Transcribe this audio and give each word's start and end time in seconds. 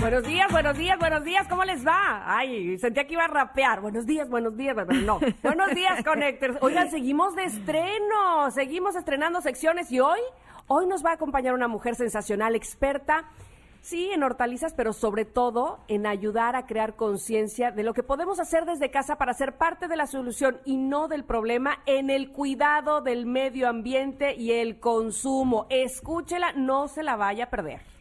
Buenos 0.00 0.24
días, 0.24 0.50
buenos 0.50 0.78
días, 0.78 0.98
buenos 0.98 1.24
días, 1.24 1.46
¿cómo 1.46 1.62
les 1.62 1.86
va? 1.86 2.22
Ay, 2.24 2.78
sentía 2.78 3.06
que 3.06 3.12
iba 3.12 3.24
a 3.24 3.28
rapear. 3.28 3.82
Buenos 3.82 4.06
días, 4.06 4.30
buenos 4.30 4.56
días, 4.56 4.74
pero 4.74 4.98
no. 5.02 5.20
buenos 5.42 5.74
días, 5.74 6.02
Connectors. 6.02 6.56
Oigan, 6.62 6.90
seguimos 6.90 7.36
de 7.36 7.44
estreno, 7.44 8.50
seguimos 8.50 8.96
estrenando 8.96 9.42
secciones 9.42 9.92
y 9.92 10.00
hoy, 10.00 10.18
hoy 10.68 10.86
nos 10.86 11.04
va 11.04 11.10
a 11.10 11.14
acompañar 11.14 11.52
una 11.52 11.68
mujer 11.68 11.96
sensacional, 11.96 12.54
experta, 12.54 13.28
sí, 13.82 14.10
en 14.10 14.22
hortalizas, 14.22 14.72
pero 14.72 14.94
sobre 14.94 15.26
todo 15.26 15.80
en 15.86 16.06
ayudar 16.06 16.56
a 16.56 16.64
crear 16.64 16.96
conciencia 16.96 17.70
de 17.70 17.82
lo 17.82 17.92
que 17.92 18.02
podemos 18.02 18.40
hacer 18.40 18.64
desde 18.64 18.90
casa 18.90 19.18
para 19.18 19.34
ser 19.34 19.58
parte 19.58 19.86
de 19.86 19.96
la 19.96 20.06
solución 20.06 20.60
y 20.64 20.78
no 20.78 21.08
del 21.08 21.24
problema 21.24 21.82
en 21.84 22.08
el 22.08 22.30
cuidado 22.32 23.02
del 23.02 23.26
medio 23.26 23.68
ambiente 23.68 24.34
y 24.34 24.52
el 24.52 24.80
consumo. 24.80 25.66
Escúchela, 25.68 26.52
no 26.52 26.88
se 26.88 27.02
la 27.02 27.16
vaya 27.16 27.44
a 27.44 27.50
perder. 27.50 27.99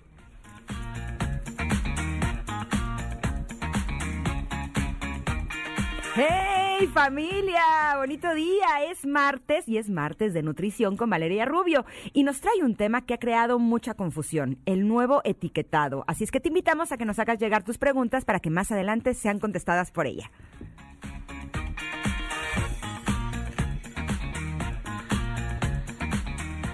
¡Hey 6.22 6.90
familia! 6.94 7.96
Bonito 7.96 8.34
día, 8.34 8.84
es 8.90 9.06
martes 9.06 9.70
y 9.70 9.78
es 9.78 9.90
martes 9.90 10.34
de 10.34 10.44
nutrición 10.44 10.98
con 10.98 11.10
Valeria 11.10 11.46
Rubio 11.46 11.86
y 12.12 12.24
nos 12.24 12.42
trae 12.42 12.62
un 12.62 12.76
tema 12.76 13.06
que 13.06 13.14
ha 13.14 13.20
creado 13.20 13.58
mucha 13.58 13.94
confusión, 13.94 14.58
el 14.66 14.86
nuevo 14.86 15.22
etiquetado. 15.24 16.04
Así 16.08 16.26
es 16.26 16.32
que 16.32 16.42
te 16.42 16.50
invitamos 16.50 16.92
a 16.92 16.98
que 16.98 17.06
nos 17.06 17.20
hagas 17.20 17.40
llegar 17.40 17.64
tus 17.64 17.78
preguntas 17.78 18.26
para 18.26 18.42
que 18.42 18.50
más 18.50 18.70
adelante 18.70 19.14
sean 19.14 19.40
contestadas 19.40 19.92
por 19.92 20.08
ella. 20.08 20.30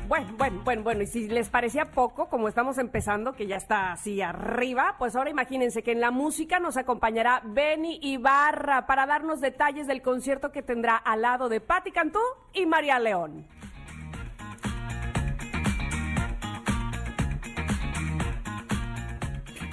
Bueno, 0.08 0.28
bueno, 0.38 0.62
bueno, 0.64 0.84
bueno, 0.84 1.02
y 1.02 1.08
si 1.08 1.28
les 1.28 1.50
parecía 1.50 1.90
poco, 1.90 2.30
como 2.30 2.48
estamos 2.48 2.78
empezando, 2.78 3.34
que 3.34 3.48
ya 3.48 3.56
está 3.56 3.94
así 3.94 4.22
arriba, 4.22 4.96
pues 5.00 5.16
ahora 5.16 5.32
imagínense 5.32 5.82
que 5.82 5.94
en 5.94 6.00
la 6.00 6.12
música 6.12 6.60
nos 6.60 6.78
acompañará 6.78 7.42
Benny 7.44 8.00
Ibarra 8.04 8.86
para 8.86 9.08
darnos 9.08 9.42
detalles 9.42 9.88
del 9.88 10.04
concierto 10.04 10.52
que 10.52 10.62
tendrá 10.62 10.96
al 10.96 11.24
lado 11.24 11.50
de 11.50 11.60
Patti 11.60 11.92
Cantú 11.92 12.20
y 12.54 12.68
María 12.68 13.00
León. 13.00 13.48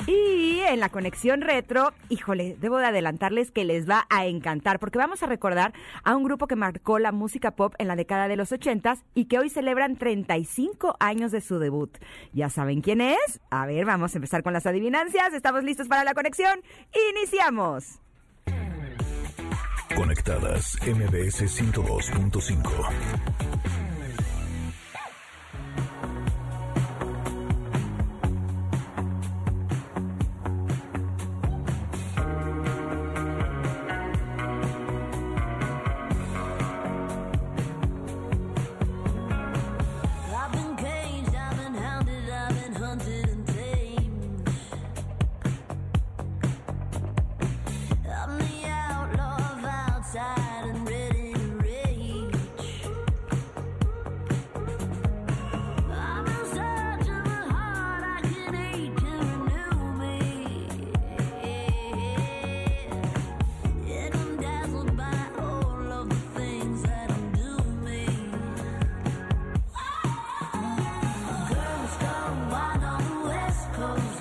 Y 0.07 0.61
en 0.69 0.81
la 0.81 0.89
conexión 0.89 1.43
retro, 1.43 1.93
híjole, 2.09 2.57
debo 2.61 2.79
de 2.79 2.87
adelantarles 2.87 3.51
que 3.51 3.65
les 3.65 3.89
va 3.89 4.07
a 4.11 4.27
encantar, 4.27 4.81
porque 4.81 4.99
vamos 4.99 5.23
a 5.23 5.27
recordar 5.27 5.73
a 6.03 6.17
un 6.17 6.25
grupo 6.25 6.47
que 6.47 6.57
marcó 6.57 6.99
la 6.99 7.13
música 7.13 7.53
pop 7.53 7.75
en 7.79 7.89
la 7.89 7.97
década 7.97 8.29
de 8.29 8.37
los 8.37 8.53
ochentas 8.53 9.05
y 9.15 9.27
que 9.27 9.39
hoy 9.39 9.49
celebran 9.49 9.97
35 9.97 10.97
años 10.99 11.31
de 11.31 11.41
su 11.41 11.59
debut. 11.59 11.97
¿Ya 12.33 12.51
saben 12.51 12.81
quién 12.81 13.01
es? 13.01 13.41
A 13.51 13.67
ver, 13.67 13.85
vamos 13.85 14.15
a 14.15 14.19
empezar 14.19 14.43
con 14.43 14.53
las 14.53 14.67
adivinancias. 14.67 15.33
¿Estamos 15.35 15.63
listos 15.63 15.89
para 15.89 16.05
la 16.05 16.15
conexión? 16.15 16.61
¡Iniciamos! 17.17 18.01
Conectadas 19.95 20.79
MBS 20.87 21.43
102.5. 21.43 23.82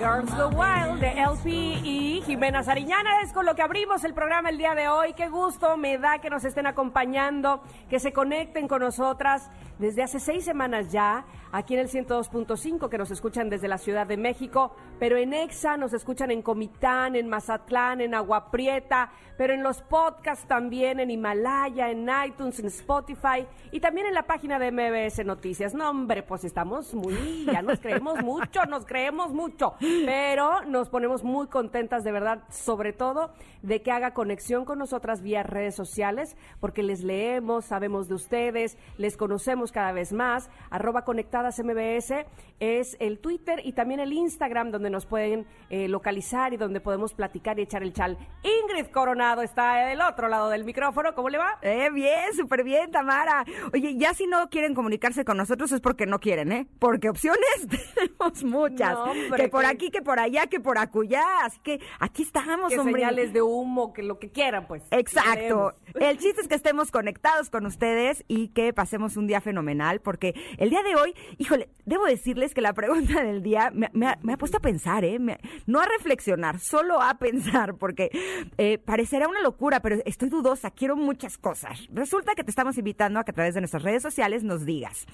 Girls 0.02 0.34
Go 0.36 0.48
Wild 0.48 0.98
de 0.98 1.12
LP 1.12 1.48
y 1.48 2.22
Jimena 2.26 2.64
Sariñana 2.64 3.20
es 3.22 3.32
con 3.32 3.46
lo 3.46 3.54
que 3.54 3.62
abrimos 3.62 4.02
el 4.02 4.14
programa 4.14 4.48
el 4.48 4.58
día 4.58 4.74
de 4.74 4.88
hoy. 4.88 5.12
Qué 5.12 5.28
gusto 5.28 5.76
me 5.76 5.96
da 5.96 6.18
que 6.18 6.28
nos 6.28 6.44
estén 6.44 6.66
acompañando, 6.66 7.62
que 7.88 8.00
se 8.00 8.12
conecten 8.12 8.66
con 8.66 8.80
nosotras 8.80 9.48
desde 9.82 10.04
hace 10.04 10.20
seis 10.20 10.44
semanas 10.44 10.92
ya, 10.92 11.26
aquí 11.50 11.74
en 11.74 11.80
el 11.80 11.88
102.5, 11.88 12.88
que 12.88 12.98
nos 12.98 13.10
escuchan 13.10 13.50
desde 13.50 13.66
la 13.66 13.78
Ciudad 13.78 14.06
de 14.06 14.16
México, 14.16 14.76
pero 15.00 15.16
en 15.16 15.34
EXA 15.34 15.76
nos 15.76 15.92
escuchan 15.92 16.30
en 16.30 16.40
Comitán, 16.40 17.16
en 17.16 17.28
Mazatlán, 17.28 18.00
en 18.00 18.14
Agua 18.14 18.52
Prieta, 18.52 19.10
pero 19.36 19.52
en 19.52 19.64
los 19.64 19.82
podcasts 19.82 20.46
también, 20.46 21.00
en 21.00 21.10
Himalaya, 21.10 21.90
en 21.90 22.08
iTunes, 22.26 22.60
en 22.60 22.66
Spotify 22.66 23.44
y 23.72 23.80
también 23.80 24.06
en 24.06 24.14
la 24.14 24.22
página 24.22 24.60
de 24.60 24.70
MBS 24.70 25.24
Noticias. 25.24 25.74
No, 25.74 25.90
hombre, 25.90 26.22
pues 26.22 26.44
estamos 26.44 26.94
muy, 26.94 27.44
ya 27.46 27.60
nos 27.60 27.80
creemos 27.80 28.22
mucho, 28.22 28.64
nos 28.66 28.86
creemos 28.86 29.32
mucho, 29.32 29.74
pero 29.80 30.62
nos 30.66 30.88
ponemos 30.90 31.24
muy 31.24 31.48
contentas 31.48 32.04
de 32.04 32.12
verdad, 32.12 32.44
sobre 32.50 32.92
todo 32.92 33.32
de 33.62 33.82
que 33.82 33.90
haga 33.90 34.14
conexión 34.14 34.64
con 34.64 34.78
nosotras 34.78 35.22
vía 35.22 35.42
redes 35.42 35.74
sociales, 35.74 36.36
porque 36.60 36.84
les 36.84 37.02
leemos, 37.02 37.64
sabemos 37.64 38.06
de 38.08 38.14
ustedes, 38.14 38.78
les 38.96 39.16
conocemos 39.16 39.71
cada 39.72 39.92
vez 39.92 40.12
más. 40.12 40.48
Arroba 40.70 41.04
conectadas 41.04 41.58
MBS 41.62 42.24
es 42.60 42.96
el 43.00 43.18
Twitter 43.18 43.60
y 43.64 43.72
también 43.72 43.98
el 43.98 44.12
Instagram 44.12 44.70
donde 44.70 44.88
nos 44.90 45.04
pueden 45.06 45.46
eh, 45.70 45.88
localizar 45.88 46.52
y 46.52 46.56
donde 46.56 46.80
podemos 46.80 47.12
platicar 47.14 47.58
y 47.58 47.62
echar 47.62 47.82
el 47.82 47.92
chal. 47.92 48.16
Ingrid 48.44 48.86
Coronado 48.92 49.42
está 49.42 49.86
del 49.86 50.00
otro 50.00 50.28
lado 50.28 50.48
del 50.50 50.64
micrófono, 50.64 51.14
¿cómo 51.14 51.28
le 51.28 51.38
va? 51.38 51.58
Eh, 51.62 51.90
bien, 51.92 52.32
súper 52.36 52.62
bien, 52.62 52.90
Tamara. 52.92 53.44
Oye, 53.72 53.96
ya 53.96 54.14
si 54.14 54.26
no 54.28 54.48
quieren 54.48 54.74
comunicarse 54.74 55.24
con 55.24 55.36
nosotros 55.38 55.72
es 55.72 55.80
porque 55.80 56.06
no 56.06 56.20
quieren, 56.20 56.52
¿eh? 56.52 56.68
Porque 56.78 57.08
opciones 57.08 57.40
tenemos 57.68 58.44
muchas. 58.44 58.92
No, 58.92 59.04
hombre, 59.04 59.44
que 59.44 59.48
por 59.48 59.62
que- 59.62 59.66
aquí, 59.66 59.90
que 59.90 60.02
por 60.02 60.20
allá, 60.20 60.46
que 60.46 60.60
por 60.60 60.78
acullá. 60.78 61.24
Así 61.44 61.58
que 61.64 61.80
aquí 61.98 62.22
estamos, 62.22 62.72
Que 62.72 62.78
hombre. 62.78 62.94
señales 63.00 63.32
de 63.32 63.42
humo, 63.42 63.92
que 63.92 64.02
lo 64.02 64.18
que 64.18 64.30
quieran, 64.30 64.66
pues. 64.68 64.82
Exacto. 64.90 65.74
El 65.94 66.18
chiste 66.18 66.40
es 66.42 66.48
que 66.48 66.54
estemos 66.54 66.90
conectados 66.90 67.50
con 67.50 67.66
ustedes 67.66 68.24
y 68.28 68.48
que 68.48 68.72
pasemos 68.72 69.16
un 69.16 69.26
día 69.26 69.40
fenomenal, 69.52 70.00
porque 70.00 70.34
el 70.56 70.70
día 70.70 70.82
de 70.82 70.96
hoy, 70.96 71.14
híjole, 71.36 71.68
debo 71.84 72.06
decirles 72.06 72.54
que 72.54 72.62
la 72.62 72.72
pregunta 72.72 73.22
del 73.22 73.42
día 73.42 73.70
me, 73.74 73.90
me 73.92 74.32
ha, 74.32 74.36
puesto 74.38 74.56
a 74.56 74.60
pensar, 74.60 75.04
¿eh? 75.04 75.18
No 75.66 75.80
a 75.80 75.86
reflexionar, 75.86 76.58
solo 76.58 77.02
a 77.02 77.18
pensar, 77.18 77.74
porque 77.74 78.10
eh, 78.56 78.78
parecerá 78.78 79.28
una 79.28 79.42
locura, 79.42 79.80
pero 79.80 79.98
estoy 80.06 80.30
dudosa, 80.30 80.70
quiero 80.70 80.96
muchas 80.96 81.36
cosas. 81.36 81.86
Resulta 81.92 82.34
que 82.34 82.44
te 82.44 82.50
estamos 82.50 82.78
invitando 82.78 83.20
a 83.20 83.24
que 83.24 83.32
a 83.32 83.34
través 83.34 83.54
de 83.54 83.60
nuestras 83.60 83.82
redes 83.82 84.02
sociales 84.02 84.42
nos 84.42 84.64
digas, 84.64 85.06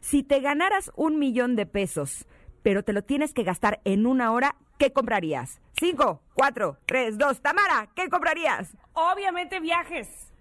si 0.00 0.22
te 0.22 0.40
ganaras 0.40 0.90
un 0.96 1.18
millón 1.18 1.54
de 1.54 1.66
pesos, 1.66 2.26
pero 2.62 2.82
te 2.82 2.94
lo 2.94 3.02
tienes 3.02 3.34
que 3.34 3.42
gastar 3.42 3.80
en 3.84 4.06
una 4.06 4.32
hora, 4.32 4.56
¿qué 4.78 4.94
comprarías? 4.94 5.60
Cinco, 5.78 6.22
cuatro, 6.32 6.78
tres, 6.86 7.18
dos. 7.18 7.42
Tamara, 7.42 7.90
¿qué 7.94 8.08
comprarías? 8.08 8.74
Obviamente 8.94 9.60
viajes. 9.60 10.33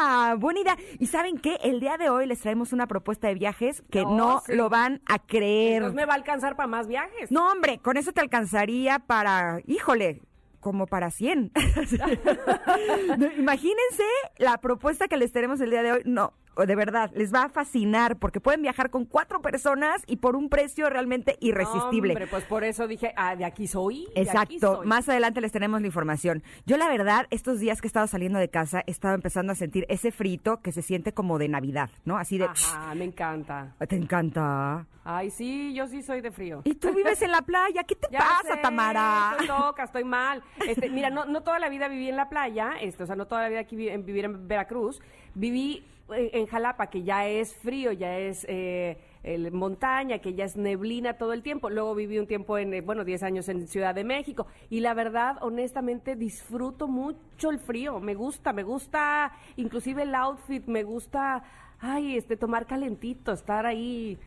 Ah, 0.00 0.34
buena 0.38 0.60
idea. 0.60 0.76
¿Y 0.98 1.06
saben 1.06 1.38
qué? 1.38 1.58
El 1.62 1.80
día 1.80 1.96
de 1.96 2.10
hoy 2.10 2.26
les 2.26 2.40
traemos 2.40 2.72
una 2.72 2.86
propuesta 2.86 3.28
de 3.28 3.34
viajes 3.34 3.82
que 3.90 4.02
No, 4.02 4.16
no, 4.16 4.42
sí. 4.44 4.54
lo 4.54 4.68
van 4.68 5.00
a 5.06 5.18
creer. 5.18 5.76
Entonces 5.76 5.96
me 5.96 6.04
va 6.06 6.12
a 6.14 6.16
alcanzar 6.16 6.56
para 6.56 6.66
más 6.66 6.86
viajes. 6.86 7.30
No, 7.30 7.50
hombre, 7.50 7.78
con 7.78 7.96
eso 7.96 8.12
te 8.12 8.20
alcanzaría 8.20 8.98
para, 8.98 9.60
híjole, 9.66 10.20
como 10.60 10.86
para 10.86 11.10
100. 11.10 11.52
No, 13.18 13.26
Imagínense 13.32 14.04
la 14.38 14.58
propuesta 14.58 15.08
que 15.08 15.16
les 15.16 15.32
tenemos 15.32 15.60
el 15.60 15.70
día 15.70 15.82
de 15.82 15.92
hoy. 15.92 16.02
No, 16.04 16.32
de 16.64 16.74
verdad, 16.74 17.10
les 17.14 17.34
va 17.34 17.44
a 17.44 17.48
fascinar 17.48 18.16
porque 18.16 18.40
pueden 18.40 18.62
viajar 18.62 18.88
con 18.90 19.04
cuatro 19.04 19.42
personas 19.42 20.02
y 20.06 20.16
por 20.16 20.36
un 20.36 20.48
precio 20.48 20.88
realmente 20.88 21.36
irresistible. 21.40 22.12
Hombre, 22.14 22.26
pues 22.28 22.44
por 22.44 22.64
eso 22.64 22.86
dije, 22.86 23.12
ah, 23.16 23.36
de 23.36 23.44
aquí 23.44 23.66
soy. 23.66 24.06
de 24.14 24.20
aquí 24.22 24.28
Exacto, 24.56 24.76
soy. 24.76 24.86
más 24.86 25.08
adelante 25.08 25.40
les 25.40 25.52
tenemos 25.52 25.80
la 25.80 25.86
información. 25.88 26.42
Yo 26.64 26.76
la 26.76 26.88
verdad, 26.88 27.26
estos 27.30 27.60
días 27.60 27.80
que 27.80 27.86
he 27.86 27.90
estado 27.90 28.06
saliendo 28.06 28.38
de 28.38 28.48
casa, 28.48 28.82
he 28.86 28.90
estado 28.90 29.14
empezando 29.14 29.52
a 29.52 29.54
sentir 29.56 29.84
ese 29.88 30.12
frito 30.12 30.60
que 30.62 30.72
se 30.72 30.82
siente 30.82 31.12
como 31.12 31.38
de 31.38 31.48
Navidad, 31.48 31.90
¿no? 32.04 32.16
Así 32.16 32.38
de... 32.38 32.44
Ajá, 32.46 32.94
me 32.94 33.04
encanta. 33.04 33.74
Te 33.88 33.96
encanta. 33.96 34.86
Ay, 35.04 35.30
sí, 35.30 35.72
yo 35.74 35.86
sí 35.86 36.02
soy 36.02 36.20
de 36.20 36.30
frío. 36.32 36.62
Y 36.64 36.74
tú 36.74 36.92
vives 36.92 37.22
en 37.22 37.30
la 37.30 37.42
playa, 37.42 37.84
¿qué 37.84 37.94
te 37.94 38.08
Ya 38.10 38.18
pasa, 38.18 38.54
sé, 38.54 38.60
Tamara? 38.62 39.32
Estoy 39.32 39.46
loca, 39.46 39.84
estoy 39.84 40.04
mal. 40.04 40.42
Este, 40.66 40.90
mira, 40.90 41.10
no, 41.10 41.24
no 41.26 41.42
toda 41.42 41.58
la 41.58 41.68
vida 41.68 41.88
viví 41.88 42.08
en 42.08 42.16
la 42.16 42.28
playa, 42.28 42.72
este, 42.80 43.02
o 43.04 43.06
sea, 43.06 43.14
no 43.14 43.26
toda 43.26 43.42
la 43.42 43.48
vida 43.48 43.60
aquí 43.60 43.76
vi- 43.76 43.88
en, 43.88 44.04
vivir 44.04 44.24
en 44.24 44.48
Veracruz. 44.48 45.00
Viví 45.34 45.84
en, 46.10 46.46
Jalapa, 46.46 46.88
que 46.88 47.02
ya 47.02 47.26
es 47.26 47.54
frío, 47.56 47.92
ya 47.92 48.18
es 48.18 48.44
eh, 48.48 48.98
el- 49.22 49.50
montaña, 49.52 50.18
que 50.20 50.34
ya 50.34 50.44
es 50.44 50.56
neblina 50.56 51.14
todo 51.18 51.32
el 51.32 51.42
tiempo. 51.42 51.68
Luego 51.70 51.94
viví 51.94 52.18
un 52.18 52.26
tiempo 52.26 52.58
en, 52.58 52.74
eh, 52.74 52.80
bueno, 52.80 53.04
10 53.04 53.22
años 53.22 53.48
en 53.48 53.66
Ciudad 53.66 53.94
de 53.94 54.04
México. 54.04 54.46
Y 54.70 54.80
la 54.80 54.94
verdad, 54.94 55.36
honestamente, 55.40 56.14
disfruto 56.16 56.86
mucho 56.88 57.50
el 57.50 57.58
frío. 57.58 57.98
Me 58.00 58.14
gusta, 58.14 58.52
me 58.52 58.62
gusta, 58.62 59.32
inclusive 59.56 60.02
el 60.02 60.14
outfit, 60.14 60.64
me 60.66 60.84
gusta, 60.84 61.42
ay, 61.80 62.16
este, 62.16 62.36
tomar 62.36 62.66
calentito, 62.66 63.32
estar 63.32 63.66
ahí 63.66 64.18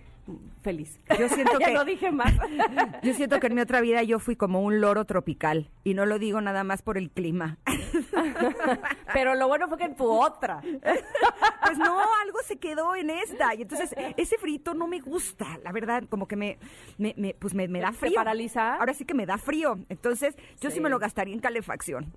feliz. 0.61 0.99
Yo 1.19 1.29
siento 1.29 1.59
ya 1.59 1.67
que- 1.67 1.73
no 1.73 1.85
dije 1.85 2.11
más. 2.11 2.33
Yo 3.03 3.13
siento 3.13 3.39
que 3.39 3.47
en 3.47 3.55
mi 3.55 3.61
otra 3.61 3.81
vida 3.81 4.03
yo 4.03 4.19
fui 4.19 4.35
como 4.35 4.61
un 4.61 4.81
loro 4.81 5.05
tropical 5.05 5.69
y 5.83 5.93
no 5.93 6.05
lo 6.05 6.19
digo 6.19 6.41
nada 6.41 6.63
más 6.63 6.81
por 6.81 6.97
el 6.97 7.09
clima. 7.11 7.57
Pero 9.13 9.35
lo 9.35 9.47
bueno 9.47 9.67
fue 9.67 9.77
que 9.77 9.85
en 9.85 9.95
tu 9.95 10.05
otra. 10.09 10.61
Pues 10.61 11.77
no, 11.77 11.99
algo 12.23 12.39
se 12.45 12.57
quedó 12.57 12.95
en 12.95 13.09
esta 13.09 13.55
y 13.55 13.61
entonces 13.63 13.93
ese 14.17 14.37
frito 14.37 14.73
no 14.73 14.87
me 14.87 14.99
gusta, 14.99 15.57
la 15.63 15.71
verdad, 15.71 16.03
como 16.09 16.27
que 16.27 16.35
me, 16.35 16.57
me, 16.97 17.13
me- 17.17 17.33
pues 17.33 17.53
me, 17.53 17.67
me 17.67 17.79
da 17.79 17.91
¿Te 17.91 17.97
frío. 17.97 18.15
paraliza? 18.15 18.75
Ahora 18.75 18.93
sí 18.93 19.05
que 19.05 19.13
me 19.13 19.25
da 19.25 19.37
frío, 19.37 19.79
entonces 19.89 20.35
yo 20.61 20.69
sí, 20.69 20.75
Sí. 20.79 20.81
me 20.81 20.89
lo 20.89 20.99
gastaría 20.99 21.33
en 21.33 21.39
calefacción. 21.41 22.13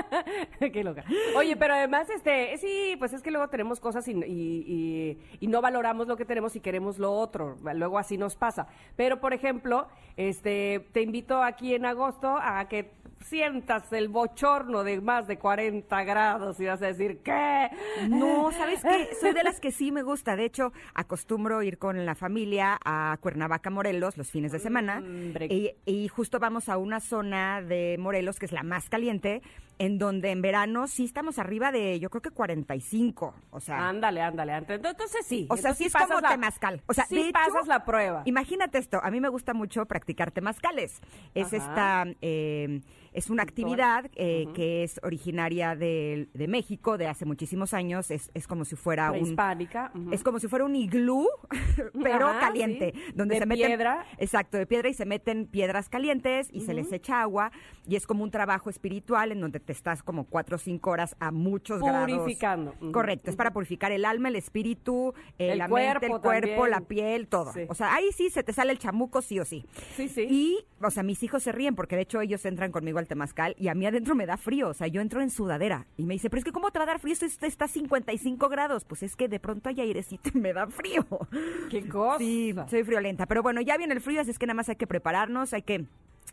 Qué 0.72 0.84
loca. 0.84 1.04
Oye, 1.36 1.56
pero 1.56 1.74
además, 1.74 2.08
este, 2.10 2.56
sí, 2.58 2.96
pues 2.98 3.12
es 3.12 3.22
que 3.22 3.30
luego 3.30 3.48
tenemos 3.48 3.80
cosas 3.80 4.06
y, 4.08 4.12
y- 4.12 4.64
y- 4.66 5.18
y 5.40 5.46
no 5.46 5.60
valoramos 5.60 6.06
lo 6.08 6.16
que 6.16 6.24
tenemos 6.24 6.56
y 6.56 6.60
queremos 6.60 6.98
lo 6.98 7.12
otro. 7.12 7.56
Luego 7.74 7.98
así 7.98 8.16
nos 8.18 8.36
pasa. 8.36 8.66
Pero, 8.96 9.20
por 9.20 9.32
ejemplo, 9.34 9.88
este, 10.16 10.86
te 10.92 11.02
invito 11.02 11.42
aquí 11.42 11.74
en 11.74 11.86
agosto 11.86 12.36
a 12.40 12.66
que 12.68 12.90
sientas 13.24 13.92
el 13.92 14.08
bochorno 14.08 14.82
de 14.82 15.00
más 15.00 15.28
de 15.28 15.38
40 15.38 16.02
grados 16.04 16.58
y 16.58 16.66
vas 16.66 16.82
a 16.82 16.86
decir, 16.86 17.20
¿qué? 17.22 17.70
No, 18.08 18.50
¿sabes 18.50 18.82
qué? 18.82 19.10
Soy 19.20 19.32
de 19.32 19.44
las 19.44 19.60
que 19.60 19.70
sí 19.70 19.92
me 19.92 20.02
gusta. 20.02 20.34
De 20.34 20.44
hecho, 20.44 20.72
acostumbro 20.94 21.62
ir 21.62 21.78
con 21.78 22.04
la 22.04 22.14
familia 22.16 22.78
a 22.84 23.16
Cuernavaca, 23.20 23.70
Morelos, 23.70 24.16
los 24.16 24.30
fines 24.30 24.50
de 24.50 24.58
semana. 24.58 24.98
Hombre. 24.98 25.46
Y, 25.46 25.70
y 25.86 26.08
justo 26.08 26.40
vamos 26.40 26.68
a 26.68 26.78
una 26.78 26.98
zona 27.00 27.62
de 27.62 27.96
Morelos 27.98 28.38
que 28.40 28.46
es 28.46 28.52
la 28.52 28.64
más 28.64 28.88
caliente, 28.88 29.40
en 29.84 29.98
donde 29.98 30.30
en 30.30 30.42
verano 30.42 30.86
sí 30.86 31.04
estamos 31.04 31.40
arriba 31.40 31.72
de, 31.72 31.98
yo 31.98 32.08
creo 32.08 32.22
que 32.22 32.30
45. 32.30 33.34
O 33.50 33.58
sea, 33.60 33.88
Ándale, 33.88 34.20
ándale. 34.22 34.54
Entonces 34.54 35.26
sí. 35.26 35.46
o 35.50 35.56
sea, 35.56 35.74
sí 35.74 35.86
es 35.86 35.92
como 35.92 36.20
la- 36.20 36.28
temazcal. 36.28 36.80
O 36.86 36.94
sea, 36.94 37.04
sí 37.06 37.18
hecho, 37.18 37.32
pasas 37.32 37.66
la 37.66 37.84
prueba. 37.84 38.22
Imagínate 38.24 38.78
esto, 38.78 39.00
a 39.02 39.10
mí 39.10 39.20
me 39.20 39.28
gusta 39.28 39.54
mucho 39.54 39.84
practicar 39.86 40.30
temazcales. 40.30 41.00
Es 41.34 41.48
Ajá. 41.52 41.56
esta, 41.56 42.04
eh, 42.20 42.80
es 43.12 43.30
una 43.30 43.42
actividad 43.42 44.10
eh, 44.16 44.46
que 44.54 44.82
es 44.84 44.98
originaria 45.02 45.76
de, 45.76 46.28
de 46.34 46.48
México 46.48 46.98
de 46.98 47.06
hace 47.08 47.24
muchísimos 47.24 47.74
años. 47.74 48.10
Es, 48.10 48.30
es 48.34 48.46
como 48.46 48.64
si 48.64 48.76
fuera 48.76 49.10
un 49.10 49.18
Prehispánica. 49.20 49.90
ujú. 49.94 50.12
es 50.12 50.22
como 50.24 50.38
si 50.38 50.48
fuera 50.48 50.64
un 50.64 50.74
iglú, 50.76 51.26
pero 52.02 52.28
Ajá, 52.28 52.40
caliente, 52.40 52.92
sí. 52.94 53.12
donde 53.14 53.34
De 53.34 53.40
se 53.40 53.46
meten 53.46 53.66
piedra. 53.68 54.06
exacto, 54.18 54.56
de 54.58 54.66
piedra 54.66 54.88
y 54.88 54.94
se 54.94 55.04
meten 55.06 55.46
piedras 55.46 55.88
calientes 55.88 56.48
y 56.52 56.60
se 56.62 56.74
les 56.74 56.92
echa 56.92 57.20
agua 57.22 57.52
y 57.86 57.96
es 57.96 58.06
como 58.06 58.24
un 58.24 58.30
trabajo 58.30 58.70
espiritual 58.70 59.32
en 59.32 59.40
donde 59.40 59.60
te 59.60 59.72
estás 59.72 60.02
como 60.02 60.24
cuatro 60.24 60.56
o 60.56 60.58
cinco 60.58 60.90
horas 60.90 61.16
a 61.20 61.30
muchos 61.30 61.80
grados. 61.80 62.10
Purificando. 62.10 62.74
Ujú, 62.80 62.92
Correcto, 62.92 63.30
es 63.30 63.36
para 63.36 63.52
purificar 63.52 63.92
el 63.92 64.04
alma, 64.04 64.28
el 64.28 64.36
espíritu, 64.36 65.14
eh, 65.38 65.52
El 65.52 65.58
la 65.58 65.68
mente, 65.68 66.06
el 66.06 66.10
cuerpo 66.10 66.20
cuerpo, 66.22 66.46
también. 66.48 66.70
la 66.70 66.80
piel, 66.80 67.28
todo. 67.28 67.52
Sí. 67.52 67.60
O 67.68 67.74
sea, 67.74 67.94
ahí 67.94 68.10
sí 68.12 68.30
se 68.30 68.42
te 68.42 68.52
sale 68.52 68.72
el 68.72 68.78
chamuco 68.78 69.22
sí 69.22 69.38
o 69.40 69.44
sí. 69.44 69.64
Sí, 69.96 70.08
sí. 70.08 70.22
Y, 70.28 70.64
o 70.80 70.90
sea, 70.90 71.02
mis 71.02 71.22
hijos 71.22 71.42
se 71.42 71.52
ríen 71.52 71.74
porque 71.74 71.96
de 71.96 72.02
hecho 72.02 72.20
ellos 72.20 72.44
entran 72.46 72.72
conmigo 72.72 72.98
al 73.02 73.08
temazcal 73.08 73.54
y 73.58 73.68
a 73.68 73.74
mí 73.74 73.86
adentro 73.86 74.14
me 74.14 74.26
da 74.26 74.36
frío. 74.36 74.68
O 74.68 74.74
sea, 74.74 74.86
yo 74.86 75.00
entro 75.00 75.20
en 75.20 75.30
sudadera 75.30 75.86
y 75.96 76.06
me 76.06 76.14
dice, 76.14 76.30
pero 76.30 76.38
es 76.38 76.44
que 76.44 76.52
¿cómo 76.52 76.70
te 76.70 76.78
va 76.78 76.84
a 76.84 76.86
dar 76.86 77.00
frío? 77.00 77.12
Esto 77.12 77.46
está 77.46 77.66
a 77.66 77.68
55 77.68 78.48
grados. 78.48 78.84
Pues 78.84 79.02
es 79.02 79.16
que 79.16 79.28
de 79.28 79.40
pronto 79.40 79.68
hay 79.68 79.80
airecito 79.80 80.30
y 80.34 80.38
me 80.38 80.52
da 80.52 80.66
frío. 80.66 81.06
Qué 81.70 81.88
cosa. 81.88 82.18
Sí, 82.18 82.54
soy 82.68 82.84
friolenta. 82.84 83.26
Pero 83.26 83.42
bueno, 83.42 83.60
ya 83.60 83.76
viene 83.76 83.94
el 83.94 84.00
frío, 84.00 84.20
así 84.20 84.30
es 84.30 84.38
que 84.38 84.46
nada 84.46 84.54
más 84.54 84.68
hay 84.68 84.76
que 84.76 84.86
prepararnos, 84.86 85.52
hay 85.52 85.62
que 85.62 85.86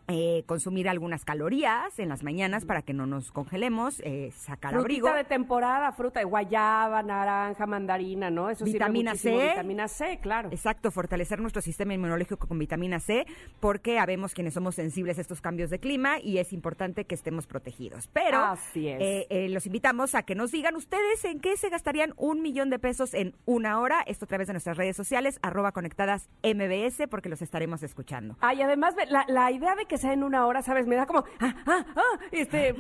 eh, 0.07 0.43
consumir 0.47 0.89
algunas 0.89 1.23
calorías 1.23 1.99
en 1.99 2.09
las 2.09 2.23
mañanas 2.23 2.65
para 2.65 2.81
que 2.81 2.93
no 2.93 3.05
nos 3.05 3.31
congelemos, 3.31 3.99
eh, 4.03 4.31
sacar 4.35 4.73
abrigo. 4.73 5.07
Frutita 5.07 5.17
de 5.23 5.23
temporada, 5.29 5.91
fruta 5.91 6.19
de 6.19 6.25
guayaba, 6.25 7.03
naranja, 7.03 7.65
mandarina, 7.67 8.31
¿no? 8.31 8.49
Eso 8.49 8.65
Vitamina. 8.65 9.15
C. 9.15 9.31
Vitamina 9.31 9.87
C, 9.87 10.19
claro. 10.21 10.49
Exacto, 10.51 10.89
fortalecer 10.91 11.39
nuestro 11.39 11.61
sistema 11.61 11.93
inmunológico 11.93 12.47
con 12.47 12.57
vitamina 12.57 12.99
C, 12.99 13.25
porque 13.59 13.99
habemos 13.99 14.33
quienes 14.33 14.53
somos 14.55 14.75
sensibles 14.75 15.17
a 15.17 15.21
estos 15.21 15.41
cambios 15.41 15.69
de 15.69 15.79
clima 15.79 16.19
y 16.19 16.39
es 16.39 16.53
importante 16.53 17.05
que 17.05 17.15
estemos 17.15 17.45
protegidos. 17.45 18.07
Pero 18.07 18.43
Así 18.43 18.87
es. 18.87 18.97
eh, 19.29 19.47
los 19.49 19.65
invitamos 19.67 20.15
a 20.15 20.23
que 20.23 20.33
nos 20.35 20.51
digan 20.51 20.75
ustedes 20.75 21.23
en 21.25 21.39
qué 21.39 21.55
se 21.57 21.69
gastarían 21.69 22.13
un 22.17 22.41
millón 22.41 22.69
de 22.69 22.79
pesos 22.79 23.13
en 23.13 23.35
una 23.45 23.79
hora. 23.79 24.01
Esto 24.07 24.25
a 24.25 24.27
través 24.27 24.47
de 24.47 24.53
nuestras 24.53 24.77
redes 24.77 24.95
sociales, 24.95 25.39
arroba 25.41 25.71
conectadas 25.71 26.29
MBS, 26.43 27.07
porque 27.09 27.29
los 27.29 27.41
estaremos 27.41 27.83
escuchando. 27.83 28.37
Ah, 28.41 28.53
y 28.53 28.61
además 28.61 28.95
la, 29.09 29.25
la 29.27 29.51
idea 29.51 29.75
de 29.75 29.78
que 29.85 29.97
sea 29.97 30.13
en 30.13 30.23
una 30.23 30.45
hora, 30.45 30.61
¿sabes? 30.61 30.87
Me 30.87 30.95
da 30.95 31.05
como, 31.05 31.23
ah, 31.39 31.55
ah, 31.65 31.85
ah, 31.95 32.19
este, 32.31 32.73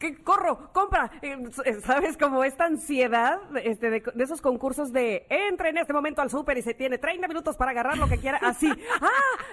que 0.00 0.16
corro, 0.24 0.72
compra, 0.72 1.10
eh, 1.20 1.36
¿sabes? 1.84 2.16
Como 2.16 2.42
esta 2.42 2.64
ansiedad 2.64 3.38
este, 3.62 3.90
de, 3.90 4.02
de 4.14 4.24
esos 4.24 4.40
concursos 4.40 4.92
de, 4.92 5.26
entre 5.28 5.68
en 5.68 5.76
este 5.78 5.92
momento 5.92 6.22
al 6.22 6.30
súper 6.30 6.56
y 6.56 6.62
se 6.62 6.72
tiene 6.72 6.96
30 6.96 7.28
minutos 7.28 7.56
para 7.58 7.72
agarrar 7.72 7.98
lo 7.98 8.08
que 8.08 8.16
quiera, 8.16 8.38
así, 8.38 8.66
ah, 9.00 9.08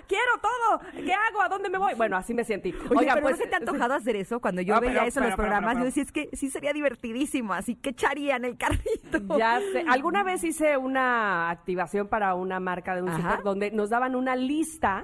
quiero 0.07 0.31
todo, 0.41 0.79
¿qué 1.03 1.13
hago? 1.13 1.41
¿A 1.41 1.49
dónde 1.49 1.69
me 1.69 1.77
voy? 1.77 1.93
Bueno, 1.95 2.15
así 2.15 2.33
me 2.33 2.45
sentí. 2.45 2.73
Oye, 2.73 2.99
Oiga, 3.01 3.13
pero 3.15 3.25
pues, 3.25 3.37
¿no 3.37 3.43
se 3.43 3.49
te 3.49 3.55
ha 3.55 3.57
antojado 3.59 3.93
hacer 3.93 4.15
eso? 4.15 4.39
Cuando 4.39 4.61
yo 4.61 4.79
veía 4.79 4.93
pero- 4.93 5.05
eso 5.07 5.19
en 5.19 5.25
los 5.25 5.35
pero- 5.35 5.43
programas, 5.43 5.73
pero- 5.73 5.79
yo 5.81 5.85
decía, 5.85 6.03
es 6.03 6.11
que 6.13 6.29
sí 6.31 6.49
sería 6.49 6.71
divertidísimo, 6.71 7.53
así 7.53 7.75
que 7.75 7.89
echaría 7.89 8.37
en 8.37 8.45
el 8.45 8.57
carrito. 8.57 9.37
Ya 9.37 9.59
sé. 9.73 9.83
Alguna 9.89 10.23
vez 10.23 10.45
hice 10.45 10.77
una 10.77 11.49
activación 11.49 12.07
para 12.07 12.35
una 12.35 12.61
marca 12.61 12.95
de 12.95 13.01
un 13.03 13.13
súper 13.13 13.43
donde 13.43 13.71
nos 13.71 13.89
daban 13.89 14.15
una 14.15 14.37
lista 14.37 15.03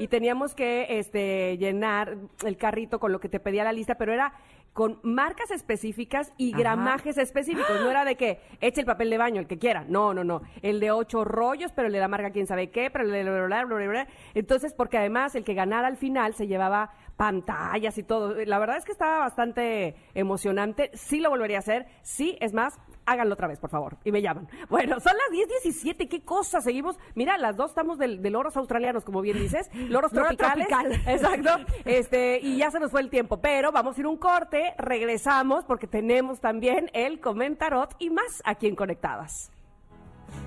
y 0.00 0.08
teníamos 0.08 0.56
que 0.56 0.98
este, 0.98 1.56
llenar 1.58 2.16
el 2.44 2.56
carrito 2.56 2.98
con 2.98 3.12
lo 3.12 3.20
que 3.20 3.28
te 3.28 3.38
pedía 3.38 3.62
la 3.62 3.72
lista, 3.72 3.94
pero 3.94 4.12
era 4.12 4.32
con 4.72 5.00
marcas 5.02 5.50
específicas 5.50 6.32
y 6.36 6.52
Ajá. 6.52 6.60
gramajes 6.60 7.18
específicos. 7.18 7.80
No 7.80 7.90
era 7.90 8.04
de 8.04 8.16
que 8.16 8.40
eche 8.60 8.80
el 8.80 8.86
papel 8.86 9.10
de 9.10 9.18
baño, 9.18 9.40
el 9.40 9.46
que 9.46 9.58
quiera. 9.58 9.84
No, 9.88 10.14
no, 10.14 10.24
no. 10.24 10.42
El 10.62 10.80
de 10.80 10.90
ocho 10.90 11.24
rollos, 11.24 11.72
pero 11.72 11.88
el 11.88 11.92
de 11.92 12.00
la 12.00 12.08
marca 12.08 12.30
quién 12.30 12.46
sabe 12.46 12.70
qué, 12.70 12.90
pero 12.90 13.04
el 13.04 13.10
de... 13.10 13.22
bla, 13.24 13.46
bla, 13.46 13.64
bla, 13.64 13.76
bla, 13.76 13.86
bla. 13.86 14.08
Entonces, 14.34 14.72
porque 14.72 14.98
además 14.98 15.34
el 15.34 15.44
que 15.44 15.54
ganara 15.54 15.88
al 15.88 15.96
final 15.96 16.34
se 16.34 16.46
llevaba 16.46 16.92
pantallas 17.16 17.98
y 17.98 18.02
todo. 18.02 18.34
La 18.46 18.58
verdad 18.58 18.78
es 18.78 18.84
que 18.84 18.92
estaba 18.92 19.18
bastante 19.18 19.94
emocionante. 20.14 20.90
Sí 20.94 21.20
lo 21.20 21.30
volvería 21.30 21.58
a 21.58 21.60
hacer. 21.60 21.86
Sí, 22.02 22.38
es 22.40 22.54
más, 22.54 22.78
háganlo 23.10 23.34
otra 23.34 23.48
vez, 23.48 23.58
por 23.58 23.70
favor. 23.70 23.96
Y 24.04 24.12
me 24.12 24.22
llaman. 24.22 24.48
Bueno, 24.68 25.00
son 25.00 25.12
las 25.16 25.38
10.17. 25.64 26.08
¿Qué 26.08 26.22
cosa? 26.24 26.60
Seguimos. 26.60 26.96
Mira, 27.14 27.36
las 27.38 27.56
dos 27.56 27.70
estamos 27.70 27.98
del- 27.98 28.22
de, 28.22 28.30
loros 28.30 28.56
australianos, 28.56 29.04
como 29.04 29.20
bien 29.20 29.38
dices. 29.38 29.68
Loros 29.74 30.12
Loro 30.12 30.28
tropicales. 30.36 30.68
tropical. 30.68 30.92
Exacto. 31.14 31.72
Este, 31.84 32.38
y 32.40 32.56
ya 32.58 32.70
se 32.70 32.80
nos 32.80 32.90
fue 32.90 33.00
el 33.00 33.10
tiempo. 33.10 33.40
Pero 33.40 33.72
vamos 33.72 33.96
a 33.96 34.00
ir 34.00 34.06
un 34.06 34.16
corte. 34.16 34.74
Regresamos 34.78 35.64
porque 35.64 35.86
tenemos 35.86 36.40
también 36.40 36.90
el 36.94 37.20
comentarot 37.20 37.94
y 37.98 38.10
más 38.10 38.42
aquí 38.44 38.66
en 38.66 38.76
Conectadas. 38.76 39.50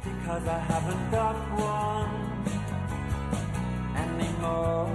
Because 0.03 0.47
I 0.47 0.59
haven't 0.71 1.11
got 1.11 1.35
one 1.59 2.09
anymore. 3.97 4.89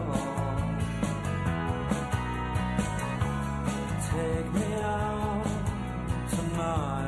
Take 4.11 4.53
me 4.55 4.83
out 4.83 5.45
tonight. 6.31 7.08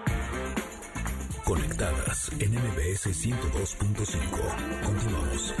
Conectadas 1.51 2.31
en 2.39 2.53
MBS 2.53 3.07
102.5. 3.07 4.85
Continuamos. 4.85 5.53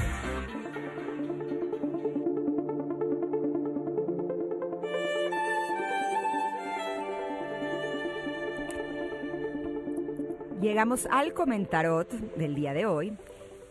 Llegamos 10.61 11.07
al 11.11 11.33
comentarot 11.33 12.09
del 12.37 12.55
día 12.55 12.71
de 12.71 12.85
hoy 12.85 13.17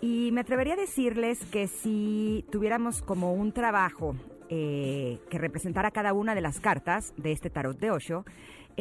y 0.02 0.28
me 0.32 0.42
atrevería 0.42 0.74
a 0.74 0.76
decirles 0.76 1.42
que 1.46 1.68
si 1.68 2.44
tuviéramos 2.50 3.00
como 3.00 3.32
un 3.32 3.52
trabajo 3.52 4.14
eh, 4.50 5.20
que 5.30 5.38
representara 5.38 5.90
cada 5.90 6.12
una 6.12 6.34
de 6.34 6.42
las 6.42 6.60
cartas 6.60 7.14
de 7.16 7.32
este 7.32 7.48
tarot 7.48 7.78
de 7.78 7.92
Osho, 7.92 8.26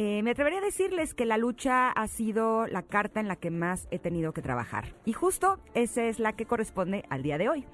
eh, 0.02 0.22
me 0.22 0.30
atrevería 0.30 0.60
a 0.60 0.62
decirles 0.62 1.12
que 1.12 1.26
la 1.26 1.36
lucha 1.36 1.90
ha 1.90 2.08
sido 2.08 2.66
la 2.66 2.80
carta 2.80 3.20
en 3.20 3.28
la 3.28 3.36
que 3.36 3.50
más 3.50 3.86
he 3.90 3.98
tenido 3.98 4.32
que 4.32 4.40
trabajar. 4.40 4.94
Y 5.04 5.12
justo 5.12 5.58
esa 5.74 6.04
es 6.04 6.18
la 6.18 6.32
que 6.32 6.46
corresponde 6.46 7.04
al 7.10 7.22
día 7.22 7.36
de 7.36 7.50
hoy. 7.50 7.66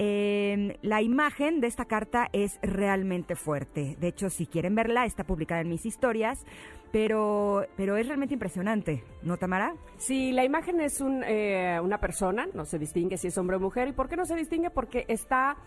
Eh, 0.00 0.76
la 0.82 1.02
imagen 1.02 1.60
de 1.60 1.68
esta 1.68 1.84
carta 1.84 2.28
es 2.32 2.58
realmente 2.62 3.36
fuerte. 3.36 3.96
De 4.00 4.08
hecho, 4.08 4.28
si 4.28 4.46
quieren 4.46 4.74
verla, 4.74 5.04
está 5.04 5.22
publicada 5.22 5.60
en 5.60 5.68
mis 5.68 5.86
historias, 5.86 6.44
pero, 6.90 7.64
pero 7.76 7.96
es 7.96 8.08
realmente 8.08 8.34
impresionante, 8.34 9.04
¿no, 9.22 9.36
Tamara? 9.36 9.76
Si 9.98 10.32
la 10.32 10.44
imagen 10.44 10.80
es 10.80 11.00
un, 11.00 11.22
eh, 11.24 11.78
una 11.80 11.98
persona, 11.98 12.48
no 12.54 12.64
se 12.64 12.80
distingue 12.80 13.16
si 13.18 13.28
es 13.28 13.38
hombre 13.38 13.58
o 13.58 13.60
mujer. 13.60 13.86
¿Y 13.86 13.92
por 13.92 14.08
qué 14.08 14.16
no 14.16 14.26
se 14.26 14.34
distingue? 14.34 14.70
Porque 14.70 15.04
está 15.06 15.58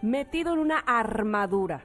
metido 0.00 0.54
en 0.54 0.60
una 0.60 0.78
armadura. 0.78 1.84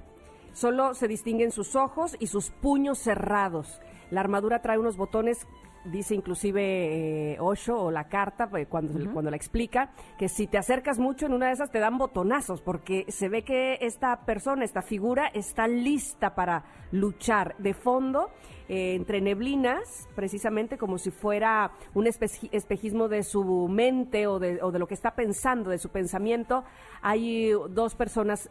Solo 0.54 0.94
se 0.94 1.08
distinguen 1.08 1.52
sus 1.52 1.76
ojos 1.76 2.16
y 2.20 2.28
sus 2.28 2.50
puños 2.50 3.00
cerrados. 3.00 3.80
La 4.12 4.22
armadura 4.22 4.62
trae 4.62 4.78
unos 4.80 4.98
botones, 4.98 5.48
dice 5.86 6.16
inclusive 6.16 7.34
eh, 7.34 7.38
Osho 7.40 7.80
o 7.82 7.92
la 7.92 8.10
carta, 8.10 8.50
pues, 8.50 8.68
cuando, 8.68 9.12
cuando 9.14 9.30
la 9.32 9.38
explica, 9.38 9.92
que 10.18 10.28
si 10.28 10.48
te 10.48 10.58
acercas 10.58 11.00
mucho 11.00 11.28
en 11.28 11.34
una 11.34 11.48
de 11.48 11.54
esas 11.54 11.72
te 11.72 11.80
dan 11.80 11.98
botonazos, 11.98 12.62
porque 12.62 13.06
se 13.10 13.30
ve 13.30 13.44
que 13.44 13.78
esta 13.82 14.26
persona, 14.26 14.66
esta 14.66 14.82
figura, 14.82 15.28
está 15.28 15.68
lista 15.68 16.36
para 16.36 16.64
luchar 16.92 17.56
de 17.60 17.74
fondo. 17.74 18.30
eh, 18.72 18.94
entre 18.94 19.20
neblinas, 19.20 20.08
precisamente 20.16 20.78
como 20.78 21.00
si 21.00 21.10
fuera 21.10 21.72
un 21.96 22.06
espe- 22.06 22.50
espejismo 22.52 23.08
de 23.08 23.24
su 23.24 23.68
mente 23.68 24.28
o 24.28 24.38
de, 24.38 24.62
o 24.62 24.72
de 24.72 24.78
lo 24.78 24.88
que 24.88 24.94
está 24.94 25.16
pensando, 25.16 25.72
de 25.72 25.80
su 25.80 25.90
pensamiento, 25.90 26.64
hay 27.02 27.52
dos 27.72 27.96
personas 27.96 28.48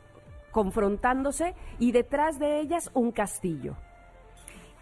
confrontándose 0.51 1.55
y 1.79 1.93
detrás 1.93 2.39
de 2.39 2.61
ellas 2.61 2.91
un 2.95 3.13
castillo. 3.13 3.77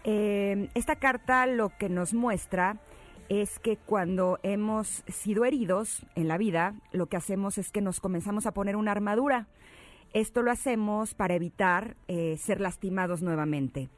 Eh, 0.03 0.69
esta 0.73 0.95
carta 0.95 1.45
lo 1.45 1.69
que 1.77 1.89
nos 1.89 2.13
muestra 2.13 2.77
es 3.29 3.59
que 3.59 3.77
cuando 3.77 4.39
hemos 4.43 5.03
sido 5.07 5.45
heridos 5.45 6.05
en 6.15 6.27
la 6.27 6.37
vida, 6.37 6.75
lo 6.91 7.07
que 7.07 7.17
hacemos 7.17 7.57
es 7.57 7.71
que 7.71 7.81
nos 7.81 7.99
comenzamos 7.99 8.45
a 8.45 8.53
poner 8.53 8.75
una 8.75 8.91
armadura. 8.91 9.47
Esto 10.13 10.41
lo 10.41 10.51
hacemos 10.51 11.13
para 11.13 11.35
evitar 11.35 11.97
eh, 12.07 12.37
ser 12.37 12.61
lastimados 12.61 13.21
nuevamente. 13.21 13.89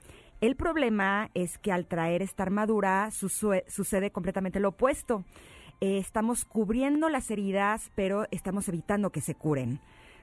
El 0.42 0.56
problema 0.56 1.30
es 1.34 1.58
que 1.58 1.72
al 1.72 1.86
traer 1.86 2.22
esta 2.22 2.44
armadura 2.44 3.10
sucede 3.12 4.12
completamente 4.12 4.60
lo 4.60 4.70
opuesto. 4.70 5.26
Eh, 5.82 5.98
estamos 5.98 6.46
cubriendo 6.46 7.10
las 7.10 7.30
heridas, 7.30 7.92
pero 7.94 8.26
estamos 8.32 8.68
evitando 8.68 9.12
que 9.12 9.22
se 9.22 9.36
curen. 9.36 9.80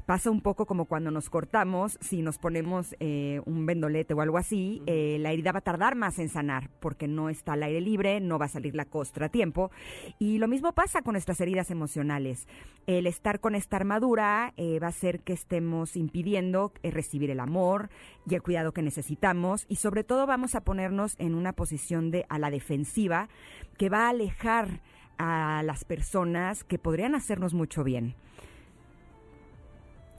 Pasa 0.07 0.31
un 0.31 0.41
poco 0.41 0.67
como 0.67 0.85
cuando 0.85 1.11
nos 1.11 1.29
cortamos, 1.29 1.99
si 2.01 2.23
nos 2.23 2.39
ponemos 2.39 2.95
eh, 3.01 3.41
un 3.45 3.67
vendolete 3.67 4.15
o 4.15 4.21
algo 4.21 4.39
así, 4.39 4.81
eh, 4.87 5.19
la 5.19 5.33
herida 5.33 5.51
va 5.51 5.59
a 5.59 5.63
tardar 5.63 5.97
más 5.97 6.21
en 6.21 6.29
sanar 6.29 6.71
porque 6.79 7.09
no 7.09 7.29
está 7.29 7.55
al 7.55 7.65
aire 7.65 7.81
libre, 7.81 8.21
no 8.21 8.39
va 8.39 8.45
a 8.45 8.49
salir 8.49 8.77
la 8.77 8.85
costra 8.85 9.27
a 9.27 9.31
tiempo. 9.31 9.73
Y 10.21 10.39
lo 10.39 10.47
mismo 10.47 10.73
pasa 10.75 11.03
con 11.03 11.15
nuestras 11.15 11.41
heridas 11.41 11.73
emocionales. 11.73 12.47
El 12.87 13.09
estar 13.09 13.41
con 13.41 13.57
esta 13.57 13.79
armadura 13.79 14.55
eh, 14.57 14.79
va 14.79 14.87
a 14.87 14.91
hacer 14.91 15.25
que 15.25 15.33
estemos 15.33 15.97
impidiendo 15.97 16.73
recibir 16.85 17.33
el 17.33 17.41
amor 17.41 17.91
y 18.31 18.37
el 18.37 18.43
cuidado 18.43 18.71
que 18.71 18.83
necesitamos 18.83 19.67
y 19.69 19.77
sobre 19.77 20.05
todo 20.05 20.25
vamos 20.25 20.55
a 20.55 20.61
ponernos 20.61 21.17
en 21.19 21.35
una 21.35 21.53
posición 21.53 22.13
de 22.13 22.27
a 22.29 22.39
la 22.39 22.51
defensiva 22.51 23.29
que 23.77 23.89
va 23.89 24.07
a 24.07 24.11
alejar 24.11 24.83
a 25.19 25.65
las 25.65 25.85
personas 25.85 26.63
que 26.63 26.79
podrían 26.79 27.17
hacernos 27.17 27.55
mucho 27.55 27.83
bien. 27.83 28.15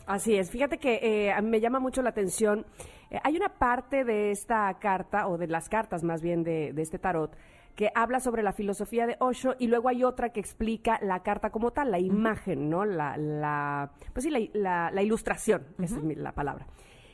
Así 0.07 0.35
es, 0.37 0.49
fíjate 0.49 0.77
que 0.77 0.99
eh, 1.03 1.31
a 1.33 1.41
mí 1.41 1.49
me 1.49 1.59
llama 1.59 1.79
mucho 1.79 2.01
la 2.01 2.09
atención. 2.11 2.65
eh, 3.11 3.19
hay 3.23 3.35
una 3.35 3.49
parte 3.49 4.03
de 4.05 4.31
esta 4.31 4.73
carta, 4.79 5.27
o 5.27 5.37
de 5.37 5.47
las 5.47 5.67
cartas 5.69 6.03
más 6.03 6.21
bien 6.21 6.43
de, 6.43 6.71
de 6.73 6.81
este 6.81 6.97
tarot, 6.97 7.35
que 7.75 7.91
habla 7.93 8.19
sobre 8.21 8.41
la 8.41 8.53
filosofía 8.53 9.05
de 9.05 9.17
Osho 9.19 9.55
y 9.59 9.67
luego 9.67 9.89
hay 9.89 10.03
otra 10.03 10.29
que 10.29 10.39
explica 10.39 10.97
la 11.03 11.21
carta 11.23 11.49
como 11.51 11.71
tal, 11.71 11.91
la 11.91 11.99
imagen, 11.99 12.69
¿no? 12.69 12.85
La, 12.85 13.17
la 13.17 13.91
pues 14.13 14.23
sí, 14.23 14.31
la, 14.31 14.39
la- 14.53 14.91
la 14.91 15.03
ilustración, 15.03 15.67
esa 15.79 15.97
es 15.97 16.17
la 16.17 16.31
palabra. 16.31 16.65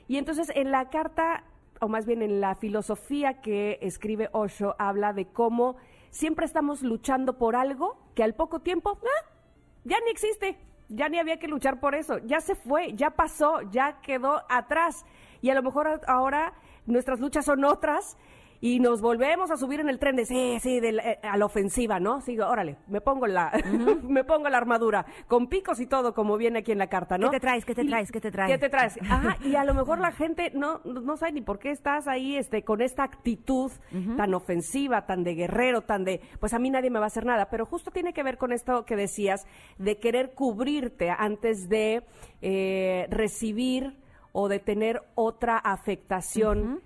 Y 0.07 0.17
entonces 0.17 0.51
en 0.55 0.71
la 0.71 0.89
carta, 0.89 1.43
o 1.81 1.87
más 1.89 2.05
bien 2.05 2.21
en 2.21 2.39
la 2.39 2.55
filosofía 2.55 3.41
que 3.41 3.79
escribe 3.81 4.29
Osho, 4.31 4.75
habla 4.79 5.11
de 5.13 5.25
cómo 5.25 5.75
siempre 6.11 6.45
estamos 6.45 6.81
luchando 6.83 7.37
por 7.39 7.55
algo 7.55 7.97
que 8.15 8.23
al 8.23 8.35
poco 8.35 8.59
tiempo, 8.61 8.99
¡ah! 9.03 9.29
ya 9.83 9.97
ni 10.05 10.11
existe, 10.11 10.57
ya 10.89 11.09
ni 11.09 11.19
había 11.19 11.39
que 11.39 11.47
luchar 11.47 11.79
por 11.79 11.95
eso, 11.95 12.19
ya 12.19 12.41
se 12.41 12.55
fue, 12.55 12.93
ya 12.93 13.11
pasó, 13.11 13.61
ya 13.71 14.01
quedó 14.01 14.43
atrás. 14.49 15.05
Y 15.41 15.49
a 15.49 15.55
lo 15.55 15.63
mejor 15.63 16.01
ahora 16.07 16.53
nuestras 16.85 17.19
luchas 17.19 17.45
son 17.45 17.63
otras 17.63 18.17
y 18.65 18.79
nos 18.79 19.01
volvemos 19.01 19.51
a 19.51 19.57
subir 19.57 19.81
en 19.81 19.89
el 19.89 19.99
tren 19.99 20.15
de 20.15 20.25
sí, 20.25 20.57
sí, 20.61 20.79
de 20.79 20.93
la- 20.93 21.03
eh, 21.03 21.19
a 21.21 21.35
la 21.35 21.45
ofensiva, 21.45 21.99
¿no? 21.99 22.21
Sí, 22.21 22.39
órale, 22.39 22.77
me 22.87 23.01
pongo 23.01 23.27
la, 23.27 23.51
me 24.03 24.23
pongo 24.23 24.47
la 24.47 24.57
armadura, 24.57 25.05
con 25.27 25.47
picos 25.47 25.81
y 25.81 25.85
todo, 25.85 26.13
como 26.13 26.37
viene 26.37 26.59
aquí 26.59 26.71
en 26.71 26.77
la 26.77 26.87
carta, 26.87 27.17
¿no? 27.17 27.29
¿Qué 27.29 27.35
te 27.37 27.41
traes? 27.41 27.65
¿Qué 27.65 27.75
te 27.75 27.83
traes? 27.83 28.09
¿Qué 28.09 28.21
te 28.21 28.31
traes? 28.31 28.51
¿Qué 28.53 28.57
te 28.57 28.69
traes? 28.69 28.97
Ajá, 29.11 29.35
y 29.43 29.55
a 29.55 29.65
lo 29.65 29.73
mejor 29.73 29.99
la 29.99 30.13
gente 30.13 30.51
no, 30.55 30.79
no 30.85 31.17
sabe 31.17 31.33
ni 31.33 31.41
por 31.41 31.59
qué 31.59 31.71
estás 31.71 32.07
ahí 32.07 32.37
este, 32.37 32.63
con 32.63 32.81
esta 32.81 33.03
actitud 33.03 33.69
tan 34.15 34.33
ofensiva, 34.33 35.05
tan 35.05 35.25
de 35.25 35.35
guerrero, 35.35 35.81
tan 35.81 36.05
de, 36.05 36.21
pues 36.39 36.53
a 36.53 36.59
mí 36.59 36.69
nadie 36.69 36.89
me 36.89 36.99
va 36.99 37.05
a 37.05 37.07
hacer 37.07 37.25
nada, 37.25 37.49
pero 37.49 37.65
justo 37.65 37.91
tiene 37.91 38.13
que 38.13 38.23
ver 38.23 38.37
con 38.37 38.53
esto 38.53 38.85
que 38.85 38.95
decías, 38.95 39.45
de 39.77 39.97
querer 39.97 40.33
cubrirte 40.35 41.09
antes 41.09 41.67
de 41.67 42.03
eh, 42.41 43.07
recibir 43.09 43.97
o 44.31 44.47
de 44.47 44.59
tener 44.59 45.01
otra 45.15 45.57
afectación 45.57 46.81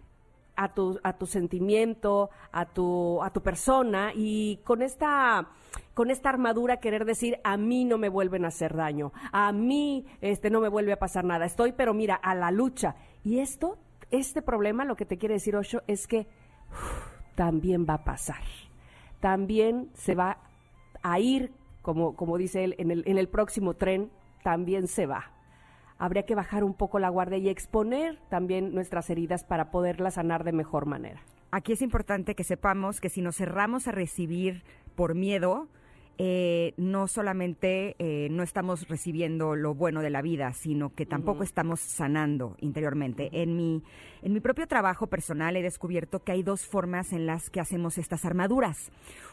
a 0.57 0.73
tu, 0.73 0.99
a 1.03 1.13
tu 1.13 1.27
sentimiento, 1.27 2.29
a 2.51 2.65
tu, 2.65 3.23
a 3.23 3.29
tu 3.29 3.41
persona 3.41 4.11
y 4.13 4.57
con 4.63 4.81
esta, 4.81 5.51
con 5.93 6.09
esta 6.09 6.29
armadura 6.29 6.77
querer 6.77 7.05
decir 7.05 7.39
a 7.43 7.55
mí 7.55 7.85
no 7.85 7.97
me 7.97 8.09
vuelven 8.09 8.43
a 8.43 8.49
hacer 8.49 8.75
daño, 8.75 9.13
a 9.31 9.53
mí 9.53 10.05
este 10.19 10.49
no 10.49 10.59
me 10.59 10.67
vuelve 10.67 10.91
a 10.91 10.99
pasar 10.99 11.23
nada, 11.23 11.45
estoy 11.45 11.71
pero 11.71 11.93
mira 11.93 12.15
a 12.15 12.33
la 12.35 12.49
lucha 12.51 12.95
y 13.23 13.39
esto, 13.39 13.77
este 14.09 14.41
problema 14.41 14.83
lo 14.83 14.95
que 14.95 15.05
te 15.05 15.17
quiere 15.17 15.35
decir 15.35 15.55
Osho 15.55 15.83
es 15.87 16.07
que 16.07 16.27
también 17.35 17.85
va 17.87 17.93
a 17.93 18.03
pasar, 18.03 18.41
también 19.19 19.91
se 19.93 20.15
va 20.15 20.39
a 21.03 21.19
ir 21.19 21.53
como, 21.83 22.15
como 22.15 22.37
dice 22.37 22.63
él 22.63 22.75
en 22.79 22.89
el, 22.89 23.03
en 23.05 23.19
el 23.19 23.29
próximo 23.29 23.75
tren 23.75 24.11
también 24.43 24.87
se 24.87 25.05
va 25.05 25.36
habría 25.97 26.23
que 26.23 26.35
bajar 26.35 26.63
un 26.63 26.73
poco 26.73 26.99
la 26.99 27.09
guardia 27.09 27.37
y 27.37 27.49
exponer 27.49 28.19
también 28.29 28.73
nuestras 28.73 29.09
heridas 29.09 29.43
para 29.43 29.71
poderlas 29.71 30.15
sanar 30.15 30.43
de 30.43 30.51
mejor 30.51 30.85
manera. 30.85 31.21
Aquí 31.51 31.73
es 31.73 31.81
importante 31.81 32.35
que 32.35 32.43
sepamos 32.43 32.99
que 32.99 33.09
si 33.09 33.21
nos 33.21 33.37
cerramos 33.37 33.87
a 33.87 33.91
recibir 33.91 34.63
por 34.95 35.15
miedo, 35.15 35.69
eh, 36.19 36.73
no 36.77 37.07
solamente 37.07 37.95
eh, 37.99 38.27
no 38.31 38.41
estamos 38.41 38.87
recibiendo 38.87 39.55
lo 39.55 39.75
bueno 39.75 40.01
de 40.01 40.09
la 40.09 40.23
vida, 40.23 40.51
sino 40.53 40.89
que 40.93 41.05
tampoco 41.05 41.43
estamos 41.43 41.79
sanando 41.79 42.55
interiormente. 42.59 43.29
En 43.31 43.55
mi, 43.55 43.83
en 44.23 44.33
mi 44.33 44.39
propio 44.39 44.67
trabajo 44.67 45.07
personal 45.07 45.55
he 45.55 45.61
descubierto 45.61 46.23
que 46.23 46.31
hay 46.31 46.41
dos 46.41 46.65
formas 46.65 47.13
en 47.13 47.27
las 47.27 47.51
que 47.51 47.59
hacemos 47.59 47.99
estas 47.99 48.25
armaduras. 48.25 48.91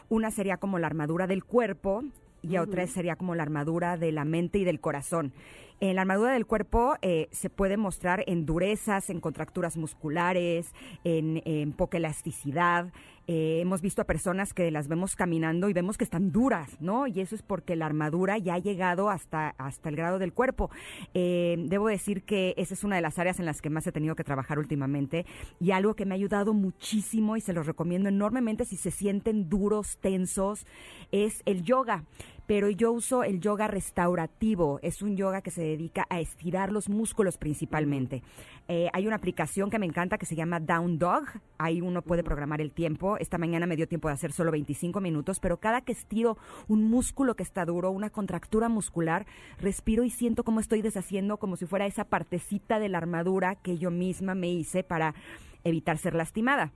Una 0.09 0.29
sería 0.29 0.57
como 0.57 0.77
la 0.77 0.85
armadura 0.85 1.25
del 1.25 1.43
cuerpo 1.43 2.03
y 2.43 2.57
otra 2.57 2.85
sería 2.85 3.15
como 3.15 3.33
la 3.33 3.41
armadura 3.41 3.97
de 3.97 4.11
la 4.11 4.23
mente 4.23 4.59
y 4.59 4.63
del 4.63 4.79
corazón. 4.79 5.33
En 5.79 5.95
la 5.95 6.01
armadura 6.01 6.31
del 6.33 6.45
cuerpo 6.45 6.95
eh, 7.01 7.27
se 7.31 7.49
puede 7.49 7.77
mostrar 7.77 8.23
en 8.27 8.45
durezas, 8.45 9.09
en 9.09 9.19
contracturas 9.19 9.77
musculares, 9.77 10.73
en, 11.03 11.41
en 11.45 11.73
poca 11.73 11.97
elasticidad. 11.97 12.91
Eh, 13.27 13.59
hemos 13.59 13.81
visto 13.81 14.03
a 14.03 14.05
personas 14.05 14.53
que 14.53 14.69
las 14.69 14.87
vemos 14.87 15.15
caminando 15.15 15.67
y 15.67 15.73
vemos 15.73 15.97
que 15.97 16.03
están 16.03 16.31
duras, 16.31 16.77
¿no? 16.79 17.07
Y 17.07 17.19
eso 17.21 17.33
es 17.33 17.41
porque 17.41 17.75
la 17.75 17.87
armadura 17.87 18.37
ya 18.37 18.53
ha 18.53 18.59
llegado 18.59 19.09
hasta, 19.09 19.49
hasta 19.57 19.89
el 19.89 19.95
grado 19.95 20.19
del 20.19 20.31
cuerpo. 20.31 20.69
Eh, 21.13 21.55
debo 21.57 21.87
decir 21.87 22.23
que 22.23 22.53
esa 22.57 22.75
es 22.75 22.83
una 22.83 22.97
de 22.97 23.01
las 23.01 23.17
áreas 23.17 23.39
en 23.39 23.45
las 23.45 23.61
que 23.61 23.71
más 23.71 23.87
he 23.87 23.91
tenido 23.91 24.15
que 24.15 24.23
trabajar 24.23 24.59
últimamente 24.59 25.25
y 25.59 25.71
algo 25.71 25.95
que 25.95 26.05
me 26.05 26.13
ha 26.13 26.17
ayudado 26.17 26.53
muchísimo 26.53 27.35
y 27.35 27.41
se 27.41 27.53
los 27.53 27.65
recomiendo 27.65 28.09
enormemente 28.09 28.63
si 28.63 28.77
se 28.77 28.91
sienten 28.91 29.49
duros, 29.49 29.97
tensos, 29.99 30.67
es 31.11 31.41
el 31.45 31.63
yoga. 31.63 32.03
Pero 32.47 32.69
yo 32.69 32.91
uso 32.91 33.23
el 33.23 33.39
yoga 33.39 33.67
restaurativo. 33.67 34.79
Es 34.81 35.01
un 35.01 35.17
yoga 35.17 35.41
que 35.41 35.51
se 35.51 35.61
dedica 35.61 36.05
a 36.09 36.19
estirar 36.19 36.71
los 36.71 36.89
músculos 36.89 37.37
principalmente. 37.37 38.23
Eh, 38.67 38.89
hay 38.93 39.07
una 39.07 39.15
aplicación 39.15 39.69
que 39.69 39.79
me 39.79 39.85
encanta 39.85 40.17
que 40.17 40.25
se 40.25 40.35
llama 40.35 40.59
Down 40.59 40.97
Dog. 40.97 41.25
Ahí 41.57 41.81
uno 41.81 42.01
puede 42.01 42.23
programar 42.23 42.61
el 42.61 42.71
tiempo. 42.71 43.17
Esta 43.17 43.37
mañana 43.37 43.67
me 43.67 43.75
dio 43.75 43.87
tiempo 43.87 44.07
de 44.07 44.13
hacer 44.15 44.31
solo 44.31 44.51
25 44.51 45.01
minutos, 45.01 45.39
pero 45.39 45.57
cada 45.57 45.81
que 45.81 45.91
estiro 45.91 46.37
un 46.67 46.89
músculo 46.89 47.35
que 47.35 47.43
está 47.43 47.65
duro, 47.65 47.91
una 47.91 48.09
contractura 48.09 48.69
muscular, 48.69 49.25
respiro 49.59 50.03
y 50.03 50.09
siento 50.09 50.43
cómo 50.43 50.59
estoy 50.59 50.81
deshaciendo 50.81 51.37
como 51.37 51.55
si 51.55 51.65
fuera 51.65 51.85
esa 51.85 52.05
partecita 52.05 52.79
de 52.79 52.89
la 52.89 52.97
armadura 52.97 53.55
que 53.55 53.77
yo 53.77 53.91
misma 53.91 54.35
me 54.35 54.49
hice 54.49 54.83
para 54.83 55.15
evitar 55.63 55.97
ser 55.97 56.15
lastimada. 56.15 56.71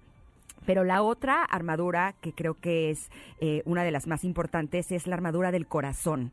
Pero 0.66 0.84
la 0.84 1.02
otra 1.02 1.44
armadura 1.44 2.16
que 2.22 2.34
creo 2.34 2.56
que 2.56 2.90
es 2.90 3.10
eh, 3.40 3.62
una 3.66 3.84
de 3.84 3.92
las 3.92 4.08
más 4.08 4.24
importantes 4.24 4.92
es 4.92 5.08
la 5.08 5.16
armadura 5.16 5.52
del 5.52 5.68
corazón. 5.68 6.32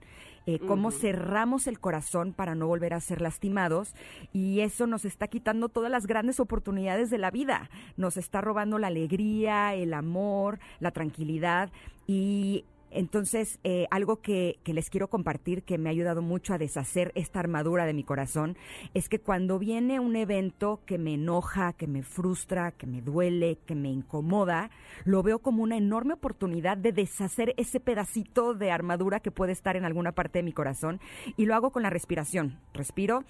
Eh, 0.49 0.61
cómo 0.61 0.93
cerramos 0.93 1.67
el 1.67 1.81
corazón 1.81 2.33
para 2.33 2.55
no 2.55 2.69
volver 2.69 2.95
a 2.95 3.01
ser 3.01 3.21
lastimados 3.21 3.97
y 4.33 4.61
eso 4.61 4.87
nos 4.87 5.05
está 5.05 5.27
quitando 5.27 5.69
todas 5.69 5.91
las 5.91 6.07
grandes 6.07 6.39
oportunidades 6.39 7.11
de 7.11 7.19
la 7.19 7.33
vida. 7.33 7.69
Nos 7.97 8.17
está 8.17 8.41
robando 8.43 8.79
la 8.79 8.87
alegría, 8.87 9.75
el 9.75 9.93
amor, 9.93 10.61
la 10.79 10.93
tranquilidad 10.93 11.71
y 12.07 12.65
entonces, 12.91 13.59
eh, 13.65 13.87
algo 13.91 14.21
que, 14.21 14.59
que 14.65 14.73
les 14.73 14.91
quiero 14.91 15.09
compartir 15.09 15.63
que 15.63 15.79
me 15.79 15.89
ha 15.89 15.93
ayudado 15.93 16.23
mucho 16.23 16.55
a 16.55 16.59
deshacer 16.59 17.13
esta 17.15 17.41
armadura 17.41 17.87
de 17.87 17.95
mi 17.95 18.05
corazón 18.05 18.57
es 18.95 19.09
que 19.09 19.19
cuando 19.19 19.59
viene 19.59 20.01
un 20.01 20.17
evento 20.17 20.81
que 20.87 20.99
me 20.99 21.15
enoja, 21.15 21.73
que 21.73 21.87
me 21.87 22.03
frustra, 22.03 22.73
que 22.73 22.87
me 22.87 23.03
duele, 23.03 23.59
que 23.67 23.75
me 23.75 23.91
incomoda, 23.91 24.71
lo 25.05 25.23
veo 25.23 25.41
como 25.41 25.63
una 25.63 25.77
enorme 25.77 26.15
oportunidad 26.15 26.77
de 26.77 26.93
deshacer 26.93 27.55
ese 27.57 27.81
pedacito 27.81 28.55
de 28.55 28.71
armadura 28.71 29.21
que 29.21 29.31
puede 29.31 29.53
estar 29.53 29.77
en 29.77 29.85
alguna 29.85 30.13
parte 30.13 30.39
de 30.39 30.45
mi 30.45 30.53
corazón 30.53 31.01
y 31.37 31.47
lo 31.47 31.55
hago 31.55 31.71
con 31.71 31.83
la 31.83 31.91
respiración. 31.91 32.59
Respiro 32.73 33.25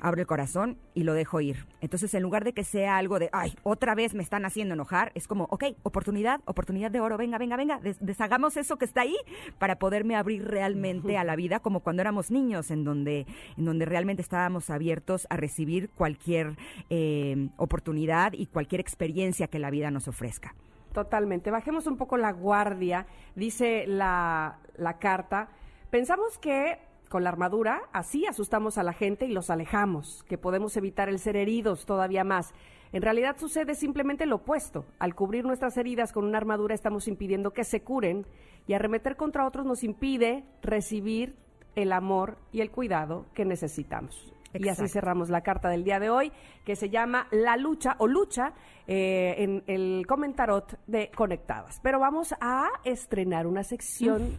abro 0.00 0.20
el 0.20 0.26
corazón 0.26 0.78
y 0.94 1.04
lo 1.04 1.14
dejo 1.14 1.40
ir. 1.40 1.66
Entonces, 1.80 2.12
en 2.14 2.22
lugar 2.22 2.44
de 2.44 2.52
que 2.52 2.64
sea 2.64 2.96
algo 2.96 3.18
de, 3.18 3.30
ay, 3.32 3.54
otra 3.62 3.94
vez 3.94 4.14
me 4.14 4.22
están 4.22 4.44
haciendo 4.44 4.74
enojar, 4.74 5.12
es 5.14 5.26
como, 5.26 5.44
ok, 5.44 5.64
oportunidad, 5.82 6.40
oportunidad 6.44 6.90
de 6.90 7.00
oro, 7.00 7.16
venga, 7.16 7.38
venga, 7.38 7.56
venga, 7.56 7.78
des- 7.80 7.98
deshagamos 8.00 8.56
eso 8.56 8.76
que 8.76 8.84
está 8.84 9.02
ahí 9.02 9.16
para 9.58 9.78
poderme 9.78 10.16
abrir 10.16 10.44
realmente 10.44 11.16
a 11.18 11.24
la 11.24 11.36
vida, 11.36 11.60
como 11.60 11.80
cuando 11.80 12.02
éramos 12.02 12.30
niños, 12.30 12.70
en 12.70 12.84
donde, 12.84 13.26
en 13.56 13.64
donde 13.64 13.84
realmente 13.84 14.22
estábamos 14.22 14.70
abiertos 14.70 15.26
a 15.30 15.36
recibir 15.36 15.90
cualquier 15.90 16.56
eh, 16.90 17.48
oportunidad 17.56 18.32
y 18.32 18.46
cualquier 18.46 18.80
experiencia 18.80 19.48
que 19.48 19.58
la 19.58 19.70
vida 19.70 19.90
nos 19.90 20.08
ofrezca. 20.08 20.54
Totalmente. 20.92 21.50
Bajemos 21.50 21.86
un 21.86 21.96
poco 21.98 22.16
la 22.16 22.32
guardia, 22.32 23.06
dice 23.34 23.84
la, 23.86 24.58
la 24.78 24.98
carta. 24.98 25.48
Pensamos 25.90 26.38
que 26.38 26.78
con 27.08 27.24
la 27.24 27.30
armadura 27.30 27.82
así 27.92 28.26
asustamos 28.26 28.78
a 28.78 28.82
la 28.82 28.92
gente 28.92 29.26
y 29.26 29.32
los 29.32 29.50
alejamos, 29.50 30.24
que 30.28 30.38
podemos 30.38 30.76
evitar 30.76 31.08
el 31.08 31.18
ser 31.18 31.36
heridos 31.36 31.86
todavía 31.86 32.24
más. 32.24 32.52
En 32.92 33.02
realidad 33.02 33.36
sucede 33.38 33.74
simplemente 33.74 34.26
lo 34.26 34.36
opuesto. 34.36 34.84
Al 34.98 35.14
cubrir 35.14 35.44
nuestras 35.44 35.76
heridas 35.76 36.12
con 36.12 36.24
una 36.24 36.38
armadura 36.38 36.74
estamos 36.74 37.08
impidiendo 37.08 37.52
que 37.52 37.64
se 37.64 37.82
curen 37.82 38.26
y 38.66 38.74
arremeter 38.74 39.16
contra 39.16 39.46
otros 39.46 39.66
nos 39.66 39.82
impide 39.84 40.44
recibir 40.62 41.36
el 41.74 41.92
amor 41.92 42.38
y 42.52 42.60
el 42.60 42.70
cuidado 42.70 43.26
que 43.34 43.44
necesitamos. 43.44 44.32
Y 44.54 44.68
así 44.68 44.88
cerramos 44.88 45.28
la 45.28 45.42
carta 45.42 45.68
del 45.68 45.84
día 45.84 45.98
de 45.98 46.08
hoy, 46.08 46.32
que 46.64 46.76
se 46.76 46.88
llama 46.88 47.28
La 47.30 47.56
lucha 47.56 47.96
o 47.98 48.06
lucha 48.06 48.54
eh, 48.86 49.34
en 49.38 49.62
el 49.66 50.06
comentarot 50.06 50.78
de 50.86 51.10
Conectadas. 51.14 51.78
Pero 51.82 51.98
vamos 52.00 52.34
a 52.40 52.70
estrenar 52.84 53.46
una 53.46 53.62
sección 53.64 54.38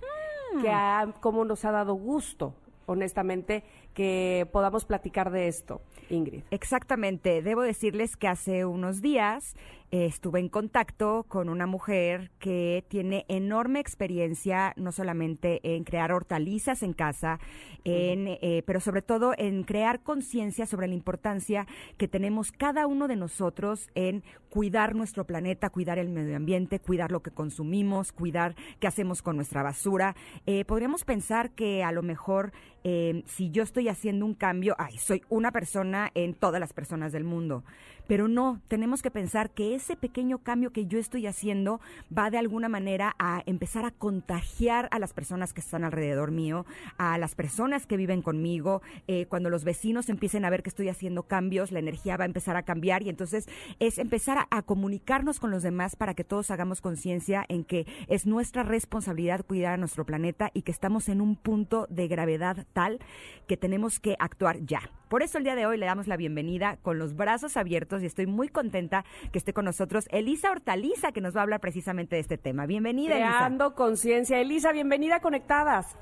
que 0.61 0.69
ha- 0.69 1.13
como 1.19 1.45
nos 1.45 1.65
ha 1.65 1.71
dado 1.71 1.93
gusto, 1.95 2.53
honestamente, 2.85 3.63
que 3.93 4.47
podamos 4.51 4.85
platicar 4.85 5.31
de 5.31 5.47
esto, 5.47 5.81
Ingrid. 6.09 6.43
Exactamente. 6.51 7.41
Debo 7.41 7.61
decirles 7.61 8.15
que 8.15 8.27
hace 8.27 8.65
unos 8.65 9.01
días 9.01 9.55
estuve 9.91 10.39
en 10.39 10.49
contacto 10.49 11.25
con 11.27 11.49
una 11.49 11.65
mujer 11.65 12.31
que 12.39 12.83
tiene 12.89 13.25
enorme 13.29 13.79
experiencia, 13.79 14.73
no 14.75 14.91
solamente 14.91 15.59
en 15.63 15.83
crear 15.83 16.11
hortalizas 16.11 16.83
en 16.83 16.93
casa, 16.93 17.39
en, 17.85 18.27
eh, 18.27 18.63
pero 18.65 18.79
sobre 18.81 19.01
todo 19.01 19.33
en 19.37 19.63
crear 19.63 20.01
conciencia 20.03 20.65
sobre 20.65 20.87
la 20.87 20.93
importancia 20.93 21.67
que 21.97 22.07
tenemos 22.07 22.51
cada 22.51 22.85
uno 22.85 23.07
de 23.07 23.15
nosotros 23.15 23.89
en 23.95 24.23
cuidar 24.49 24.95
nuestro 24.95 25.25
planeta, 25.25 25.69
cuidar 25.69 25.99
el 25.99 26.09
medio 26.09 26.35
ambiente, 26.35 26.79
cuidar 26.79 27.11
lo 27.11 27.21
que 27.21 27.31
consumimos, 27.31 28.11
cuidar 28.11 28.55
qué 28.79 28.87
hacemos 28.87 29.21
con 29.21 29.35
nuestra 29.35 29.63
basura. 29.63 30.15
Eh, 30.45 30.65
podríamos 30.65 31.05
pensar 31.05 31.51
que 31.51 31.83
a 31.83 31.91
lo 31.91 32.01
mejor 32.01 32.51
eh, 32.89 33.23
si 33.25 33.51
yo 33.51 33.63
estoy 33.63 33.89
haciendo 33.89 34.25
un 34.25 34.33
cambio, 34.33 34.73
ay, 34.77 34.97
soy 34.97 35.21
una 35.27 35.51
persona 35.51 36.09
en 36.13 36.33
todas 36.33 36.61
las 36.61 36.71
personas 36.71 37.11
del 37.11 37.25
mundo. 37.25 37.65
Pero 38.07 38.27
no, 38.27 38.61
tenemos 38.67 39.01
que 39.01 39.11
pensar 39.11 39.51
que 39.51 39.75
ese 39.75 39.95
pequeño 39.95 40.39
cambio 40.39 40.71
que 40.71 40.85
yo 40.85 40.99
estoy 40.99 41.27
haciendo 41.27 41.79
va 42.15 42.29
de 42.29 42.37
alguna 42.37 42.69
manera 42.69 43.15
a 43.19 43.43
empezar 43.45 43.85
a 43.85 43.91
contagiar 43.91 44.87
a 44.91 44.99
las 44.99 45.13
personas 45.13 45.53
que 45.53 45.61
están 45.61 45.83
alrededor 45.83 46.31
mío, 46.31 46.65
a 46.97 47.17
las 47.17 47.35
personas 47.35 47.85
que 47.85 47.97
viven 47.97 48.21
conmigo. 48.21 48.81
Eh, 49.07 49.25
cuando 49.27 49.49
los 49.49 49.63
vecinos 49.63 50.09
empiecen 50.09 50.45
a 50.45 50.49
ver 50.49 50.63
que 50.63 50.69
estoy 50.69 50.89
haciendo 50.89 51.23
cambios, 51.23 51.71
la 51.71 51.79
energía 51.79 52.17
va 52.17 52.23
a 52.23 52.27
empezar 52.27 52.55
a 52.55 52.63
cambiar 52.63 53.03
y 53.03 53.09
entonces 53.09 53.47
es 53.79 53.97
empezar 53.97 54.37
a, 54.37 54.47
a 54.49 54.61
comunicarnos 54.61 55.39
con 55.39 55.51
los 55.51 55.63
demás 55.63 55.95
para 55.95 56.13
que 56.13 56.23
todos 56.23 56.51
hagamos 56.51 56.81
conciencia 56.81 57.45
en 57.49 57.63
que 57.63 57.85
es 58.07 58.25
nuestra 58.25 58.63
responsabilidad 58.63 59.45
cuidar 59.45 59.73
a 59.73 59.77
nuestro 59.77 60.05
planeta 60.05 60.51
y 60.53 60.61
que 60.61 60.71
estamos 60.71 61.09
en 61.09 61.21
un 61.21 61.35
punto 61.35 61.87
de 61.89 62.07
gravedad 62.07 62.65
tal 62.73 62.99
que 63.47 63.57
tenemos 63.57 63.99
que 63.99 64.15
actuar 64.19 64.59
ya. 64.65 64.81
Por 65.09 65.23
eso 65.23 65.37
el 65.37 65.45
día 65.45 65.55
de 65.55 65.65
hoy 65.65 65.77
le 65.77 65.85
damos 65.85 66.07
la 66.07 66.17
bienvenida 66.17 66.77
con 66.81 66.99
los 66.99 67.15
brazos 67.15 67.55
abiertos 67.55 68.03
y 68.03 68.05
estoy 68.05 68.27
muy 68.27 68.49
contenta 68.49 69.05
que 69.31 69.37
esté 69.37 69.53
con 69.53 69.63
nosotros 69.63 70.05
Elisa 70.11 70.51
Hortaliza, 70.51 71.13
que 71.13 71.21
nos 71.21 71.33
va 71.33 71.39
a 71.39 71.43
hablar 71.43 71.61
precisamente 71.61 72.17
de 72.17 72.21
este 72.21 72.37
tema. 72.37 72.65
Bienvenida, 72.65 73.15
Elisa. 73.15 73.37
Creando 73.37 73.73
conciencia. 73.73 74.39
Elisa, 74.41 74.73
bienvenida 74.73 75.15
a 75.15 75.19
Conectadas. 75.21 75.97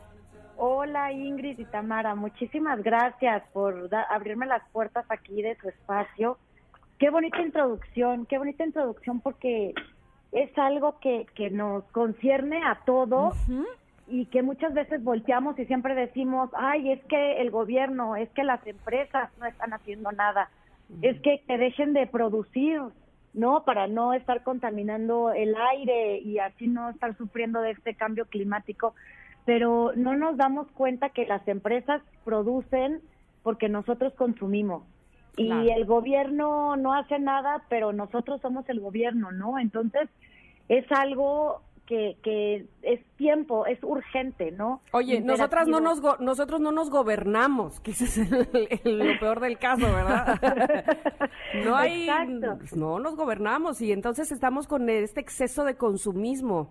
Hola 0.58 1.12
Ingrid 1.12 1.60
y 1.60 1.66
Tamara, 1.66 2.16
muchísimas 2.16 2.82
gracias 2.82 3.44
por 3.52 3.90
abrirme 4.10 4.48
las 4.48 4.68
puertas 4.72 5.06
aquí 5.10 5.42
de 5.42 5.56
su 5.58 5.70
espacio. 5.70 6.40
Qué 6.98 7.10
bonita 7.10 7.42
introducción, 7.42 8.26
qué 8.26 8.38
bonita 8.38 8.64
introducción 8.66 9.20
porque 9.20 9.74
es 10.32 10.58
algo 10.58 10.98
que, 11.00 11.28
que 11.36 11.52
nos 11.52 11.84
concierne 11.92 12.64
a 12.64 12.80
todos 12.86 13.36
y 14.08 14.26
que 14.28 14.44
muchas 14.44 14.74
veces 14.74 15.04
volteamos 15.04 15.58
y 15.58 15.66
siempre 15.66 15.96
decimos, 15.96 16.50
ay, 16.56 16.92
es 16.92 17.04
que 17.06 17.42
el 17.42 17.50
gobierno, 17.50 18.16
es 18.16 18.30
que 18.32 18.44
las 18.44 18.66
empresas 18.68 19.30
no 19.40 19.46
están 19.46 19.74
haciendo 19.74 20.12
nada, 20.12 20.50
es 21.02 21.20
que, 21.22 21.42
que 21.48 21.58
dejen 21.58 21.94
de 21.94 22.06
producir, 22.06 22.82
¿no? 23.34 23.64
Para 23.64 23.88
no 23.88 24.14
estar 24.14 24.44
contaminando 24.44 25.32
el 25.32 25.56
aire 25.56 26.20
y 26.20 26.38
así 26.40 26.68
no 26.68 26.90
estar 26.90 27.18
sufriendo 27.18 27.62
de 27.62 27.72
este 27.72 27.96
cambio 27.96 28.26
climático. 28.26 28.94
Pero 29.46 29.92
no 29.96 30.16
nos 30.16 30.38
damos 30.38 30.68
cuenta 30.72 31.10
que 31.10 31.26
las 31.26 31.48
empresas 31.48 32.02
producen 32.24 33.02
porque 33.44 33.70
nosotros 33.70 34.14
consumimos. 34.14 34.84
Y 35.38 35.48
Claro. 35.48 35.70
el 35.76 35.86
gobierno 35.86 36.78
no 36.78 36.94
hace 36.94 37.20
nada, 37.20 37.64
pero 37.68 37.92
nosotros 37.92 38.40
somos 38.42 38.68
el 38.70 38.80
gobierno, 38.80 39.32
¿no? 39.32 39.60
Entonces, 39.60 40.10
es 40.70 40.86
algo 40.92 41.62
que, 41.86 42.18
que 42.24 42.66
es 42.82 43.00
tiempo, 43.18 43.66
es 43.68 43.78
urgente, 43.84 44.52
¿no? 44.52 44.82
Oye, 44.92 45.22
nosotras 45.22 45.68
no 45.68 45.80
nos 45.80 46.02
go- 46.02 46.18
nosotros 46.20 46.60
no 46.60 46.72
nos 46.72 46.90
gobernamos, 46.90 47.80
que 47.80 47.92
ese 47.92 48.06
es 48.06 48.18
el- 48.18 48.50
el- 48.84 48.98
lo 49.00 49.20
peor 49.20 49.40
del 49.40 49.58
caso, 49.60 49.86
¿verdad? 49.86 50.40
no 51.66 51.76
hay, 51.76 52.10
Exacto. 52.10 52.58
pues, 52.58 52.76
no 52.76 53.00
nos 53.00 53.16
gobernamos 53.16 53.82
y 53.82 53.92
entonces 53.92 54.32
estamos 54.32 54.68
con 54.68 54.90
este 54.90 55.20
exceso 55.22 55.64
de 55.64 55.76
consumismo. 55.76 56.70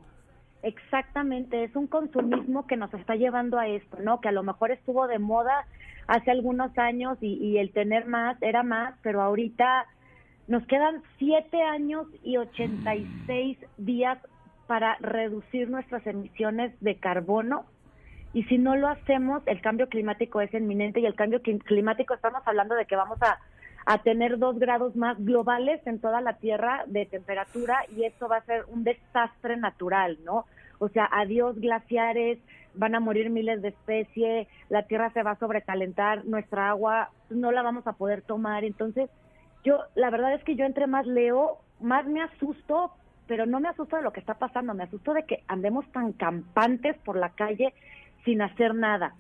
Exactamente, 0.63 1.63
es 1.65 1.77
un 1.77 1.87
consumismo 1.87 2.67
que 2.67 2.77
nos 2.77 2.93
está 2.95 3.15
llevando 3.17 3.59
a 3.59 3.69
esto, 3.69 3.99
¿no? 4.01 4.21
Que 4.21 4.29
a 4.29 4.33
lo 4.33 4.43
mejor 4.43 4.71
estuvo 4.71 5.07
de 5.07 5.19
moda 5.19 5.67
hace 6.07 6.31
algunos 6.31 6.77
años 6.79 7.19
y, 7.21 7.35
y 7.35 7.59
el 7.59 7.71
tener 7.73 8.07
más 8.07 8.41
era 8.43 8.63
más, 8.63 8.95
pero 9.03 9.21
ahorita 9.23 9.87
nos 10.49 10.67
quedan 10.67 11.03
siete 11.19 11.63
años 11.63 12.07
y 12.23 12.37
86 12.39 13.59
días 13.77 14.19
para 14.67 14.97
reducir 15.01 15.69
nuestras 15.69 16.07
emisiones 16.07 16.73
de 16.81 16.97
carbono. 16.97 17.67
Y 18.33 18.45
si 18.45 18.59
no 18.59 18.77
lo 18.77 18.89
hacemos, 18.89 19.43
el 19.47 19.61
cambio 19.61 19.89
climático 19.89 20.41
es 20.41 20.53
inminente 20.53 21.01
y 21.01 21.07
el 21.07 21.15
cambio 21.15 21.41
clim- 21.41 21.63
climático, 21.63 22.15
estamos 22.15 22.43
hablando 22.47 22.75
de 22.75 22.87
que 22.87 22.97
vamos 22.97 23.19
a, 23.23 23.39
a 23.87 24.03
tener 24.03 24.39
dos 24.39 24.59
grados 24.59 24.97
más 24.97 25.17
globales 25.25 25.81
en 25.87 26.01
toda 26.01 26.21
la 26.21 26.35
Tierra 26.39 26.85
de 26.87 27.07
temperatura 27.07 27.85
y 27.95 28.05
esto 28.05 28.27
va 28.29 28.39
a 28.39 28.45
ser 28.45 28.65
un 28.69 28.83
desastre 28.83 29.57
natural, 29.57 30.19
¿no? 30.25 30.47
O 30.81 30.89
sea, 30.89 31.09
adiós 31.13 31.57
glaciares, 31.61 32.39
van 32.75 32.97
a 32.97 33.01
morir 33.01 33.31
miles 33.31 33.63
de 33.63 33.69
especies, 33.69 34.49
la 34.69 34.83
Tierra 34.83 35.13
se 35.13 35.23
va 35.23 35.33
a 35.33 35.39
sobrecalentar, 35.39 36.25
nuestra 36.25 36.71
agua 36.71 37.11
no 37.31 37.53
la 37.53 37.63
vamos 37.63 37.87
a 37.87 37.93
poder 37.93 38.23
tomar. 38.23 38.65
Entonces, 38.65 39.09
yo, 39.63 39.79
la 39.95 40.11
verdad 40.11 40.35
es 40.35 40.43
que 40.43 40.57
yo 40.57 40.65
entre 40.65 40.89
más 40.89 41.07
leo, 41.07 41.59
más 41.81 42.05
me 42.07 42.21
asusto, 42.21 42.91
pero 43.27 43.47
no 43.47 43.61
me 43.61 43.69
asusto 43.69 43.97
de 43.97 44.03
lo 44.03 44.13
que 44.13 44.21
está 44.21 44.35
pasando, 44.35 44.75
me 44.75 44.85
asusto 44.85 45.13
de 45.13 45.25
que 45.25 45.43
andemos 45.49 45.87
tan 45.93 46.13
campantes 46.13 46.97
por 46.99 47.17
la 47.17 47.31
calle 47.31 47.75
sin 48.25 48.43
hacer 48.43 48.75
nada. 48.75 49.15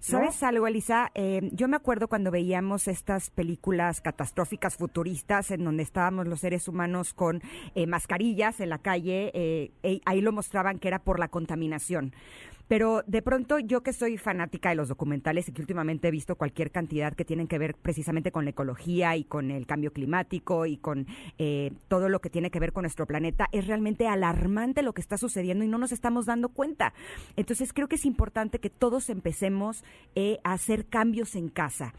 ¿Sabes 0.00 0.42
algo, 0.42 0.66
Elisa? 0.66 1.10
Eh, 1.14 1.50
yo 1.52 1.68
me 1.68 1.76
acuerdo 1.76 2.08
cuando 2.08 2.30
veíamos 2.30 2.88
estas 2.88 3.28
películas 3.28 4.00
catastróficas 4.00 4.76
futuristas 4.76 5.50
en 5.50 5.62
donde 5.62 5.82
estábamos 5.82 6.26
los 6.26 6.40
seres 6.40 6.68
humanos 6.68 7.12
con 7.12 7.42
eh, 7.74 7.86
mascarillas 7.86 8.60
en 8.60 8.70
la 8.70 8.78
calle, 8.78 9.30
eh, 9.34 9.72
eh, 9.82 10.00
ahí 10.06 10.22
lo 10.22 10.32
mostraban 10.32 10.78
que 10.78 10.88
era 10.88 11.00
por 11.00 11.18
la 11.18 11.28
contaminación. 11.28 12.14
Pero 12.70 13.02
de 13.08 13.20
pronto 13.20 13.58
yo 13.58 13.82
que 13.82 13.92
soy 13.92 14.16
fanática 14.16 14.68
de 14.68 14.76
los 14.76 14.86
documentales 14.86 15.48
y 15.48 15.52
que 15.52 15.60
últimamente 15.60 16.06
he 16.06 16.12
visto 16.12 16.36
cualquier 16.36 16.70
cantidad 16.70 17.14
que 17.14 17.24
tienen 17.24 17.48
que 17.48 17.58
ver 17.58 17.74
precisamente 17.74 18.30
con 18.30 18.44
la 18.44 18.52
ecología 18.52 19.16
y 19.16 19.24
con 19.24 19.50
el 19.50 19.66
cambio 19.66 19.92
climático 19.92 20.66
y 20.66 20.76
con 20.76 21.08
eh, 21.38 21.72
todo 21.88 22.08
lo 22.08 22.20
que 22.20 22.30
tiene 22.30 22.52
que 22.52 22.60
ver 22.60 22.72
con 22.72 22.82
nuestro 22.82 23.06
planeta, 23.06 23.48
es 23.50 23.66
realmente 23.66 24.06
alarmante 24.06 24.84
lo 24.84 24.92
que 24.92 25.00
está 25.00 25.18
sucediendo 25.18 25.64
y 25.64 25.68
no 25.68 25.78
nos 25.78 25.90
estamos 25.90 26.26
dando 26.26 26.48
cuenta. 26.50 26.94
Entonces 27.34 27.72
creo 27.72 27.88
que 27.88 27.96
es 27.96 28.04
importante 28.04 28.60
que 28.60 28.70
todos 28.70 29.10
empecemos 29.10 29.82
eh, 30.14 30.38
a 30.44 30.52
hacer 30.52 30.86
cambios 30.86 31.34
en 31.34 31.48
casa. 31.48 31.92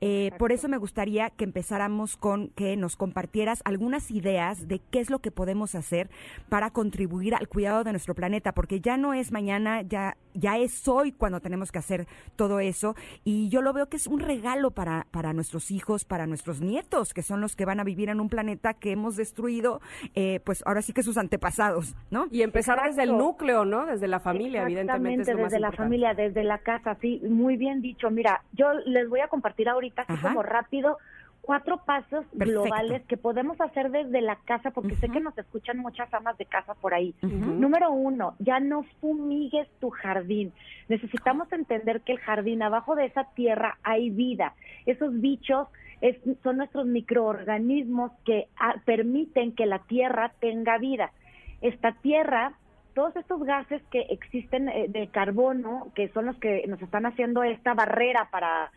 Eh, 0.00 0.30
por 0.38 0.52
eso 0.52 0.68
me 0.68 0.76
gustaría 0.76 1.30
que 1.30 1.44
empezáramos 1.44 2.16
con 2.16 2.48
que 2.48 2.76
nos 2.76 2.96
compartieras 2.96 3.62
algunas 3.64 4.10
ideas 4.10 4.68
de 4.68 4.80
qué 4.90 5.00
es 5.00 5.10
lo 5.10 5.20
que 5.20 5.30
podemos 5.30 5.74
hacer 5.74 6.10
para 6.48 6.70
contribuir 6.70 7.34
al 7.34 7.48
cuidado 7.48 7.84
de 7.84 7.92
nuestro 7.92 8.14
planeta, 8.14 8.52
porque 8.52 8.80
ya 8.80 8.96
no 8.96 9.14
es 9.14 9.32
mañana, 9.32 9.82
ya, 9.82 10.16
ya 10.36 10.58
es 10.58 10.86
hoy 10.88 11.12
cuando 11.12 11.40
tenemos 11.40 11.72
que 11.72 11.78
hacer 11.78 12.06
todo 12.36 12.60
eso. 12.60 12.94
Y 13.24 13.48
yo 13.48 13.62
lo 13.62 13.72
veo 13.72 13.88
que 13.88 13.96
es 13.96 14.06
un 14.06 14.20
regalo 14.20 14.70
para, 14.70 15.06
para 15.10 15.32
nuestros 15.32 15.70
hijos, 15.70 16.04
para 16.04 16.26
nuestros 16.26 16.60
nietos, 16.60 17.14
que 17.14 17.22
son 17.22 17.40
los 17.40 17.56
que 17.56 17.64
van 17.64 17.80
a 17.80 17.84
vivir 17.84 18.08
en 18.08 18.20
un 18.20 18.28
planeta 18.28 18.74
que 18.74 18.92
hemos 18.92 19.16
destruido, 19.16 19.80
eh, 20.14 20.40
pues 20.44 20.62
ahora 20.66 20.82
sí 20.82 20.92
que 20.92 21.02
sus 21.02 21.18
antepasados, 21.18 21.94
¿no? 22.10 22.26
Y 22.30 22.42
empezar 22.42 22.80
desde 22.84 23.02
el 23.04 23.16
núcleo, 23.16 23.64
¿no? 23.64 23.86
Desde 23.86 24.08
la 24.08 24.20
familia, 24.20 24.62
evidentemente. 24.62 25.22
Es 25.22 25.36
más 25.36 25.44
desde 25.44 25.60
la 25.60 25.68
importante. 25.68 25.76
familia, 25.76 26.14
desde 26.14 26.44
la 26.44 26.58
casa, 26.58 26.96
sí, 27.00 27.20
muy 27.28 27.56
bien 27.56 27.80
dicho. 27.80 28.10
Mira, 28.10 28.42
yo 28.52 28.72
les 28.84 29.08
voy 29.08 29.20
a 29.20 29.28
compartir 29.28 29.68
ahorita, 29.68 30.02
así 30.02 30.12
Ajá. 30.12 30.28
como 30.28 30.42
rápido, 30.42 30.98
cuatro 31.46 31.78
pasos 31.86 32.24
Perfecto. 32.26 32.44
globales 32.64 33.02
que 33.06 33.16
podemos 33.16 33.60
hacer 33.60 33.90
desde 33.90 34.20
la 34.20 34.36
casa, 34.44 34.72
porque 34.72 34.96
sé 34.96 35.08
que 35.08 35.20
nos 35.20 35.38
escuchan 35.38 35.78
muchas 35.78 36.12
amas 36.12 36.36
de 36.38 36.44
casa 36.44 36.74
por 36.74 36.92
ahí. 36.92 37.14
Número 37.22 37.90
uno, 37.92 38.34
ya 38.40 38.58
no 38.60 38.82
fumigues 39.00 39.68
tu 39.80 39.90
jardín. 39.90 40.52
Necesitamos 40.88 41.50
entender 41.52 42.00
que 42.02 42.12
el 42.12 42.18
jardín, 42.18 42.62
abajo 42.62 42.96
de 42.96 43.06
esa 43.06 43.24
tierra, 43.34 43.78
hay 43.84 44.10
vida. 44.10 44.54
Esos 44.84 45.20
bichos 45.20 45.68
es- 46.00 46.18
son 46.42 46.56
nuestros 46.58 46.86
microorganismos 46.86 48.12
que 48.24 48.48
ah, 48.58 48.74
permiten 48.84 49.52
que 49.54 49.66
la 49.66 49.78
tierra 49.80 50.32
tenga 50.40 50.78
vida. 50.78 51.12
Esta 51.60 51.92
tierra, 51.92 52.52
todos 52.94 53.14
estos 53.16 53.42
gases 53.44 53.82
que 53.90 54.00
existen 54.10 54.68
eh, 54.68 54.86
de 54.88 55.08
carbono, 55.08 55.88
que 55.94 56.08
son 56.08 56.26
los 56.26 56.36
que 56.38 56.66
nos 56.66 56.80
están 56.82 57.06
haciendo 57.06 57.42
esta 57.42 57.74
barrera 57.74 58.28
para 58.30 58.70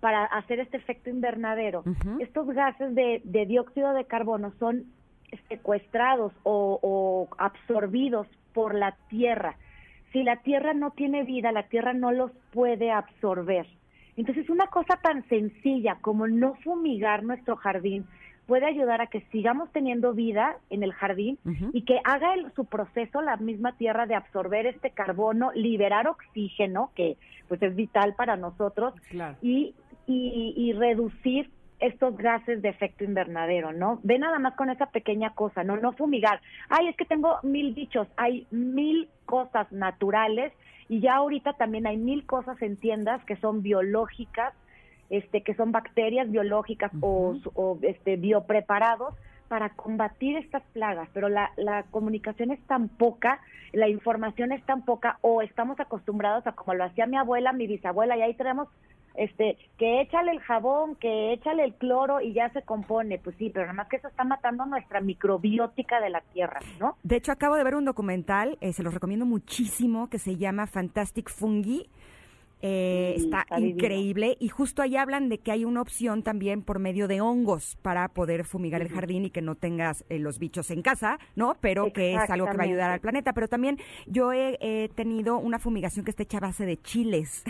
para 0.00 0.24
hacer 0.24 0.60
este 0.60 0.76
efecto 0.76 1.10
invernadero. 1.10 1.82
Estos 2.20 2.46
gases 2.48 2.94
de, 2.94 3.20
de 3.24 3.46
dióxido 3.46 3.92
de 3.94 4.04
carbono 4.04 4.52
son 4.58 4.84
secuestrados 5.48 6.32
o, 6.42 6.78
o 6.82 7.28
absorbidos 7.38 8.26
por 8.52 8.74
la 8.74 8.96
tierra. 9.08 9.56
Si 10.12 10.22
la 10.22 10.36
tierra 10.36 10.72
no 10.74 10.90
tiene 10.92 11.24
vida, 11.24 11.52
la 11.52 11.64
tierra 11.64 11.92
no 11.92 12.12
los 12.12 12.30
puede 12.52 12.90
absorber. 12.90 13.66
Entonces, 14.16 14.48
una 14.48 14.66
cosa 14.68 14.96
tan 15.02 15.26
sencilla 15.28 15.98
como 16.00 16.26
no 16.26 16.54
fumigar 16.64 17.22
nuestro 17.22 17.56
jardín 17.56 18.06
puede 18.46 18.64
ayudar 18.64 19.00
a 19.00 19.08
que 19.08 19.22
sigamos 19.32 19.70
teniendo 19.72 20.14
vida 20.14 20.56
en 20.70 20.84
el 20.84 20.92
jardín 20.92 21.36
y 21.72 21.82
que 21.82 21.98
haga 22.04 22.32
el- 22.34 22.52
su 22.52 22.64
proceso 22.64 23.20
la 23.20 23.36
misma 23.36 23.72
tierra 23.76 24.06
de 24.06 24.14
absorber 24.14 24.66
este 24.66 24.90
carbono, 24.90 25.50
liberar 25.52 26.06
oxígeno, 26.06 26.92
que 26.94 27.16
pues 27.48 27.60
es 27.60 27.74
vital 27.74 28.14
para 28.14 28.36
nosotros, 28.36 28.94
Claro. 29.10 29.36
y, 29.42 29.74
y, 30.06 30.54
y 30.56 30.72
reducir 30.72 31.50
estos 31.78 32.16
gases 32.16 32.62
de 32.62 32.70
efecto 32.70 33.04
invernadero, 33.04 33.72
¿no? 33.72 34.00
Ve 34.02 34.18
nada 34.18 34.38
más 34.38 34.54
con 34.54 34.70
esa 34.70 34.86
pequeña 34.86 35.34
cosa, 35.34 35.62
¿no? 35.62 35.76
No 35.76 35.92
fumigar. 35.92 36.40
Ay, 36.68 36.88
es 36.88 36.96
que 36.96 37.04
tengo 37.04 37.38
mil 37.42 37.74
bichos, 37.74 38.08
hay 38.16 38.46
mil 38.50 39.08
cosas 39.26 39.70
naturales 39.72 40.52
y 40.88 41.00
ya 41.00 41.16
ahorita 41.16 41.54
también 41.54 41.86
hay 41.86 41.96
mil 41.96 42.24
cosas 42.24 42.60
en 42.62 42.76
tiendas 42.76 43.22
que 43.24 43.36
son 43.36 43.62
biológicas, 43.62 44.54
este, 45.10 45.42
que 45.42 45.54
son 45.54 45.72
bacterias 45.72 46.30
biológicas 46.30 46.90
o, 47.00 47.36
o, 47.54 47.78
este, 47.82 48.16
biopreparados 48.16 49.14
para 49.48 49.70
combatir 49.70 50.36
estas 50.38 50.62
plagas, 50.72 51.08
pero 51.12 51.28
la, 51.28 51.52
la 51.56 51.84
comunicación 51.84 52.50
es 52.50 52.60
tan 52.66 52.88
poca, 52.88 53.40
la 53.72 53.88
información 53.88 54.50
es 54.50 54.64
tan 54.64 54.84
poca, 54.84 55.18
o 55.20 55.42
estamos 55.42 55.78
acostumbrados 55.78 56.44
a 56.48 56.52
como 56.52 56.74
lo 56.74 56.82
hacía 56.82 57.06
mi 57.06 57.16
abuela, 57.16 57.52
mi 57.52 57.68
bisabuela, 57.68 58.16
y 58.16 58.22
ahí 58.22 58.34
tenemos 58.34 58.68
este, 59.16 59.58
que 59.78 60.00
échale 60.00 60.32
el 60.32 60.40
jabón, 60.40 60.96
que 60.96 61.32
échale 61.32 61.64
el 61.64 61.74
cloro 61.74 62.20
y 62.20 62.32
ya 62.32 62.50
se 62.50 62.62
compone, 62.62 63.18
pues 63.18 63.36
sí, 63.36 63.50
pero 63.50 63.66
nada 63.66 63.74
más 63.74 63.88
que 63.88 63.96
eso 63.96 64.08
está 64.08 64.24
matando 64.24 64.66
nuestra 64.66 65.00
microbiótica 65.00 66.00
de 66.00 66.10
la 66.10 66.20
tierra, 66.32 66.60
¿no? 66.80 66.96
De 67.02 67.16
hecho, 67.16 67.32
acabo 67.32 67.56
de 67.56 67.64
ver 67.64 67.74
un 67.74 67.84
documental, 67.84 68.58
eh, 68.60 68.72
se 68.72 68.82
los 68.82 68.94
recomiendo 68.94 69.26
muchísimo, 69.26 70.08
que 70.08 70.18
se 70.18 70.36
llama 70.36 70.66
Fantastic 70.66 71.30
Fungi. 71.30 71.88
Eh, 72.62 73.14
Sí, 73.18 73.24
está, 73.24 73.42
está 73.42 73.56
divino. 73.56 73.74
increíble 73.76 74.36
y 74.40 74.48
justo 74.48 74.80
ahí 74.82 74.96
hablan 74.96 75.28
de 75.28 75.38
que 75.38 75.52
hay 75.52 75.64
una 75.64 75.82
opción 75.82 76.22
también 76.22 76.62
por 76.62 76.78
medio 76.78 77.06
de 77.06 77.20
hongos 77.20 77.76
para 77.82 78.08
poder 78.08 78.44
fumigar 78.44 78.80
el 78.82 78.88
jardín 78.88 79.26
y 79.26 79.30
que 79.30 79.42
no 79.42 79.54
tengas 79.56 80.04
eh, 80.08 80.18
los 80.18 80.38
bichos 80.38 80.70
en 80.70 80.80
casa, 80.82 81.18
¿no? 81.34 81.56
Pero 81.60 81.92
que 81.92 82.14
es 82.14 82.30
algo 82.30 82.46
que 82.46 82.56
va 82.56 82.62
a 82.62 82.66
ayudar 82.66 82.90
al 82.90 83.00
planeta. 83.00 83.32
Pero 83.34 83.48
también 83.48 83.78
yo 84.06 84.32
he, 84.32 84.56
he 84.60 84.88
tenido 84.94 85.38
una 85.38 85.58
fumigación 85.58 86.04
que 86.04 86.10
está 86.10 86.22
hecha 86.22 86.38
a 86.38 86.40
base 86.40 86.64
de 86.64 86.80
chiles. 86.80 87.44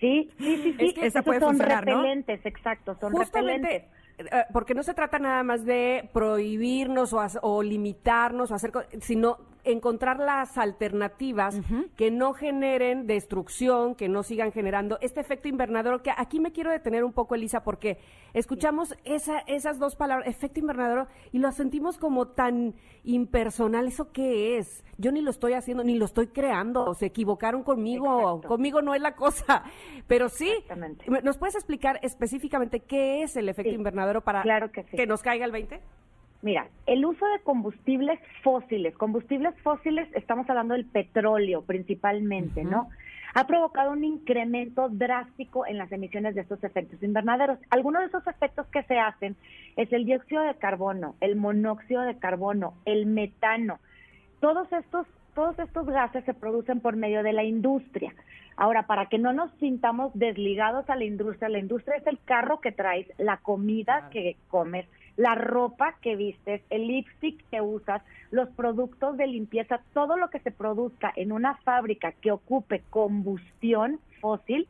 Sí, 0.00 0.30
sí, 0.38 0.56
sí, 0.56 0.72
sí. 0.72 0.76
Es 0.78 0.94
que 0.94 1.06
esa 1.06 1.22
puede 1.22 1.40
son 1.40 1.50
funcionar, 1.50 1.86
¿no? 1.86 1.96
repelentes, 2.02 2.40
exacto, 2.46 2.96
son 3.00 3.12
Justamente, 3.12 3.86
repelentes. 4.18 4.32
eh, 4.32 4.44
porque 4.52 4.74
no 4.74 4.82
se 4.82 4.94
trata 4.94 5.18
nada 5.18 5.42
más 5.42 5.64
de 5.64 6.08
prohibirnos 6.12 7.12
o, 7.12 7.20
o 7.42 7.62
limitarnos 7.62 8.50
o 8.50 8.54
hacer, 8.54 8.72
sino 9.00 9.38
encontrar 9.72 10.18
las 10.18 10.56
alternativas 10.58 11.60
que 11.96 12.10
no 12.10 12.32
generen 12.32 13.06
destrucción, 13.06 13.94
que 13.94 14.08
no 14.08 14.22
sigan 14.22 14.52
generando 14.52 14.98
este 15.00 15.20
efecto 15.20 15.48
invernadero, 15.48 16.02
que 16.02 16.10
aquí 16.16 16.40
me 16.40 16.52
quiero 16.52 16.70
detener 16.70 17.04
un 17.04 17.12
poco, 17.12 17.34
Elisa, 17.34 17.62
porque 17.64 17.98
escuchamos 18.34 18.96
esa, 19.04 19.40
esas 19.40 19.78
dos 19.78 19.96
palabras, 19.96 20.28
efecto 20.28 20.60
invernadero, 20.60 21.06
y 21.32 21.38
lo 21.38 21.50
sentimos 21.52 21.98
como 21.98 22.28
tan 22.28 22.74
impersonal. 23.04 23.86
¿Eso 23.88 24.12
qué 24.12 24.58
es? 24.58 24.84
Yo 24.98 25.12
ni 25.12 25.20
lo 25.20 25.30
estoy 25.30 25.52
haciendo, 25.54 25.84
ni 25.84 25.96
lo 25.96 26.04
estoy 26.04 26.28
creando, 26.28 26.94
se 26.94 27.06
equivocaron 27.06 27.62
conmigo, 27.62 28.20
Exacto. 28.20 28.48
conmigo 28.48 28.82
no 28.82 28.94
es 28.94 29.00
la 29.00 29.14
cosa, 29.14 29.62
pero 30.06 30.28
sí. 30.28 30.52
¿nos 31.22 31.38
puedes 31.38 31.54
explicar 31.54 31.98
específicamente 32.02 32.80
qué 32.80 33.22
es 33.22 33.36
el 33.36 33.48
efecto 33.48 33.70
Sí, 33.70 33.74
invernadero 33.76 34.22
para 34.22 34.42
claro 34.42 34.70
que 34.72 34.84
sí. 34.84 34.96
nos 35.06 35.22
caiga 35.22 35.44
el 35.44 35.52
20? 35.52 35.80
Mira, 36.40 36.68
el 36.86 37.04
uso 37.04 37.26
de 37.26 37.40
combustibles 37.40 38.20
fósiles, 38.42 38.96
combustibles 38.96 39.54
fósiles, 39.62 40.08
estamos 40.14 40.48
hablando 40.48 40.74
del 40.74 40.84
petróleo 40.84 41.62
principalmente, 41.62 42.62
¿no? 42.62 42.88
Ha 43.34 43.46
provocado 43.46 43.90
un 43.90 44.04
incremento 44.04 44.88
drástico 44.88 45.66
en 45.66 45.78
las 45.78 45.90
emisiones 45.90 46.34
de 46.34 46.42
estos 46.42 46.62
efectos 46.62 47.02
invernaderos. 47.02 47.58
Algunos 47.70 48.02
de 48.02 48.08
esos 48.08 48.26
efectos 48.26 48.66
que 48.68 48.84
se 48.84 48.98
hacen 48.98 49.36
es 49.76 49.92
el 49.92 50.04
dióxido 50.04 50.42
de 50.42 50.54
carbono, 50.54 51.16
el 51.20 51.36
monóxido 51.36 52.02
de 52.02 52.18
carbono, 52.18 52.74
el 52.84 53.06
metano. 53.06 53.80
Todos 54.40 54.72
estos, 54.72 55.06
todos 55.34 55.58
estos 55.58 55.86
gases 55.86 56.24
se 56.24 56.34
producen 56.34 56.80
por 56.80 56.96
medio 56.96 57.22
de 57.22 57.32
la 57.32 57.42
industria. 57.42 58.14
Ahora, 58.56 58.86
para 58.86 59.06
que 59.06 59.18
no 59.18 59.32
nos 59.32 59.52
sintamos 59.58 60.10
desligados 60.14 60.88
a 60.88 60.96
la 60.96 61.04
industria, 61.04 61.48
la 61.48 61.58
industria 61.58 61.96
es 61.96 62.06
el 62.06 62.18
carro 62.24 62.60
que 62.60 62.72
traes, 62.72 63.06
la 63.18 63.36
comida 63.38 64.08
que 64.10 64.36
comes, 64.48 64.86
la 65.18 65.34
ropa 65.34 65.96
que 66.00 66.14
vistes, 66.16 66.62
el 66.70 66.86
lipstick 66.86 67.44
que 67.50 67.60
usas, 67.60 68.02
los 68.30 68.48
productos 68.50 69.16
de 69.16 69.26
limpieza, 69.26 69.80
todo 69.92 70.16
lo 70.16 70.30
que 70.30 70.38
se 70.38 70.52
produzca 70.52 71.12
en 71.16 71.32
una 71.32 71.56
fábrica 71.56 72.12
que 72.12 72.30
ocupe 72.30 72.82
combustión 72.88 73.98
fósil, 74.20 74.68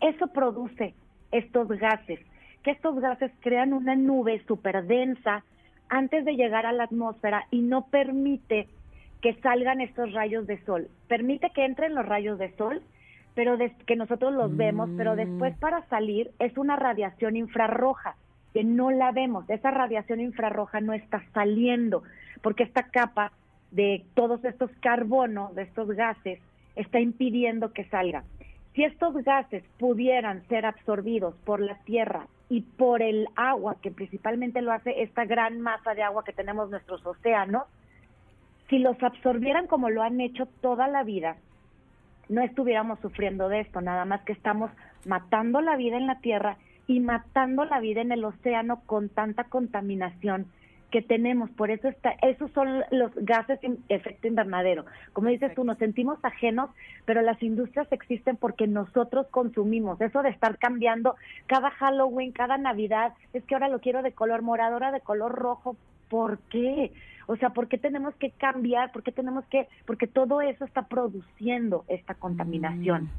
eso 0.00 0.26
produce 0.28 0.94
estos 1.32 1.66
gases, 1.68 2.20
que 2.62 2.72
estos 2.72 3.00
gases 3.00 3.32
crean 3.40 3.72
una 3.72 3.96
nube 3.96 4.42
súper 4.46 4.84
densa 4.84 5.44
antes 5.88 6.26
de 6.26 6.36
llegar 6.36 6.66
a 6.66 6.72
la 6.72 6.84
atmósfera 6.84 7.46
y 7.50 7.62
no 7.62 7.86
permite 7.86 8.68
que 9.22 9.34
salgan 9.40 9.80
estos 9.80 10.12
rayos 10.12 10.46
de 10.46 10.62
sol. 10.64 10.88
Permite 11.08 11.50
que 11.50 11.64
entren 11.64 11.94
los 11.94 12.04
rayos 12.06 12.38
de 12.38 12.54
sol, 12.56 12.82
pero 13.34 13.56
des- 13.56 13.72
que 13.86 13.96
nosotros 13.96 14.32
los 14.34 14.54
vemos, 14.56 14.90
pero 14.96 15.16
después 15.16 15.56
para 15.58 15.86
salir 15.88 16.30
es 16.38 16.56
una 16.58 16.76
radiación 16.76 17.36
infrarroja 17.36 18.16
que 18.52 18.64
no 18.64 18.90
la 18.90 19.12
vemos. 19.12 19.48
Esa 19.48 19.70
radiación 19.70 20.20
infrarroja 20.20 20.80
no 20.80 20.92
está 20.92 21.22
saliendo 21.32 22.02
porque 22.42 22.64
esta 22.64 22.84
capa 22.84 23.32
de 23.70 24.04
todos 24.14 24.44
estos 24.44 24.70
carbonos, 24.80 25.54
de 25.54 25.62
estos 25.62 25.88
gases, 25.88 26.40
está 26.76 27.00
impidiendo 27.00 27.72
que 27.72 27.84
salga. 27.84 28.24
Si 28.74 28.84
estos 28.84 29.14
gases 29.24 29.64
pudieran 29.78 30.46
ser 30.48 30.64
absorbidos 30.64 31.34
por 31.44 31.60
la 31.60 31.76
Tierra 31.84 32.26
y 32.48 32.62
por 32.62 33.02
el 33.02 33.28
agua, 33.36 33.76
que 33.80 33.90
principalmente 33.90 34.62
lo 34.62 34.72
hace 34.72 35.02
esta 35.02 35.24
gran 35.24 35.60
masa 35.60 35.94
de 35.94 36.02
agua 36.02 36.24
que 36.24 36.32
tenemos 36.32 36.66
en 36.66 36.72
nuestros 36.72 37.04
océanos, 37.04 37.64
si 38.68 38.78
los 38.78 39.00
absorbieran 39.02 39.66
como 39.66 39.90
lo 39.90 40.02
han 40.02 40.20
hecho 40.20 40.46
toda 40.60 40.86
la 40.86 41.02
vida, 41.02 41.36
no 42.28 42.42
estuviéramos 42.42 43.00
sufriendo 43.00 43.48
de 43.48 43.60
esto, 43.60 43.80
nada 43.80 44.04
más 44.04 44.22
que 44.22 44.32
estamos 44.32 44.70
matando 45.04 45.60
la 45.60 45.76
vida 45.76 45.96
en 45.96 46.06
la 46.06 46.20
Tierra 46.20 46.56
y 46.90 46.98
matando 46.98 47.64
la 47.66 47.78
vida 47.78 48.00
en 48.00 48.10
el 48.10 48.24
océano 48.24 48.82
con 48.84 49.10
tanta 49.10 49.44
contaminación 49.44 50.46
que 50.90 51.02
tenemos. 51.02 51.48
Por 51.50 51.70
eso 51.70 51.86
está, 51.86 52.16
esos 52.20 52.50
son 52.50 52.82
los 52.90 53.14
gases 53.14 53.60
de 53.60 53.78
efecto 53.88 54.26
invernadero. 54.26 54.84
Como 55.12 55.28
dices 55.28 55.54
tú, 55.54 55.62
nos 55.62 55.78
sentimos 55.78 56.18
ajenos, 56.24 56.68
pero 57.04 57.22
las 57.22 57.40
industrias 57.44 57.86
existen 57.92 58.36
porque 58.36 58.66
nosotros 58.66 59.28
consumimos. 59.28 60.00
Eso 60.00 60.20
de 60.22 60.30
estar 60.30 60.58
cambiando 60.58 61.14
cada 61.46 61.70
Halloween, 61.70 62.32
cada 62.32 62.58
Navidad, 62.58 63.12
es 63.34 63.44
que 63.44 63.54
ahora 63.54 63.68
lo 63.68 63.78
quiero 63.78 64.02
de 64.02 64.10
color 64.10 64.42
morado, 64.42 64.72
ahora 64.72 64.90
de 64.90 65.00
color 65.00 65.30
rojo. 65.30 65.76
¿Por 66.08 66.40
qué? 66.50 66.90
O 67.28 67.36
sea, 67.36 67.50
¿por 67.50 67.68
qué 67.68 67.78
tenemos 67.78 68.16
que 68.16 68.32
cambiar? 68.32 68.90
¿Por 68.90 69.04
qué 69.04 69.12
tenemos 69.12 69.44
que...? 69.44 69.68
Porque 69.86 70.08
todo 70.08 70.40
eso 70.40 70.64
está 70.64 70.88
produciendo 70.88 71.84
esta 71.86 72.14
contaminación. 72.14 73.10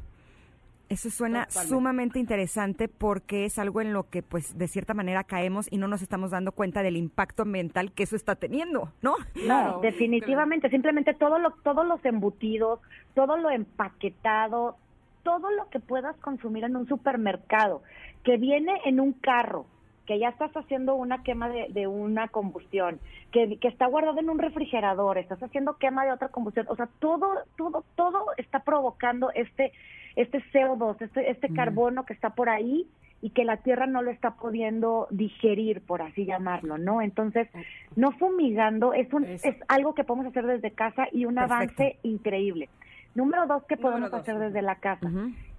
Eso 0.92 1.08
suena 1.08 1.46
Totalmente. 1.46 1.74
sumamente 1.74 2.18
interesante 2.18 2.86
porque 2.86 3.46
es 3.46 3.58
algo 3.58 3.80
en 3.80 3.94
lo 3.94 4.10
que, 4.10 4.22
pues, 4.22 4.58
de 4.58 4.68
cierta 4.68 4.92
manera 4.92 5.24
caemos 5.24 5.66
y 5.70 5.78
no 5.78 5.88
nos 5.88 6.02
estamos 6.02 6.30
dando 6.32 6.52
cuenta 6.52 6.82
del 6.82 6.98
impacto 6.98 7.44
ambiental 7.44 7.92
que 7.92 8.02
eso 8.02 8.14
está 8.14 8.36
teniendo, 8.36 8.92
¿no? 9.00 9.14
Claro, 9.32 9.76
No, 9.76 9.80
definitivamente, 9.80 10.68
simplemente 10.68 11.14
todo 11.14 11.38
lo, 11.38 11.52
todos 11.62 11.86
los 11.86 12.04
embutidos, 12.04 12.80
todo 13.14 13.38
lo 13.38 13.50
empaquetado, 13.50 14.76
todo 15.22 15.50
lo 15.50 15.70
que 15.70 15.80
puedas 15.80 16.14
consumir 16.18 16.64
en 16.64 16.76
un 16.76 16.86
supermercado, 16.86 17.82
que 18.22 18.36
viene 18.36 18.78
en 18.84 19.00
un 19.00 19.14
carro, 19.14 19.64
que 20.06 20.18
ya 20.18 20.28
estás 20.28 20.54
haciendo 20.54 20.94
una 20.94 21.22
quema 21.22 21.48
de, 21.48 21.68
de 21.70 21.86
una 21.86 22.28
combustión, 22.28 23.00
que, 23.30 23.58
que 23.58 23.68
está 23.68 23.86
guardado 23.86 24.18
en 24.20 24.28
un 24.28 24.38
refrigerador, 24.38 25.16
estás 25.16 25.42
haciendo 25.42 25.78
quema 25.78 26.04
de 26.04 26.12
otra 26.12 26.28
combustión, 26.28 26.66
o 26.68 26.76
sea, 26.76 26.88
todo, 26.98 27.38
todo, 27.56 27.82
todo 27.94 28.26
está 28.36 28.60
provocando 28.60 29.30
este, 29.34 29.72
este 30.16 30.42
CO2, 30.52 31.00
este, 31.00 31.30
este 31.30 31.48
carbono 31.54 32.04
que 32.04 32.12
está 32.12 32.30
por 32.30 32.48
ahí 32.48 32.86
y 33.20 33.30
que 33.30 33.44
la 33.44 33.58
tierra 33.58 33.86
no 33.86 34.02
lo 34.02 34.10
está 34.10 34.32
pudiendo 34.32 35.06
digerir, 35.10 35.80
por 35.80 36.02
así 36.02 36.24
llamarlo, 36.26 36.76
¿no? 36.76 37.00
Entonces, 37.02 37.48
no 37.94 38.10
fumigando 38.12 38.92
es, 38.94 39.12
un, 39.12 39.24
Es- 39.24 39.44
es 39.44 39.56
algo 39.68 39.94
que 39.94 40.02
podemos 40.04 40.26
hacer 40.26 40.44
desde 40.46 40.72
casa 40.72 41.06
y 41.12 41.24
un 41.24 41.36
Perfecto. 41.36 41.54
avance 41.54 41.98
increíble. 42.02 42.68
Número 43.14 43.46
dos, 43.46 43.62
que 43.64 43.76
podemos 43.76 44.10
dos. 44.10 44.20
hacer 44.20 44.38
desde 44.38 44.62
la 44.62 44.76
casa? 44.76 45.08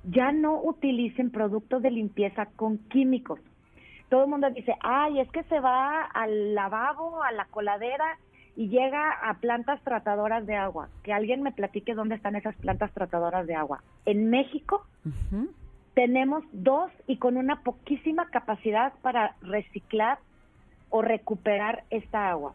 Ya 0.03 0.31
no 0.31 0.59
utilicen 0.61 1.29
productos 1.31 1.81
de 1.81 1.91
limpieza 1.91 2.47
con 2.57 2.77
químicos. 2.89 3.39
Todo 4.09 4.23
el 4.25 4.29
mundo 4.29 4.49
dice, 4.49 4.75
ay, 4.81 5.19
es 5.21 5.29
que 5.31 5.43
se 5.43 5.59
va 5.59 6.01
al 6.03 6.53
lavabo, 6.55 7.23
a 7.23 7.31
la 7.31 7.45
coladera 7.45 8.17
y 8.55 8.69
llega 8.69 9.11
a 9.11 9.35
plantas 9.35 9.81
tratadoras 9.81 10.45
de 10.45 10.55
agua. 10.55 10.89
Que 11.03 11.13
alguien 11.13 11.41
me 11.41 11.51
platique 11.51 11.95
dónde 11.95 12.15
están 12.15 12.35
esas 12.35 12.55
plantas 12.55 12.91
tratadoras 12.91 13.47
de 13.47 13.55
agua. 13.55 13.83
En 14.05 14.29
México 14.29 14.85
tenemos 15.93 16.43
dos 16.51 16.91
y 17.07 17.17
con 17.17 17.37
una 17.37 17.61
poquísima 17.61 18.27
capacidad 18.29 18.93
para 19.01 19.35
reciclar 19.41 20.19
o 20.89 21.01
recuperar 21.01 21.83
esta 21.89 22.29
agua. 22.29 22.53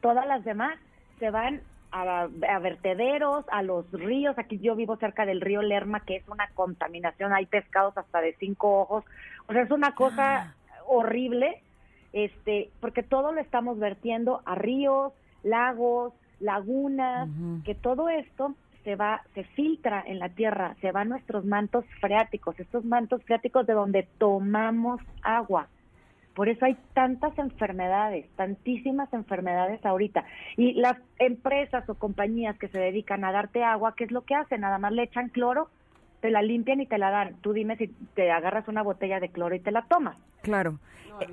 Todas 0.00 0.26
las 0.26 0.44
demás 0.44 0.78
se 1.18 1.30
van 1.30 1.62
a, 1.90 2.28
a 2.50 2.58
vertederos, 2.58 3.46
a 3.50 3.62
los 3.62 3.90
ríos. 3.92 4.38
Aquí 4.38 4.58
yo 4.58 4.76
vivo 4.76 4.96
cerca 4.96 5.24
del 5.24 5.40
río 5.40 5.62
Lerma, 5.62 6.00
que 6.00 6.16
es 6.16 6.28
una 6.28 6.48
contaminación. 6.54 7.32
Hay 7.32 7.46
pescados 7.46 7.96
hasta 7.96 8.20
de 8.20 8.34
cinco 8.38 8.80
ojos. 8.80 9.04
O 9.46 9.52
sea, 9.52 9.62
es 9.62 9.70
una 9.70 9.94
cosa 9.94 10.54
horrible, 10.86 11.62
este, 12.14 12.70
porque 12.80 13.02
todo 13.02 13.32
lo 13.32 13.40
estamos 13.40 13.78
vertiendo 13.78 14.40
a 14.46 14.54
ríos, 14.54 15.12
lagos, 15.42 16.14
lagunas, 16.40 17.28
que 17.64 17.74
todo 17.74 18.08
esto 18.08 18.54
se 18.84 18.94
va, 18.94 19.22
se 19.34 19.42
filtra 19.44 20.02
en 20.06 20.20
la 20.20 20.28
tierra, 20.28 20.76
se 20.80 20.92
van 20.92 21.08
nuestros 21.08 21.44
mantos 21.44 21.84
freáticos, 22.00 22.58
estos 22.60 22.84
mantos 22.84 23.22
freáticos 23.24 23.66
de 23.66 23.72
donde 23.72 24.06
tomamos 24.18 25.00
agua. 25.22 25.68
Por 26.34 26.48
eso 26.48 26.64
hay 26.66 26.76
tantas 26.92 27.36
enfermedades, 27.38 28.28
tantísimas 28.36 29.12
enfermedades 29.12 29.84
ahorita. 29.84 30.24
Y 30.56 30.74
las 30.74 30.96
empresas 31.18 31.88
o 31.88 31.94
compañías 31.94 32.58
que 32.58 32.68
se 32.68 32.78
dedican 32.78 33.24
a 33.24 33.32
darte 33.32 33.64
agua, 33.64 33.94
¿qué 33.96 34.04
es 34.04 34.12
lo 34.12 34.22
que 34.22 34.34
hacen? 34.34 34.60
Nada 34.60 34.78
más 34.78 34.92
le 34.92 35.04
echan 35.04 35.30
cloro, 35.30 35.68
te 36.24 36.30
la 36.30 36.40
limpian 36.40 36.80
y 36.80 36.86
te 36.86 36.96
la 36.96 37.10
dan. 37.10 37.36
Tú 37.42 37.52
dime 37.52 37.76
si 37.76 37.88
te 38.14 38.30
agarras 38.30 38.66
una 38.66 38.82
botella 38.82 39.20
de 39.20 39.28
cloro 39.28 39.54
y 39.54 39.60
te 39.60 39.70
la 39.70 39.82
tomas. 39.82 40.16
Claro. 40.40 40.78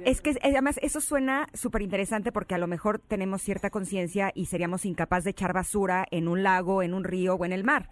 es 0.04 0.20
que 0.20 0.36
además 0.44 0.78
eso 0.82 1.00
suena 1.00 1.48
súper 1.54 1.82
interesante 1.82 2.34
porque 2.34 2.56
a 2.56 2.58
lo 2.58 2.68
mejor 2.68 3.00
tenemos 3.00 3.42
cierta 3.42 3.70
conciencia 3.70 4.34
y 4.36 4.48
seríamos 4.48 4.86
incapaz 4.86 5.24
de 5.24 5.30
echar 5.30 5.54
basura 5.54 6.06
en 6.12 6.28
un 6.28 6.44
lago, 6.44 6.84
en 6.84 6.94
un 6.94 7.06
río 7.06 7.36
o 7.36 7.46
en 7.46 7.54
el 7.54 7.64
mar. 7.64 7.88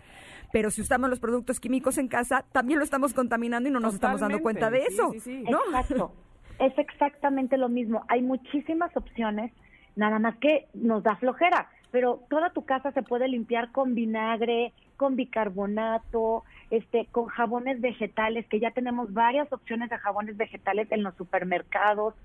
Pero 0.51 0.71
si 0.71 0.81
usamos 0.81 1.09
los 1.09 1.21
productos 1.21 1.61
químicos 1.61 1.97
en 1.97 2.09
casa, 2.09 2.43
también 2.51 2.79
lo 2.79 2.83
estamos 2.83 3.13
contaminando 3.13 3.69
y 3.69 3.71
no 3.71 3.79
nos 3.79 3.93
estamos 3.93 4.19
dando 4.19 4.41
cuenta 4.41 4.69
de 4.69 4.81
Sí, 4.81 4.87
eso. 4.95 5.11
sí, 5.13 5.19
sí. 5.21 5.43
¿no? 5.49 5.59
Exacto. 5.67 6.11
es 6.59 6.77
exactamente 6.77 7.55
lo 7.57 7.69
mismo. 7.69 8.03
Hay 8.09 8.21
muchísimas 8.21 8.91
opciones, 8.97 9.53
nada 9.95 10.19
más 10.19 10.35
que 10.39 10.67
nos 10.73 11.01
da 11.01 11.15
flojera. 11.15 11.69
Pero 11.91 12.25
toda 12.29 12.49
tu 12.49 12.65
casa 12.65 12.91
se 12.91 13.03
puede 13.03 13.29
limpiar 13.29 13.71
con 13.71 13.95
vinagre, 13.95 14.73
con 14.99 15.15
bicarbonato, 15.15 16.43
este, 16.71 17.05
con 17.05 17.27
jabones 17.27 17.79
vegetales, 17.79 18.45
que 18.47 18.59
ya 18.59 18.71
tenemos 18.71 19.13
varias 19.13 19.51
opciones 19.53 19.89
de 19.89 19.97
jabones 19.97 20.35
vegetales 20.35 20.91
en 20.91 21.03
los 21.03 21.15
supermercados. 21.15 22.15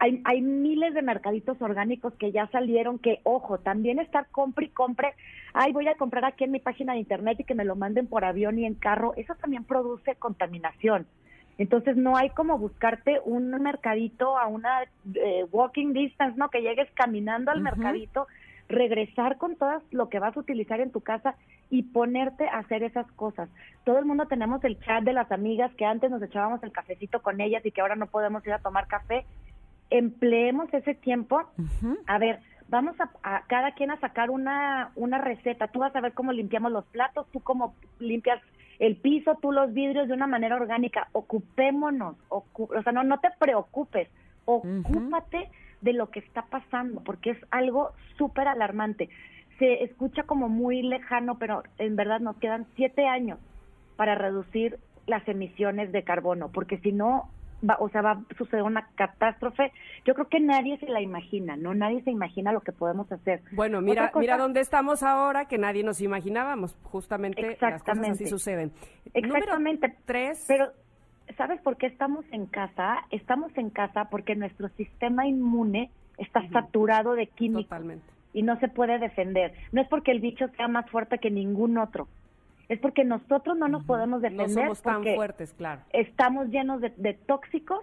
Hay, 0.00 0.20
hay 0.24 0.42
miles 0.42 0.94
de 0.94 1.02
mercaditos 1.02 1.62
orgánicos 1.62 2.12
que 2.14 2.32
ya 2.32 2.48
salieron 2.48 2.98
que, 2.98 3.20
ojo, 3.22 3.58
también 3.58 4.00
estar 4.00 4.26
compre 4.32 4.66
y 4.66 4.70
compre, 4.70 5.14
ay, 5.54 5.72
voy 5.72 5.86
a 5.86 5.94
comprar 5.94 6.24
aquí 6.24 6.42
en 6.42 6.50
mi 6.50 6.58
página 6.58 6.94
de 6.94 6.98
internet 6.98 7.38
y 7.38 7.44
que 7.44 7.54
me 7.54 7.64
lo 7.64 7.76
manden 7.76 8.08
por 8.08 8.24
avión 8.24 8.58
y 8.58 8.66
en 8.66 8.74
carro, 8.74 9.14
eso 9.16 9.36
también 9.36 9.62
produce 9.62 10.16
contaminación. 10.16 11.06
Entonces 11.56 11.96
no 11.96 12.16
hay 12.16 12.30
como 12.30 12.58
buscarte 12.58 13.20
un 13.24 13.50
mercadito 13.62 14.36
a 14.36 14.48
una 14.48 14.82
eh, 15.14 15.44
walking 15.52 15.92
distance, 15.92 16.36
¿no? 16.36 16.50
Que 16.50 16.62
llegues 16.62 16.88
caminando 16.94 17.52
al 17.52 17.60
mercadito, 17.60 18.26
regresar 18.68 19.38
con 19.38 19.56
todo 19.56 19.82
lo 19.90 20.08
que 20.08 20.18
vas 20.18 20.36
a 20.36 20.40
utilizar 20.40 20.80
en 20.80 20.92
tu 20.92 21.00
casa 21.00 21.34
y 21.70 21.84
ponerte 21.84 22.46
a 22.48 22.58
hacer 22.58 22.82
esas 22.82 23.10
cosas. 23.12 23.48
Todo 23.84 23.98
el 23.98 24.04
mundo 24.04 24.26
tenemos 24.26 24.62
el 24.64 24.78
chat 24.80 25.04
de 25.04 25.12
las 25.14 25.32
amigas 25.32 25.72
que 25.74 25.86
antes 25.86 26.10
nos 26.10 26.22
echábamos 26.22 26.62
el 26.62 26.72
cafecito 26.72 27.22
con 27.22 27.40
ellas 27.40 27.64
y 27.64 27.70
que 27.70 27.80
ahora 27.80 27.96
no 27.96 28.06
podemos 28.06 28.46
ir 28.46 28.52
a 28.52 28.58
tomar 28.58 28.86
café. 28.86 29.24
Empleemos 29.90 30.72
ese 30.74 30.94
tiempo 30.94 31.42
a 32.06 32.18
ver, 32.18 32.40
vamos 32.68 32.94
a, 33.00 33.08
a 33.22 33.42
cada 33.46 33.72
quien 33.72 33.90
a 33.90 33.98
sacar 34.00 34.28
una, 34.30 34.90
una 34.96 35.16
receta. 35.18 35.68
Tú 35.68 35.78
vas 35.78 35.96
a 35.96 36.00
ver 36.02 36.12
cómo 36.12 36.32
limpiamos 36.32 36.70
los 36.70 36.84
platos, 36.86 37.26
tú 37.32 37.40
cómo 37.40 37.74
limpias 37.98 38.40
el 38.78 38.96
piso, 38.96 39.38
tú 39.40 39.50
los 39.50 39.72
vidrios 39.72 40.08
de 40.08 40.14
una 40.14 40.26
manera 40.26 40.56
orgánica. 40.56 41.08
Ocupémonos, 41.12 42.16
ocu- 42.28 42.78
o 42.78 42.82
sea, 42.82 42.92
no, 42.92 43.02
no 43.02 43.18
te 43.18 43.30
preocupes, 43.38 44.08
ocúpate 44.44 45.50
de 45.80 45.92
lo 45.92 46.10
que 46.10 46.20
está 46.20 46.42
pasando, 46.42 47.02
porque 47.02 47.30
es 47.30 47.38
algo 47.50 47.92
súper 48.16 48.48
alarmante. 48.48 49.08
Se 49.58 49.84
escucha 49.84 50.22
como 50.24 50.48
muy 50.48 50.82
lejano, 50.82 51.38
pero 51.38 51.62
en 51.78 51.96
verdad 51.96 52.20
nos 52.20 52.36
quedan 52.38 52.66
siete 52.76 53.06
años 53.06 53.38
para 53.96 54.14
reducir 54.14 54.78
las 55.06 55.26
emisiones 55.26 55.90
de 55.92 56.02
carbono, 56.04 56.48
porque 56.50 56.78
si 56.78 56.92
no, 56.92 57.28
va, 57.68 57.76
o 57.80 57.88
sea, 57.88 58.02
va 58.02 58.10
a 58.12 58.34
suceder 58.36 58.62
una 58.62 58.88
catástrofe. 58.94 59.72
Yo 60.04 60.14
creo 60.14 60.28
que 60.28 60.38
nadie 60.38 60.78
se 60.78 60.86
la 60.86 61.00
imagina, 61.00 61.56
¿no? 61.56 61.74
Nadie 61.74 62.02
se 62.02 62.10
imagina 62.10 62.52
lo 62.52 62.60
que 62.60 62.70
podemos 62.72 63.10
hacer. 63.10 63.40
Bueno, 63.52 63.80
mira, 63.80 64.10
cosa- 64.10 64.20
mira 64.20 64.36
dónde 64.38 64.60
estamos 64.60 65.02
ahora, 65.02 65.46
que 65.46 65.58
nadie 65.58 65.82
nos 65.82 66.00
imaginábamos. 66.00 66.76
Justamente 66.84 67.42
las 67.42 67.54
cosas 67.54 67.72
así 67.72 67.74
Exactamente. 67.80 68.26
suceden. 68.26 68.72
Exactamente. 69.14 69.78
Número 69.88 69.94
tres. 70.04 70.44
Pero, 70.46 70.72
¿sabes 71.36 71.60
por 71.60 71.76
qué 71.76 71.86
estamos 71.86 72.24
en 72.32 72.46
casa? 72.46 73.04
Estamos 73.10 73.56
en 73.56 73.70
casa 73.70 74.06
porque 74.10 74.36
nuestro 74.36 74.68
sistema 74.70 75.26
inmune 75.26 75.90
está 76.16 76.48
saturado 76.48 77.14
de 77.14 77.26
químicos 77.26 77.64
Totalmente. 77.64 78.04
y 78.32 78.42
no 78.42 78.58
se 78.58 78.68
puede 78.68 78.98
defender. 78.98 79.52
No 79.72 79.80
es 79.80 79.88
porque 79.88 80.10
el 80.10 80.20
bicho 80.20 80.48
sea 80.56 80.68
más 80.68 80.88
fuerte 80.90 81.18
que 81.18 81.30
ningún 81.30 81.78
otro. 81.78 82.08
Es 82.68 82.78
porque 82.80 83.04
nosotros 83.04 83.56
no 83.56 83.68
nos 83.68 83.84
podemos 83.84 84.20
No 84.20 84.28
defender 84.28 84.64
somos 84.64 84.82
tan 84.82 84.96
porque 84.96 85.14
fuertes, 85.14 85.54
claro. 85.54 85.80
estamos 85.92 86.48
llenos 86.48 86.80
de, 86.80 86.92
de 86.96 87.14
tóxicos 87.14 87.80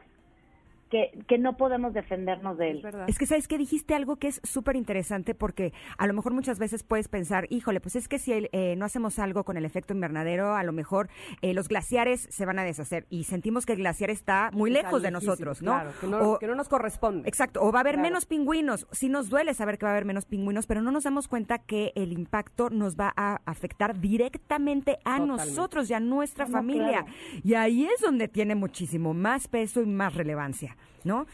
que, 0.89 1.23
que 1.27 1.37
no 1.37 1.57
podemos 1.57 1.93
defendernos 1.93 2.57
de 2.57 2.71
él. 2.71 2.77
Es 2.77 2.83
verdad. 2.83 3.05
Es 3.09 3.17
que, 3.17 3.25
¿sabes 3.25 3.47
que 3.47 3.55
Dijiste 3.57 3.95
algo 3.95 4.17
que 4.17 4.27
es 4.27 4.39
súper 4.43 4.75
interesante 4.75 5.33
porque 5.33 5.73
a 5.97 6.05
lo 6.07 6.13
mejor 6.13 6.33
muchas 6.33 6.59
veces 6.59 6.83
puedes 6.83 7.07
pensar, 7.07 7.47
híjole, 7.49 7.79
pues 7.79 7.95
es 7.95 8.07
que 8.07 8.19
si 8.19 8.31
eh, 8.51 8.75
no 8.77 8.85
hacemos 8.85 9.17
algo 9.17 9.43
con 9.43 9.57
el 9.57 9.65
efecto 9.65 9.93
invernadero, 9.93 10.55
a 10.55 10.63
lo 10.63 10.71
mejor 10.73 11.09
eh, 11.41 11.53
los 11.53 11.67
glaciares 11.67 12.27
se 12.29 12.45
van 12.45 12.59
a 12.59 12.63
deshacer 12.63 13.07
y 13.09 13.23
sentimos 13.23 13.65
que 13.65 13.73
el 13.73 13.79
glaciar 13.79 14.09
está 14.11 14.49
muy 14.53 14.71
Está 14.71 14.83
lejos 14.87 15.01
de 15.01 15.11
nosotros, 15.11 15.61
¿no? 15.61 15.71
Claro, 15.71 15.91
que 15.99 16.07
no, 16.07 16.17
O- 16.33 16.39
que 16.39 16.47
no 16.47 16.55
nos 16.55 16.69
corresponde. 16.69 17.27
Exacto, 17.27 17.61
o 17.63 17.71
va 17.71 17.79
a 17.79 17.81
haber 17.81 17.95
Claro. 17.95 18.09
menos 18.09 18.25
pingüinos. 18.25 18.87
Sí 18.91 19.09
nos 19.09 19.29
duele 19.29 19.53
saber 19.53 19.77
que 19.77 19.85
va 19.85 19.91
a 19.91 19.93
haber 19.95 20.05
menos 20.05 20.25
pingüinos, 20.25 20.67
pero 20.67 20.81
no 20.81 20.91
nos 20.91 21.05
damos 21.05 21.27
cuenta 21.27 21.57
que 21.59 21.91
el 21.95 22.11
impacto 22.11 22.69
nos 22.69 22.95
va 22.95 23.11
a 23.15 23.41
afectar 23.45 23.99
directamente 23.99 24.93
a 25.05 25.17
Totalmente. 25.17 25.45
nosotros 25.45 25.89
y 25.89 25.93
a 25.93 25.99
nuestra 25.99 26.45
No, 26.45 26.51
familia. 26.51 27.03
claro. 27.03 27.41
Y 27.43 27.53
ahí 27.55 27.85
es 27.85 28.01
donde 28.01 28.27
tiene 28.27 28.53
muchísimo 28.55 29.13
más 29.13 29.47
peso 29.47 29.81
y 29.81 29.85
más 29.85 30.13
relevancia, 30.13 30.74
¿no? 31.03 31.25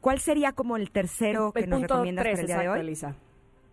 ¿Cuál 0.00 0.18
sería 0.18 0.52
como 0.52 0.76
el 0.76 0.90
tercero 0.90 1.48
El- 1.48 1.52
que 1.52 1.60
el 1.64 1.70
nos 1.70 1.78
punto 1.80 1.94
recomiendas 1.94 2.24
tres, 2.24 2.34
para 2.34 2.40
el 2.40 2.46
día 2.46 2.58
de 2.58 2.68
hoy? 2.68 2.96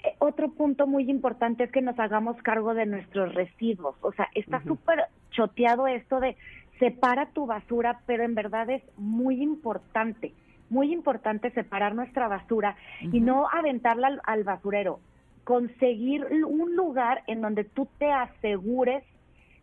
Eh, 0.04 0.16
otro 0.20 0.50
punto 0.52 0.88
muy 0.88 1.10
importante 1.10 1.64
es 1.66 1.72
que 1.72 1.82
nos 1.82 2.00
hagamos 2.00 2.38
cargo 2.42 2.74
de 2.74 2.86
nuestros 2.86 3.34
residuos. 3.34 3.96
O 4.02 4.12
sea, 4.14 4.30
está 4.36 4.62
súper 4.64 5.06
choteado 5.32 5.88
esto 5.88 6.20
de 6.20 6.38
separa 6.80 7.26
tu 7.34 7.46
basura, 7.46 8.00
pero 8.06 8.24
en 8.24 8.36
verdad 8.36 8.70
es 8.70 8.82
muy 8.98 9.42
importante, 9.42 10.32
muy 10.70 10.94
importante 10.94 11.52
separar 11.52 11.96
nuestra 11.96 12.28
basura 12.30 12.78
y 13.02 13.20
no 13.20 13.50
aventarla 13.52 14.08
al, 14.08 14.22
al 14.24 14.44
basurero. 14.46 15.00
Conseguir 15.44 16.26
un 16.46 16.76
lugar 16.76 17.24
en 17.28 17.42
donde 17.42 17.64
tú 17.66 17.88
te 17.98 18.10
asegures 18.12 19.04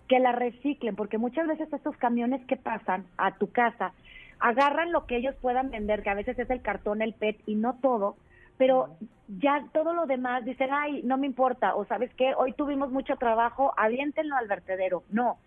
que 0.09 0.19
la 0.19 0.33
reciclen, 0.33 0.97
porque 0.97 1.17
muchas 1.17 1.47
veces 1.47 1.73
estos 1.73 1.97
camiones 1.97 2.45
que 2.47 2.57
pasan 2.57 3.07
a 3.17 3.37
tu 3.37 3.51
casa 3.51 3.93
agarran 4.41 4.93
lo 4.93 5.07
que 5.07 5.17
ellos 5.17 5.35
puedan 5.41 5.71
vender, 5.71 6.03
que 6.03 6.11
a 6.11 6.15
veces 6.15 6.39
es 6.39 6.51
el 6.51 6.63
cartón, 6.63 7.03
el 7.03 7.15
PET 7.15 7.39
y 7.47 7.55
no 7.55 7.75
todo, 7.81 8.17
pero 8.59 8.89
ya 9.29 9.65
todo 9.73 9.93
lo 9.95 10.07
demás 10.07 10.45
dicen, 10.45 10.71
ay, 10.73 11.03
no 11.05 11.19
me 11.19 11.27
importa, 11.27 11.75
o 11.75 11.85
sabes 11.85 12.11
qué, 12.15 12.35
hoy 12.37 12.53
tuvimos 12.53 12.91
mucho 12.91 13.17
trabajo, 13.17 13.73
aviéntenlo 13.77 14.37
al 14.37 14.49
vertedero. 14.49 15.03
No, 15.11 15.39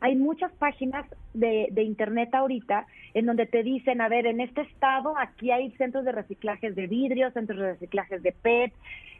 hay 0.00 0.16
muchas 0.16 0.52
páginas 0.52 1.06
de, 1.34 1.68
de 1.70 1.82
internet 1.82 2.34
ahorita 2.34 2.86
en 3.14 3.26
donde 3.26 3.46
te 3.46 3.62
dicen, 3.62 4.00
a 4.00 4.08
ver, 4.08 4.26
en 4.26 4.40
este 4.40 4.62
estado 4.62 5.14
aquí 5.18 5.50
hay 5.50 5.70
centros 5.72 6.04
de 6.04 6.12
reciclajes 6.12 6.74
de 6.74 6.86
vidrio, 6.86 7.30
centros 7.32 7.58
de 7.58 7.72
reciclajes 7.72 8.22
de 8.22 8.32
PET, 8.32 8.72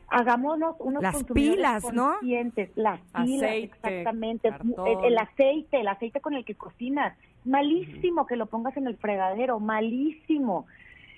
hagámonos 0.08 0.76
unos 0.78 1.02
Las 1.02 1.14
consumidores 1.14 1.56
pilas, 1.56 1.92
¿no? 1.92 2.12
conscientes, 2.12 2.70
las 2.76 3.00
pilas, 3.00 3.42
Aceite, 3.42 3.64
exactamente, 3.64 4.48
el 5.04 5.18
aceite, 5.18 5.80
el 5.80 5.88
aceite 5.88 6.20
con 6.20 6.34
el 6.34 6.44
que 6.44 6.54
cocinas, 6.54 7.16
malísimo 7.44 8.26
que 8.26 8.36
lo 8.36 8.46
pongas 8.46 8.76
en 8.76 8.86
el 8.86 8.96
fregadero, 8.96 9.60
malísimo. 9.60 10.66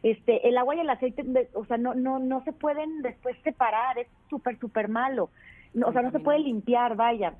Este, 0.02 0.48
el 0.48 0.56
agua 0.56 0.76
y 0.76 0.80
el 0.80 0.90
aceite, 0.90 1.24
o 1.54 1.64
sea, 1.66 1.76
no, 1.76 1.94
no, 1.94 2.18
no 2.18 2.42
se 2.44 2.52
pueden 2.52 3.02
después 3.02 3.36
separar, 3.44 3.98
es 3.98 4.06
súper, 4.30 4.58
súper 4.58 4.88
malo. 4.88 5.30
No, 5.74 5.88
o 5.88 5.92
sea, 5.92 6.02
no 6.02 6.10
se 6.10 6.20
puede 6.20 6.38
limpiar, 6.38 6.96
vaya. 6.96 7.34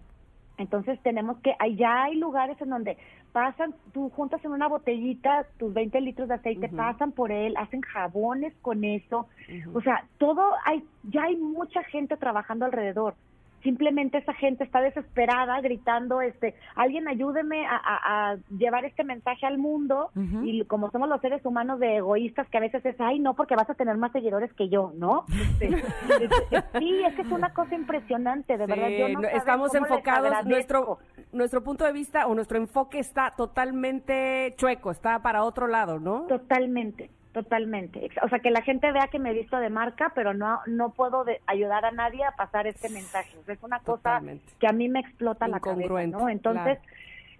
Entonces 0.58 1.00
tenemos 1.02 1.38
que, 1.38 1.56
ya 1.76 2.04
hay 2.04 2.16
lugares 2.16 2.60
en 2.60 2.68
donde 2.68 2.98
pasan, 3.32 3.74
tú 3.94 4.10
juntas 4.10 4.44
en 4.44 4.52
una 4.52 4.68
botellita 4.68 5.46
tus 5.58 5.72
20 5.72 6.00
litros 6.02 6.28
de 6.28 6.34
aceite, 6.34 6.68
pasan 6.68 7.12
por 7.12 7.32
él, 7.32 7.56
hacen 7.56 7.80
jabones 7.80 8.52
con 8.60 8.84
eso. 8.84 9.26
O 9.72 9.80
sea, 9.80 10.04
todo, 10.18 10.42
hay, 10.66 10.84
ya 11.04 11.24
hay 11.24 11.36
mucha 11.36 11.82
gente 11.84 12.18
trabajando 12.18 12.66
alrededor. 12.66 13.14
Simplemente 13.62 14.18
esa 14.18 14.32
gente 14.34 14.64
está 14.64 14.80
desesperada 14.80 15.60
gritando, 15.60 16.20
este, 16.22 16.54
alguien 16.74 17.08
ayúdeme 17.08 17.66
a, 17.66 17.76
a- 17.76 18.30
a 18.32 18.36
llevar 18.56 18.84
este 18.84 19.04
mensaje 19.04 19.46
al 19.46 19.58
mundo. 19.58 20.10
Y 20.44 20.64
como 20.64 20.90
somos 20.90 21.08
los 21.08 21.20
seres 21.20 21.44
humanos 21.44 21.78
de 21.80 21.96
egoístas 21.96 22.48
que 22.48 22.56
a 22.58 22.60
veces 22.60 22.84
es, 22.86 22.96
ay, 23.00 23.18
no, 23.18 23.34
porque 23.34 23.54
vas 23.56 23.68
a 23.68 23.74
tener 23.74 23.96
más 23.96 24.12
seguidores 24.12 24.52
que 24.54 24.68
yo, 24.68 24.92
¿no? 24.96 25.24
Este, 25.28 25.66
este, 26.24 26.78
sí, 26.78 27.02
es 27.06 27.14
que 27.14 27.22
es 27.22 27.30
una 27.30 27.52
cosa 27.52 27.74
impresionante, 27.74 28.56
de 28.56 28.66
verdad. 28.66 28.88
Yo 28.88 29.08
no 29.08 29.28
estamos 29.28 29.74
enfocados, 29.74 30.44
nuestro, 30.46 30.98
nuestro 31.32 31.62
punto 31.62 31.84
de 31.84 31.92
vista 31.92 32.26
o 32.26 32.34
nuestro 32.34 32.58
enfoque 32.58 32.98
está 32.98 33.32
totalmente 33.36 34.54
chueco, 34.56 34.90
está 34.90 35.20
para 35.22 35.44
otro 35.44 35.66
lado, 35.66 35.98
¿no? 35.98 36.22
Totalmente, 36.22 37.10
totalmente. 37.32 38.10
O 38.22 38.28
sea, 38.28 38.40
que 38.40 38.50
la 38.50 38.62
gente 38.62 38.90
vea 38.92 39.08
que 39.08 39.18
me 39.18 39.30
he 39.30 39.34
visto 39.34 39.56
de 39.58 39.70
marca, 39.70 40.12
pero 40.14 40.34
no 40.34 40.60
no 40.66 40.90
puedo 40.90 41.24
de- 41.24 41.40
ayudar 41.46 41.84
a 41.84 41.90
nadie 41.92 42.24
a 42.24 42.32
pasar 42.32 42.66
este 42.66 42.88
mensaje. 42.88 43.36
O 43.38 43.44
sea, 43.44 43.54
es 43.54 43.62
una 43.62 43.78
cosa 43.78 43.96
Totalmente. 44.14 44.44
que 44.58 44.66
a 44.66 44.72
mí 44.72 44.88
me 44.88 45.00
explota 45.00 45.46
la 45.48 45.60
cabeza, 45.60 46.06
¿no? 46.06 46.28
Entonces, 46.28 46.78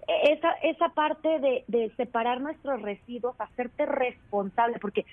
e- 0.07 0.33
esa 0.33 0.53
esa 0.62 0.88
parte 0.90 1.40
de, 1.40 1.64
de 1.68 1.90
separar 1.96 2.40
nuestros 2.40 2.81
residuos, 2.83 3.35
hacerte 3.40 3.87
responsable, 3.87 4.79
porque 4.81 5.05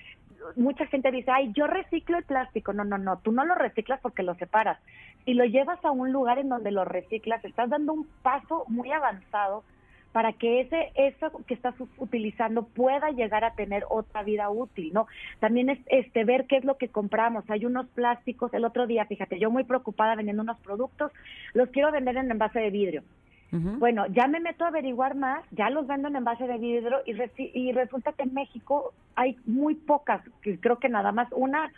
mucha 0.56 0.86
gente 0.86 1.10
dice, 1.10 1.30
ay, 1.32 1.52
yo 1.52 1.66
reciclo 1.66 2.16
el 2.16 2.24
plástico. 2.24 2.72
No, 2.72 2.84
no, 2.84 2.98
no, 2.98 3.18
tú 3.18 3.32
no 3.32 3.44
lo 3.44 3.54
reciclas 3.56 4.00
porque 4.00 4.22
lo 4.22 4.34
separas. 4.36 4.78
Si 5.24 5.34
lo 5.34 5.44
llevas 5.44 5.84
a 5.84 5.90
un 5.90 6.12
lugar 6.12 6.38
en 6.38 6.48
donde 6.48 6.70
lo 6.70 6.84
reciclas, 6.84 7.44
estás 7.44 7.68
dando 7.68 7.92
un 7.92 8.06
paso 8.22 8.64
muy 8.68 8.92
avanzado 8.92 9.64
para 10.12 10.32
que 10.32 10.60
ese 10.62 10.90
eso 10.94 11.30
que 11.46 11.54
estás 11.54 11.74
utilizando 11.98 12.62
pueda 12.64 13.10
llegar 13.10 13.44
a 13.44 13.52
tener 13.54 13.84
otra 13.90 14.22
vida 14.22 14.48
útil, 14.50 14.90
¿no? 14.92 15.06
También 15.38 15.68
es 15.68 15.78
este 15.86 16.24
ver 16.24 16.46
qué 16.46 16.56
es 16.56 16.64
lo 16.64 16.76
que 16.78 16.88
compramos. 16.88 17.48
Hay 17.50 17.66
unos 17.66 17.86
plásticos, 17.88 18.52
el 18.54 18.64
otro 18.64 18.86
día, 18.86 19.04
fíjate, 19.04 19.38
yo 19.38 19.50
muy 19.50 19.64
preocupada 19.64 20.14
vendiendo 20.16 20.42
unos 20.42 20.58
productos, 20.60 21.12
los 21.54 21.68
quiero 21.70 21.92
vender 21.92 22.16
en 22.16 22.30
envase 22.30 22.58
de 22.60 22.70
vidrio. 22.70 23.02
Bueno, 23.50 24.04
ya 24.08 24.26
me 24.28 24.40
meto 24.40 24.64
a 24.66 24.68
averiguar 24.68 25.14
más, 25.14 25.42
ya 25.52 25.70
los 25.70 25.86
vendo 25.86 26.08
en 26.08 26.16
envase 26.16 26.46
de 26.46 26.58
vidrio 26.58 26.98
y, 27.06 27.14
reci- 27.14 27.50
y 27.54 27.72
resulta 27.72 28.12
que 28.12 28.24
en 28.24 28.34
México 28.34 28.92
hay 29.14 29.36
muy 29.46 29.74
pocas, 29.74 30.20
que 30.42 30.60
creo 30.60 30.78
que 30.78 30.90
nada 30.90 31.12
más 31.12 31.28
una 31.32 31.70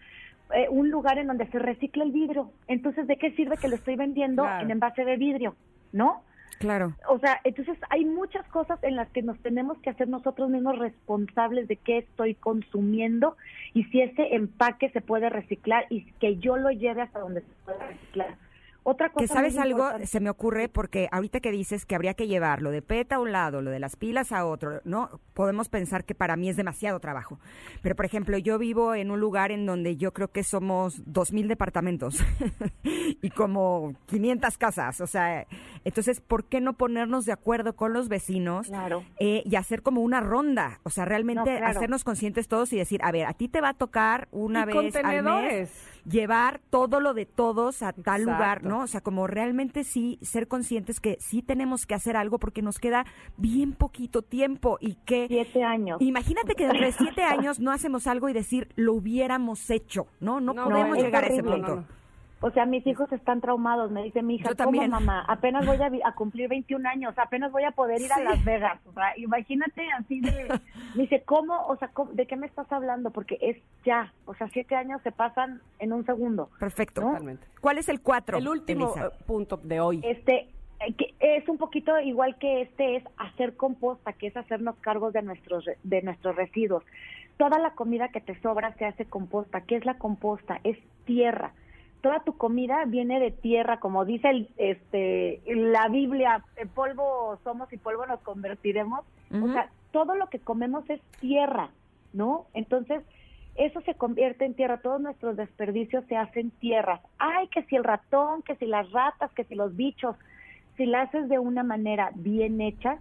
eh, 0.52 0.66
un 0.68 0.90
lugar 0.90 1.18
en 1.18 1.28
donde 1.28 1.46
se 1.46 1.60
recicla 1.60 2.02
el 2.02 2.10
vidrio. 2.10 2.50
Entonces, 2.66 3.06
¿de 3.06 3.16
qué 3.18 3.30
sirve 3.36 3.56
que 3.56 3.68
lo 3.68 3.76
estoy 3.76 3.94
vendiendo 3.94 4.42
Claro. 4.42 4.64
en 4.64 4.70
envase 4.72 5.04
de 5.04 5.16
vidrio? 5.16 5.54
¿No? 5.92 6.22
Claro. 6.60 6.94
O 7.08 7.18
sea, 7.18 7.40
entonces 7.44 7.78
hay 7.88 8.04
muchas 8.04 8.46
cosas 8.48 8.78
en 8.84 8.94
las 8.94 9.08
que 9.08 9.22
nos 9.22 9.38
tenemos 9.38 9.78
que 9.78 9.88
hacer 9.88 10.08
nosotros 10.08 10.50
mismos 10.50 10.78
responsables 10.78 11.66
de 11.68 11.76
qué 11.76 11.96
estoy 11.96 12.34
consumiendo 12.34 13.38
y 13.72 13.84
si 13.84 14.02
ese 14.02 14.34
empaque 14.34 14.90
se 14.90 15.00
puede 15.00 15.30
reciclar 15.30 15.86
y 15.88 16.04
que 16.20 16.36
yo 16.36 16.58
lo 16.58 16.70
lleve 16.70 17.00
hasta 17.00 17.20
donde 17.20 17.40
se 17.40 17.52
pueda 17.64 17.86
reciclar. 17.86 18.36
Otra 18.90 19.10
cosa 19.10 19.20
Que 19.24 19.28
sabes 19.28 19.56
algo, 19.58 19.78
importante- 19.80 20.06
se 20.06 20.20
me 20.20 20.30
ocurre 20.30 20.68
porque 20.68 21.08
ahorita 21.12 21.40
que 21.40 21.50
dices 21.52 21.86
que 21.86 21.94
habría 21.94 22.14
que 22.14 22.26
llevarlo 22.26 22.70
de 22.70 22.82
PET 22.82 23.12
a 23.12 23.18
un 23.20 23.30
lado, 23.32 23.62
lo 23.62 23.70
de 23.70 23.78
las 23.78 23.96
pilas 23.96 24.32
a 24.32 24.44
otro, 24.46 24.80
¿no? 24.84 25.20
Podemos 25.34 25.68
pensar 25.68 26.04
que 26.04 26.14
para 26.14 26.36
mí 26.36 26.48
es 26.48 26.56
demasiado 26.56 26.98
trabajo. 27.00 27.38
Pero, 27.82 27.94
por 27.96 28.04
ejemplo, 28.04 28.36
yo 28.38 28.58
vivo 28.58 28.94
en 28.94 29.10
un 29.10 29.20
lugar 29.20 29.52
en 29.52 29.64
donde 29.66 29.96
yo 29.96 30.12
creo 30.12 30.28
que 30.28 30.42
somos 30.44 31.02
dos 31.06 31.32
mil 31.32 31.48
departamentos 31.48 32.18
y 32.82 33.30
como 33.30 33.94
500 34.06 34.58
casas. 34.58 35.00
O 35.00 35.06
sea, 35.06 35.46
entonces, 35.84 36.20
¿por 36.20 36.44
qué 36.44 36.60
no 36.60 36.74
ponernos 36.74 37.24
de 37.26 37.32
acuerdo 37.32 37.74
con 37.76 37.92
los 37.92 38.08
vecinos 38.08 38.66
Claro. 38.68 39.04
eh, 39.18 39.42
y 39.44 39.56
hacer 39.56 39.82
como 39.82 40.00
una 40.02 40.20
ronda? 40.20 40.80
O 40.82 40.90
sea, 40.90 41.04
realmente 41.04 41.50
No, 41.52 41.58
claro. 41.58 41.66
hacernos 41.78 42.04
conscientes 42.04 42.48
todos 42.48 42.72
y 42.72 42.76
decir, 42.76 43.00
a 43.02 43.12
ver, 43.12 43.26
a 43.26 43.32
ti 43.34 43.48
te 43.48 43.60
va 43.60 43.70
a 43.70 43.74
tocar 43.74 44.28
una 44.32 44.62
Y 44.62 44.66
vez 44.66 44.96
al 44.96 45.22
mes. 45.22 45.86
Llevar 46.10 46.60
todo 46.70 47.00
lo 47.00 47.14
de 47.14 47.26
todos 47.26 47.82
a 47.82 47.92
tal 47.92 48.22
Exacto. 48.22 48.30
lugar, 48.32 48.64
¿no? 48.64 48.82
O 48.82 48.86
sea, 48.86 49.00
como 49.00 49.26
realmente 49.26 49.84
sí 49.84 50.18
ser 50.22 50.48
conscientes 50.48 51.00
que 51.00 51.16
sí 51.20 51.42
tenemos 51.42 51.86
que 51.86 51.94
hacer 51.94 52.16
algo 52.16 52.38
porque 52.38 52.62
nos 52.62 52.78
queda 52.78 53.04
bien 53.36 53.72
poquito 53.72 54.22
tiempo 54.22 54.78
y 54.80 54.94
que 55.04 55.26
Siete 55.28 55.62
años. 55.62 56.00
imagínate 56.00 56.54
que 56.54 56.66
dentro 56.66 56.86
de 56.86 56.92
siete 56.92 57.22
años 57.24 57.60
no 57.60 57.70
hacemos 57.72 58.06
algo 58.06 58.28
y 58.28 58.32
decir 58.32 58.68
lo 58.76 58.94
hubiéramos 58.94 59.70
hecho, 59.70 60.06
¿no? 60.20 60.40
No, 60.40 60.52
No, 60.52 60.64
podemos 60.64 60.98
llegar 60.98 61.24
a 61.24 61.26
ese 61.28 61.42
punto. 61.42 61.58
No, 61.58 61.74
no, 61.76 61.76
no. 61.82 61.99
O 62.42 62.50
sea, 62.52 62.64
mis 62.64 62.86
hijos 62.86 63.12
están 63.12 63.40
traumados. 63.42 63.90
Me 63.90 64.02
dice 64.02 64.22
mi 64.22 64.36
hija, 64.36 64.50
¿cómo 64.64 64.80
mamá? 64.88 65.24
Apenas 65.28 65.66
voy 65.66 65.76
a, 66.04 66.12
cumplir 66.12 66.48
21 66.48 66.88
años, 66.88 67.14
apenas 67.18 67.52
voy 67.52 67.64
a 67.64 67.70
poder 67.72 68.00
ir 68.00 68.10
a 68.12 68.20
Las 68.20 68.42
Vegas. 68.44 68.80
O 68.86 68.92
sea, 68.92 69.12
imagínate 69.18 69.86
así 69.98 70.20
de... 70.20 70.48
Me 70.94 71.02
dice, 71.02 71.22
¿cómo? 71.24 71.66
O 71.66 71.76
sea, 71.76 71.88
¿cómo- 71.88 72.12
¿de 72.12 72.26
qué 72.26 72.36
me 72.36 72.46
estás 72.46 72.70
hablando? 72.72 73.10
Porque 73.10 73.36
es 73.42 73.58
ya. 73.84 74.12
O 74.24 74.34
sea, 74.34 74.48
siete 74.48 74.74
años 74.74 75.00
se 75.02 75.12
pasan 75.12 75.60
en 75.78 75.92
un 75.92 76.04
segundo. 76.06 76.48
Perfecto. 76.58 77.02
Totalmente. 77.02 77.46
¿Cuál 77.60 77.78
es 77.78 77.88
el 77.90 78.00
cuatro? 78.00 78.38
El 78.38 78.48
último 78.48 78.86
Elisa? 78.94 79.06
eh, 79.08 79.24
punto 79.26 79.58
de 79.58 79.80
hoy. 79.80 80.00
Este, 80.02 80.48
eh, 80.80 80.94
que 80.96 81.14
es 81.20 81.46
un 81.48 81.58
poquito 81.58 81.98
igual 82.00 82.36
que 82.38 82.62
este, 82.62 82.96
es 82.96 83.04
hacer 83.18 83.54
composta, 83.56 84.14
que 84.14 84.28
es 84.28 84.36
hacernos 84.36 84.76
cargos 84.80 85.12
de 85.12 85.22
nuestros, 85.22 85.64
re- 85.66 85.76
de 85.84 86.00
nuestros 86.02 86.34
residuos. 86.36 86.82
Toda 87.36 87.58
la 87.58 87.70
comida 87.74 88.08
que 88.08 88.20
te 88.20 88.40
sobra 88.40 88.74
se 88.74 88.86
hace 88.86 89.04
composta. 89.04 89.60
¿Qué 89.60 89.76
es 89.76 89.84
la 89.84 89.98
composta? 89.98 90.58
Es 90.64 90.78
tierra. 91.04 91.52
Toda 92.00 92.20
tu 92.20 92.36
comida 92.36 92.84
viene 92.86 93.20
de 93.20 93.30
tierra, 93.30 93.78
como 93.78 94.04
dice 94.04 94.30
el, 94.30 94.48
este, 94.56 95.42
la 95.46 95.88
Biblia, 95.88 96.44
polvo 96.74 97.38
somos 97.44 97.72
y 97.72 97.76
polvo 97.76 98.06
nos 98.06 98.20
convertiremos. 98.20 99.00
O 99.32 99.52
sea, 99.52 99.70
todo 99.92 100.16
lo 100.16 100.28
que 100.28 100.40
comemos 100.40 100.88
es 100.90 101.00
tierra, 101.20 101.70
¿no? 102.12 102.46
Entonces, 102.54 103.04
eso 103.56 103.80
se 103.82 103.94
convierte 103.94 104.44
en 104.44 104.54
tierra, 104.54 104.78
todos 104.78 105.00
nuestros 105.00 105.36
desperdicios 105.36 106.04
se 106.06 106.16
hacen 106.16 106.50
tierras. 106.50 107.00
Ay, 107.18 107.48
que 107.48 107.62
si 107.64 107.76
el 107.76 107.84
ratón, 107.84 108.42
que 108.42 108.56
si 108.56 108.66
las 108.66 108.90
ratas, 108.92 109.30
que 109.32 109.44
si 109.44 109.54
los 109.54 109.76
bichos, 109.76 110.16
si 110.76 110.86
la 110.86 111.02
haces 111.02 111.28
de 111.28 111.38
una 111.38 111.62
manera 111.62 112.10
bien 112.14 112.60
hecha, 112.60 112.98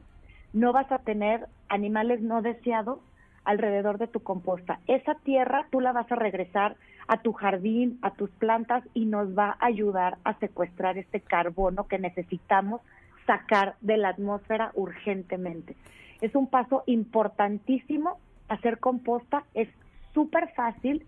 no 0.54 0.74
vas 0.74 0.92
a 0.92 1.00
tener 1.00 1.48
animales 1.70 2.22
no 2.22 2.42
deseados 2.42 3.00
alrededor 3.46 3.98
de 3.98 4.08
tu 4.08 4.20
composta. 4.20 4.80
Esa 4.88 5.16
tierra 5.16 5.68
tú 5.72 5.80
la 5.80 5.92
vas 5.92 6.12
a 6.12 6.16
regresar 6.16 6.76
a 7.10 7.18
tu 7.18 7.34
jardín, 7.34 7.98
a 8.04 8.12
tus 8.12 8.30
plantas 8.30 8.84
y 8.94 9.06
nos 9.06 9.36
va 9.36 9.58
a 9.60 9.66
ayudar 9.66 10.20
a 10.24 10.36
secuestrar 10.36 11.00
este 11.00 11.20
carbono 11.20 11.88
que 11.88 11.98
necesitamos 11.98 12.82
sacar 13.26 13.76
de 13.82 13.98
la 13.98 14.10
atmósfera 14.10 14.72
urgentemente. 14.76 15.76
Es 16.22 16.36
un 16.36 16.46
paso 16.46 16.84
importantísimo 16.86 18.20
hacer 18.48 18.78
composta, 18.78 19.44
es 19.56 19.68
súper 20.14 20.54
fácil 20.54 21.04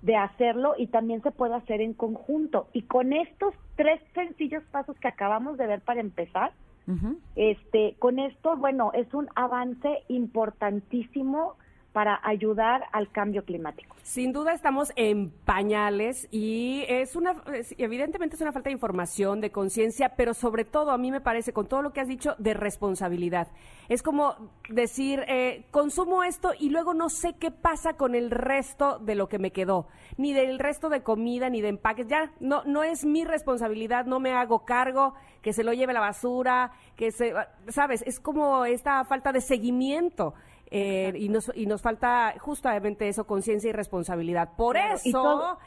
de 0.00 0.16
hacerlo 0.16 0.74
y 0.78 0.86
también 0.86 1.22
se 1.22 1.30
puede 1.30 1.54
hacer 1.54 1.82
en 1.82 1.92
conjunto. 1.92 2.68
Y 2.72 2.82
con 2.82 3.12
estos 3.12 3.54
tres 3.76 4.00
sencillos 4.14 4.62
pasos 4.70 4.98
que 5.00 5.08
acabamos 5.08 5.58
de 5.58 5.66
ver 5.66 5.82
para 5.82 6.00
empezar, 6.00 6.52
este, 7.36 7.94
con 7.98 8.18
esto, 8.18 8.56
bueno, 8.56 8.90
es 8.94 9.12
un 9.12 9.28
avance 9.34 10.02
importantísimo 10.08 11.56
para 11.92 12.20
ayudar 12.22 12.84
al 12.92 13.10
cambio 13.10 13.44
climático. 13.44 13.94
Sin 14.02 14.32
duda 14.32 14.52
estamos 14.52 14.92
en 14.96 15.30
pañales 15.30 16.26
y 16.30 16.84
es 16.88 17.14
una, 17.14 17.42
evidentemente 17.78 18.34
es 18.34 18.42
una 18.42 18.52
falta 18.52 18.68
de 18.68 18.74
información, 18.74 19.40
de 19.40 19.52
conciencia, 19.52 20.10
pero 20.16 20.34
sobre 20.34 20.64
todo 20.64 20.90
a 20.90 20.98
mí 20.98 21.10
me 21.10 21.20
parece, 21.20 21.52
con 21.52 21.66
todo 21.66 21.82
lo 21.82 21.92
que 21.92 22.00
has 22.00 22.08
dicho, 22.08 22.34
de 22.38 22.54
responsabilidad. 22.54 23.48
Es 23.88 24.02
como 24.02 24.36
decir, 24.68 25.24
eh, 25.28 25.66
consumo 25.70 26.24
esto 26.24 26.52
y 26.58 26.70
luego 26.70 26.94
no 26.94 27.10
sé 27.10 27.34
qué 27.34 27.50
pasa 27.50 27.94
con 27.94 28.14
el 28.14 28.30
resto 28.30 28.98
de 28.98 29.14
lo 29.14 29.28
que 29.28 29.38
me 29.38 29.52
quedó, 29.52 29.86
ni 30.16 30.32
del 30.32 30.58
resto 30.58 30.88
de 30.88 31.02
comida, 31.02 31.50
ni 31.50 31.60
de 31.60 31.68
empaques. 31.68 32.08
Ya, 32.08 32.32
no, 32.40 32.64
no 32.64 32.82
es 32.82 33.04
mi 33.04 33.24
responsabilidad, 33.24 34.06
no 34.06 34.18
me 34.18 34.32
hago 34.32 34.64
cargo, 34.64 35.14
que 35.42 35.52
se 35.52 35.64
lo 35.64 35.72
lleve 35.72 35.92
la 35.92 36.00
basura, 36.00 36.72
que 36.96 37.12
se, 37.12 37.34
sabes, 37.68 38.02
es 38.06 38.18
como 38.18 38.64
esta 38.64 39.04
falta 39.04 39.32
de 39.32 39.40
seguimiento. 39.40 40.34
Eh, 40.74 41.12
y, 41.16 41.28
nos, 41.28 41.52
y 41.54 41.66
nos 41.66 41.82
falta 41.82 42.34
justamente 42.38 43.06
eso, 43.06 43.24
conciencia 43.26 43.68
y 43.68 43.72
responsabilidad. 43.74 44.50
Por 44.56 44.74
Claro, 44.76 44.98
y 45.04 45.08
eso, 45.10 45.22
todo- 45.22 45.58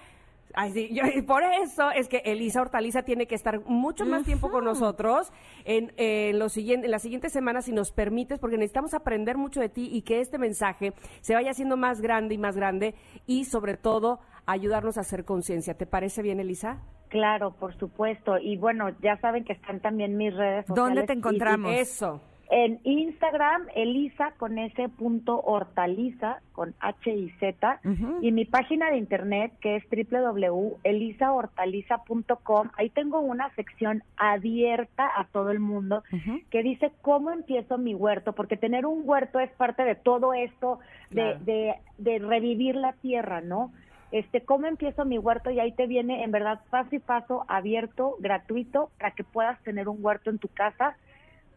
ay, 0.56 0.72
sí, 0.72 0.90
yo- 0.92 1.04
y 1.06 1.22
por 1.22 1.44
eso 1.44 1.92
es 1.92 2.08
que 2.08 2.24
Elisa 2.26 2.62
Hortaliza 2.62 3.04
tiene 3.04 3.28
que 3.28 3.36
estar 3.36 3.60
mucho 3.66 4.04
más 4.06 4.24
tiempo 4.24 4.50
con 4.50 4.64
nosotros 4.66 5.32
en, 5.66 5.94
en 5.98 6.40
los 6.40 6.54
siguiente- 6.54 6.86
en 6.88 6.92
las 6.92 7.04
siguientes 7.04 7.32
semanas, 7.34 7.66
si 7.66 7.72
nos 7.72 7.92
permites, 7.92 8.40
porque 8.40 8.58
necesitamos 8.58 8.96
aprender 8.96 9.38
mucho 9.38 9.60
de 9.60 9.70
ti 9.70 9.90
y 9.92 10.02
que 10.02 10.22
este 10.22 10.40
mensaje 10.40 10.94
se 11.22 11.36
vaya 11.36 11.52
haciendo 11.52 11.78
más 11.78 12.02
grande 12.02 12.34
y 12.34 12.38
más 12.40 12.56
grande 12.56 12.96
y 13.28 13.46
sobre 13.46 13.78
todo 13.78 14.20
ayudarnos 14.48 14.98
a 14.98 15.02
hacer 15.02 15.24
conciencia. 15.24 15.76
¿Te 15.76 15.86
parece 15.86 16.24
bien, 16.24 16.40
Elisa? 16.40 16.80
Claro, 17.10 17.52
por 17.52 17.78
supuesto. 17.78 18.40
Y 18.40 18.58
bueno, 18.58 18.90
ya 19.04 19.18
saben 19.22 19.44
que 19.46 19.54
están 19.54 19.80
también 19.82 20.18
mis 20.18 20.34
redes 20.36 20.66
sociales. 20.66 20.76
¿Dónde 20.96 21.04
te 21.08 21.14
y- 21.14 21.16
y- 21.16 21.20
encontramos? 21.20 21.72
Eso. 21.76 22.22
En 22.52 22.80
Instagram, 22.84 23.64
Elisa 23.76 24.34
con 24.38 24.60
ese 24.60 24.88
punto 24.90 25.42
hortaliza, 25.42 26.42
con 26.52 26.76
H 26.80 27.12
y 27.12 27.30
Z, 27.40 27.80
y 28.22 28.32
mi 28.32 28.46
página 28.46 28.92
de 28.92 28.98
internet 28.98 29.52
que 29.62 29.78
es 29.78 29.84
www.elisahortaliza.com. 29.90 32.70
Ahí 32.78 32.90
tengo 32.92 33.20
una 33.20 33.50
sección 33.56 34.04
abierta 34.18 35.10
a 35.18 35.26
todo 35.26 35.50
el 35.52 35.60
mundo 35.60 36.04
que 36.52 36.62
dice 36.64 36.92
cómo 37.02 37.32
empiezo 37.32 37.78
mi 37.78 37.94
huerto, 37.96 38.34
porque 38.34 38.58
tener 38.58 38.86
un 38.86 39.02
huerto 39.06 39.40
es 39.40 39.52
parte 39.54 39.84
de 39.84 39.96
todo 39.96 40.34
esto, 40.34 40.80
de, 41.10 41.16
Claro. 41.16 41.40
de, 41.46 41.76
de 41.98 42.20
revivir 42.20 42.76
la 42.76 42.94
tierra, 42.94 43.42
¿no? 43.42 43.72
Este, 44.12 44.42
cómo 44.42 44.68
empiezo 44.68 45.04
mi 45.04 45.18
huerto 45.18 45.50
y 45.50 45.60
ahí 45.60 45.72
te 45.72 45.88
viene 45.88 46.24
en 46.24 46.32
verdad 46.32 46.62
paso 46.70 46.96
y 46.96 47.00
paso 47.00 47.44
abierto, 47.48 48.16
gratuito, 48.20 48.92
para 49.00 49.12
que 49.12 49.24
puedas 49.24 49.60
tener 49.64 49.90
un 49.90 49.98
huerto 50.00 50.30
en 50.30 50.38
tu 50.38 50.48
casa 50.48 50.96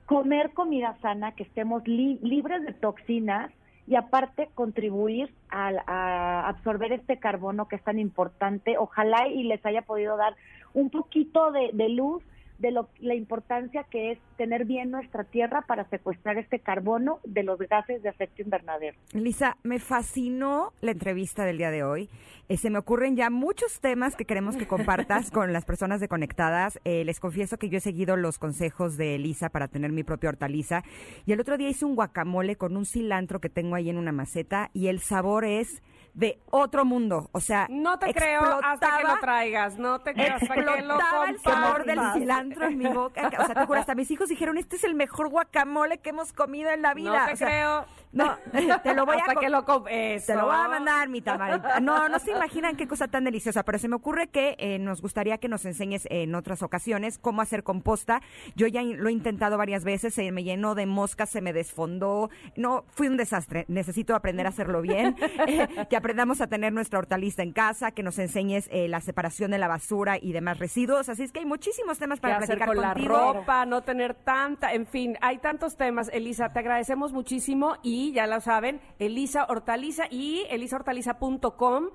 comer 0.09 0.55
comida 0.55 0.97
sana, 1.03 1.33
que 1.33 1.43
estemos 1.43 1.87
li- 1.87 2.19
libres 2.23 2.65
de 2.65 2.73
toxinas 2.73 3.53
y 3.87 3.95
aparte 3.95 4.49
contribuir 4.55 5.31
al- 5.51 5.83
a, 5.87 6.49
absorber 6.49 6.93
este 6.93 7.19
carbono 7.19 7.69
que 7.69 7.77
es 7.77 7.85
tan 7.85 7.99
importante. 7.99 8.79
Ojalá 8.79 9.29
y 9.29 9.43
les 9.43 9.65
haya 9.67 9.83
podido 9.83 10.17
dar 10.17 10.35
un 10.73 10.89
poquito 10.89 11.53
de 11.53 11.89
luz 11.91 12.25
de 12.59 12.73
lo, 12.73 12.89
la 12.99 13.15
importancia 13.15 13.85
que 13.85 14.13
es 14.13 14.19
tener 14.37 14.65
bien 14.65 14.91
nuestra 14.91 15.25
tierra 15.25 15.63
para 15.63 15.89
secuestrar 15.89 16.39
este 16.39 16.59
carbono 16.59 17.21
de 17.25 17.43
los 17.43 17.59
gases 17.59 18.03
de 18.03 18.09
efecto 18.09 18.43
invernadero. 18.43 18.97
Lisa, 19.13 19.57
me 19.63 19.79
fascinó 19.79 20.73
la 20.81 20.93
entrevista 20.93 21.45
del 21.45 21.59
día 21.59 21.71
de 21.71 21.85
hoy. 21.85 22.09
Eh, 22.49 22.57
se 22.57 22.71
me 22.71 22.79
ocurren 22.79 23.15
ya 23.15 23.31
muchos 23.31 23.81
temas 23.81 24.17
que 24.17 24.25
queremos 24.25 24.57
que 24.57 24.67
compartas 24.67 25.31
con 25.33 25.53
las 25.53 25.65
personas 25.65 26.01
de 26.01 26.09
Conectadas. 26.09 26.81
Eh, 26.85 27.05
les 27.05 27.21
confieso 27.21 27.59
que 27.59 27.69
yo 27.69 27.79
he 27.79 27.81
seguido 27.81 28.17
los 28.17 28.39
consejos 28.39 28.97
de 28.97 29.17
Elisa 29.17 29.51
para 29.51 29.69
tener 29.69 29.93
mi 29.93 30.03
propia 30.03 30.31
hortaliza. 30.31 30.83
Y 31.27 31.33
el 31.33 31.41
otro 31.41 31.57
día 31.59 31.69
hice 31.69 31.85
un 31.85 31.95
guacamole 31.95 32.57
con 32.57 32.77
un 32.77 32.87
cilantro 32.87 33.41
que 33.41 33.51
tengo 33.51 33.75
ahí 33.75 33.91
en 33.91 33.99
una 33.99 34.13
maceta 34.13 34.71
y 34.73 34.89
el 34.89 35.01
sabor 35.01 35.45
es 35.45 35.83
de 36.19 36.41
otro 36.51 36.85
mundo. 36.85 37.31
O 37.31 37.39
sea, 37.39 37.69
No 37.71 37.97
te 37.99 38.13
creo 38.13 38.43
hasta 38.63 38.99
que 38.99 39.05
lo 39.05 39.21
traigas, 39.21 39.79
no 39.79 40.01
te 40.01 40.15
creo 40.15 40.35
hasta 40.35 40.53
que 40.53 40.63
lo 40.63 41.25
el 41.25 41.39
sabor 41.41 41.85
del 41.85 42.01
cilantro 42.15 42.67
en 42.67 42.77
mi 42.77 42.89
boca. 42.89 43.31
O 43.39 43.47
sea, 43.47 43.55
te 43.55 43.67
juro, 43.67 43.79
hasta 43.79 43.95
mis 43.95 44.11
hijos 44.11 44.29
dijeron, 44.29 44.59
este 44.59 44.77
es 44.77 44.85
el 44.85 44.97
mejor 44.97 45.29
guacamole 45.29 45.99
que 45.99 46.11
hemos 46.11 46.33
comido 46.33 46.71
en 46.71 46.83
la 46.83 46.93
vida. 46.95 47.21
No 47.21 47.27
te 47.27 47.33
O 47.35 47.37
sea, 47.37 47.47
creo. 47.47 47.87
No, 48.11 48.37
te 48.83 48.95
lo 48.95 49.07
voy 49.07 49.17
a 49.17 49.21
Hasta 49.21 49.37
que 49.37 49.49
lo. 49.49 49.65
Te 49.65 50.35
lo 50.35 50.47
voy 50.47 50.57
a 50.57 50.69
mandar, 50.69 51.09
mi 51.09 51.21
tamarita. 51.21 51.79
No, 51.79 52.09
no 52.09 52.19
se 52.19 52.33
imaginan 52.33 52.75
qué 52.75 52.89
cosa 52.89 53.07
tan 53.07 53.23
deliciosa, 53.23 53.63
pero 53.63 53.79
se 53.79 53.87
me 53.87 53.95
ocurre 53.95 54.29
que 54.29 54.57
eh, 54.59 54.79
nos 54.81 55.01
gustaría 55.01 55.39
que 55.39 55.49
nos 55.49 55.65
enseñes 55.67 56.09
en 56.11 56.35
otras 56.35 56.63
ocasiones 56.63 57.19
cómo 57.19 57.43
hacer 57.43 57.63
composta. 57.63 58.23
Yo 58.57 58.67
ya 58.67 58.83
lo 58.83 59.09
he 59.09 59.13
intentado 59.13 59.57
varias 59.57 59.85
veces, 59.85 60.15
se 60.15 60.33
me 60.33 60.43
llenó 60.43 60.75
de 60.75 60.87
moscas, 60.87 61.31
se 61.31 61.41
me 61.41 61.53
desfondó. 61.53 62.31
No, 62.57 62.85
fui 62.89 63.07
un 63.07 63.17
desastre. 63.17 63.67
Necesito 63.69 64.17
aprender 64.17 64.47
a 64.47 64.49
hacerlo 64.49 64.83
bien. 64.83 65.15
Eh, 65.49 65.87
aprendamos 66.09 66.41
a 66.41 66.47
tener 66.47 66.73
nuestra 66.73 66.99
hortaliza 67.01 67.43
en 67.43 67.53
casa, 67.53 67.91
que 67.91 68.03
nos 68.03 68.19
enseñes 68.19 68.67
eh, 68.73 68.89
la 68.89 69.03
separación 69.03 69.51
de 69.51 69.59
la 69.59 69.69
basura 69.69 70.17
y 70.17 70.33
demás 70.33 70.59
residuos. 70.59 71.11
Así 71.11 71.23
es 71.23 71.33
que 71.33 71.41
hay 71.41 71.45
muchísimos 71.45 71.99
temas 71.99 72.19
qué 72.19 72.23
para 72.23 72.39
hacer 72.39 72.57
platicar 72.57 72.69
con 72.75 72.83
contigo. 72.83 73.13
la 73.13 73.33
ropa, 73.35 73.67
no 73.67 73.83
tener 73.83 74.15
tanta, 74.15 74.73
en 74.73 74.87
fin, 74.87 75.19
hay 75.21 75.37
tantos 75.37 75.77
temas. 75.77 76.09
Elisa, 76.11 76.49
te 76.49 76.61
agradecemos 76.61 77.13
muchísimo 77.13 77.77
y 77.83 78.15
ya 78.15 78.27
lo 78.27 78.41
saben, 78.41 78.81
Elisa 78.99 79.45
Hortaliza 79.51 80.05
y 80.11 80.47
elisahortaliza.com, 80.49 81.89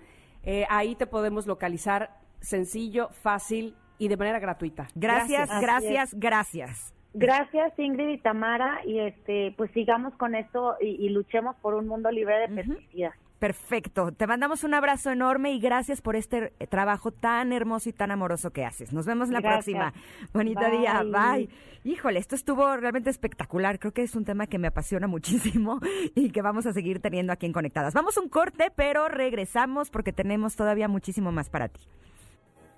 eh, 0.43 0.67
ahí 0.69 0.93
te 0.93 1.07
podemos 1.07 1.47
localizar 1.47 2.11
sencillo, 2.39 3.09
fácil 3.23 3.75
y 3.97 4.09
de 4.09 4.17
manera 4.17 4.37
gratuita. 4.37 4.89
Gracias, 4.93 5.49
gracias, 5.59 6.13
gracias. 6.13 6.93
Gracias 7.15 7.73
Ingrid 7.79 8.09
y 8.09 8.17
Tamara 8.19 8.79
y 8.85 8.99
este 8.99 9.55
pues 9.57 9.71
sigamos 9.71 10.13
con 10.17 10.35
esto 10.35 10.75
y, 10.79 11.03
y 11.03 11.09
luchemos 11.09 11.55
por 11.63 11.73
un 11.73 11.87
mundo 11.87 12.11
libre 12.11 12.37
de 12.37 12.47
pesticidas. 12.49 13.15
Perfecto. 13.43 14.13
Te 14.13 14.25
mandamos 14.25 14.63
un 14.63 14.73
abrazo 14.73 15.11
enorme 15.11 15.51
y 15.51 15.59
gracias 15.59 15.99
por 15.99 16.15
este 16.15 16.53
trabajo 16.69 17.11
tan 17.11 17.51
hermoso 17.51 17.89
y 17.89 17.91
tan 17.91 18.09
amoroso 18.09 18.51
que 18.51 18.63
haces. 18.63 18.93
Nos 18.93 19.05
vemos 19.05 19.27
la 19.27 19.41
Gracias. 19.41 19.65
próxima. 19.65 19.93
Bonito 20.31 20.61
Bye. 20.61 20.77
día. 20.77 21.03
Bye. 21.03 21.49
Híjole, 21.83 22.19
esto 22.19 22.35
estuvo 22.35 22.77
realmente 22.77 23.09
espectacular. 23.09 23.79
Creo 23.79 23.91
que 23.91 24.03
es 24.03 24.15
un 24.15 24.23
tema 24.23 24.47
que 24.47 24.59
me 24.59 24.69
apasiona 24.69 25.07
muchísimo 25.07 25.81
y 26.15 26.29
que 26.29 26.41
vamos 26.41 26.65
a 26.67 26.71
seguir 26.71 27.01
teniendo 27.01 27.33
aquí 27.33 27.45
en 27.45 27.51
Conectadas. 27.51 27.93
Vamos 27.93 28.17
a 28.17 28.21
un 28.21 28.29
corte, 28.29 28.71
pero 28.73 29.09
regresamos 29.09 29.89
porque 29.89 30.13
tenemos 30.13 30.55
todavía 30.55 30.87
muchísimo 30.87 31.33
más 31.33 31.49
para 31.49 31.67
ti. 31.67 31.81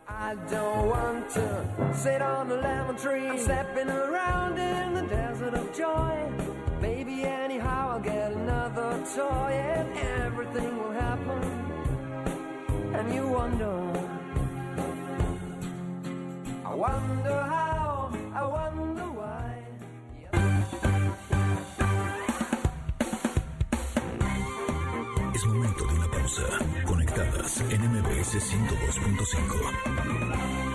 I 0.10 0.34
don't 0.50 0.90
want 0.90 1.30
to 1.30 1.94
sit 1.94 2.24
on 2.24 2.52
a 2.52 2.56
lemon 2.56 2.96
tree. 2.96 3.28
I'm 3.28 3.38
stepping 3.38 3.90
around 3.90 4.58
in 4.58 4.96
the 4.96 5.04
desert 5.16 5.54
of 5.54 5.72
joy. 5.78 6.28
Maybe 6.82 7.24
anyhow 7.24 7.92
I'll 7.94 8.02
get 8.02 8.32
toy 9.14 9.54
and 9.54 9.90
everything 10.24 10.78
will 10.78 10.92
happen. 10.92 11.42
And 12.96 13.14
you 13.14 13.28
wonder, 13.28 13.78
I 16.66 16.74
wonder 16.74 17.38
how, 17.54 18.10
I 18.34 18.44
wonder 18.58 19.08
why. 19.20 19.52
Es 25.36 25.46
momento 25.46 25.86
de 25.86 25.94
una 25.94 26.08
pausa. 26.08 26.44
Conectadas 26.86 27.62
en 27.70 27.82
MBS 27.92 28.40
102.5. 28.40 30.75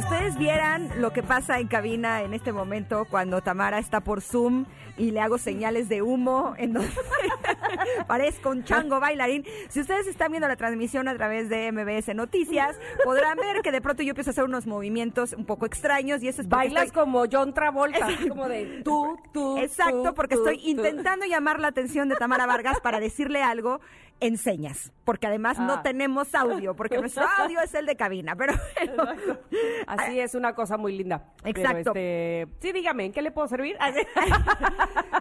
Si 0.00 0.06
ustedes 0.06 0.38
vieran 0.38 0.88
lo 0.96 1.12
que 1.12 1.22
pasa 1.22 1.58
en 1.60 1.68
cabina 1.68 2.22
en 2.22 2.32
este 2.32 2.52
momento 2.54 3.04
cuando 3.10 3.42
Tamara 3.42 3.78
está 3.78 4.00
por 4.00 4.22
Zoom 4.22 4.64
y 4.96 5.10
le 5.10 5.20
hago 5.20 5.36
señales 5.36 5.90
de 5.90 6.00
humo 6.00 6.54
en 6.56 6.72
donde 6.72 6.88
parezco 8.06 8.48
un 8.48 8.64
chango 8.64 8.98
bailarín. 8.98 9.44
Si 9.68 9.78
ustedes 9.80 10.06
están 10.06 10.30
viendo 10.32 10.48
la 10.48 10.56
transmisión 10.56 11.06
a 11.06 11.14
través 11.16 11.50
de 11.50 11.70
MBS 11.70 12.14
Noticias, 12.14 12.78
podrán 13.04 13.36
ver 13.36 13.60
que 13.62 13.72
de 13.72 13.82
pronto 13.82 14.02
yo 14.02 14.10
empiezo 14.10 14.30
a 14.30 14.32
hacer 14.32 14.44
unos 14.44 14.66
movimientos 14.66 15.34
un 15.34 15.44
poco 15.44 15.66
extraños 15.66 16.22
y 16.22 16.28
eso 16.28 16.40
es 16.40 16.48
Bailas 16.48 16.86
estoy- 16.86 17.02
como 17.04 17.24
John 17.30 17.52
Travolta, 17.52 18.06
así 18.06 18.26
como 18.28 18.48
de 18.48 18.80
tú, 18.82 19.18
tú. 19.34 19.58
Exacto, 19.58 20.02
tú, 20.02 20.14
porque 20.14 20.34
tú, 20.36 20.46
estoy 20.46 20.62
tú. 20.62 20.80
intentando 20.80 21.26
llamar 21.26 21.60
la 21.60 21.68
atención 21.68 22.08
de 22.08 22.16
Tamara 22.16 22.46
Vargas 22.46 22.80
para 22.80 23.00
decirle 23.00 23.42
algo 23.42 23.80
en 24.20 24.36
señas, 24.38 24.92
porque 25.04 25.26
además 25.26 25.58
no 25.58 25.74
Ah. 25.74 25.82
tenemos 25.82 26.34
audio, 26.34 26.76
porque 26.76 26.98
nuestro 26.98 27.24
audio 27.38 27.60
es 27.60 27.74
el 27.74 27.86
de 27.86 27.96
cabina, 27.96 28.36
pero 28.36 28.54
bueno. 28.76 29.04
Así 29.86 30.20
es 30.20 30.34
una 30.34 30.54
cosa 30.54 30.76
muy 30.76 30.96
linda. 30.96 31.32
Exacto. 31.44 31.90
este, 31.90 32.46
sí, 32.60 32.72
dígame, 32.72 33.06
¿en 33.06 33.12
qué 33.12 33.22
le 33.22 33.30
puedo 33.30 33.48
servir? 33.48 33.76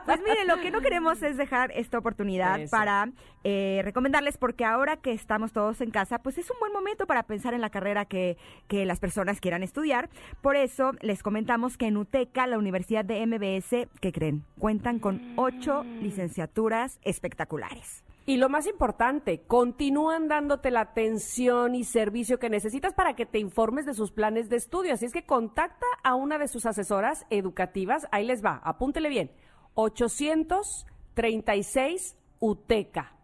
Pues 0.05 0.21
miren, 0.21 0.47
lo 0.47 0.57
que 0.59 0.71
no 0.71 0.81
queremos 0.81 1.21
es 1.21 1.37
dejar 1.37 1.71
esta 1.73 1.99
oportunidad 1.99 2.59
Eso. 2.59 2.71
para 2.71 3.11
eh, 3.43 3.81
recomendarles, 3.83 4.37
porque 4.39 4.65
ahora 4.65 4.97
que 4.97 5.11
estamos 5.11 5.51
todos 5.53 5.81
en 5.81 5.91
casa, 5.91 6.17
pues 6.17 6.39
es 6.39 6.49
un 6.49 6.57
buen 6.59 6.73
momento 6.73 7.05
para 7.05 7.23
pensar 7.23 7.53
en 7.53 7.61
la 7.61 7.69
carrera 7.69 8.05
que, 8.05 8.35
que 8.67 8.85
las 8.85 8.99
personas 8.99 9.39
quieran 9.39 9.61
estudiar. 9.61 10.09
Por 10.41 10.55
eso 10.55 10.93
les 11.01 11.21
comentamos 11.21 11.77
que 11.77 11.85
en 11.85 11.97
UTECA, 11.97 12.47
la 12.47 12.57
Universidad 12.57 13.05
de 13.05 13.23
MBS, 13.27 13.87
¿qué 14.01 14.11
creen? 14.11 14.45
Cuentan 14.57 14.97
con 14.97 15.21
ocho 15.35 15.83
licenciaturas 16.01 16.99
espectaculares. 17.03 18.03
Y 18.29 18.37
lo 18.37 18.47
más 18.47 18.67
importante, 18.67 19.41
continúan 19.47 20.27
dándote 20.27 20.69
la 20.69 20.81
atención 20.81 21.73
y 21.73 21.83
servicio 21.83 22.37
que 22.37 22.51
necesitas 22.51 22.93
para 22.93 23.15
que 23.15 23.25
te 23.25 23.39
informes 23.39 23.87
de 23.87 23.95
sus 23.95 24.11
planes 24.11 24.49
de 24.49 24.57
estudio. 24.57 24.93
Así 24.93 25.05
es 25.05 25.13
que 25.13 25.25
contacta 25.25 25.87
a 26.03 26.13
una 26.13 26.37
de 26.37 26.47
sus 26.47 26.67
asesoras 26.67 27.25
educativas. 27.31 28.07
Ahí 28.11 28.27
les 28.27 28.45
va, 28.45 28.61
apúntele 28.63 29.09
bien. 29.09 29.31
836 29.73 32.17
UTECA. 32.37 33.15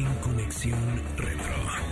en 0.00 0.14
Conexión 0.22 0.80
Retro. 1.16 1.89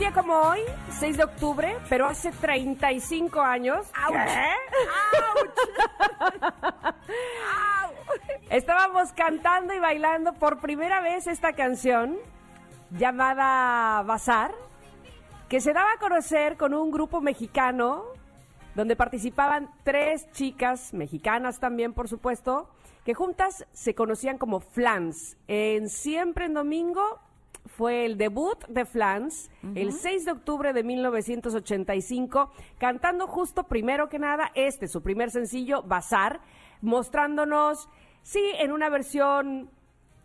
Día 0.00 0.12
como 0.12 0.32
hoy, 0.32 0.60
6 0.98 1.18
de 1.18 1.24
octubre, 1.24 1.76
pero 1.90 2.06
hace 2.06 2.32
35 2.32 3.38
años. 3.38 3.86
¿Qué? 4.08 4.54
Estábamos 8.48 9.12
cantando 9.12 9.74
y 9.74 9.78
bailando 9.78 10.32
por 10.32 10.58
primera 10.60 11.02
vez 11.02 11.26
esta 11.26 11.52
canción 11.52 12.16
llamada 12.92 14.02
Bazar, 14.04 14.54
que 15.50 15.60
se 15.60 15.74
daba 15.74 15.92
a 15.92 15.98
conocer 15.98 16.56
con 16.56 16.72
un 16.72 16.90
grupo 16.90 17.20
mexicano 17.20 18.04
donde 18.74 18.96
participaban 18.96 19.70
tres 19.82 20.32
chicas 20.32 20.94
mexicanas 20.94 21.60
también, 21.60 21.92
por 21.92 22.08
supuesto, 22.08 22.70
que 23.04 23.12
juntas 23.12 23.66
se 23.74 23.94
conocían 23.94 24.38
como 24.38 24.60
Flans. 24.60 25.36
En 25.46 25.90
Siempre 25.90 26.46
en 26.46 26.54
Domingo 26.54 27.20
fue 27.76 28.04
el 28.04 28.18
debut 28.18 28.64
de 28.68 28.84
Flans 28.84 29.50
el 29.74 29.92
6 29.92 30.24
de 30.24 30.32
octubre 30.32 30.72
de 30.72 30.82
1985, 30.82 32.50
cantando 32.78 33.26
justo 33.26 33.64
primero 33.64 34.08
que 34.08 34.18
nada 34.18 34.50
este, 34.54 34.88
su 34.88 35.02
primer 35.02 35.30
sencillo, 35.30 35.82
Bazar, 35.82 36.40
mostrándonos, 36.82 37.88
sí, 38.22 38.42
en 38.58 38.72
una 38.72 38.88
versión 38.90 39.70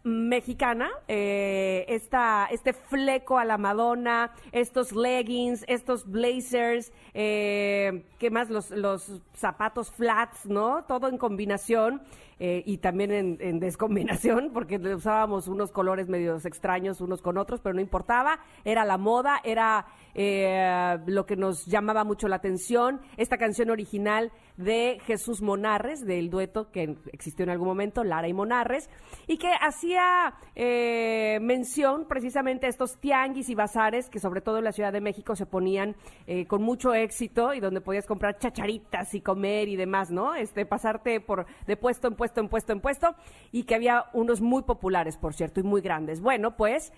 mexicana, 0.06 0.92
eh, 1.08 1.84
esta, 1.90 2.48
este 2.52 2.74
fleco 2.74 3.40
a 3.40 3.44
la 3.44 3.58
Madonna, 3.58 4.32
estos 4.52 4.92
leggings, 4.92 5.66
estos 5.68 6.06
blazers, 6.06 6.94
eh, 7.16 8.06
¿qué 8.20 8.30
más? 8.30 8.52
Los, 8.52 8.70
los 8.70 9.20
zapatos 9.34 9.92
flats, 9.92 10.46
¿no? 10.46 10.84
Todo 10.84 11.10
en 11.10 11.18
combinación 11.18 12.04
eh, 12.40 12.62
y 12.68 12.78
también 12.78 13.12
en, 13.12 13.38
en 13.40 13.60
descombinación, 13.60 14.52
porque 14.54 14.78
usábamos 14.78 15.48
unos 15.48 15.72
colores 15.72 16.08
medios 16.08 16.46
extraños 16.46 17.02
unos 17.02 17.24
con 17.24 17.40
otros, 17.40 17.60
pero 17.60 17.74
no 17.74 17.82
importaba, 17.82 18.40
era 18.64 18.86
la 18.86 19.00
moda, 19.00 19.42
era 19.44 19.88
eh, 20.16 20.98
lo 21.06 21.26
que 21.26 21.36
nos 21.36 21.66
llamaba 21.66 22.04
mucho 22.04 22.28
la 22.28 22.38
atención, 22.38 23.02
esta 23.18 23.38
canción 23.38 23.70
original 23.70 24.32
de 24.58 25.00
Jesús 25.06 25.42
Monarres, 25.42 26.06
del 26.06 26.30
dueto 26.30 26.72
que 26.72 26.96
existió 27.12 27.44
en 27.44 27.50
algún 27.50 27.68
momento, 27.68 28.04
Lara 28.04 28.28
y 28.28 28.34
Monarres, 28.34 28.90
y 29.28 29.38
que 29.38 29.52
hacía 29.60 30.36
eh, 30.56 31.40
mención 31.42 32.06
precisamente 32.08 32.66
a 32.66 32.70
estos 32.70 32.98
tianguis 32.98 33.50
y 33.50 33.56
bazares 33.56 34.10
que 34.10 34.20
sobre 34.20 34.40
todo 34.40 34.60
en 34.60 34.64
la 34.64 34.72
Ciudad 34.72 34.94
de 34.94 35.02
México 35.02 35.36
se 35.36 35.46
ponían 35.46 35.96
eh, 36.28 36.48
con 36.48 36.62
mucho 36.62 36.94
éxito 36.94 37.54
y 37.54 37.60
donde 37.60 37.82
podías 37.82 38.06
comprar 38.06 38.38
chacharitas 38.38 39.14
y 39.14 39.22
comer 39.22 39.68
y 39.68 39.76
demás, 39.76 40.12
¿no? 40.12 40.34
Este, 40.36 40.66
pasarte 40.66 41.20
por 41.20 41.46
de 41.68 41.76
puesto 41.76 42.08
en 42.08 42.16
puesto 42.16 42.40
en 42.40 42.48
puesto 42.48 42.72
en 42.72 42.80
puesto 42.80 43.16
y 43.52 43.64
que 43.64 43.76
había 43.76 44.06
unos 44.14 44.40
muy 44.40 44.64
populares, 44.64 45.18
por 45.18 45.34
cierto, 45.34 45.60
y 45.60 45.64
muy 45.64 45.82
grandes. 45.82 46.22
Bueno, 46.22 46.56
pues 46.56 46.94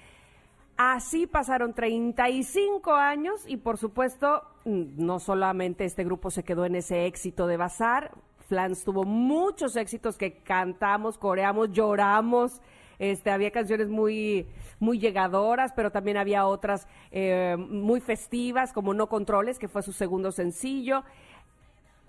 Así 0.78 1.26
pasaron 1.26 1.74
35 1.74 2.94
años 2.94 3.44
y 3.48 3.58
por 3.58 3.78
supuesto 3.78 4.44
no 4.66 5.20
solamente 5.20 5.86
este 5.86 6.04
grupo 6.04 6.30
se 6.30 6.44
quedó 6.44 6.66
en 6.66 6.76
ese 6.76 7.08
éxito 7.08 7.48
de 7.48 7.58
Bazar, 7.58 8.12
Flans 8.48 8.84
tuvo 8.84 9.04
muchos 9.04 9.76
éxitos 9.76 10.18
que 10.18 10.38
cantamos, 10.40 11.18
coreamos, 11.18 11.72
lloramos 11.72 12.62
Este, 13.00 13.30
había 13.30 13.52
canciones 13.52 13.90
muy, 13.90 14.48
muy 14.80 14.98
llegadoras, 14.98 15.72
pero 15.76 15.92
también 15.92 16.18
había 16.18 16.48
otras 16.48 16.88
eh, 17.12 17.56
muy 17.56 18.02
festivas, 18.02 18.74
como 18.74 18.96
No 18.96 19.08
Controles, 19.08 19.60
que 19.60 19.68
fue 19.68 19.84
su 19.84 19.94
segundo 19.94 20.32
sencillo. 20.32 21.04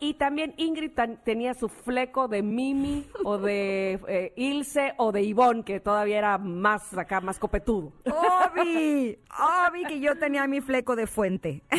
Y 0.01 0.15
también 0.15 0.55
Ingrid 0.57 0.93
tenía 1.25 1.55
su 1.55 1.69
fleco 1.69 2.29
de 2.29 2.43
Mimi 2.43 3.07
o 3.25 3.39
de 3.39 3.99
eh, 4.09 4.33
Ilse 4.37 4.95
o 4.97 5.11
de 5.11 5.23
Ivonne, 5.23 5.65
que 5.65 5.81
todavía 5.81 6.19
era 6.19 6.39
más 6.39 6.97
acá, 6.97 7.21
más 7.21 7.39
copetudo. 7.39 7.93
Obi, 8.05 9.19
Obi, 9.69 9.85
que 9.85 10.01
yo 10.01 10.17
tenía 10.17 10.47
mi 10.47 10.61
fleco 10.61 10.97
de 10.97 11.07
fuente. 11.07 11.63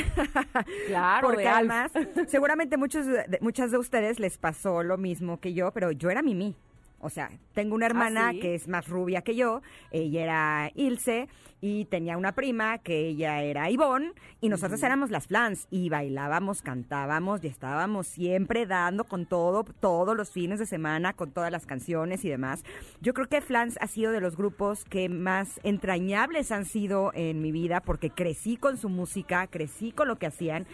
Claro, 0.87 1.27
Porque 1.27 1.47
además, 1.47 1.91
seguramente 2.27 2.77
muchos 2.77 3.05
de, 3.05 3.37
muchas 3.41 3.71
de 3.71 3.77
ustedes 3.77 4.19
les 4.19 4.37
pasó 4.37 4.83
lo 4.83 4.97
mismo 4.97 5.39
que 5.39 5.53
yo, 5.53 5.71
pero 5.71 5.91
yo 5.91 6.09
era 6.09 6.21
Mimi. 6.21 6.55
O 6.99 7.09
sea, 7.09 7.31
tengo 7.53 7.75
una 7.75 7.85
hermana 7.85 8.29
¿Ah, 8.29 8.31
sí? 8.31 8.39
que 8.39 8.55
es 8.55 8.67
más 8.67 8.87
rubia 8.87 9.21
que 9.21 9.35
yo, 9.35 9.61
ella 9.91 10.23
era 10.23 10.71
Ilse, 10.75 11.27
y 11.61 11.85
tenía 11.85 12.17
una 12.17 12.33
prima 12.33 12.77
que 12.77 13.07
ella 13.07 13.41
era 13.41 13.69
Ivonne, 13.69 14.13
y 14.41 14.49
nosotros 14.49 14.81
éramos 14.83 15.09
las 15.09 15.27
flans, 15.27 15.67
y 15.69 15.89
bailábamos, 15.89 16.61
cantábamos, 16.61 17.43
y 17.43 17.47
estábamos 17.47 18.07
siempre 18.07 18.65
dando 18.65 19.03
con 19.03 19.25
todo, 19.25 19.63
todos 19.63 20.15
los 20.15 20.31
fines 20.31 20.59
de 20.59 20.65
semana, 20.65 21.13
con 21.13 21.31
todas 21.31 21.51
las 21.51 21.65
canciones 21.65 22.23
y 22.23 22.29
demás. 22.29 22.63
Yo 23.01 23.13
creo 23.13 23.27
que 23.27 23.41
Flans 23.41 23.77
ha 23.81 23.87
sido 23.87 24.11
de 24.11 24.21
los 24.21 24.37
grupos 24.37 24.85
que 24.85 25.09
más 25.09 25.59
entrañables 25.63 26.51
han 26.51 26.65
sido 26.65 27.11
en 27.13 27.41
mi 27.41 27.51
vida, 27.51 27.81
porque 27.81 28.09
crecí 28.09 28.57
con 28.57 28.77
su 28.77 28.89
música, 28.89 29.47
crecí 29.47 29.91
con 29.91 30.07
lo 30.07 30.17
que 30.17 30.27
hacían. 30.27 30.65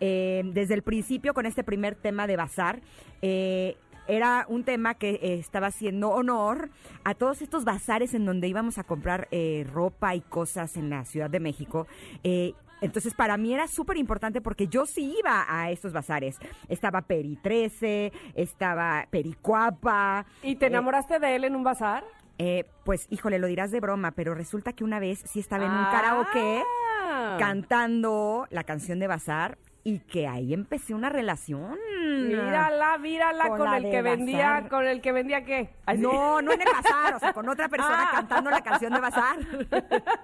Eh, 0.00 0.42
desde 0.52 0.74
el 0.74 0.82
principio, 0.82 1.34
con 1.34 1.46
este 1.46 1.64
primer 1.64 1.94
tema 1.94 2.26
de 2.26 2.36
Bazar, 2.36 2.80
eh, 3.22 3.76
era 4.06 4.44
un 4.48 4.64
tema 4.64 4.94
que 4.94 5.10
eh, 5.22 5.34
estaba 5.38 5.68
haciendo 5.68 6.10
honor 6.10 6.70
a 7.04 7.14
todos 7.14 7.42
estos 7.42 7.64
bazares 7.64 8.14
en 8.14 8.24
donde 8.24 8.48
íbamos 8.48 8.78
a 8.78 8.84
comprar 8.84 9.28
eh, 9.30 9.66
ropa 9.72 10.14
y 10.14 10.20
cosas 10.20 10.76
en 10.76 10.90
la 10.90 11.04
Ciudad 11.04 11.30
de 11.30 11.40
México. 11.40 11.86
Eh, 12.22 12.52
entonces, 12.80 13.14
para 13.14 13.36
mí 13.38 13.54
era 13.54 13.66
súper 13.66 13.96
importante 13.96 14.42
porque 14.42 14.66
yo 14.68 14.84
sí 14.84 15.16
iba 15.18 15.46
a 15.48 15.70
estos 15.70 15.92
bazares. 15.94 16.36
Estaba 16.68 17.00
Peri 17.02 17.36
13, 17.36 18.12
estaba 18.34 19.06
Pericuapa. 19.10 20.26
¿Y 20.42 20.56
te 20.56 20.66
enamoraste 20.66 21.18
de 21.18 21.36
él 21.36 21.44
en 21.44 21.56
un 21.56 21.64
bazar? 21.64 22.04
eh, 22.36 22.64
pues, 22.84 23.06
híjole, 23.10 23.38
lo 23.38 23.46
dirás 23.46 23.70
de 23.70 23.78
broma, 23.78 24.10
pero 24.10 24.34
resulta 24.34 24.72
que 24.72 24.82
una 24.82 24.98
vez 24.98 25.22
sí 25.24 25.38
estaba 25.38 25.64
en 25.64 25.70
un 25.70 25.76
Ah. 25.78 25.90
karaoke 25.92 26.62
cantando 27.38 28.46
la 28.50 28.64
canción 28.64 28.98
de 28.98 29.06
Bazar 29.06 29.56
y 29.86 29.98
que 30.00 30.26
ahí 30.26 30.54
empecé 30.54 30.94
una 30.94 31.10
relación. 31.10 31.78
Mírala, 32.26 32.96
mírala 32.98 33.48
Con 33.48 33.58
con, 33.58 33.74
el 33.74 33.90
que 33.90 34.00
vendía, 34.02 34.48
Bazar. 34.50 34.68
con 34.70 34.86
el 34.86 35.00
que 35.02 35.12
vendía 35.12 35.44
qué. 35.44 35.68
No, 35.98 36.40
no 36.40 36.52
en 36.52 36.60
el 36.62 36.68
bazar, 36.72 37.14
o 37.14 37.18
sea, 37.18 37.32
con 37.34 37.48
otra 37.48 37.68
persona 37.68 38.08
Ah. 38.08 38.10
cantando 38.12 38.50
la 38.50 38.62
canción 38.62 38.92
de 38.92 39.00
bazar. 39.00 39.36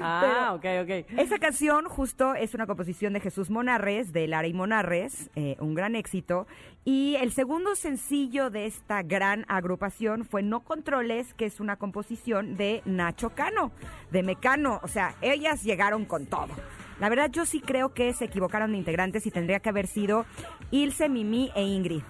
Ah, 0.00 0.52
ok, 0.56 0.64
ok. 0.82 1.18
Esa 1.18 1.38
canción 1.38 1.84
justo 1.84 2.34
es 2.34 2.54
una 2.54 2.66
composición 2.66 3.12
de 3.12 3.20
Jesús 3.20 3.48
Monarres, 3.50 4.12
de 4.12 4.26
Lara 4.26 4.48
y 4.48 4.52
Monarres, 4.54 5.30
eh, 5.36 5.56
un 5.60 5.74
gran 5.74 5.94
éxito. 5.94 6.46
Y 6.84 7.16
el 7.20 7.32
segundo 7.32 7.76
sencillo 7.76 8.50
de 8.50 8.66
esta 8.66 9.02
gran 9.02 9.44
agrupación 9.48 10.24
fue 10.24 10.42
No 10.42 10.60
Controles, 10.64 11.32
que 11.34 11.44
es 11.46 11.60
una 11.60 11.76
composición 11.76 12.56
de 12.56 12.82
Nacho 12.86 13.30
Cano, 13.30 13.70
de 14.10 14.22
Mecano. 14.24 14.80
O 14.82 14.88
sea, 14.88 15.14
ellas 15.20 15.62
llegaron 15.62 16.06
con 16.06 16.26
todo. 16.26 16.48
La 17.00 17.08
verdad, 17.08 17.30
yo 17.30 17.44
sí 17.46 17.60
creo 17.60 17.92
que 17.94 18.12
se 18.12 18.26
equivocaron 18.26 18.72
de 18.72 18.78
integrantes 18.78 19.26
y 19.26 19.30
tendría 19.30 19.60
que 19.60 19.68
haber 19.68 19.86
sido 19.86 20.24
Ilse, 20.70 21.08
Mimi 21.08 21.50
e 21.54 21.62
Ingrid. 21.62 22.02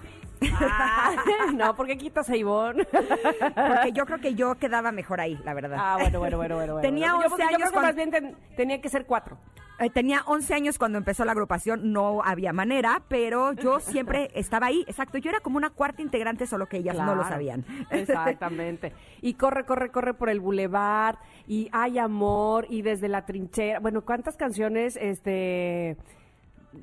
Ah, 0.59 1.13
no, 1.53 1.73
¿por 1.75 1.87
qué 1.87 1.97
quitas 1.97 2.29
a 2.29 2.35
Ivonne? 2.35 2.85
Porque 2.85 3.91
yo 3.93 4.05
creo 4.05 4.19
que 4.19 4.35
yo 4.35 4.55
quedaba 4.55 4.91
mejor 4.91 5.21
ahí, 5.21 5.39
la 5.45 5.53
verdad. 5.53 5.77
Ah, 5.79 5.97
bueno, 5.99 6.19
bueno, 6.19 6.37
bueno, 6.37 6.55
bueno. 6.55 6.73
bueno. 6.73 6.81
Tenía 6.87 7.07
Yo- 7.07 7.15
11 7.15 7.29
yo, 7.29 7.37
yo 7.37 7.43
años 7.45 7.55
creo 7.57 7.67
que 7.67 7.71
cuando- 7.73 7.87
más 7.87 7.95
bien 7.95 8.11
ten- 8.11 8.35
tenía 8.57 8.81
que 8.81 8.89
ser 8.89 9.05
cuatro. 9.05 9.37
Eh, 9.83 9.89
tenía 9.89 10.23
11 10.25 10.53
años 10.53 10.77
cuando 10.77 10.97
empezó 10.97 11.25
la 11.25 11.33
agrupación, 11.33 11.91
no 11.91 12.23
había 12.23 12.53
manera, 12.53 13.01
pero 13.09 13.51
yo 13.53 13.79
siempre 13.81 14.29
estaba 14.33 14.67
ahí. 14.67 14.85
Exacto, 14.87 15.17
yo 15.17 15.29
era 15.29 15.41
como 15.41 15.57
una 15.57 15.71
cuarta 15.71 16.01
integrante, 16.01 16.47
solo 16.47 16.67
que 16.67 16.77
ellas 16.77 16.95
no 16.97 17.15
lo 17.15 17.23
sabían. 17.23 17.65
Exactamente. 17.89 18.93
Y 19.21 19.33
corre, 19.33 19.65
corre, 19.65 19.89
corre 19.89 20.13
por 20.13 20.29
el 20.29 20.39
bulevar, 20.39 21.19
y 21.47 21.69
hay 21.71 21.99
amor, 21.99 22.65
y 22.69 22.81
desde 22.81 23.09
la 23.09 23.25
trinchera. 23.25 23.79
Bueno, 23.79 24.01
¿cuántas 24.01 24.37
canciones, 24.37 24.97
este... 24.99 25.97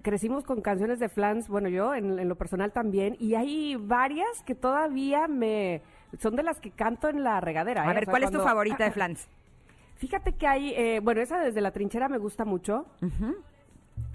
Crecimos 0.03 0.45
con 0.45 0.61
canciones 0.61 1.01
de 1.01 1.09
Flans, 1.09 1.49
bueno, 1.49 1.69
yo 1.69 1.97
en, 1.97 2.21
en 2.21 2.29
lo 2.29 2.37
personal 2.37 2.71
también, 2.71 3.17
y 3.19 3.35
hay 3.35 3.75
varias 3.75 4.43
que 4.47 4.55
todavía 4.55 5.27
me... 5.27 5.83
Son 6.19 6.37
de 6.37 6.45
las 6.45 6.61
que 6.61 6.71
canto 6.71 7.09
en 7.09 7.25
la 7.25 7.41
regadera. 7.41 7.83
A 7.83 7.91
¿eh? 7.91 7.95
ver, 7.95 8.05
O 8.05 8.07
sea, 8.07 8.11
¿cuál 8.13 8.23
es 8.23 8.31
tu 8.31 8.41
favorita 8.41 8.85
de 8.85 8.93
Flans? 8.93 9.29
Fíjate 10.01 10.33
que 10.33 10.47
hay, 10.47 10.71
eh, 10.71 11.01
bueno, 11.03 11.21
esa 11.21 11.39
desde 11.39 11.61
la 11.61 11.73
trinchera 11.73 12.09
me 12.09 12.17
gusta 12.17 12.47
mucho. 12.47 12.87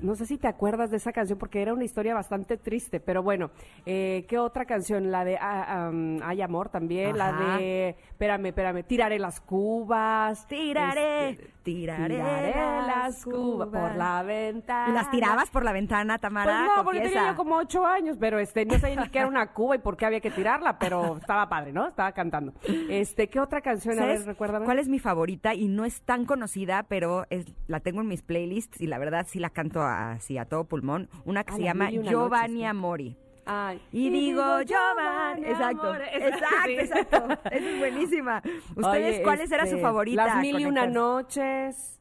No 0.06 0.14
sé 0.16 0.28
si 0.28 0.38
te 0.38 0.48
acuerdas 0.48 0.92
de 0.92 0.98
esa 0.98 1.12
canción 1.12 1.40
porque 1.40 1.62
era 1.62 1.74
una 1.74 1.84
historia 1.84 2.14
bastante 2.14 2.58
triste, 2.58 3.00
pero 3.00 3.24
bueno, 3.24 3.50
eh, 3.88 4.26
¿qué 4.30 4.38
otra 4.38 4.66
canción? 4.66 5.12
La 5.12 5.26
de 5.26 5.38
ah, 5.38 5.88
am, 5.88 6.20
Hay 6.24 6.42
Amor 6.44 6.70
también, 6.70 7.20
Ajá. 7.20 7.32
la 7.32 7.58
de, 7.58 7.90
espérame, 7.90 8.46
espérame, 8.48 8.84
Tiraré 8.84 9.18
las 9.18 9.42
cubas. 9.42 10.48
Tiraré, 10.48 11.30
este, 11.30 11.50
tiraré 11.64 12.20
las 12.20 12.88
las 12.88 13.26
cubas 13.26 13.68
por 13.70 13.96
la 13.96 14.22
ventana. 14.22 14.90
¿Y 14.90 14.94
las 14.94 15.10
tirabas 15.10 15.50
por 15.50 15.64
la 15.64 15.72
ventana, 15.72 16.14
Pues 16.14 16.22
Tamara? 16.22 16.68
no, 16.76 16.84
porque 16.84 17.02
tenía 17.02 17.32
yo 17.32 17.36
como 17.36 17.58
ocho 17.58 17.84
años, 17.86 18.16
pero 18.20 18.38
este, 18.38 18.64
no 18.66 18.78
sabía 18.78 19.02
ni 19.02 19.10
qué 19.10 19.20
era 19.20 19.28
una 19.28 19.54
cuba 19.54 19.76
y 19.76 19.80
por 19.80 19.98
qué 19.98 20.06
había 20.06 20.20
que 20.20 20.30
tirarla, 20.30 20.78
pero 20.78 21.18
estaba 21.18 21.50
padre, 21.50 21.74
¿no? 21.74 21.88
Estaba 21.88 22.12
cantando. 22.12 22.54
Este, 22.90 23.28
¿qué 23.28 23.40
otra 23.40 23.62
canción? 23.62 23.96
A 23.96 24.02
¿Sabes 24.02 24.20
ver, 24.20 24.28
recuérdame. 24.28 24.66
¿Cuál 24.66 24.78
es 24.78 24.88
mi 24.88 25.00
favorita? 25.00 25.56
Y 25.56 25.68
no 25.68 25.84
es 25.84 26.02
tan 26.02 26.26
conocida, 26.26 26.84
pero 26.84 27.26
es, 27.32 27.46
la 27.68 27.80
tengo 27.80 28.02
en 28.02 28.08
mis 28.08 28.22
playlists 28.22 28.80
y 28.80 28.88
la 28.88 29.00
verdad 29.00 29.26
sí 29.28 29.40
la 29.40 29.50
canto 29.50 29.82
así 29.96 30.38
a 30.38 30.46
todo 30.46 30.64
pulmón. 30.66 31.10
Una 31.26 31.44
que 31.44 31.54
A 31.54 31.56
se 31.58 31.64
llama 31.64 31.90
Giovanni 31.90 32.12
noches, 32.12 32.58
sí. 32.58 32.66
Amori. 32.66 33.18
Ay. 33.46 33.80
Y, 33.92 34.10
digo, 34.10 34.62
Giovanni. 34.64 35.46
Exacto. 35.46 35.96
Exacto, 36.14 36.48
Sí. 36.66 36.72
exacto. 36.74 37.28
Esa 37.52 37.70
es 37.70 37.80
buenísima. 37.80 38.42
¿Ustedes 38.76 39.16
Oye, 39.16 39.24
cuáles 39.24 39.52
era 39.52 39.66
su 39.66 39.76
este, 39.76 39.82
favorita? 39.82 40.26
Las 40.26 40.38
mil 40.42 40.60
y 40.60 40.66
una 40.66 40.82
Conectadas? 40.82 42.00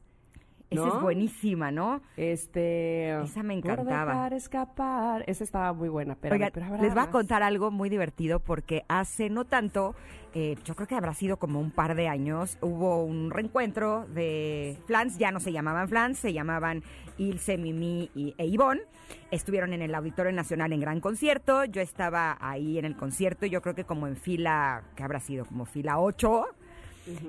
Esa 0.69 0.87
es 0.87 1.01
buenísima, 1.01 1.71
¿no? 1.71 2.01
Este. 2.17 3.21
Esa 3.21 3.43
me 3.43 3.55
encantaba. 3.55 4.13
dejar 4.13 4.33
escapar. 4.33 5.23
Esa 5.27 5.43
estaba 5.43 5.73
muy 5.73 5.89
buena. 5.89 6.15
Pero, 6.15 6.35
les 6.37 6.93
voy 6.93 7.03
a 7.03 7.11
contar 7.11 7.43
algo 7.43 7.71
muy 7.71 7.89
divertido 7.89 8.39
porque 8.39 8.83
hace 8.87 9.29
no 9.29 9.45
tanto, 9.45 9.95
eh, 10.33 10.55
yo 10.65 10.75
creo 10.75 10.87
que 10.87 10.95
habrá 10.95 11.13
sido 11.13 11.37
como 11.37 11.59
un 11.59 11.71
par 11.71 11.95
de 11.95 12.07
años, 12.07 12.57
hubo 12.61 13.03
un 13.03 13.31
reencuentro 13.31 14.05
de 14.07 14.77
Flans, 14.85 15.17
ya 15.17 15.31
no 15.31 15.39
se 15.39 15.51
llamaban 15.51 15.87
Flans, 15.87 16.17
se 16.17 16.33
llamaban 16.33 16.83
Ilse, 17.17 17.57
Mimi 17.57 18.09
y, 18.15 18.33
e 18.37 18.45
Ivonne. 18.47 18.81
Estuvieron 19.29 19.73
en 19.73 19.81
el 19.81 19.93
Auditorio 19.93 20.31
Nacional 20.31 20.73
en 20.73 20.79
gran 20.79 20.99
concierto, 20.99 21.65
yo 21.65 21.81
estaba 21.81 22.37
ahí 22.39 22.79
en 22.79 22.85
el 22.85 22.95
concierto, 22.95 23.45
yo 23.45 23.61
creo 23.61 23.75
que 23.75 23.83
como 23.83 24.07
en 24.07 24.15
fila, 24.15 24.83
que 24.95 25.03
habrá 25.03 25.19
sido 25.19 25.45
como 25.45 25.65
fila 25.65 25.99
8. 25.99 26.45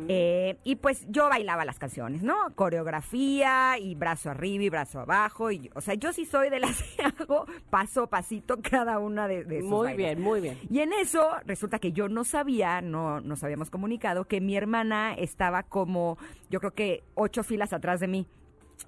Eh, 0.09 0.57
y 0.65 0.77
pues 0.77 1.07
yo 1.09 1.29
bailaba 1.29 1.65
las 1.65 1.79
canciones, 1.79 2.23
¿no? 2.23 2.35
Coreografía 2.55 3.79
y 3.79 3.95
brazo 3.95 4.31
arriba 4.31 4.65
y 4.65 4.69
brazo 4.71 5.01
abajo. 5.01 5.51
Y, 5.51 5.71
o 5.75 5.81
sea, 5.81 5.95
yo 5.95 6.13
sí 6.13 6.25
soy 6.25 6.51
de 6.51 6.61
las 6.61 6.83
que 6.97 7.03
hago 7.03 7.47
paso 7.71 8.05
a 8.05 8.07
pasito 8.09 8.59
cada 8.63 8.99
una 8.99 9.29
de, 9.29 9.45
de 9.45 9.61
sus 9.61 9.69
Muy 9.71 9.89
bailes. 9.89 9.97
bien, 9.97 10.21
muy 10.23 10.41
bien. 10.41 10.59
Y 10.71 10.81
en 10.81 10.93
eso 10.93 11.29
resulta 11.45 11.79
que 11.79 11.93
yo 11.93 12.09
no 12.09 12.25
sabía, 12.25 12.81
no 12.81 13.21
nos 13.21 13.43
habíamos 13.45 13.71
comunicado, 13.71 14.25
que 14.27 14.41
mi 14.41 14.57
hermana 14.57 15.15
estaba 15.15 15.63
como, 15.63 16.19
yo 16.51 16.61
creo 16.61 16.73
que 16.75 17.03
ocho 17.15 17.43
filas 17.43 17.73
atrás 17.73 18.01
de 18.01 18.09
mí. 18.09 18.27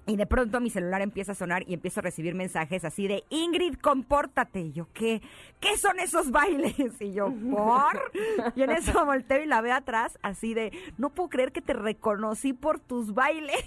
Y 0.05 0.15
de 0.15 0.25
pronto 0.25 0.59
mi 0.59 0.71
celular 0.71 1.01
empieza 1.01 1.33
a 1.33 1.35
sonar 1.35 1.63
y 1.67 1.73
empiezo 1.75 1.99
a 1.99 2.03
recibir 2.03 2.33
mensajes 2.33 2.83
así 2.83 3.07
de 3.07 3.23
Ingrid, 3.29 3.75
compórtate. 3.75 4.61
Y 4.61 4.71
yo, 4.71 4.87
¿qué? 4.91 5.21
¿Qué 5.59 5.77
son 5.77 5.99
esos 5.99 6.31
bailes? 6.31 6.75
Y 6.99 7.13
yo, 7.13 7.31
¿por? 7.51 8.11
Y 8.55 8.63
en 8.63 8.71
eso 8.71 9.05
volteo 9.05 9.43
y 9.43 9.45
la 9.45 9.61
veo 9.61 9.75
atrás, 9.75 10.17
así 10.23 10.53
de, 10.53 10.71
no 10.97 11.09
puedo 11.09 11.29
creer 11.29 11.51
que 11.51 11.61
te 11.61 11.73
reconocí 11.73 12.53
por 12.53 12.79
tus 12.79 13.13
bailes. 13.13 13.63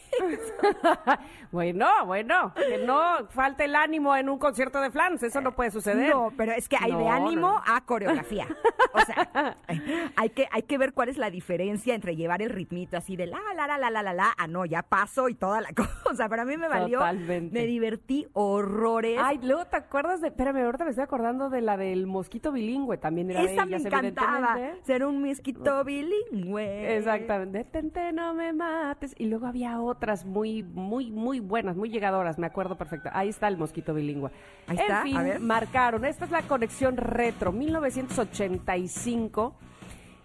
bueno, 1.53 1.87
bueno. 2.07 2.53
Que 2.55 2.79
no 2.79 3.29
falte 3.29 3.67
el 3.67 3.77
ánimo 3.77 4.17
en 4.17 4.29
un 4.29 4.39
concierto 4.39 4.81
de 4.81 4.91
Flans. 4.91 5.23
Eso 5.23 5.41
no 5.41 5.53
puede 5.53 5.71
suceder. 5.71 6.11
No, 6.11 6.33
pero 6.37 6.53
es 6.53 6.69
que 6.69 6.77
hay 6.77 6.93
de 6.93 7.09
ánimo 7.09 7.53
no. 7.53 7.63
a 7.65 7.85
coreografía. 7.85 8.49
O 8.93 9.01
sea, 9.01 9.57
hay 10.17 10.31
que, 10.31 10.49
hay 10.51 10.63
que 10.63 10.79
ver 10.79 10.93
cuál 10.93 11.09
es 11.09 11.19
la 11.19 11.31
diferencia 11.31 11.95
entre 11.95 12.17
llevar 12.17 12.43
el 12.43 12.51
ritmito 12.51 12.97
así 12.97 13.17
de 13.17 13.27
la, 13.27 13.39
la, 13.55 13.67
la, 13.67 13.79
la, 13.79 13.91
la, 13.91 14.03
la, 14.03 14.13
la, 14.13 14.35
a 14.37 14.47
no, 14.47 14.65
ya 14.65 14.83
paso 14.83 15.29
y 15.29 15.35
toda 15.35 15.61
la 15.61 15.71
cosa. 16.05 16.12
Para 16.17 16.45
mí 16.45 16.57
me 16.57 16.69
valió, 16.69 16.99
Totalmente. 16.99 17.59
me 17.59 17.67
divertí 17.67 18.27
horrores. 18.33 19.19
Ay, 19.23 19.39
luego 19.43 19.65
te 19.67 19.77
acuerdas 19.77 20.21
de. 20.21 20.29
Espérame, 20.29 20.65
ahorita 20.65 20.85
me 20.85 20.91
estoy 20.91 21.05
acordando 21.05 21.51
de 21.51 21.61
la 21.61 21.77
del 21.77 22.07
mosquito 22.07 22.53
bilingüe. 22.53 22.99
También 22.99 23.31
era 23.31 23.43
de 23.43 23.53
Esa 23.55 23.67
me 23.67 23.77
ellas, 23.77 23.87
encantaba, 23.87 24.53
evidentemente. 24.53 24.85
ser 24.87 25.05
un 25.05 25.23
misquito 25.23 25.85
bilingüe. 25.85 26.97
Exactamente. 26.97 27.59
Detente, 27.59 28.13
no 28.13 28.35
me 28.35 28.53
mates. 28.53 29.15
Y 29.19 29.27
luego 29.27 29.47
había 29.47 29.81
otras 29.81 30.25
muy, 30.25 30.63
muy, 30.63 31.11
muy 31.11 31.41
buenas, 31.41 31.77
muy 31.77 31.91
llegadoras, 31.91 32.39
me 32.39 32.47
acuerdo 32.47 32.77
perfecto. 32.77 33.11
Ahí 33.13 33.29
está 33.29 33.49
el 33.49 33.57
mosquito 33.57 33.95
bilingüe. 33.95 34.31
Ahí 34.67 34.77
en 34.77 34.83
está, 34.83 35.03
fin, 35.03 35.17
a 35.17 35.23
ver. 35.23 35.41
marcaron. 35.41 36.05
Esta 36.05 36.25
es 36.25 36.31
la 36.31 36.43
conexión 36.43 36.97
retro, 36.97 37.53
1985. 37.53 39.55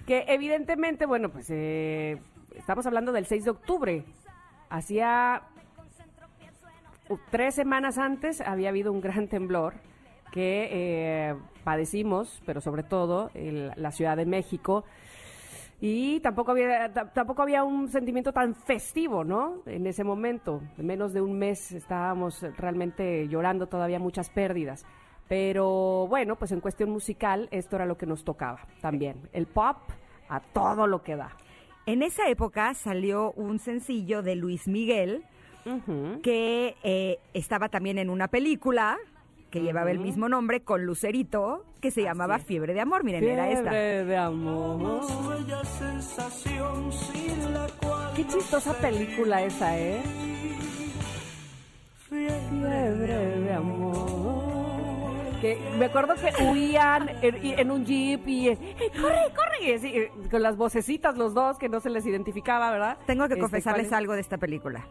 que 0.05 0.25
evidentemente, 0.27 1.05
bueno, 1.05 1.29
pues 1.29 1.47
eh, 1.49 2.21
estamos 2.55 2.85
hablando 2.85 3.11
del 3.11 3.25
6 3.25 3.43
de 3.43 3.49
octubre. 3.49 4.03
Hacía 4.69 5.43
tres 7.31 7.55
semanas 7.55 7.97
antes 7.97 8.41
había 8.41 8.69
habido 8.69 8.91
un 8.91 9.01
gran 9.01 9.27
temblor 9.27 9.75
que 10.31 10.69
eh, 10.71 11.35
padecimos, 11.63 12.41
pero 12.45 12.61
sobre 12.61 12.83
todo 12.83 13.31
la 13.33 13.91
Ciudad 13.91 14.17
de 14.17 14.25
México. 14.25 14.83
Y 15.79 16.19
tampoco 16.21 16.51
había, 16.51 16.91
ta- 16.91 17.13
tampoco 17.13 17.43
había 17.43 17.63
un 17.63 17.87
sentimiento 17.89 18.33
tan 18.33 18.55
festivo, 18.55 19.23
¿no? 19.23 19.61
En 19.67 19.85
ese 19.85 20.03
momento, 20.03 20.61
en 20.77 20.87
menos 20.87 21.13
de 21.13 21.21
un 21.21 21.37
mes 21.37 21.71
estábamos 21.71 22.41
realmente 22.57 23.27
llorando 23.27 23.67
todavía 23.67 23.99
muchas 23.99 24.29
pérdidas. 24.29 24.85
Pero 25.29 26.07
bueno, 26.07 26.35
pues 26.35 26.51
en 26.51 26.61
cuestión 26.61 26.89
musical 26.89 27.47
esto 27.51 27.75
era 27.75 27.85
lo 27.85 27.97
que 27.97 28.05
nos 28.05 28.23
tocaba 28.23 28.61
también. 28.81 29.29
El 29.33 29.45
pop 29.45 29.77
a 30.29 30.39
todo 30.39 30.87
lo 30.87 31.03
que 31.03 31.15
da. 31.15 31.35
En 31.85 32.01
esa 32.01 32.27
época 32.27 32.73
salió 32.73 33.31
un 33.33 33.59
sencillo 33.59 34.23
de 34.23 34.35
Luis 34.35 34.67
Miguel 34.67 35.25
Que 36.23 36.75
eh, 36.83 37.19
estaba 37.33 37.69
también 37.69 37.97
en 37.97 38.09
una 38.09 38.27
película 38.27 38.97
que 39.49 39.61
llevaba 39.61 39.91
el 39.91 39.99
mismo 39.99 40.29
nombre 40.29 40.61
con 40.61 40.85
Lucerito 40.85 41.65
que 41.81 41.91
se 41.91 42.01
llamaba 42.01 42.39
Fiebre 42.39 42.73
de 42.73 42.81
Amor. 42.81 43.03
Miren, 43.03 43.23
era 43.23 43.49
esta. 43.49 43.69
Fiebre 43.69 44.05
de 44.05 44.17
amor. 44.17 45.01
Qué 48.15 48.27
chistosa 48.27 48.73
película 48.73 49.43
esa, 49.43 49.77
¿eh? 49.77 50.01
Fiebre 52.09 52.91
de 52.95 53.53
amor. 53.53 54.57
Que 55.41 55.59
me 55.77 55.85
acuerdo 55.85 56.15
que 56.15 56.43
huían 56.43 57.09
en, 57.21 57.69
un 57.69 57.85
jeep 57.85 58.27
y 58.27 58.49
eh, 58.49 58.57
¡corre, 58.99 59.31
corre! 59.35 59.57
Y 59.61 59.69
eh, 59.69 60.11
con 60.31 60.41
las 60.41 60.57
vocecitas 60.57 61.15
los 61.15 61.35
dos 61.35 61.59
que 61.59 61.69
no 61.69 61.79
se 61.79 61.91
les 61.91 62.05
identificaba, 62.07 62.71
¿verdad? 62.71 62.97
Tengo 63.05 63.27
que 63.27 63.35
Este, 63.35 63.41
confesarles 63.41 63.93
algo 63.93 64.13
de 64.13 64.21
esta 64.21 64.37
película. 64.37 64.87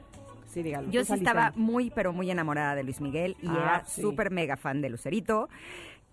Sí, 0.57 0.63
dígalo. 0.63 0.91
Yo 0.91 1.05
sí 1.05 1.13
estaba 1.13 1.53
muy, 1.55 1.91
pero 1.91 2.15
muy 2.15 2.31
enamorada 2.31 2.75
de 2.75 2.83
Luis 2.83 3.03
Miguel 3.03 3.37
y 3.43 3.47
Ah, 3.49 3.53
era 3.57 3.85
sí. 3.85 4.01
súper 4.01 4.31
mega 4.31 4.57
fan 4.57 4.81
de 4.81 4.89
Lucerito. 4.89 5.51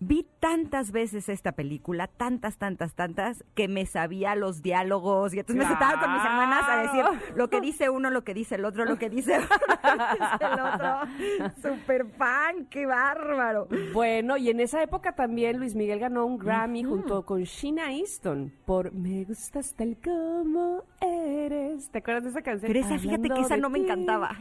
Vi 0.00 0.26
tantas 0.40 0.90
veces 0.90 1.28
esta 1.28 1.52
película, 1.52 2.08
tantas, 2.08 2.58
tantas, 2.58 2.94
tantas, 2.94 3.44
que 3.54 3.68
me 3.68 3.86
sabía 3.86 4.34
los 4.34 4.60
diálogos 4.60 5.32
y 5.32 5.38
entonces 5.38 5.64
me 5.64 5.68
sentaba 5.68 6.00
con 6.00 6.12
mis 6.12 6.22
hermanas 6.22 6.64
a 6.68 6.82
decir 6.82 7.04
lo 7.36 7.48
que 7.48 7.60
dice 7.60 7.88
uno, 7.88 8.10
lo 8.10 8.24
que 8.24 8.34
dice 8.34 8.56
el 8.56 8.64
otro, 8.64 8.84
lo 8.84 8.98
que 8.98 9.08
dice, 9.08 9.38
uno, 9.38 9.46
lo 9.48 10.04
que 10.08 10.18
dice 10.20 10.44
el 10.52 10.60
otro. 10.60 11.52
Súper 11.62 12.06
fan, 12.18 12.66
qué 12.66 12.86
bárbaro. 12.86 13.68
Bueno, 13.92 14.36
y 14.36 14.50
en 14.50 14.60
esa 14.60 14.82
época 14.82 15.14
también 15.14 15.58
Luis 15.58 15.74
Miguel 15.74 16.00
ganó 16.00 16.26
un 16.26 16.38
Grammy 16.38 16.82
junto 16.82 17.24
con 17.24 17.44
Sheena 17.44 17.92
Easton 17.92 18.52
por 18.66 18.92
Me 18.92 19.24
gustas 19.24 19.74
tal 19.74 19.96
como 20.02 20.84
eres. 21.00 21.88
¿Te 21.90 21.98
acuerdas 21.98 22.24
de 22.24 22.30
esa 22.30 22.42
canción? 22.42 22.70
Pero 22.72 22.84
esa, 22.84 22.98
fíjate 22.98 23.28
que 23.28 23.40
esa 23.40 23.56
no 23.56 23.70
me 23.70 23.78
encantaba. 23.78 24.36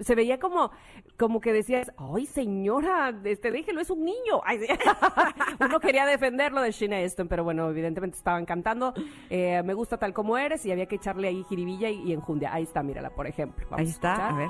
se 0.00 0.14
veía 0.14 0.38
como, 0.38 0.72
como 1.16 1.40
que 1.40 1.52
decías, 1.52 1.92
ay 1.96 2.26
señora, 2.26 3.14
este, 3.24 3.50
déjelo, 3.50 3.80
es 3.80 3.90
un 3.90 4.04
niño. 4.04 4.42
Ay, 4.44 4.58
Uno 5.60 5.80
quería 5.80 6.06
defenderlo 6.06 6.60
de 6.62 6.72
Sheena 6.72 7.00
Easton, 7.00 7.28
pero 7.28 7.44
bueno, 7.44 7.68
evidentemente 7.70 8.16
estaban 8.16 8.44
cantando 8.44 8.94
eh, 9.30 9.62
Me 9.64 9.74
gusta 9.74 9.98
tal 9.98 10.12
como 10.12 10.36
eres 10.38 10.64
y 10.66 10.72
había 10.72 10.86
que 10.86 10.96
echarle 10.96 11.28
ahí 11.28 11.44
jiribilla 11.48 11.88
y, 11.88 12.02
y 12.02 12.12
enjundia. 12.12 12.52
Ahí 12.52 12.64
está, 12.64 12.82
mírala, 12.82 13.10
por 13.10 13.26
ejemplo. 13.26 13.66
Vamos 13.70 13.80
Ahí 13.80 13.90
está, 13.90 14.28
a 14.28 14.36
ver. 14.36 14.48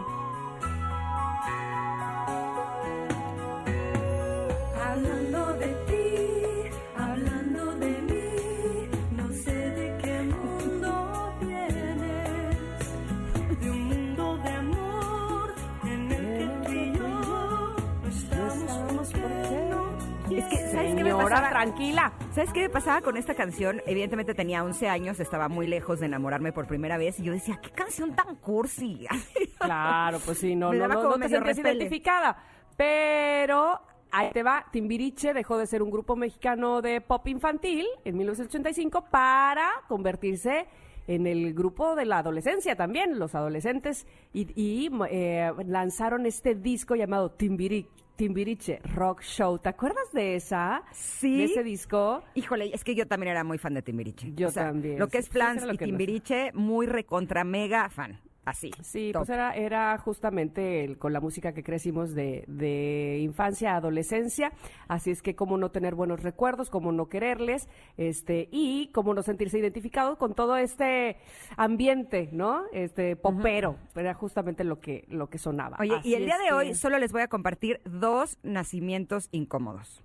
¿Sabes 21.17 21.29
qué 21.29 21.35
me 21.35 21.41
Señora, 21.41 21.51
tranquila. 21.51 22.13
¿Sabes 22.33 22.53
qué 22.53 22.61
me 22.63 22.69
pasaba 22.71 23.01
con 23.01 23.17
esta 23.17 23.35
canción? 23.35 23.81
Evidentemente 23.87 24.35
tenía 24.35 24.65
11 24.65 24.89
años, 24.89 25.21
estaba 25.21 25.49
muy 25.49 25.67
lejos 25.67 26.01
de 26.01 26.07
enamorarme 26.07 26.53
por 26.53 26.67
primera 26.67 26.97
vez 26.99 27.19
y 27.21 27.25
yo 27.25 27.33
decía, 27.33 27.61
qué 27.63 27.71
canción 27.71 28.15
tan 28.15 28.37
cursi. 28.37 29.07
Claro, 29.59 30.19
pues 30.25 30.39
sí, 30.39 30.55
no, 30.55 30.71
Me 30.71 30.79
no, 30.79 30.89
no, 30.89 31.03
no 31.03 31.19
te 31.19 31.29
sentías 31.29 31.59
identificada. 31.59 32.37
Pero 32.77 33.81
ahí 34.11 34.31
te 34.33 34.43
va, 34.43 34.67
Timbiriche 34.71 35.33
dejó 35.33 35.57
de 35.57 35.67
ser 35.67 35.83
un 35.83 35.91
grupo 35.91 36.17
mexicano 36.17 36.83
de 36.83 37.01
pop 37.01 37.27
infantil 37.29 37.87
en 38.05 38.17
1985 38.19 39.07
para 39.11 39.71
convertirse 39.89 40.67
en 41.07 41.27
el 41.27 41.55
grupo 41.55 41.95
de 41.95 42.05
la 42.05 42.19
adolescencia 42.19 42.77
también, 42.77 43.19
los 43.19 43.35
adolescentes, 43.35 44.07
y, 44.33 44.49
y, 44.61 44.91
eh, 45.11 45.53
lanzaron 45.67 46.27
este 46.27 46.55
disco 46.55 46.95
llamado 46.95 47.37
Timbiri- 47.37 47.87
Timbiriche 48.17 48.81
Rock 48.95 49.23
Show. 49.23 49.59
¿Te 49.59 49.69
acuerdas 49.69 50.13
de 50.13 50.37
esa? 50.37 50.83
Sí. 50.93 51.37
De 51.39 51.45
ese 51.45 51.63
disco. 51.65 52.23
Híjole, 52.35 52.71
es 52.73 52.85
que 52.85 52.95
yo 52.95 53.07
también 53.07 53.33
era 53.33 53.45
muy 53.45 53.59
fan 53.59 53.75
de 53.75 53.83
Timbiriche. 53.83 54.33
Yo 54.35 54.53
también, 54.53 54.99
Lo 54.99 55.09
que 55.09 55.19
es 55.19 55.29
Flans 55.29 55.65
y 55.73 55.77
Timbiriche, 55.77 56.53
muy 56.55 56.87
recontra 56.87 57.45
mega 57.45 57.89
fan. 57.91 58.21
Así. 58.45 58.71
Sí, 58.83 59.11
top. 59.13 59.21
pues 59.21 59.31
era, 59.31 59.55
era 59.55 59.97
justamente 59.99 60.85
el- 60.85 60.99
con 60.99 61.13
la 61.13 61.21
música 61.21 61.53
que 61.55 61.63
crecimos 61.63 62.15
de, 62.15 62.45
de 62.47 63.19
infancia 63.23 63.73
a 63.73 63.77
adolescencia, 63.77 64.53
así 64.89 65.11
es 65.11 65.23
que 65.23 65.35
cómo 65.35 65.57
no 65.57 65.71
tener 65.71 65.95
buenos 65.95 66.23
recuerdos, 66.23 66.69
cómo 66.71 66.93
no 66.93 67.09
quererles, 67.09 67.69
este, 67.97 68.49
y 68.53 68.89
cómo 68.93 69.15
no 69.15 69.23
sentirse 69.23 69.59
identificado 69.59 70.19
con 70.19 70.35
todo 70.35 70.57
este 70.57 71.17
ambiente, 71.57 72.29
¿no? 72.33 72.65
Este 72.73 73.17
popero, 73.17 73.77
era 73.95 74.15
justamente 74.15 74.65
lo 74.65 74.81
que, 74.81 75.05
lo 75.09 75.29
que 75.29 75.39
sonaba. 75.39 75.77
Oye, 75.81 75.95
Así 75.97 76.11
y 76.11 76.15
el 76.15 76.27
día 76.27 76.39
de 76.39 76.45
que- 76.49 76.53
hoy 76.53 76.75
solo 76.75 76.99
les 76.99 77.13
voy 77.13 77.23
a 77.23 77.29
compartir 77.29 77.81
dos 77.85 78.39
nacimientos 78.43 79.29
incómodos. 79.33 80.03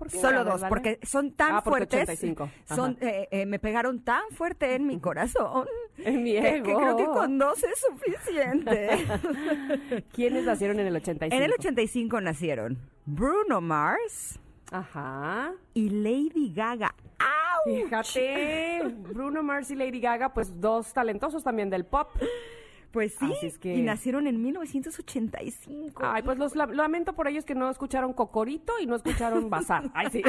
¿Por 0.00 0.10
qué? 0.10 0.18
Solo 0.18 0.44
dos, 0.44 0.62
dale. 0.62 0.68
porque 0.70 0.98
son 1.02 1.32
tan 1.32 1.56
Ah, 1.56 1.62
porque 1.62 1.86
fuertes. 1.86 2.00
85. 2.08 2.42
Ajá. 2.64 2.74
Son, 2.74 2.96
eh, 3.02 3.28
eh, 3.30 3.44
me 3.44 3.58
pegaron 3.58 4.02
tan 4.02 4.22
fuerte 4.30 4.74
en 4.74 4.86
mi 4.86 4.98
corazón. 4.98 5.66
En 5.98 6.22
mi 6.22 6.32
que, 6.32 6.40
que 6.40 6.56
ego. 6.70 6.78
creo 6.80 6.96
que 6.96 7.04
con 7.04 7.38
dos 7.38 7.62
es 7.62 7.78
suficiente. 7.86 8.88
¿Quiénes 10.14 10.44
nacieron 10.46 10.80
en 10.80 10.86
el 10.86 10.96
85? 10.96 11.36
en 11.36 11.42
el 11.42 11.52
85 11.52 12.20
nacieron 12.22 12.78
Bruno 13.04 13.60
Mars 13.60 14.38
Ajá. 14.72 15.52
y 15.74 15.90
Lady 15.90 16.54
Gaga. 16.54 16.94
¡Auch! 17.18 17.84
Fíjate, 17.84 18.80
Bruno 19.12 19.42
Mars 19.42 19.70
y 19.70 19.74
Lady 19.76 20.00
Gaga, 20.00 20.32
pues 20.32 20.58
dos 20.58 20.94
talentosos 20.94 21.44
también 21.44 21.68
del 21.68 21.84
pop. 21.84 22.08
Pues 22.92 23.14
sí, 23.14 23.32
Así 23.36 23.46
es 23.46 23.58
que- 23.58 23.74
y 23.74 23.82
nacieron 23.82 24.26
en 24.26 24.42
1985. 24.42 26.02
Ay, 26.04 26.22
pues 26.22 26.38
los 26.38 26.56
la- 26.56 26.66
lamento 26.66 27.12
por 27.12 27.28
ellos 27.28 27.44
que 27.44 27.54
no 27.54 27.70
escucharon 27.70 28.12
Cocorito 28.12 28.72
y 28.80 28.86
no 28.86 28.96
escucharon 28.96 29.48
Bazar. 29.48 29.84
Ay, 29.94 30.08
sí. 30.10 30.22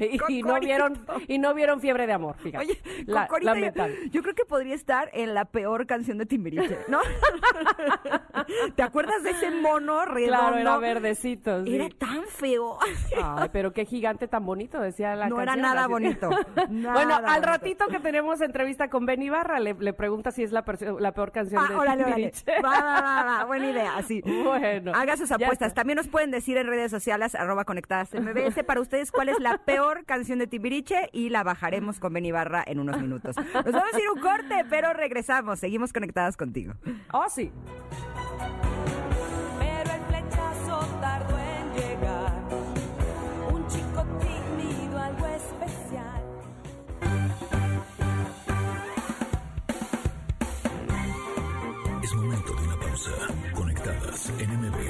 y, 0.00 0.18
y 0.38 0.42
no 0.42 0.58
vieron 0.58 0.98
y 1.28 1.38
no 1.38 1.54
vieron 1.54 1.80
Fiebre 1.80 2.06
de 2.08 2.12
Amor, 2.12 2.36
fíjate. 2.38 2.64
Oye, 2.64 2.80
La- 3.06 3.28
Cocorito, 3.28 3.86
yo, 4.10 4.22
creo 4.22 4.34
que 4.34 4.44
podría 4.44 4.74
estar 4.74 5.10
en 5.12 5.32
la 5.34 5.44
peor 5.44 5.86
canción 5.86 6.18
de 6.18 6.26
Timbiriche, 6.26 6.78
¿no? 6.88 6.98
¿Te 8.74 8.82
acuerdas 8.82 9.22
de 9.22 9.30
ese 9.30 9.50
mono 9.50 10.04
redondo? 10.06 10.38
Claro, 10.38 10.56
era 10.58 10.78
verdecito. 10.78 11.64
sí. 11.64 11.74
Era 11.74 11.88
tan 11.90 12.24
feo. 12.26 12.78
Ay, 13.22 13.48
pero 13.52 13.72
qué 13.72 13.84
gigante 13.84 14.28
tan 14.28 14.44
bonito, 14.44 14.80
decía 14.80 15.14
la 15.16 15.28
No 15.28 15.40
era 15.40 15.56
nada 15.56 15.86
bonito, 15.86 16.30
nada 16.70 16.94
bueno, 16.94 17.14
al 17.14 17.22
bonito. 17.22 17.46
ratito 17.46 17.86
que 17.88 18.00
tenemos 18.00 18.40
entrevista 18.40 18.88
con 18.90 19.06
Ben 19.06 19.22
Ibarra, 19.22 19.60
le, 19.60 19.74
le 19.74 19.92
pregunta 19.92 20.30
si 20.30 20.42
es 20.42 20.52
la, 20.52 20.64
la 20.82 21.12
peor 21.12 21.32
canción 21.32 21.62
Ah, 21.64 21.68
de 21.68 21.74
órale, 21.76 22.04
órale. 22.04 22.32
Va, 22.64 22.80
va, 22.80 23.00
va, 23.00 23.24
va, 23.24 23.44
buena 23.44 23.70
idea, 23.70 24.02
sí. 24.02 24.22
Bueno, 24.44 24.92
Haga 24.94 25.16
sus 25.16 25.30
apuestas. 25.32 25.74
También 25.74 25.96
nos 25.96 26.08
pueden 26.08 26.30
decir 26.30 26.56
en 26.56 26.66
redes 26.66 26.90
sociales, 26.90 27.34
arroba 27.34 27.64
conectadas 27.64 28.12
MBS, 28.14 28.64
para 28.64 28.80
ustedes 28.80 29.10
cuál 29.12 29.28
es 29.28 29.38
la 29.40 29.58
peor 29.58 30.04
canción 30.04 30.38
de 30.38 30.46
Timbiriche 30.46 31.08
y 31.12 31.28
la 31.30 31.42
bajaremos 31.42 32.00
con 32.00 32.12
Beni 32.12 32.32
Barra 32.32 32.62
en 32.66 32.78
unos 32.80 33.00
minutos. 33.00 33.36
Nos 33.36 33.72
vamos 33.72 33.94
a 33.94 34.00
ir 34.00 34.10
un 34.14 34.20
corte, 34.20 34.64
pero 34.68 34.92
regresamos. 34.92 35.58
Seguimos 35.58 35.92
conectadas 35.92 36.36
contigo. 36.36 36.74
Oh, 37.12 37.28
sí. 37.28 37.50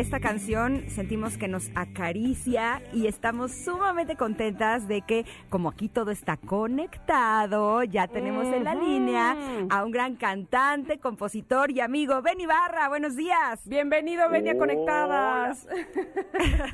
esta 0.00 0.18
canción 0.18 0.84
sentimos 0.88 1.36
que 1.36 1.46
nos 1.46 1.70
acaricia 1.74 2.80
y 2.90 3.06
estamos 3.06 3.52
sumamente 3.52 4.16
contentas 4.16 4.88
de 4.88 5.02
que 5.02 5.26
como 5.50 5.68
aquí 5.68 5.90
todo 5.90 6.10
está 6.10 6.38
conectado, 6.38 7.84
ya 7.84 8.08
tenemos 8.08 8.46
en 8.46 8.64
la 8.64 8.74
línea 8.74 9.36
a 9.68 9.84
un 9.84 9.90
gran 9.90 10.16
cantante, 10.16 10.98
compositor 10.98 11.70
y 11.70 11.80
amigo, 11.80 12.22
Ben 12.22 12.40
Ibarra. 12.40 12.88
Buenos 12.88 13.14
días. 13.14 13.60
Bienvenido, 13.66 14.24
Hola. 14.26 14.56
Conectadas. 14.56 15.68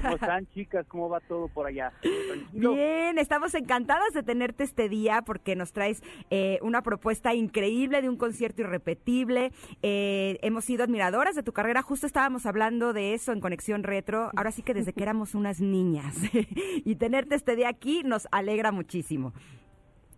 ¿Cómo 0.02 0.14
están, 0.14 0.46
chicas? 0.46 0.86
¿Cómo 0.86 1.08
va 1.08 1.18
todo 1.18 1.48
por 1.48 1.66
allá? 1.66 1.92
Tranquilo. 2.00 2.74
Bien, 2.74 3.18
estamos 3.18 3.54
encantadas 3.56 4.12
de 4.14 4.22
tenerte 4.22 4.62
este 4.62 4.88
día 4.88 5.22
porque 5.22 5.56
nos 5.56 5.72
traes 5.72 6.00
eh, 6.30 6.60
una 6.62 6.80
propuesta 6.82 7.34
increíble 7.34 8.02
de 8.02 8.08
un 8.08 8.16
concierto 8.16 8.62
irrepetible. 8.62 9.50
Eh, 9.82 10.38
hemos 10.42 10.64
sido 10.64 10.84
admiradoras 10.84 11.34
de 11.34 11.42
tu 11.42 11.52
carrera, 11.52 11.82
justo 11.82 12.06
estábamos 12.06 12.46
hablando 12.46 12.92
de 12.92 13.15
eso 13.16 13.32
en 13.32 13.40
Conexión 13.40 13.82
Retro, 13.82 14.30
ahora 14.36 14.52
sí 14.52 14.62
que 14.62 14.72
desde 14.74 14.92
que 14.92 15.02
éramos 15.02 15.34
unas 15.34 15.60
niñas. 15.60 16.16
y 16.84 16.94
tenerte 16.96 17.34
este 17.34 17.56
día 17.56 17.68
aquí 17.68 18.02
nos 18.04 18.28
alegra 18.30 18.70
muchísimo. 18.72 19.32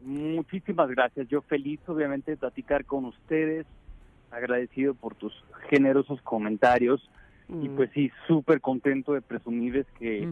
Muchísimas 0.00 0.88
gracias. 0.90 1.28
Yo 1.28 1.42
feliz, 1.42 1.80
obviamente, 1.86 2.32
de 2.32 2.36
platicar 2.36 2.84
con 2.84 3.04
ustedes. 3.04 3.66
Agradecido 4.30 4.94
por 4.94 5.14
tus 5.14 5.32
generosos 5.70 6.20
comentarios. 6.22 7.08
Y 7.48 7.68
Mm. 7.70 7.76
pues 7.76 7.90
sí, 7.94 8.10
súper 8.26 8.60
contento 8.60 9.14
de 9.14 9.22
presumirles 9.22 9.86
que 9.98 10.30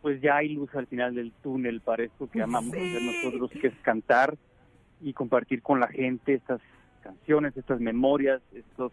pues 0.00 0.20
ya 0.20 0.36
hay 0.36 0.48
luz 0.48 0.74
al 0.74 0.86
final 0.88 1.14
del 1.14 1.30
túnel 1.42 1.80
para 1.80 2.02
esto 2.04 2.28
que 2.28 2.42
amamos 2.42 2.72
Sí. 2.74 2.78
hacer 2.80 3.02
nosotros, 3.02 3.50
que 3.60 3.66
es 3.68 3.74
cantar 3.82 4.36
y 5.00 5.12
compartir 5.12 5.62
con 5.62 5.78
la 5.78 5.86
gente 5.88 6.34
estas 6.34 6.60
canciones, 7.02 7.56
estas 7.56 7.78
memorias, 7.80 8.40
estas 8.52 8.90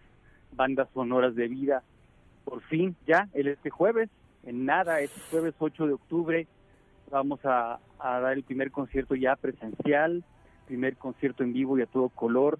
bandas 0.51 0.87
sonoras 0.93 1.33
de 1.35 1.47
vida. 1.47 1.81
Por 2.49 2.61
fin, 2.63 2.95
ya, 3.05 3.27
el 3.33 3.47
este 3.47 3.69
jueves, 3.69 4.09
en 4.43 4.65
nada, 4.65 5.01
este 5.01 5.19
jueves 5.29 5.53
8 5.59 5.85
de 5.87 5.93
octubre, 5.93 6.47
vamos 7.11 7.39
a, 7.45 7.79
a 7.99 8.19
dar 8.19 8.33
el 8.33 8.43
primer 8.43 8.71
concierto 8.71 9.13
ya 9.15 9.35
presencial, 9.35 10.23
primer 10.65 10.97
concierto 10.97 11.43
en 11.43 11.53
vivo 11.53 11.77
y 11.77 11.83
a 11.83 11.85
todo 11.85 12.09
color 12.09 12.59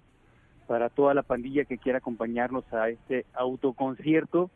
para 0.68 0.88
toda 0.88 1.14
la 1.14 1.22
pandilla 1.22 1.64
que 1.64 1.78
quiera 1.78 1.98
acompañarnos 1.98 2.64
a 2.72 2.88
este 2.88 3.26
autoconcierto 3.34 4.50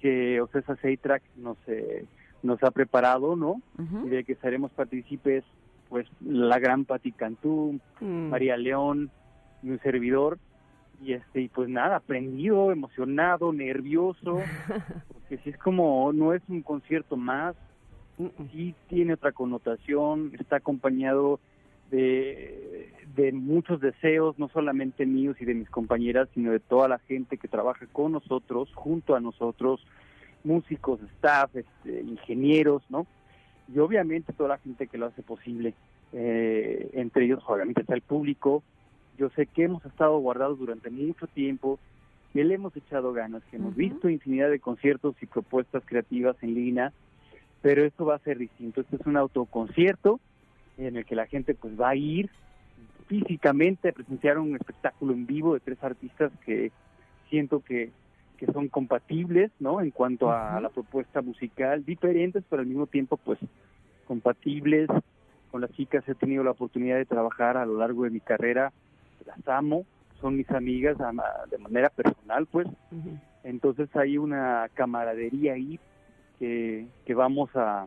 que 0.00 0.40
Ocesa 0.42 0.76
Seitrack 0.76 1.22
nos 1.36 1.56
eh, 1.66 2.04
nos 2.42 2.62
ha 2.62 2.70
preparado, 2.70 3.34
¿no? 3.34 3.60
Ujú. 3.78 4.06
Y 4.06 4.10
de 4.10 4.24
que 4.24 4.34
seremos 4.36 4.70
partícipes, 4.72 5.44
pues, 5.88 6.06
la 6.20 6.58
gran 6.58 6.84
Pati 6.84 7.12
Cantú, 7.12 7.80
Mm. 8.00 8.28
María 8.28 8.56
León 8.56 9.10
y 9.62 9.70
un 9.70 9.80
servidor. 9.80 10.38
Y 11.00 11.12
este, 11.12 11.42
y 11.42 11.48
pues 11.48 11.68
nada, 11.68 11.96
aprendido, 11.96 12.72
emocionado, 12.72 13.52
nervioso, 13.52 14.40
porque 15.12 15.38
si 15.38 15.50
es 15.50 15.58
como, 15.58 16.12
no 16.12 16.34
es 16.34 16.42
un 16.48 16.62
concierto 16.62 17.16
más, 17.16 17.54
sí 18.52 18.74
tiene 18.88 19.14
otra 19.14 19.32
connotación, 19.32 20.32
está 20.38 20.56
acompañado 20.56 21.38
de, 21.90 22.92
de 23.14 23.32
muchos 23.32 23.80
deseos, 23.80 24.38
no 24.38 24.48
solamente 24.48 25.06
míos 25.06 25.36
y 25.40 25.44
de 25.44 25.54
mis 25.54 25.70
compañeras, 25.70 26.28
sino 26.34 26.50
de 26.50 26.60
toda 26.60 26.88
la 26.88 26.98
gente 26.98 27.38
que 27.38 27.48
trabaja 27.48 27.86
con 27.92 28.12
nosotros, 28.12 28.70
junto 28.74 29.14
a 29.14 29.20
nosotros, 29.20 29.84
músicos, 30.44 31.00
staff, 31.16 31.54
este, 31.54 32.02
ingenieros, 32.02 32.82
¿no? 32.90 33.06
Y 33.72 33.78
obviamente 33.78 34.32
toda 34.32 34.50
la 34.50 34.58
gente 34.58 34.86
que 34.86 34.98
lo 34.98 35.06
hace 35.06 35.22
posible. 35.22 35.74
Eh, 36.12 36.90
entre 36.94 37.26
ellos, 37.26 37.42
obviamente, 37.46 37.82
está 37.82 37.94
el 37.94 38.00
público. 38.00 38.62
Yo 39.18 39.30
sé 39.30 39.46
que 39.46 39.64
hemos 39.64 39.84
estado 39.84 40.18
guardados 40.18 40.58
durante 40.58 40.90
mucho 40.90 41.26
tiempo, 41.26 41.78
que 42.32 42.44
le 42.44 42.54
hemos 42.54 42.76
echado 42.76 43.12
ganas, 43.12 43.42
que 43.50 43.56
hemos 43.56 43.74
visto 43.74 44.08
infinidad 44.08 44.48
de 44.48 44.60
conciertos 44.60 45.16
y 45.20 45.26
propuestas 45.26 45.82
creativas 45.84 46.36
en 46.42 46.54
línea, 46.54 46.92
pero 47.60 47.84
esto 47.84 48.04
va 48.04 48.14
a 48.14 48.20
ser 48.20 48.38
distinto. 48.38 48.80
Este 48.80 48.96
es 48.96 49.06
un 49.06 49.16
autoconcierto 49.16 50.20
en 50.76 50.96
el 50.96 51.04
que 51.04 51.16
la 51.16 51.26
gente 51.26 51.54
pues 51.54 51.78
va 51.78 51.90
a 51.90 51.96
ir 51.96 52.30
físicamente 53.08 53.88
a 53.88 53.92
presenciar 53.92 54.38
un 54.38 54.54
espectáculo 54.54 55.12
en 55.14 55.26
vivo 55.26 55.54
de 55.54 55.60
tres 55.60 55.82
artistas 55.82 56.30
que 56.44 56.70
siento 57.28 57.60
que, 57.60 57.90
que 58.36 58.46
son 58.46 58.68
compatibles, 58.68 59.50
¿no? 59.58 59.80
En 59.80 59.90
cuanto 59.90 60.30
a 60.30 60.60
la 60.60 60.68
propuesta 60.68 61.22
musical, 61.22 61.84
diferentes, 61.84 62.44
pero 62.48 62.60
al 62.60 62.68
mismo 62.68 62.86
tiempo 62.86 63.16
pues 63.16 63.38
compatibles. 64.06 64.88
Con 65.50 65.62
las 65.62 65.72
chicas 65.72 66.06
he 66.08 66.14
tenido 66.14 66.44
la 66.44 66.50
oportunidad 66.50 66.96
de 66.96 67.06
trabajar 67.06 67.56
a 67.56 67.66
lo 67.66 67.78
largo 67.78 68.04
de 68.04 68.10
mi 68.10 68.20
carrera, 68.20 68.72
las 69.28 69.46
amo, 69.48 69.84
son 70.20 70.36
mis 70.36 70.50
amigas 70.50 71.00
ama- 71.00 71.24
de 71.50 71.58
manera 71.58 71.88
personal, 71.90 72.46
pues. 72.46 72.66
Entonces 73.44 73.88
hay 73.94 74.18
una 74.18 74.68
camaradería 74.74 75.52
ahí 75.54 75.78
que, 76.38 76.86
que 77.04 77.14
vamos 77.14 77.50
a, 77.54 77.86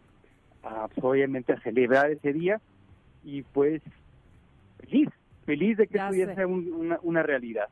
a, 0.63 0.87
pues, 0.87 1.03
obviamente 1.03 1.53
a 1.53 1.59
celebrar 1.61 2.11
ese 2.11 2.31
día 2.33 2.61
y 3.23 3.41
pues 3.43 3.81
feliz, 4.79 5.09
feliz 5.45 5.77
de 5.77 5.87
que 5.87 5.95
Ya 5.97 6.05
esto 6.09 6.15
ya 6.25 6.35
sea 6.35 6.47
un- 6.47 6.71
una, 6.73 6.99
una 7.03 7.23
realidad. 7.23 7.67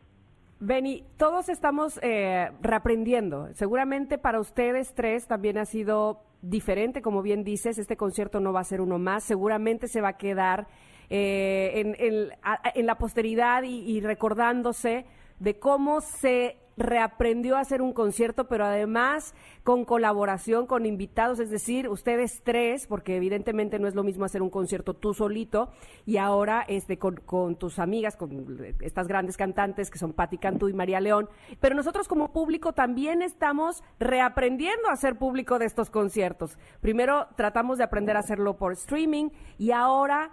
Beni, 0.60 1.06
todos 1.18 1.48
estamos 1.48 2.00
eh, 2.04 2.52
reaprendiendo. 2.62 3.48
Seguramente 3.54 4.18
para 4.18 4.40
ustedes 4.42 4.94
tres 4.94 5.26
también 5.26 5.58
ha 5.58 5.66
sido 5.66 6.22
diferente, 6.42 7.02
como 7.02 7.22
bien 7.22 7.44
dices, 7.44 7.78
este 7.78 7.96
concierto 7.98 8.40
no 8.42 8.52
va 8.54 8.60
a 8.62 8.64
ser 8.66 8.82
uno 8.82 9.00
más, 9.00 9.24
seguramente 9.24 9.88
se 9.88 10.02
va 10.02 10.10
a 10.10 10.18
quedar 10.18 10.68
eh, 11.10 12.30
en, 12.76 12.86
la 12.86 12.98
posteridad 12.98 13.64
y, 13.64 13.80
y 13.80 14.02
recordándose 14.02 15.06
de 15.40 15.60
cómo 15.60 16.02
se 16.02 16.58
reaprendió 16.80 17.58
a 17.58 17.60
hacer 17.60 17.82
un 17.82 17.94
concierto, 17.94 18.48
pero 18.48 18.66
además 18.66 19.36
con 19.64 19.84
colaboración, 19.86 20.66
con 20.66 20.86
invitados, 20.86 21.40
es 21.40 21.50
decir, 21.50 21.90
ustedes 21.90 22.42
tres, 22.44 22.88
porque 22.88 23.18
evidentemente 23.18 23.78
no 23.80 23.88
es 23.88 23.96
lo 23.96 24.04
mismo 24.04 24.26
hacer 24.26 24.42
un 24.42 24.50
concierto 24.50 24.94
tú 24.94 25.14
solito, 25.14 25.70
y 26.06 26.18
ahora 26.18 26.64
este, 26.68 26.98
con, 26.98 27.18
con 27.18 27.58
tus 27.58 27.80
amigas, 27.80 28.16
con 28.16 28.76
estas 28.80 29.08
grandes 29.08 29.36
cantantes 29.36 29.92
que 29.92 30.00
son 30.00 30.14
Patti 30.14 30.38
Cantú 30.38 30.70
y 30.70 30.74
María 30.74 31.02
León, 31.02 31.30
pero 31.60 31.76
nosotros 31.76 32.08
como 32.08 32.32
público 32.32 32.72
también 32.74 33.22
estamos 33.22 33.84
reaprendiendo 34.00 34.90
a 34.90 34.96
ser 34.96 35.18
público 35.18 35.60
de 35.60 35.66
estos 35.66 35.90
conciertos. 35.90 36.58
Primero 36.80 37.28
tratamos 37.36 37.78
de 37.78 37.84
aprender 37.84 38.16
a 38.16 38.22
hacerlo 38.22 38.58
por 38.58 38.72
streaming 38.72 39.30
y 39.58 39.72
ahora 39.72 40.32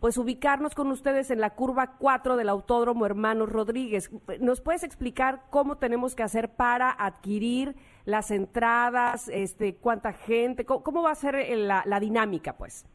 pues 0.00 0.16
ubicarnos 0.16 0.74
con 0.74 0.88
ustedes 0.88 1.30
en 1.30 1.40
la 1.40 1.50
curva 1.50 1.96
4 1.98 2.36
del 2.36 2.48
Autódromo 2.48 3.04
Hermanos 3.04 3.50
Rodríguez. 3.50 4.10
¿Nos 4.40 4.60
puedes 4.60 4.84
explicar 4.84 5.42
cómo 5.50 5.76
tenemos 5.78 6.14
que 6.14 6.22
hacer 6.22 6.50
para 6.50 6.90
adquirir 6.90 7.74
las 8.04 8.30
entradas, 8.30 9.28
este, 9.28 9.74
cuánta 9.74 10.12
gente, 10.12 10.64
cómo, 10.64 10.82
cómo 10.82 11.02
va 11.02 11.10
a 11.10 11.16
ser 11.16 11.34
eh, 11.34 11.56
la, 11.56 11.82
la 11.84 11.98
dinámica, 12.00 12.56
pues? 12.56 12.86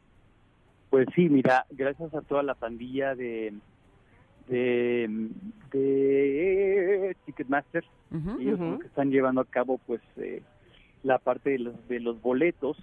Pues 0.90 1.06
sí, 1.14 1.28
mira, 1.28 1.66
gracias 1.70 2.14
a 2.14 2.22
toda 2.22 2.42
la 2.42 2.54
pandilla 2.54 3.14
de 3.14 3.52
de, 4.48 5.30
de 5.72 7.16
Ticketmaster, 7.24 7.84
Ujú. 8.12 8.38
ellos 8.40 8.58
son 8.58 8.66
Ujú. 8.66 8.70
los 8.72 8.80
que 8.82 8.86
están 8.88 9.10
llevando 9.10 9.40
a 9.40 9.46
cabo 9.46 9.78
pues 9.86 10.02
eh, 10.16 10.42
la 11.02 11.18
parte 11.18 11.50
de 11.50 11.58
los, 11.60 11.88
de 11.88 12.00
los 12.00 12.20
boletos, 12.20 12.76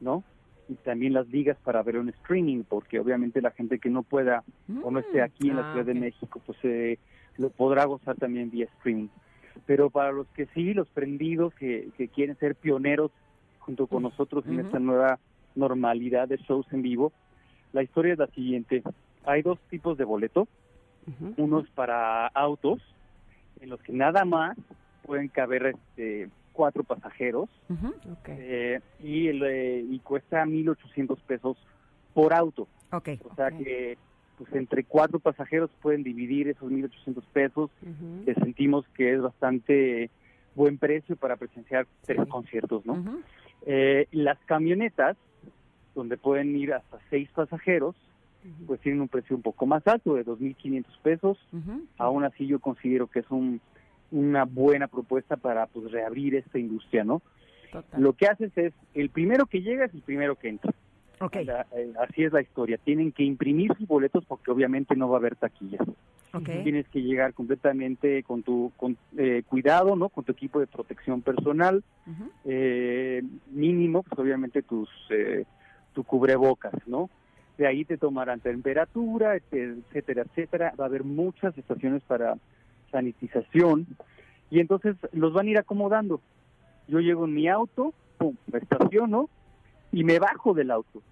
¿no? 0.00 0.24
Y 0.72 0.74
también 0.76 1.12
las 1.12 1.28
ligas 1.28 1.58
para 1.62 1.82
ver 1.82 1.98
un 1.98 2.08
streaming, 2.08 2.64
porque 2.66 2.98
obviamente 2.98 3.42
la 3.42 3.50
gente 3.50 3.78
que 3.78 3.90
no 3.90 4.02
pueda 4.02 4.42
o 4.82 4.90
no 4.90 5.00
esté 5.00 5.20
aquí 5.20 5.50
en 5.50 5.56
la 5.56 5.68
Ah, 5.68 5.72
Ciudad 5.72 5.86
de 5.86 5.94
México, 5.94 6.40
pues 6.46 6.58
eh, 6.62 6.98
lo 7.36 7.50
podrá 7.50 7.84
gozar 7.84 8.16
también 8.16 8.50
vía 8.50 8.64
streaming. 8.76 9.08
Pero 9.66 9.90
para 9.90 10.12
los 10.12 10.26
que 10.28 10.46
sí, 10.54 10.72
los 10.72 10.88
prendidos 10.88 11.54
que, 11.54 11.90
que 11.98 12.08
quieren 12.08 12.36
ser 12.38 12.54
pioneros 12.54 13.10
junto 13.58 13.86
con 13.86 14.02
nosotros 14.02 14.46
en 14.46 14.60
esta 14.60 14.78
nueva 14.78 15.18
normalidad 15.54 16.26
de 16.26 16.38
shows 16.38 16.66
en 16.72 16.80
vivo, 16.82 17.12
la 17.72 17.82
historia 17.82 18.14
es 18.14 18.18
la 18.18 18.28
siguiente. 18.28 18.82
Hay 19.24 19.42
dos 19.42 19.58
tipos 19.68 19.98
de 19.98 20.04
boleto, 20.04 20.48
unos 21.36 21.68
para 21.70 22.28
autos, 22.28 22.80
en 23.60 23.68
los 23.68 23.80
que 23.82 23.92
nada 23.92 24.24
más 24.24 24.56
pueden 25.02 25.28
caber 25.28 25.66
este, 25.66 26.30
cuatro 26.52 26.84
pasajeros, 26.84 27.48
eh, 28.26 28.80
y, 29.02 29.28
el, 29.28 29.42
eh, 29.42 29.84
y 29.88 29.98
cuesta 30.00 30.44
1.800 30.44 31.18
pesos 31.26 31.56
por 32.14 32.32
auto. 32.34 32.68
O 33.24 33.34
sea 33.34 33.50
que 33.50 33.96
pues 34.38 34.52
entre 34.54 34.84
cuatro 34.84 35.18
pasajeros 35.20 35.70
pueden 35.80 36.02
dividir 36.02 36.48
esos 36.48 36.70
1.800 36.70 37.22
pesos, 37.32 37.70
que 38.24 38.34
sentimos 38.34 38.86
que 38.96 39.14
es 39.14 39.20
bastante 39.22 40.10
buen 40.54 40.78
precio 40.78 41.16
para 41.16 41.36
presenciar 41.36 41.86
tres 42.04 42.20
Sí. 42.24 42.30
conciertos, 42.30 42.84
¿no? 42.84 43.02
Eh, 43.66 44.08
las 44.12 44.38
camionetas, 44.46 45.16
donde 45.94 46.16
pueden 46.16 46.56
ir 46.56 46.72
hasta 46.74 46.98
seis 47.10 47.28
pasajeros, 47.34 47.94
pues 48.66 48.80
tienen 48.80 49.00
un 49.02 49.08
precio 49.08 49.36
un 49.36 49.42
poco 49.42 49.66
más 49.66 49.86
alto, 49.86 50.14
de 50.14 50.24
2.500 50.24 50.98
pesos. 51.02 51.38
Aún 51.96 52.24
así 52.24 52.46
yo 52.46 52.58
considero 52.58 53.06
que 53.06 53.20
es 53.20 53.30
un, 53.30 53.60
una 54.12 54.44
buena 54.44 54.86
propuesta 54.86 55.36
para 55.36 55.66
pues 55.66 55.90
reabrir 55.90 56.36
esta 56.36 56.58
industria, 56.58 57.02
¿no? 57.04 57.22
Total. 57.70 58.00
Lo 58.00 58.12
que 58.12 58.26
haces 58.26 58.52
es, 58.56 58.72
el 58.94 59.10
primero 59.10 59.46
que 59.46 59.60
llega 59.62 59.86
es 59.86 59.94
el 59.94 60.02
primero 60.02 60.36
que 60.36 60.48
entra. 60.50 60.72
Ok. 61.20 61.36
La- 61.44 61.66
eh, 61.76 61.92
así 61.98 62.24
es 62.24 62.32
la 62.32 62.42
historia. 62.42 62.78
Tienen 62.78 63.12
que 63.12 63.22
imprimir 63.24 63.72
sus 63.76 63.86
boletos 63.88 64.24
porque 64.26 64.50
obviamente 64.50 64.94
no 64.94 65.08
va 65.08 65.16
a 65.16 65.20
haber 65.20 65.36
taquillas. 65.36 65.80
Ok. 66.34 66.48
Tienes 66.62 66.88
que 66.88 67.02
llegar 67.02 67.34
completamente 67.34 68.22
con 68.22 68.42
tu 68.42 68.72
con, 68.76 68.96
eh, 69.18 69.42
cuidado, 69.46 69.96
¿no? 69.96 70.08
Con 70.08 70.24
tu 70.24 70.32
equipo 70.32 70.60
de 70.60 70.66
protección 70.66 71.20
personal, 71.22 71.82
eh, 72.44 73.22
mínimo, 73.46 74.02
pues 74.02 74.18
obviamente 74.18 74.62
tus 74.62 74.88
eh, 75.10 75.44
tu 75.92 76.04
cubrebocas, 76.04 76.72
¿no? 76.86 77.10
De 77.58 77.66
ahí 77.66 77.84
te 77.84 77.98
tomarán 77.98 78.40
temperatura, 78.40 79.36
et- 79.36 79.52
etcétera, 79.52 80.22
etcétera. 80.22 80.72
Va 80.78 80.84
a 80.84 80.88
haber 80.88 81.04
muchas 81.04 81.56
estaciones 81.58 82.02
para 82.04 82.34
sanitización 82.92 83.86
y 84.50 84.60
entonces 84.60 84.96
los 85.12 85.32
van 85.32 85.46
a 85.46 85.50
ir 85.50 85.58
acomodando. 85.58 86.20
Yo 86.86 87.00
llego 87.00 87.24
en 87.24 87.34
mi 87.34 87.48
auto, 87.48 87.92
pum, 88.18 88.36
me 88.52 88.58
estaciono 88.58 89.28
y 89.90 90.04
me 90.04 90.18
bajo 90.18 90.54
del 90.54 90.70
auto. 90.70 91.02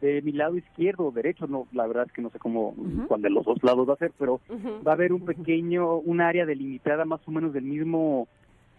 De 0.00 0.22
mi 0.22 0.32
lado 0.32 0.56
izquierdo 0.56 1.06
o 1.06 1.10
derecho, 1.10 1.46
no, 1.46 1.66
la 1.72 1.86
verdad 1.86 2.06
es 2.06 2.12
que 2.12 2.22
no 2.22 2.30
sé 2.30 2.38
cómo, 2.38 2.68
Ujú. 2.70 3.06
cuál 3.06 3.20
de 3.22 3.28
los 3.30 3.44
dos 3.44 3.62
lados 3.62 3.88
va 3.88 3.94
a 3.94 3.98
ser, 3.98 4.12
pero 4.18 4.40
va 4.86 4.92
a 4.92 4.94
haber 4.94 5.12
un 5.12 5.24
pequeño, 5.26 5.96
un 5.96 6.20
área 6.22 6.46
delimitada 6.46 7.04
más 7.04 7.20
o 7.26 7.30
menos 7.30 7.52
del 7.52 7.64
mismo 7.64 8.26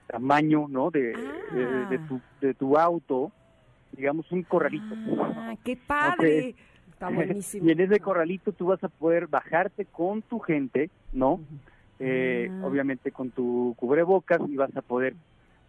tamaño, 0.07 0.68
¿no? 0.68 0.89
De, 0.89 1.14
Ah. 1.16 1.53
de, 1.55 1.86
de 1.86 1.99
tu, 2.07 2.22
de 2.41 2.53
tu 2.55 2.78
auto, 2.78 3.32
digamos 3.95 4.32
un 4.32 4.41
corralito. 4.43 4.95
Ah, 5.36 5.55
qué 5.64 5.76
padre. 5.78 6.55
Está 6.91 7.09
buenísimo. 7.38 7.68
y 7.68 7.72
en 7.72 7.80
ese 7.82 7.99
corralito 7.99 8.51
tú 8.51 8.66
vas 8.68 8.84
a 8.84 8.89
poder 8.89 9.28
bajarte 9.28 9.86
con 9.86 10.22
tu 10.24 10.39
gente, 10.39 10.89
¿no? 11.14 11.39
Eh, 12.04 12.49
Ah. 12.52 12.66
Obviamente 12.66 13.12
con 13.12 13.30
tu 13.32 13.76
cubrebocas 13.78 14.41
y 14.49 14.56
vas 14.56 14.76
a 14.76 14.82
poder 14.82 15.14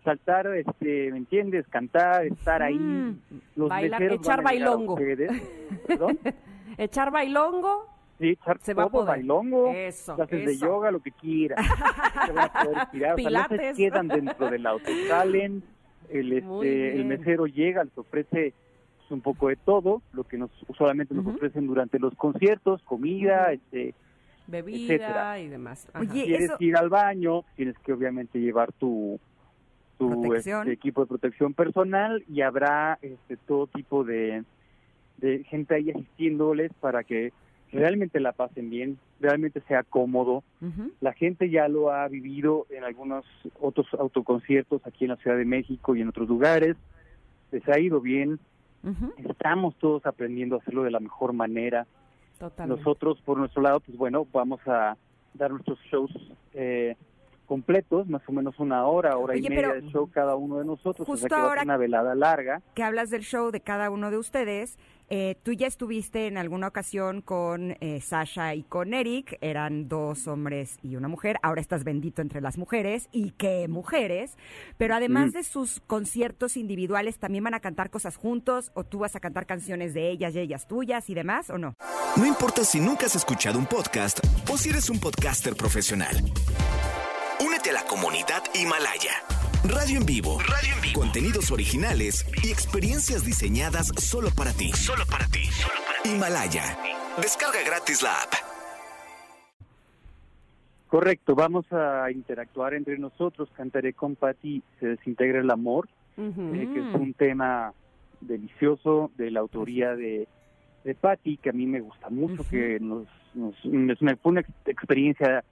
saltar, 0.03 0.47
este, 0.57 1.11
¿me 1.13 1.19
entiendes? 1.19 1.67
Cantar, 1.69 2.25
estar 2.27 2.63
ahí. 2.63 2.79
Mm. 2.79 3.19
Los 3.57 3.71
meseros 3.71 4.19
echar 4.19 4.43
bailongo. 4.43 4.99
Echar 6.79 7.11
bailongo. 7.11 7.87
Sí, 8.19 8.31
echar 8.31 8.59
Se 8.61 8.73
va 8.75 8.85
a 8.85 8.87
todo, 8.87 9.05
poder. 9.05 9.09
bailongo, 9.19 9.73
Eso, 9.75 10.15
clases 10.17 10.47
de 10.47 10.57
yoga, 10.59 10.91
lo 10.91 11.01
que 11.01 11.11
quieras. 11.11 11.59
Se 12.27 12.33
van 12.33 12.51
a 12.55 12.65
poder 12.65 12.79
estirar, 12.85 13.15
o 13.15 13.19
sea, 13.19 13.31
no 13.31 13.49
se 13.49 13.73
quedan 13.75 14.09
dentro 14.09 14.51
del 14.51 14.67
auto, 14.67 14.85
salen, 15.09 15.63
el, 16.09 16.33
este, 16.33 16.95
el 16.97 17.05
mesero 17.05 17.47
llega, 17.47 17.83
les 17.85 17.97
ofrece 17.99 18.55
pues, 18.99 19.11
un 19.11 19.21
poco 19.23 19.49
de 19.49 19.57
todo, 19.57 20.03
lo 20.13 20.25
que 20.25 20.39
nos 20.39 20.51
usualmente 20.69 21.15
nos 21.15 21.27
ofrecen 21.27 21.67
durante 21.67 21.99
los 21.99 22.15
conciertos, 22.15 22.83
comida, 22.85 23.45
Ujú. 23.47 23.53
este, 23.55 23.95
Bebida 24.47 24.95
Etcétera. 24.95 25.39
y 25.41 25.49
demás. 25.49 25.89
Ajá. 25.93 26.01
Oye, 26.01 26.25
quieres 26.25 26.45
eso- 26.51 26.57
ir 26.61 26.77
al 26.77 26.89
baño, 26.89 27.45
tienes 27.57 27.79
que 27.79 27.93
obviamente 27.93 28.39
llevar 28.41 28.73
tu, 28.73 29.19
este, 30.35 30.73
equipo 30.73 31.03
de 31.03 31.07
protección 31.07 31.55
personal 31.55 32.25
y 32.29 32.41
habrá 32.41 32.99
este, 33.03 33.37
todo 33.37 33.67
tipo 33.69 34.03
de, 34.05 34.43
de 35.19 35.45
gente 35.45 35.75
ahí 35.77 35.91
asistiéndoles 35.91 36.73
para 36.81 37.05
que 37.05 37.33
realmente 37.71 38.19
la 38.21 38.33
pasen 38.33 38.69
bien, 38.69 38.99
realmente 39.21 39.61
sea 39.63 39.83
cómodo. 39.85 40.43
La 41.01 41.13
gente 41.15 41.49
ya 41.49 41.69
lo 41.69 41.91
ha 41.93 42.07
vivido 42.09 42.67
en 42.71 42.85
algunos 42.85 43.25
otros 43.61 43.87
autoconciertos 43.99 44.85
aquí 44.87 45.05
en 45.05 45.11
la 45.13 45.17
Ciudad 45.17 45.37
de 45.39 45.45
México 45.45 45.95
y 45.97 46.03
en 46.03 46.09
otros 46.09 46.29
lugares. 46.29 46.77
Les 47.51 47.67
ha 47.69 47.79
ido 47.79 48.01
bien. 48.01 48.39
Estamos 49.19 49.75
todos 49.77 50.05
aprendiendo 50.05 50.57
a 50.57 50.59
hacerlo 50.59 50.83
de 50.83 50.91
la 50.91 51.01
mejor 51.01 51.33
manera. 51.33 51.87
Nosotros, 52.67 53.21
por 53.25 53.39
nuestro 53.39 53.63
lado, 53.63 53.81
pues 53.81 53.97
bueno, 53.97 54.27
vamos 54.33 54.61
a 54.67 54.97
dar 55.35 55.51
nuestros 55.51 55.79
shows 55.91 56.11
eh, 56.55 56.97
completos, 57.53 58.09
más 58.09 58.23
o 58.27 58.33
menos 58.33 58.59
una 58.59 58.87
hora, 58.87 59.19
hora 59.19 59.37
y 59.37 59.41
Oye, 59.41 59.51
media 59.51 59.69
pero 59.73 59.81
de 59.83 59.91
show 59.93 60.11
cada 60.11 60.37
uno 60.37 60.57
de 60.59 60.65
nosotros. 60.65 61.01
o 61.01 61.05
sea 61.05 61.13
justo 61.13 61.29
que 61.29 61.35
va 61.35 61.41
a 61.41 61.45
ahora- 61.45 61.61
ser 61.61 61.67
una 61.67 61.77
velada 61.77 62.15
larga. 62.15 62.63
que 62.75 62.83
hablas 62.83 63.11
del 63.11 63.23
show 63.25 63.51
de 63.51 63.61
cada 63.61 63.91
uno 63.91 64.11
de 64.11 64.17
ustedes, 64.17 64.79
eh, 65.11 65.37
tú 65.43 65.53
ya 65.53 65.67
estuviste 65.67 66.27
en 66.27 66.39
alguna 66.39 66.69
ocasión 66.69 67.21
con 67.21 67.77
eh, 67.81 68.01
Sasha 68.01 68.55
y 68.55 68.63
con 68.63 68.95
Eric, 68.95 69.37
eran 69.43 69.87
dos 69.87 70.27
hombres 70.27 70.79
y 70.83 70.97
una 70.97 71.09
mujer, 71.09 71.37
ahora 71.43 71.61
estás 71.61 71.85
bendito 71.85 72.23
entre 72.23 72.41
las 72.41 72.57
mujeres, 72.57 73.11
y 73.13 73.33
qué 73.33 73.69
mujeres, 73.69 74.39
pero 74.79 74.95
además 74.95 75.27
Mm. 75.27 75.33
de 75.33 75.45
sus 75.45 75.81
conciertos 75.87 76.57
individuales, 76.57 77.19
¿también 77.19 77.45
van 77.45 77.53
a 77.53 77.61
cantar 77.61 77.91
cosas 77.91 78.17
juntos 78.17 78.71
o 78.75 78.85
tú 78.85 79.01
vas 79.01 79.15
a 79.15 79.21
cantar 79.21 79.45
canciones 79.45 79.93
de 79.93 80.09
ellas 80.11 80.35
y 80.35 80.39
ellas 80.39 80.67
tuyas 80.67 81.11
y 81.11 81.15
demás 81.15 81.51
o 81.51 81.59
no? 81.59 81.75
No 82.17 82.25
importa 82.25 82.65
si 82.65 82.81
nunca 82.81 83.05
has 83.07 83.15
escuchado 83.17 83.59
un 83.59 83.67
podcast 83.67 84.19
o 84.51 84.57
si 84.57 84.71
eres 84.71 84.89
un 84.89 84.99
podcaster 84.99 85.55
profesional. 85.55 86.17
La 87.73 87.85
comunidad 87.89 88.43
Himalaya. 88.55 89.13
Radio 89.65 89.99
en 90.01 90.07
vivo. 90.07 90.39
Radio 90.41 90.75
en 90.75 90.81
vivo. 90.83 91.01
Contenidos 91.01 91.51
originales 91.51 92.27
y 92.43 92.51
experiencias 92.51 93.25
diseñadas 93.25 93.89
solo 93.99 94.29
para 94.37 94.53
ti. 94.53 94.71
Solo 94.73 95.05
para 95.11 95.27
ti. 95.27 95.43
Himalaya. 96.05 96.77
Descarga 97.21 97.63
gratis 97.65 98.03
la 98.03 98.11
app. 98.23 98.33
Correcto, 100.89 101.35
vamos 101.35 101.65
a 101.73 102.11
interactuar 102.11 102.75
entre 102.75 102.99
nosotros. 102.99 103.49
Cantaré 103.57 103.95
con 103.95 104.17
Patti, 104.17 104.63
se 104.81 104.89
desintegra 104.89 105.41
el 105.41 105.51
amor, 105.51 105.89
eh, 106.19 106.69
que 106.75 106.81
es 106.81 106.95
un 106.95 107.15
tema 107.15 107.73
delicioso 108.21 109.11
de 109.17 109.31
la 109.31 109.41
autoría 109.41 109.95
de, 109.95 110.29
de 110.85 110.95
Patti, 110.95 111.39
que 111.39 111.51
a 111.51 111.53
mí 111.55 111.67
me 111.67 111.81
gusta 111.81 112.11
mucho, 112.11 112.45
que 112.49 112.79
nos, 112.81 113.07
nos, 113.35 113.55
es 113.65 114.01
una- 114.03 114.17
fue 114.17 114.33
una 114.33 114.41
ex- 114.43 114.51
experiencia 114.67 115.43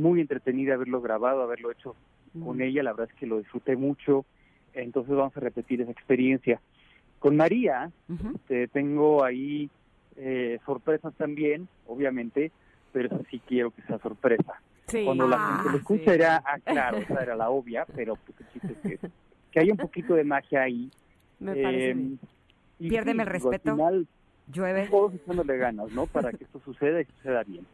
muy 0.00 0.20
entretenida 0.20 0.74
haberlo 0.74 1.00
grabado, 1.00 1.42
haberlo 1.42 1.70
hecho 1.70 1.94
con 2.44 2.60
ella, 2.60 2.82
la 2.82 2.92
verdad 2.92 3.08
es 3.12 3.18
que 3.18 3.26
lo 3.26 3.38
disfruté 3.38 3.76
mucho, 3.76 4.24
entonces 4.72 5.14
vamos 5.14 5.36
a 5.36 5.40
repetir 5.40 5.80
esa 5.80 5.90
experiencia. 5.90 6.60
Con 7.18 7.36
María, 7.36 7.90
este, 8.34 8.68
tengo 8.68 9.24
ahí 9.24 9.68
eh, 10.16 10.58
sorpresas 10.64 11.12
también, 11.14 11.66
obviamente, 11.86 12.52
pero 12.92 13.06
eso 13.08 13.24
sí 13.30 13.40
quiero 13.46 13.70
que 13.72 13.82
sea 13.82 13.98
sorpresa. 13.98 14.60
Sí. 14.86 15.04
Cuando 15.04 15.26
la 15.28 15.36
Ah, 15.38 15.54
gente 15.56 15.70
lo 15.72 15.78
escucha 15.78 16.04
sí. 16.04 16.10
dirá, 16.12 16.42
ah, 16.46 16.58
claro, 16.64 16.98
esa 16.98 17.22
era 17.22 17.34
la 17.36 17.50
obvia, 17.50 17.84
pero 17.94 18.16
pues, 18.16 18.38
que, 18.82 18.98
que 19.50 19.60
haya 19.60 19.72
un 19.72 19.78
poquito 19.78 20.14
de 20.14 20.24
magia 20.24 20.62
ahí. 20.62 20.90
Me 21.40 21.54
parece 21.56 21.90
Eh, 21.90 21.94
bien. 21.94 22.18
y 22.78 22.88
Piérdeme 22.88 23.22
el 23.22 23.28
al 23.28 23.32
respeto. 23.34 23.72
final, 23.72 24.06
Llueve. 24.52 24.88
todos 24.88 25.14
echándole 25.14 25.56
ganas, 25.58 25.90
¿no? 25.92 26.06
Para 26.06 26.32
que 26.32 26.44
esto 26.44 26.60
suceda 26.64 27.00
y 27.00 27.04
suceda 27.06 27.42
bien. 27.44 27.66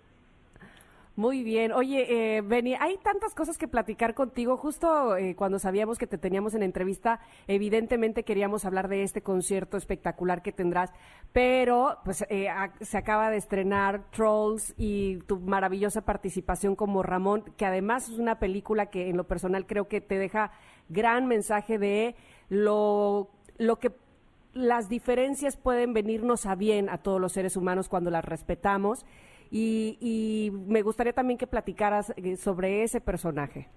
Muy 1.16 1.42
bien. 1.42 1.72
Oye, 1.72 2.36
eh, 2.36 2.42
Benny, 2.42 2.74
hay 2.74 2.98
tantas 2.98 3.34
cosas 3.34 3.56
que 3.56 3.66
platicar 3.66 4.12
contigo. 4.12 4.58
Justo 4.58 5.16
eh, 5.16 5.34
cuando 5.34 5.58
sabíamos 5.58 5.96
que 5.96 6.06
te 6.06 6.18
teníamos 6.18 6.52
en 6.52 6.62
entrevista, 6.62 7.20
evidentemente 7.48 8.22
queríamos 8.22 8.66
hablar 8.66 8.88
de 8.88 9.02
este 9.02 9.22
concierto 9.22 9.78
espectacular 9.78 10.42
que 10.42 10.52
tendrás, 10.52 10.92
pero 11.32 12.00
pues 12.04 12.26
eh, 12.28 12.48
se 12.82 12.98
acaba 12.98 13.30
de 13.30 13.38
estrenar 13.38 14.10
Trolls 14.10 14.74
y 14.76 15.16
tu 15.20 15.40
maravillosa 15.40 16.02
participación 16.02 16.76
como 16.76 17.02
Ramón, 17.02 17.44
que 17.56 17.64
además 17.64 18.10
es 18.10 18.18
una 18.18 18.38
película 18.38 18.90
que 18.90 19.08
en 19.08 19.16
lo 19.16 19.24
personal 19.24 19.66
creo 19.66 19.88
que 19.88 20.02
te 20.02 20.18
deja 20.18 20.52
gran 20.90 21.26
mensaje 21.26 21.78
de 21.78 22.14
lo, 22.50 23.30
lo 23.56 23.78
que 23.78 23.90
las 24.52 24.90
diferencias 24.90 25.56
pueden 25.56 25.94
venirnos 25.94 26.44
a 26.44 26.56
bien 26.56 26.90
a 26.90 26.98
todos 26.98 27.22
los 27.22 27.32
seres 27.32 27.56
humanos 27.56 27.88
cuando 27.88 28.10
las 28.10 28.24
respetamos. 28.24 29.06
Y, 29.50 29.96
y 30.00 30.50
me 30.50 30.82
gustaría 30.82 31.12
también 31.12 31.38
que 31.38 31.46
platicaras 31.46 32.12
eh, 32.16 32.36
sobre 32.36 32.82
ese 32.82 33.00
personaje. 33.00 33.68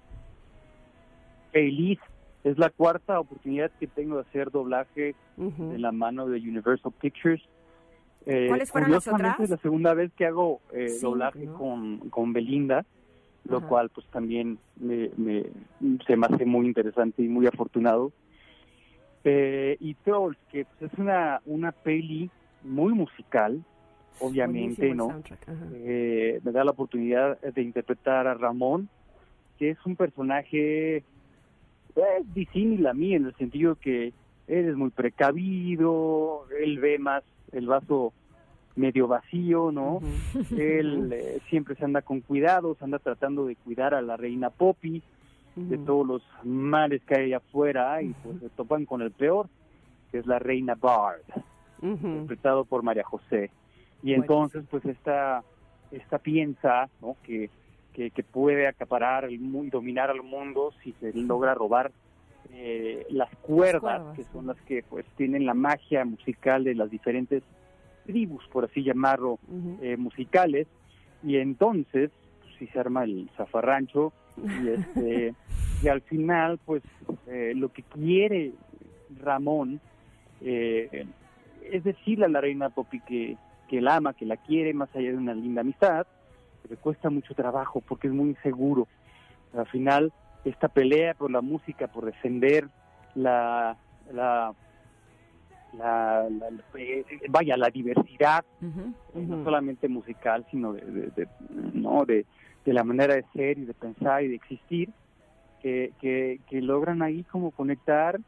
Feliz, 1.52 2.00
es 2.44 2.58
la 2.58 2.70
cuarta 2.70 3.20
oportunidad 3.20 3.72
que 3.80 3.88
tengo 3.88 4.16
de 4.16 4.22
hacer 4.22 4.52
doblaje 4.52 5.16
Ujú. 5.38 5.70
de 5.72 5.80
la 5.80 5.92
mano 5.92 6.28
de 6.28 6.40
Universal 6.40 6.92
Pictures. 7.02 7.42
Eh, 8.26 8.48
¿Cuáles 8.48 8.72
fueron 8.72 8.92
las 8.92 9.08
otras? 9.08 9.40
Es 9.40 9.50
la 9.50 9.58
segunda 9.58 9.94
vez 9.94 10.12
que 10.16 10.26
hago 10.26 10.62
eh, 10.74 10.90
Sí, 10.90 11.02
doblaje 11.02 11.46
¿no? 11.46 11.54
con, 11.58 11.98
con 12.10 12.34
Belinda, 12.34 12.86
lo 13.46 13.58
Ajá. 13.58 13.68
cual 13.68 13.90
pues 13.90 14.06
también 14.12 14.60
me, 14.80 15.10
me- 15.18 15.46
se 16.06 16.16
me 16.18 16.28
hace 16.28 16.46
muy 16.46 16.68
interesante 16.68 17.24
y 17.24 17.28
muy 17.28 17.48
afortunado. 17.48 18.12
Eh, 19.24 19.78
y 19.80 19.96
Trolls, 19.96 20.38
que 20.50 20.66
pues, 20.66 20.92
es 20.92 21.00
una, 21.00 21.42
una 21.46 21.72
peli 21.72 22.30
muy 22.64 22.94
musical, 22.94 23.64
obviamente, 24.20 24.94
¿no? 24.94 25.22
eh, 25.74 26.40
me 26.44 26.52
da 26.52 26.64
la 26.64 26.72
oportunidad 26.72 27.40
de 27.40 27.62
interpretar 27.62 28.28
a 28.28 28.34
Ramón, 28.34 28.90
que 29.58 29.72
es 29.72 29.78
un 29.86 29.96
personaje 29.96 31.04
pues, 31.94 32.34
disímil 32.34 32.86
a 32.88 32.94
mí, 32.94 33.14
en 33.14 33.26
el 33.26 33.36
sentido 33.36 33.76
que 33.76 34.14
él 34.48 34.70
es 34.70 34.76
muy 34.76 34.90
precavido, 34.90 36.46
él 36.60 36.80
ve 36.80 36.98
más 36.98 37.24
el 37.52 37.68
vaso 37.68 38.14
medio 38.76 39.08
vacío, 39.08 39.72
¿no? 39.72 40.00
Él 40.58 41.12
eh, 41.12 41.40
siempre 41.50 41.76
se 41.76 41.84
anda 41.84 42.02
con 42.02 42.22
cuidados, 42.22 42.82
anda 42.82 42.98
tratando 42.98 43.46
de 43.46 43.56
cuidar 43.58 43.94
a 43.94 44.02
la 44.02 44.16
reina 44.16 44.50
Poppy 44.50 45.04
de 45.56 45.78
todos 45.80 46.08
los 46.08 46.24
males 46.46 47.02
que 47.04 47.16
hay 47.16 47.26
allá 47.26 47.38
afuera 47.38 48.02
y 48.02 48.14
pues 48.24 48.40
se 48.40 48.50
topan 48.50 48.86
con 48.86 49.02
el 49.02 49.12
peor, 49.12 49.50
que 50.10 50.20
es 50.20 50.26
la 50.26 50.40
reina 50.40 50.76
Bard 50.76 51.22
interpretado 51.82 52.66
por 52.66 52.84
María 52.84 53.04
José. 53.04 53.52
Y 54.02 54.10
Bueno. 54.10 54.24
entonces, 54.24 54.66
pues 54.70 54.86
esta, 54.86 55.44
esta 55.92 56.20
piensa 56.20 56.90
¿no? 57.02 57.16
que, 57.24 57.50
que, 57.94 58.12
que 58.12 58.24
puede 58.24 58.68
acaparar 58.68 59.26
el 59.26 59.40
mundo, 59.40 59.78
dominar 59.78 60.10
al 60.10 60.24
mundo 60.24 60.72
si 60.84 60.94
se 60.94 61.14
logra 61.14 61.54
robar 61.54 61.92
eh, 62.52 63.06
las 63.10 63.30
cuerdas, 63.38 63.82
cuerdas, 63.82 64.16
que 64.16 64.24
son 64.26 64.48
las 64.48 64.58
que 64.62 64.84
pues 64.84 65.06
tienen 65.18 65.46
la 65.46 65.54
magia 65.54 66.04
musical 66.06 66.64
de 66.64 66.76
las 66.76 66.90
diferentes 66.90 67.44
tribus, 68.06 68.44
por 68.52 68.66
así 68.66 68.84
llamarlo, 68.84 69.38
eh, 69.82 69.98
musicales, 69.98 70.68
y 71.24 71.38
entonces 71.38 72.10
pues, 72.42 72.56
sí 72.58 72.68
se 72.68 72.80
arma 72.80 73.04
el 73.04 73.30
zafarrancho, 73.38 74.14
y, 74.38 74.70
este, 74.70 75.34
y 75.84 75.88
al 75.88 76.02
final, 76.02 76.60
pues 76.66 76.82
eh, 77.28 77.54
lo 77.56 77.72
que 77.72 77.84
quiere 77.84 78.54
Ramón 79.22 79.80
eh, 80.42 81.06
es 81.72 81.84
decirle 81.84 82.26
a 82.26 82.30
la 82.30 82.42
reina 82.42 82.70
Poppy 82.70 83.00
que, 83.02 83.38
que 83.70 83.82
la 83.82 83.98
ama, 83.98 84.14
que 84.16 84.26
la 84.26 84.36
quiere, 84.36 84.74
más 84.74 84.94
allá 84.96 85.12
de 85.12 85.18
una 85.18 85.34
linda 85.36 85.62
amistad, 85.62 86.06
le 86.68 86.76
cuesta 86.78 87.10
mucho 87.10 87.34
trabajo 87.36 87.82
porque 87.82 88.08
es 88.08 88.14
muy 88.14 88.30
inseguro. 88.30 88.88
Al 89.54 89.68
final, 89.68 90.12
esta 90.44 90.68
pelea 90.68 91.14
por 91.14 91.30
la 91.32 91.42
música, 91.42 91.88
por 91.88 92.06
defender 92.06 92.68
la, 93.14 93.78
la, 94.12 94.54
la- 95.72 96.28
la- 96.30 96.50
la- 96.52 96.64
eh, 96.80 97.06
vaya, 97.30 97.56
la 97.58 97.70
diversidad, 97.70 98.44
Ujú. 98.60 98.94
eh, 99.14 99.26
no 99.28 99.44
solamente 99.44 99.88
musical, 99.88 100.46
sino 100.50 100.74
de, 100.74 100.82
de- 100.82 101.12
de- 101.12 101.28
no 101.74 102.06
de, 102.06 102.26
de 102.66 102.74
la 102.74 102.84
manera 102.84 103.14
de 103.16 103.26
ser 103.34 103.60
y 103.60 103.66
de 103.66 103.74
pensar 103.76 104.24
y 104.24 104.30
de 104.30 104.36
existir, 104.36 104.90
que, 105.60 105.94
que, 106.00 106.40
que 106.48 106.62
logran 106.62 107.02
ahí 107.04 107.24
como 107.26 107.52
conectar 107.52 108.20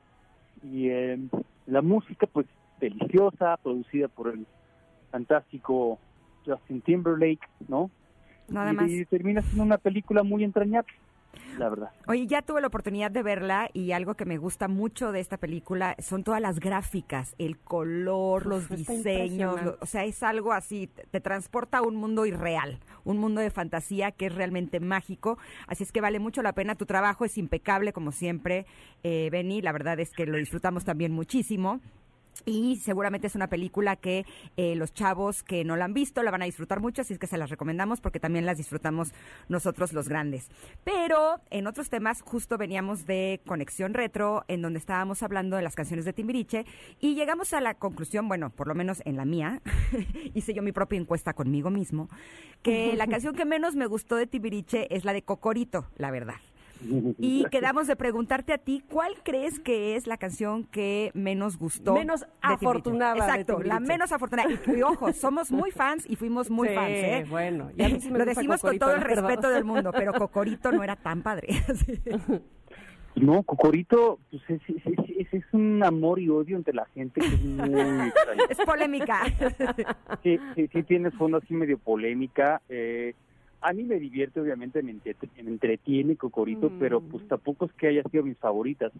y 0.61 0.89
eh, 0.89 1.17
la 1.65 1.81
música 1.81 2.27
pues 2.27 2.45
deliciosa, 2.77 3.57
producida 3.63 4.07
por 4.07 4.27
el 4.33 4.45
fantástico 5.11 5.99
Justin 6.45 6.81
Timberlake, 6.81 7.47
¿no? 7.67 7.91
Nada 8.47 8.71
y, 8.71 8.75
más. 8.75 8.89
y 8.89 9.05
termina 9.05 9.41
siendo 9.41 9.63
una 9.63 9.77
película 9.77 10.23
muy 10.23 10.43
entrañable, 10.43 10.91
la 11.57 11.69
verdad. 11.69 11.89
Oye, 12.07 12.27
ya 12.27 12.41
tuve 12.41 12.59
la 12.59 12.67
oportunidad 12.67 13.11
de 13.11 13.23
verla 13.23 13.69
y 13.73 13.91
algo 13.93 14.15
que 14.15 14.25
me 14.25 14.37
gusta 14.37 14.67
mucho 14.67 15.11
de 15.13 15.19
esta 15.21 15.37
película 15.37 15.95
son 15.99 16.23
todas 16.23 16.41
las 16.41 16.59
gráficas, 16.59 17.35
el 17.37 17.57
color, 17.59 18.45
los 18.47 18.63
Uf, 18.69 18.77
diseños, 18.77 19.61
lo- 19.63 19.77
o 19.79 19.85
sea, 19.85 20.03
es 20.03 20.21
algo 20.23 20.51
así, 20.51 20.87
te, 20.87 21.03
te 21.05 21.21
transporta 21.21 21.77
a 21.77 21.81
un 21.83 21.95
mundo 21.95 22.25
irreal, 22.25 22.79
un 23.05 23.17
mundo 23.19 23.39
de 23.39 23.51
fantasía 23.51 24.11
que 24.11 24.25
es 24.25 24.35
realmente 24.35 24.79
mágico, 24.81 25.37
así 25.67 25.83
es 25.83 25.91
que 25.93 26.01
vale 26.01 26.19
mucho 26.19 26.41
la 26.41 26.53
pena, 26.53 26.75
tu 26.75 26.85
trabajo 26.85 27.23
es 27.23 27.37
impecable 27.37 27.93
como 27.93 28.11
siempre, 28.11 28.65
eh, 29.03 29.29
Benny, 29.31 29.61
la 29.61 29.71
verdad 29.71 29.99
es 29.99 30.11
que 30.11 30.25
lo 30.25 30.37
disfrutamos 30.37 30.83
también 30.83 31.13
muchísimo. 31.13 31.79
Y 32.45 32.77
seguramente 32.77 33.27
es 33.27 33.35
una 33.35 33.47
película 33.47 33.95
que 33.95 34.25
eh, 34.57 34.75
los 34.75 34.93
chavos 34.93 35.43
que 35.43 35.63
no 35.63 35.75
la 35.75 35.85
han 35.85 35.93
visto 35.93 36.23
la 36.23 36.31
van 36.31 36.41
a 36.41 36.45
disfrutar 36.45 36.79
mucho, 36.79 37.01
así 37.01 37.13
es 37.13 37.19
que 37.19 37.27
se 37.27 37.37
las 37.37 37.49
recomendamos 37.49 38.01
porque 38.01 38.19
también 38.19 38.45
las 38.45 38.57
disfrutamos 38.57 39.13
nosotros 39.47 39.93
los 39.93 40.09
grandes. 40.09 40.49
Pero 40.83 41.39
en 41.49 41.67
otros 41.67 41.89
temas, 41.89 42.21
justo 42.21 42.57
veníamos 42.57 43.05
de 43.05 43.41
Conexión 43.45 43.93
Retro, 43.93 44.43
en 44.47 44.61
donde 44.61 44.79
estábamos 44.79 45.23
hablando 45.23 45.55
de 45.55 45.61
las 45.61 45.75
canciones 45.75 46.05
de 46.05 46.13
Timbiriche, 46.13 46.65
y 46.99 47.15
llegamos 47.15 47.53
a 47.53 47.61
la 47.61 47.75
conclusión, 47.75 48.27
bueno, 48.27 48.49
por 48.49 48.67
lo 48.67 48.75
menos 48.75 49.01
en 49.05 49.17
la 49.17 49.25
mía, 49.25 49.61
hice 50.33 50.53
yo 50.53 50.61
mi 50.61 50.71
propia 50.71 50.99
encuesta 50.99 51.33
conmigo 51.33 51.69
mismo, 51.69 52.09
que 52.63 52.95
la 52.95 53.07
canción 53.07 53.35
que 53.35 53.45
menos 53.45 53.75
me 53.75 53.85
gustó 53.85 54.15
de 54.15 54.27
Timbiriche 54.27 54.93
es 54.95 55.05
la 55.05 55.13
de 55.13 55.21
Cocorito, 55.23 55.87
la 55.97 56.11
verdad. 56.11 56.35
Y 57.19 57.45
quedamos 57.45 57.87
de 57.87 57.95
preguntarte 57.95 58.53
a 58.53 58.57
ti, 58.57 58.83
¿cuál 58.89 59.13
crees 59.23 59.59
que 59.59 59.95
es 59.95 60.07
la 60.07 60.17
canción 60.17 60.65
que 60.65 61.11
menos 61.13 61.57
gustó? 61.57 61.93
Menos 61.93 62.21
de 62.21 62.27
Timbiriche? 62.27 62.65
afortunada 62.65 63.13
de 63.13 63.19
Exacto, 63.19 63.63
la 63.63 63.79
menos 63.79 64.11
afortunada. 64.11 64.49
Y, 64.51 64.77
y 64.77 64.81
ojo, 64.81 65.13
somos 65.13 65.51
muy 65.51 65.71
fans 65.71 66.05
y 66.09 66.15
fuimos 66.15 66.49
muy 66.49 66.69
Sí, 66.69 66.75
fans, 66.75 66.89
¿eh? 66.91 67.25
bueno, 67.29 67.69
y 67.77 67.83
a 67.83 67.89
mí 67.89 67.99
sí 68.01 68.09
me 68.11 68.19
Lo 68.19 68.25
decimos 68.25 68.61
con 68.61 68.77
todo 68.79 68.95
el 68.95 69.01
respeto 69.01 69.49
del 69.49 69.63
mundo, 69.63 69.91
pero 69.91 70.13
Cocorito 70.17 70.71
no 70.71 70.83
era 70.83 70.95
tan 70.95 71.21
padre. 71.21 71.47
Sí. 71.85 71.99
No, 73.13 73.43
Cocorito, 73.43 74.19
pues 74.31 74.41
es, 74.47 74.61
es, 74.69 74.85
es- 74.85 75.33
es 75.33 75.43
un 75.51 75.83
amor 75.83 76.17
y 76.19 76.29
odio 76.29 76.55
entre 76.55 76.73
la 76.73 76.85
gente 76.87 77.19
que 77.19 77.27
es 77.27 77.41
muy 77.43 78.07
extraño. 78.07 78.43
Es 78.49 78.57
polémica. 78.65 79.21
Sí, 80.23 80.37
sí, 80.55 80.69
sí 80.71 80.83
tiene 80.83 81.11
fondo 81.11 81.37
así 81.37 81.53
medio 81.53 81.77
polémica. 81.77 82.61
Eh, 82.69 83.13
a 83.61 83.73
mí 83.73 83.83
me 83.83 83.95
divierte, 83.99 84.39
obviamente, 84.41 84.81
me, 84.81 84.91
entre- 84.91 85.15
me 85.43 85.49
entretiene 85.51 86.15
Cocorito, 86.15 86.69
Mm. 86.69 86.79
pero 86.79 87.01
pues 87.01 87.27
tampoco 87.27 87.65
es 87.65 87.73
que 87.73 87.87
haya 87.87 88.03
sido 88.03 88.23
mis 88.23 88.37
favoritas. 88.37 88.91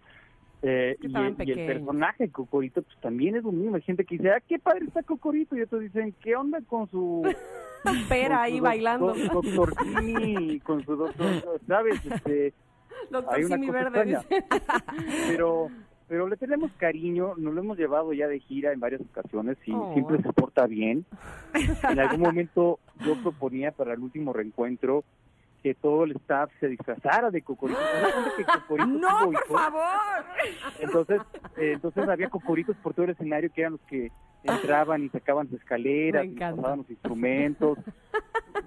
Eh, 0.63 0.95
y, 1.01 1.05
el, 1.07 1.35
y 1.47 1.51
el 1.53 1.65
personaje 1.65 2.25
de 2.25 2.31
Cocorito 2.31 2.83
pues 2.83 2.95
también 3.01 3.35
es 3.35 3.43
lo 3.43 3.51
mismo. 3.51 3.75
Hay 3.75 3.81
gente 3.81 4.05
que 4.05 4.17
dice, 4.17 4.29
ah, 4.29 4.39
qué 4.47 4.59
padre 4.59 4.85
está 4.85 5.01
Cocorito, 5.01 5.57
y 5.57 5.61
otros 5.63 5.81
dicen, 5.81 6.13
¿qué 6.21 6.35
onda 6.35 6.59
con 6.61 6.87
su... 6.89 7.23
Con 7.83 7.95
ahí 8.31 8.57
su 8.57 8.63
bailando. 8.63 9.07
doc- 9.15 9.43
Doctor 9.43 9.73
Simi, 9.99 10.59
con 10.59 10.85
su 10.85 10.95
doctor, 10.95 11.59
¿sabes? 11.67 11.99
Este, 12.05 12.53
Doctor 13.09 13.33
hay 13.35 13.43
una 13.45 13.57
cosa 13.57 13.71
Verde. 13.89 14.11
extraña. 14.13 14.21
pero 15.27 15.67
pero 16.11 16.27
le 16.27 16.35
tenemos 16.35 16.69
cariño, 16.73 17.35
nos 17.37 17.53
lo 17.53 17.61
hemos 17.61 17.77
llevado 17.77 18.11
ya 18.11 18.27
de 18.27 18.41
gira 18.41 18.73
en 18.73 18.81
varias 18.81 18.99
ocasiones 18.99 19.57
y 19.65 19.71
Oh. 19.71 19.93
siempre 19.93 20.21
se 20.21 20.33
porta 20.33 20.67
bien. 20.67 21.05
En 21.89 21.99
algún 22.01 22.19
momento 22.19 22.79
yo 23.05 23.15
proponía 23.23 23.71
para 23.71 23.93
el 23.93 24.01
último 24.01 24.33
reencuentro 24.33 25.05
que 25.61 25.75
todo 25.75 26.03
el 26.03 26.11
staff 26.13 26.51
se 26.59 26.67
disfrazara 26.67 27.29
de 27.29 27.41
Cocorito. 27.41 27.79
¿Se 27.79 28.01
dan 28.01 28.11
cuenta 28.11 28.31
que 28.37 28.43
Cocorito 28.61 28.87
No, 28.87 29.31
por 29.31 29.47
favor. 29.47 30.25
Entonces, 30.79 31.21
eh, 31.57 31.73
entonces 31.73 32.09
había 32.09 32.29
cocoritos 32.29 32.75
por 32.77 32.93
todo 32.93 33.05
el 33.05 33.11
escenario 33.11 33.51
que 33.53 33.61
eran 33.61 33.73
los 33.73 33.81
que 33.81 34.11
entraban 34.43 35.03
y 35.03 35.09
sacaban 35.09 35.47
las 35.51 35.61
escaleras, 35.61 36.25
y 36.25 36.29
pasaban 36.29 36.79
los 36.79 36.89
instrumentos, 36.89 37.77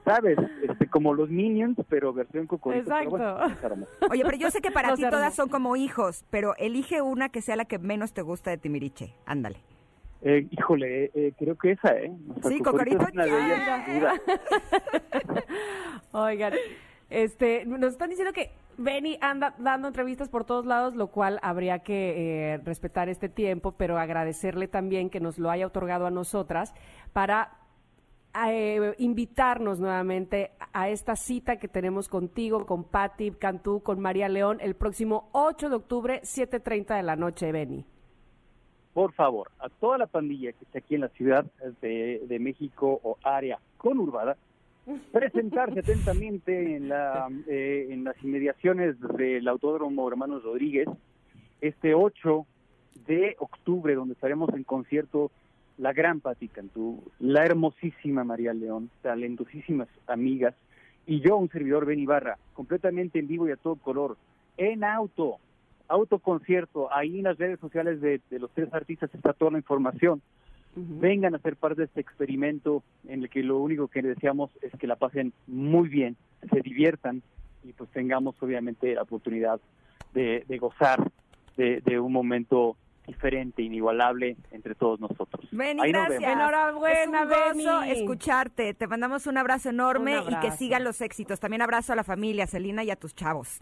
¿sabes? 0.05 0.38
Este, 0.62 0.86
como 0.88 1.14
los 1.14 1.28
Minions, 1.28 1.76
pero 1.88 2.12
versión 2.12 2.47
cocorito. 2.47 2.88
Pero 2.88 3.11
bueno, 3.11 3.47
Exacto. 3.47 3.86
Oye, 4.11 4.22
pero 4.24 4.36
yo 4.36 4.51
sé 4.51 4.61
que 4.61 4.70
para 4.70 4.95
ti 4.95 5.03
todas 5.03 5.34
son 5.34 5.49
como 5.49 5.76
hijos, 5.76 6.24
pero 6.30 6.55
elige 6.57 7.03
una 7.03 7.28
que 7.28 7.42
sea 7.42 7.57
la 7.57 7.64
que 7.64 7.78
menos 7.78 8.12
te 8.12 8.22
gusta 8.22 8.51
de 8.51 8.59
Timiriche. 8.59 9.14
Ándale. 9.26 9.59
Eh, 10.27 10.47
híjole, 10.51 11.11
eh, 11.14 11.35
creo 11.39 11.55
que 11.55 11.72
esa, 11.72 11.95
¿eh? 11.99 12.11
O 12.35 12.41
sea, 12.41 12.51
Sí, 12.51 12.61
Cocorito 12.61 13.03
es 13.03 13.12
una 13.12 13.25
de 13.27 13.31
ellas. 13.31 14.20
Oigan, 16.12 16.55
este, 17.11 17.66
nos 17.66 17.93
están 17.93 18.09
diciendo 18.09 18.33
que 18.33 18.51
Benny 18.79 19.18
anda 19.20 19.55
dando 19.59 19.87
entrevistas 19.87 20.31
por 20.31 20.45
todos 20.45 20.64
lados, 20.64 20.97
lo 20.97 21.09
cual 21.09 21.39
habría 21.43 21.81
que 21.81 22.55
eh, 22.55 22.59
respetar 22.64 23.11
este 23.11 23.29
tiempo, 23.29 23.72
pero 23.72 23.99
agradecerle 23.99 24.66
también 24.66 25.11
que 25.11 25.20
nos 25.20 25.39
lo 25.39 25.51
haya 25.51 25.66
otorgado 25.66 26.07
a 26.07 26.11
nosotras 26.11 26.72
para 27.12 27.59
eh, 28.49 28.95
invitarnos 28.97 29.79
nuevamente 29.79 30.53
a 30.72 30.89
esta 30.89 31.16
cita 31.16 31.57
que 31.57 31.68
tenemos 31.68 32.09
contigo, 32.09 32.64
con 32.64 32.85
Patti 32.85 33.31
Cantú, 33.33 33.83
con 33.83 34.01
María 34.01 34.31
León, 34.31 34.57
el 34.62 34.75
próximo 34.75 35.29
8 35.33 35.68
de 35.68 35.77
octubre, 35.77 36.20
7.30 36.22 36.97
de 36.97 37.03
la 37.03 37.14
noche, 37.14 37.53
Benny. 37.53 37.85
Por 38.95 39.12
favor, 39.12 39.51
a 39.59 39.68
toda 39.68 39.99
la 39.99 40.07
pandilla 40.07 40.53
que 40.53 40.64
está 40.64 40.78
aquí 40.78 40.95
en 40.95 41.03
la 41.03 41.09
ciudad 41.09 41.45
de, 41.82 42.22
de 42.26 42.38
México 42.38 43.01
o 43.03 43.18
área 43.22 43.59
conurbada, 43.76 44.36
presentarse 45.12 45.80
atentamente 45.80 46.76
en, 46.76 46.88
la, 46.88 47.28
eh, 47.49 47.88
en 47.90 48.05
las 48.05 48.16
inmediaciones 48.22 48.97
del 49.01 49.49
Autódromo 49.49 50.09
Hermanos 50.09 50.45
Rodríguez 50.45 50.88
este 51.61 51.95
8 51.95 52.47
de 53.07 53.36
octubre, 53.38 53.95
donde 53.95 54.14
estaremos 54.14 54.51
en 54.55 54.64
concierto 54.64 55.30
la 55.78 55.92
gran 55.92 56.20
Pati 56.20 56.49
Cantú, 56.49 57.03
la 57.18 57.45
hermosísima 57.45 58.22
María 58.22 58.53
León, 58.53 58.90
talentosísimas 59.03 59.88
amigas, 60.07 60.55
y 61.07 61.20
yo, 61.20 61.36
un 61.36 61.51
servidor 61.51 61.84
Ben 61.86 61.99
Ibarra, 61.99 62.38
completamente 62.53 63.18
en 63.18 63.26
vivo 63.26 63.49
y 63.49 63.53
a 63.53 63.57
todo 63.57 63.76
color, 63.76 64.16
en 64.57 64.84
auto, 64.84 65.38
autoconcierto, 65.89 66.93
ahí 66.93 67.18
en 67.18 67.24
las 67.24 67.39
redes 67.39 67.61
sociales 67.61 68.01
de, 68.01 68.20
de 68.30 68.39
los 68.39 68.51
tres 68.53 68.72
artistas 68.72 69.11
está 69.14 69.32
toda 69.32 69.52
la 69.52 69.59
información. 69.59 70.23
Vengan 70.77 71.36
a 71.36 71.39
ser 71.39 71.55
parte 71.55 71.82
de 71.82 71.85
este 71.85 72.01
experimento 72.01 72.82
en 73.06 73.23
el 73.23 73.31
que 73.31 73.44
lo 73.44 73.59
único 73.59 73.86
que 73.86 74.02
deseamos 74.02 74.51
es 74.61 74.73
que 74.78 74.89
la 74.89 74.97
pasen 74.97 75.32
muy 75.47 75.89
bien, 75.89 76.16
se 76.52 76.61
diviertan 76.62 77.23
y 77.62 77.73
pues 77.73 77.89
tengamos 77.90 78.35
obviamente 78.43 78.93
la 78.94 79.02
oportunidad 79.02 79.61
de, 80.15 80.44
de 80.48 80.59
gozar 80.59 81.12
de, 81.56 81.81
de 81.81 82.01
un 82.01 82.12
momento 82.12 82.77
diferente, 83.06 83.62
inigualable 83.62 84.36
entre 84.51 84.74
todos 84.74 84.98
nosotros. 84.98 85.47
Benny, 85.52 85.81
Ahí 85.82 85.93
nos 85.93 86.09
gracias. 86.09 86.20
vemos. 86.23 86.43
Enhorabuena, 86.43 87.23
es 87.23 87.56
un 87.56 87.65
gozo 87.65 87.82
escucharte. 87.82 88.74
Te 88.74 88.86
mandamos 88.89 89.27
un 89.28 89.39
abrazo 89.39 89.69
enorme 89.70 90.19
Un 90.20 90.32
y 90.32 90.40
que 90.40 90.51
sigan 90.52 90.82
los 90.82 91.01
éxitos. 91.02 91.39
También 91.39 91.62
abrazo 91.62 91.93
a 91.93 91.97
la 91.97 92.02
familia, 92.05 92.47
Celina 92.48 92.82
y 92.82 92.90
a 92.90 92.97
tus 92.97 93.15
chavos. 93.15 93.61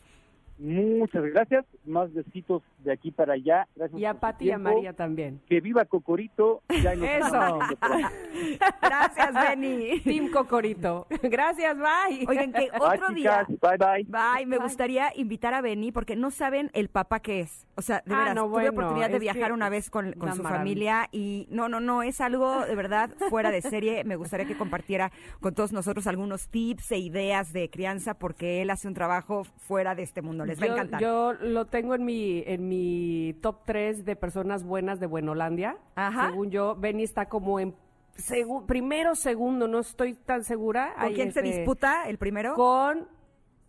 Muchas 0.62 1.24
gracias, 1.24 1.64
más 1.84 2.14
besitos 2.14 2.62
de 2.85 2.93
aquí 2.93 3.11
para 3.11 3.35
allá. 3.35 3.67
Gracias 3.77 4.01
Y 4.01 4.05
a 4.05 4.15
Pati 4.15 4.47
y 4.47 4.51
a. 4.51 4.59
María 4.59 4.93
también. 4.93 5.41
Que 5.49 5.61
viva 5.61 5.85
Cocorito. 5.85 6.63
Ya 6.83 6.93
Eso. 6.93 7.59
Gracias, 8.83 9.33
Benny. 9.35 10.01
Team 10.01 10.31
Cocorito. 10.31 11.07
Gracias, 11.23 11.77
bye. 11.77 12.25
Oigan, 12.29 12.53
que 12.53 12.71
Bye, 12.71 12.81
otro 12.81 13.09
día... 13.15 13.47
Bye, 13.49 13.77
bye. 13.79 14.05
Bye, 14.05 14.47
me 14.47 14.57
Bye. 14.57 14.67
gustaría 14.67 15.13
invitar 15.17 15.55
a 15.55 15.61
Benny 15.61 15.93
porque 15.93 16.17
no 16.17 16.31
saben 16.31 16.71
el 16.75 16.89
papá 16.89 17.21
que 17.21 17.41
es. 17.41 17.67
O 17.77 17.83
sea, 17.83 18.03
de 18.05 18.15
Ah, 18.15 18.19
verdad, 18.19 18.35
no, 18.35 18.43
tuve 18.45 18.53
bueno, 18.53 18.71
oportunidad 18.73 19.11
de 19.11 19.19
viajar 19.19 19.53
una 19.53 19.69
vez 19.69 19.89
con, 19.91 20.13
con 20.13 20.35
su 20.35 20.43
maravilla. 20.43 20.59
familia 20.59 21.09
y 21.13 21.47
no, 21.51 21.69
no, 21.69 21.81
no, 21.81 22.03
es 22.03 22.21
algo 22.21 22.65
de 22.67 22.75
verdad 22.75 23.11
fuera 23.31 23.51
de 23.51 23.63
serie. 23.63 24.05
Me 24.05 24.17
gustaría 24.17 24.47
que 24.47 24.57
compartiera 24.57 25.11
con 25.41 25.55
todos 25.55 25.73
nosotros 25.73 26.07
algunos 26.07 26.49
tips 26.49 26.93
e 26.93 26.99
ideas 26.99 27.53
de 27.53 27.71
crianza 27.71 28.15
porque 28.15 28.63
él 28.63 28.71
hace 28.71 28.89
un 28.89 28.95
trabajo 28.95 29.45
fuera 29.57 29.95
de 29.95 30.03
este 30.03 30.23
mundo. 30.23 30.45
Les 30.45 30.61
va 30.61 30.67
a 30.67 30.69
encantar. 30.69 31.01
yo 31.01 31.33
lo 31.33 31.65
tengo 31.67 31.95
en 31.95 32.05
mi 32.05 32.43
en 32.47 32.69
mi 32.69 32.72
top 33.40 33.65
3 33.65 34.05
de 34.05 34.16
personas 34.16 34.65
buenas 34.65 35.01
de 35.01 35.07
Buenolandia. 35.07 35.77
Ajá. 35.94 36.28
Según 36.31 36.51
yo, 36.51 36.74
Benny 36.77 37.03
está 37.05 37.27
como 37.28 37.59
en 37.61 37.74
segu- 38.16 38.65
primero, 38.66 39.15
segundo, 39.15 39.69
no 39.69 39.78
estoy 39.81 40.15
tan 40.15 40.44
segura. 40.44 40.93
¿Con 40.94 41.03
Ahí, 41.05 41.15
quién 41.15 41.32
se 41.32 41.40
este, 41.40 41.59
disputa 41.59 42.09
el 42.09 42.19
primero? 42.19 42.55
Con 42.55 43.09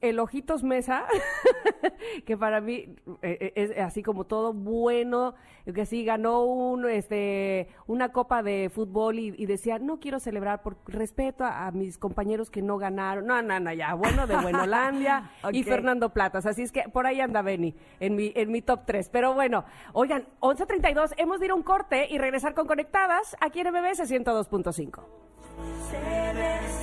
el 0.03 0.19
Ojitos 0.19 0.63
Mesa, 0.63 1.05
que 2.25 2.37
para 2.37 2.59
mí 2.59 2.93
eh, 3.21 3.37
eh, 3.39 3.53
es 3.55 3.79
así 3.79 4.03
como 4.03 4.25
todo 4.25 4.53
bueno, 4.53 5.33
que 5.73 5.85
sí 5.85 6.03
ganó 6.03 6.43
un, 6.43 6.89
este, 6.89 7.69
una 7.87 8.11
copa 8.11 8.43
de 8.43 8.69
fútbol 8.69 9.17
y, 9.17 9.33
y 9.37 9.45
decía, 9.45 9.79
no 9.79 10.01
quiero 10.01 10.19
celebrar 10.19 10.61
por 10.61 10.75
respeto 10.87 11.45
a, 11.45 11.67
a 11.67 11.71
mis 11.71 11.97
compañeros 11.97 12.49
que 12.49 12.61
no 12.61 12.77
ganaron. 12.77 13.25
No, 13.25 13.41
no, 13.41 13.57
no, 13.61 13.71
ya, 13.71 13.93
bueno, 13.93 14.27
de 14.27 14.35
Buenolandia 14.35 15.31
y. 15.53 15.63
Fernando 15.63 16.09
Platas. 16.09 16.45
Así 16.45 16.63
es 16.63 16.73
que 16.73 16.83
por 16.89 17.07
ahí 17.07 17.21
anda 17.21 17.41
Beni 17.41 17.73
en 18.01 18.17
mi, 18.17 18.33
en 18.35 18.51
mi 18.51 18.61
top 18.61 18.81
3. 18.85 19.07
Pero 19.07 19.33
bueno, 19.33 19.63
oigan, 19.93 20.27
11.32, 20.41 21.13
hemos 21.15 21.39
de 21.39 21.45
ir 21.45 21.51
a 21.51 21.55
un 21.55 21.63
corte 21.63 22.07
y 22.09 22.17
regresar 22.17 22.53
con 22.53 22.67
Conectadas 22.67 23.37
aquí 23.39 23.61
en 23.61 23.71
MBS 23.71 24.11
102.5. 24.11 26.82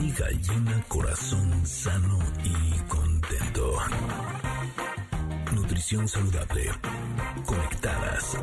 Barriga 0.00 0.30
llena, 0.30 0.82
corazón 0.88 1.66
sano 1.66 2.18
y 2.42 2.88
contento. 2.88 3.76
Nutrición 5.54 6.08
saludable. 6.08 6.70
Conectadas. 7.44 8.42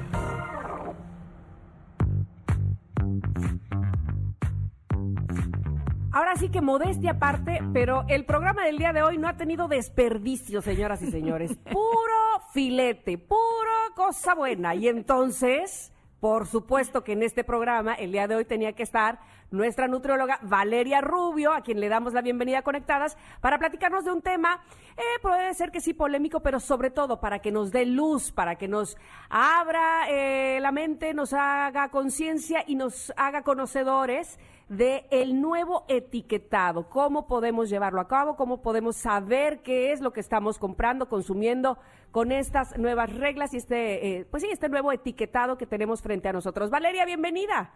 Ahora 6.11 6.35
sí 6.35 6.49
que 6.49 6.61
modestia 6.61 7.11
aparte, 7.11 7.59
pero 7.73 8.05
el 8.07 8.25
programa 8.25 8.63
del 8.63 8.77
día 8.77 8.93
de 8.93 9.01
hoy 9.01 9.17
no 9.17 9.27
ha 9.27 9.35
tenido 9.35 9.67
desperdicio, 9.67 10.61
señoras 10.61 11.01
y 11.01 11.09
señores. 11.09 11.57
Puro 11.71 12.43
filete, 12.53 13.17
puro 13.17 13.95
cosa 13.95 14.35
buena. 14.35 14.75
Y 14.75 14.87
entonces, 14.89 15.91
por 16.19 16.45
supuesto 16.45 17.03
que 17.03 17.13
en 17.13 17.23
este 17.23 17.43
programa, 17.43 17.95
el 17.95 18.11
día 18.11 18.27
de 18.27 18.35
hoy 18.35 18.45
tenía 18.45 18.73
que 18.73 18.83
estar 18.83 19.19
nuestra 19.51 19.87
nutrióloga 19.87 20.39
Valeria 20.41 21.01
Rubio, 21.01 21.53
a 21.53 21.61
quien 21.61 21.79
le 21.79 21.89
damos 21.89 22.13
la 22.13 22.21
bienvenida 22.21 22.59
a 22.59 22.63
Conectadas, 22.63 23.17
para 23.41 23.57
platicarnos 23.57 24.05
de 24.05 24.11
un 24.11 24.21
tema, 24.21 24.61
eh, 24.97 25.01
puede 25.21 25.53
ser 25.53 25.71
que 25.71 25.81
sí 25.81 25.93
polémico, 25.93 26.41
pero 26.41 26.59
sobre 26.59 26.89
todo 26.89 27.19
para 27.19 27.39
que 27.39 27.51
nos 27.51 27.71
dé 27.71 27.85
luz, 27.85 28.31
para 28.31 28.55
que 28.55 28.67
nos 28.67 28.97
abra 29.29 30.09
eh, 30.09 30.59
la 30.59 30.71
mente, 30.71 31.13
nos 31.13 31.33
haga 31.33 31.89
conciencia 31.89 32.63
y 32.67 32.75
nos 32.75 33.13
haga 33.15 33.43
conocedores 33.43 34.39
de 34.69 35.07
el 35.11 35.39
nuevo 35.39 35.85
etiquetado, 35.87 36.89
cómo 36.89 37.27
podemos 37.27 37.69
llevarlo 37.69 38.01
a 38.01 38.07
cabo, 38.07 38.35
cómo 38.35 38.61
podemos 38.61 38.97
saber 38.97 39.61
qué 39.61 39.93
es 39.93 40.01
lo 40.01 40.11
que 40.11 40.19
estamos 40.19 40.59
comprando, 40.59 41.07
consumiendo 41.07 41.77
con 42.11 42.31
estas 42.31 42.77
nuevas 42.77 43.13
reglas 43.13 43.53
y 43.53 43.57
este, 43.57 44.19
eh, 44.19 44.25
pues 44.25 44.43
sí, 44.43 44.49
este 44.51 44.67
nuevo 44.67 44.91
etiquetado 44.91 45.57
que 45.57 45.65
tenemos 45.65 46.01
frente 46.01 46.27
a 46.27 46.33
nosotros. 46.33 46.69
Valeria, 46.69 47.05
bienvenida. 47.05 47.71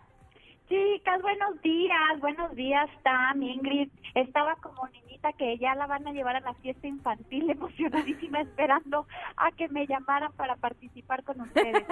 Chicas, 0.71 1.21
buenos 1.21 1.61
días, 1.61 2.21
buenos 2.21 2.55
días, 2.55 2.89
Tam, 3.03 3.43
Ingrid. 3.43 3.89
Estaba 4.15 4.55
como 4.55 4.87
niñita 4.87 5.33
que 5.33 5.57
ya 5.57 5.75
la 5.75 5.85
van 5.85 6.07
a 6.07 6.13
llevar 6.13 6.37
a 6.37 6.39
la 6.39 6.53
fiesta 6.53 6.87
infantil, 6.87 7.49
emocionadísima, 7.51 8.39
esperando 8.39 9.05
a 9.35 9.51
que 9.51 9.67
me 9.67 9.85
llamaran 9.85 10.31
para 10.31 10.55
participar 10.55 11.25
con 11.25 11.41
ustedes. 11.41 11.83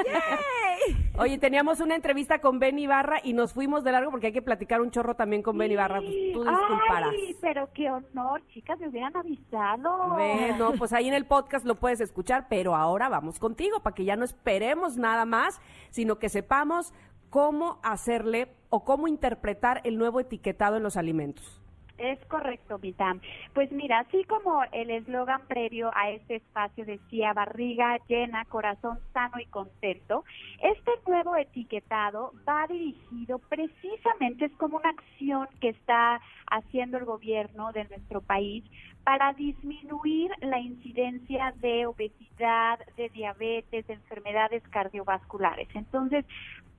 Oye, 1.18 1.38
teníamos 1.38 1.82
una 1.82 1.94
entrevista 1.94 2.40
con 2.40 2.60
Ben 2.60 2.80
Ibarra 2.80 3.20
y 3.22 3.34
nos 3.34 3.52
fuimos 3.52 3.84
de 3.84 3.92
largo 3.92 4.12
porque 4.12 4.28
hay 4.28 4.34
que 4.34 4.42
platicar 4.42 4.80
un 4.80 4.92
chorro 4.92 5.14
también 5.14 5.42
con 5.42 5.58
Ben 5.58 5.74
Ibarra. 5.74 6.00
Pues, 6.00 6.32
tú 6.32 6.46
disculparás. 6.46 7.10
Ay, 7.12 7.36
pero 7.42 7.70
qué 7.74 7.92
honor, 7.92 8.42
chicas, 8.48 8.80
me 8.80 8.88
hubieran 8.88 9.14
avisado. 9.18 10.16
Ve, 10.16 10.56
no, 10.58 10.72
pues 10.72 10.94
ahí 10.94 11.10
en 11.10 11.16
el 11.16 11.26
podcast 11.26 11.66
lo 11.66 11.76
puedes 11.76 12.00
escuchar, 12.00 12.48
pero 12.50 12.78
ahora 12.78 13.10
vamos 13.10 13.40
contigo 13.40 13.82
para 13.82 13.94
que 13.94 14.06
ya 14.06 14.16
no 14.16 14.24
esperemos 14.24 14.96
nada 14.96 15.26
más, 15.26 15.60
sino 15.90 16.18
que 16.18 16.30
sepamos 16.30 16.94
cómo 17.30 17.80
hacerle 17.84 18.56
o 18.70 18.84
cómo 18.84 19.08
interpretar 19.08 19.82
el 19.84 19.98
nuevo 19.98 20.20
etiquetado 20.20 20.78
en 20.78 20.84
los 20.84 20.98
alimentos. 20.98 21.62
Es 22.00 22.18
correcto, 22.28 22.80
mi 22.80 22.94
Tam. 22.94 23.20
Pues 23.54 23.72
mira, 23.74 24.00
así 24.00 24.24
como 24.24 24.64
el 24.72 24.90
eslogan 24.90 25.42
previo 25.48 25.92
a 25.94 26.12
este 26.12 26.38
espacio 26.38 26.86
decía 26.86 27.34
barriga 27.34 27.98
llena, 28.08 28.46
corazón 28.46 29.00
sano 29.12 29.38
y 29.38 29.46
contento, 29.48 30.24
este 30.64 30.92
nuevo 31.06 31.36
etiquetado 31.36 32.32
va 32.48 32.68
dirigido 32.68 33.40
precisamente, 33.40 34.46
es 34.46 34.52
como 34.54 34.78
una 34.78 34.92
acción 34.92 35.50
que 35.60 35.70
está 35.70 36.22
haciendo 36.50 36.98
el 36.98 37.04
gobierno 37.04 37.74
de 37.74 37.84
nuestro 37.90 38.22
país 38.22 38.64
para 39.04 39.34
disminuir 39.34 40.32
la 40.40 40.60
incidencia 40.60 41.54
de 41.58 41.86
obesidad, 41.86 42.80
de 42.96 43.10
diabetes, 43.10 43.86
de 43.88 43.94
enfermedades 43.94 44.64
cardiovasculares. 44.70 45.68
Entonces, 45.74 46.24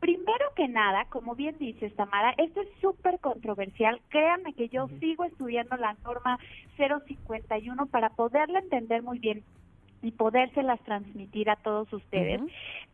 Primero 0.01 0.47
que 0.57 0.67
nada, 0.67 1.05
como 1.11 1.35
bien 1.35 1.57
dices, 1.59 1.95
Tamara, 1.95 2.35
esto 2.39 2.63
es 2.63 2.69
súper 2.81 3.21
controversial. 3.21 4.01
Créanme 4.09 4.55
que 4.55 4.69
yo 4.69 4.89
sigo 4.99 5.25
estudiando 5.25 5.77
la 5.77 5.95
norma 6.05 6.39
051 6.79 7.87
para 7.87 8.09
poderla 8.11 8.61
entender 8.61 9.03
muy 9.03 9.19
bien 9.19 9.45
y 10.03 10.13
podérselas 10.13 10.81
transmitir 10.81 11.51
a 11.51 11.57
todos 11.57 11.93
ustedes. 11.93 12.41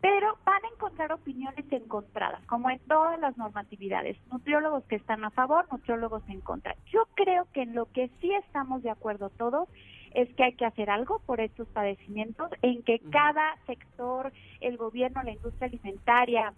Pero 0.00 0.36
van 0.44 0.64
a 0.64 0.74
encontrar 0.74 1.12
opiniones 1.12 1.64
encontradas, 1.70 2.44
como 2.46 2.70
en 2.70 2.80
todas 2.80 3.20
las 3.20 3.36
normatividades. 3.36 4.16
Nutriólogos 4.32 4.84
que 4.84 4.96
están 4.96 5.24
a 5.24 5.30
favor, 5.30 5.66
nutriólogos 5.70 6.28
en 6.28 6.40
contra. 6.40 6.74
Yo 6.86 7.06
creo 7.14 7.46
que 7.52 7.62
en 7.62 7.74
lo 7.74 7.86
que 7.92 8.10
sí 8.20 8.32
estamos 8.32 8.82
de 8.82 8.90
acuerdo 8.90 9.30
todos 9.30 9.68
es 10.12 10.32
que 10.34 10.44
hay 10.44 10.52
que 10.54 10.64
hacer 10.64 10.90
algo 10.90 11.20
por 11.26 11.40
estos 11.40 11.68
padecimientos, 11.68 12.50
en 12.62 12.82
que 12.82 12.98
cada 13.10 13.56
sector, 13.66 14.32
el 14.60 14.78
gobierno, 14.78 15.22
la 15.22 15.32
industria 15.32 15.68
alimentaria, 15.68 16.54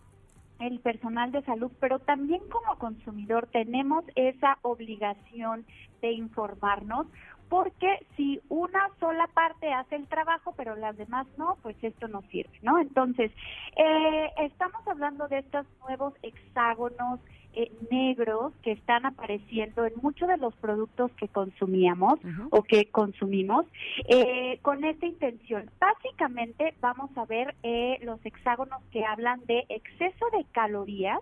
el 0.59 0.81
personal 0.81 1.33
de 1.33 1.43
salud, 1.43 1.71
pero 1.81 1.99
también 2.01 2.41
como 2.49 2.79
consumidor 2.79 3.49
tenemos 3.53 4.05
esa 4.15 4.59
obligación 4.63 5.65
de 6.01 6.13
informarnos, 6.13 7.07
porque 7.49 8.07
si 8.17 8.41
una 8.49 8.91
sola 9.01 9.27
parte 9.29 9.73
hace 9.73 9.97
el 9.97 10.07
trabajo, 10.07 10.53
pero 10.57 10.77
las 10.77 10.97
demás 10.97 11.27
no, 11.39 11.57
pues 11.63 11.77
esto 11.83 12.09
no 12.09 12.23
sirve, 12.31 12.59
¿no? 12.63 12.79
Entonces, 12.79 13.33
eh, 13.77 14.31
estamos 14.39 14.87
hablando 14.87 15.29
de 15.29 15.39
estos 15.39 15.67
nuevos 15.81 16.15
hexágonos 16.23 17.21
eh, 17.59 17.73
negros 17.91 18.53
que 18.63 18.71
están 18.71 19.05
apareciendo 19.05 19.85
en 19.85 19.93
muchos 20.01 20.29
de 20.29 20.37
los 20.37 20.55
productos 20.55 21.11
que 21.15 21.27
consumíamos 21.27 22.21
o 22.51 22.63
que 22.63 22.87
consumimos 22.87 23.67
eh, 24.07 24.61
con 24.63 24.85
esta 24.85 25.07
intención. 25.07 25.69
Básicamente 25.81 26.75
vamos 26.81 27.11
a 27.17 27.25
ver 27.25 27.57
eh, 27.65 27.99
los 28.03 28.25
hexágonos 28.25 28.81
que 28.93 29.05
hablan 29.05 29.41
de 29.47 29.65
exceso 29.71 30.27
de 30.31 30.45
calorías, 30.53 31.19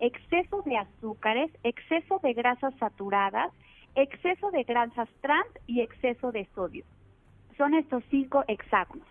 exceso 0.00 0.62
de 0.62 0.78
azúcares, 0.78 1.50
exceso 1.62 2.20
de 2.22 2.32
grasas 2.32 2.72
saturadas, 2.78 3.52
exceso 3.96 4.50
de 4.52 4.62
grasas 4.62 5.10
trans 5.20 5.50
y 5.66 5.82
exceso 5.82 6.32
de 6.32 6.48
sodio. 6.54 6.86
Son 7.58 7.74
estos 7.74 8.02
cinco 8.10 8.44
hexágonos 8.48 9.06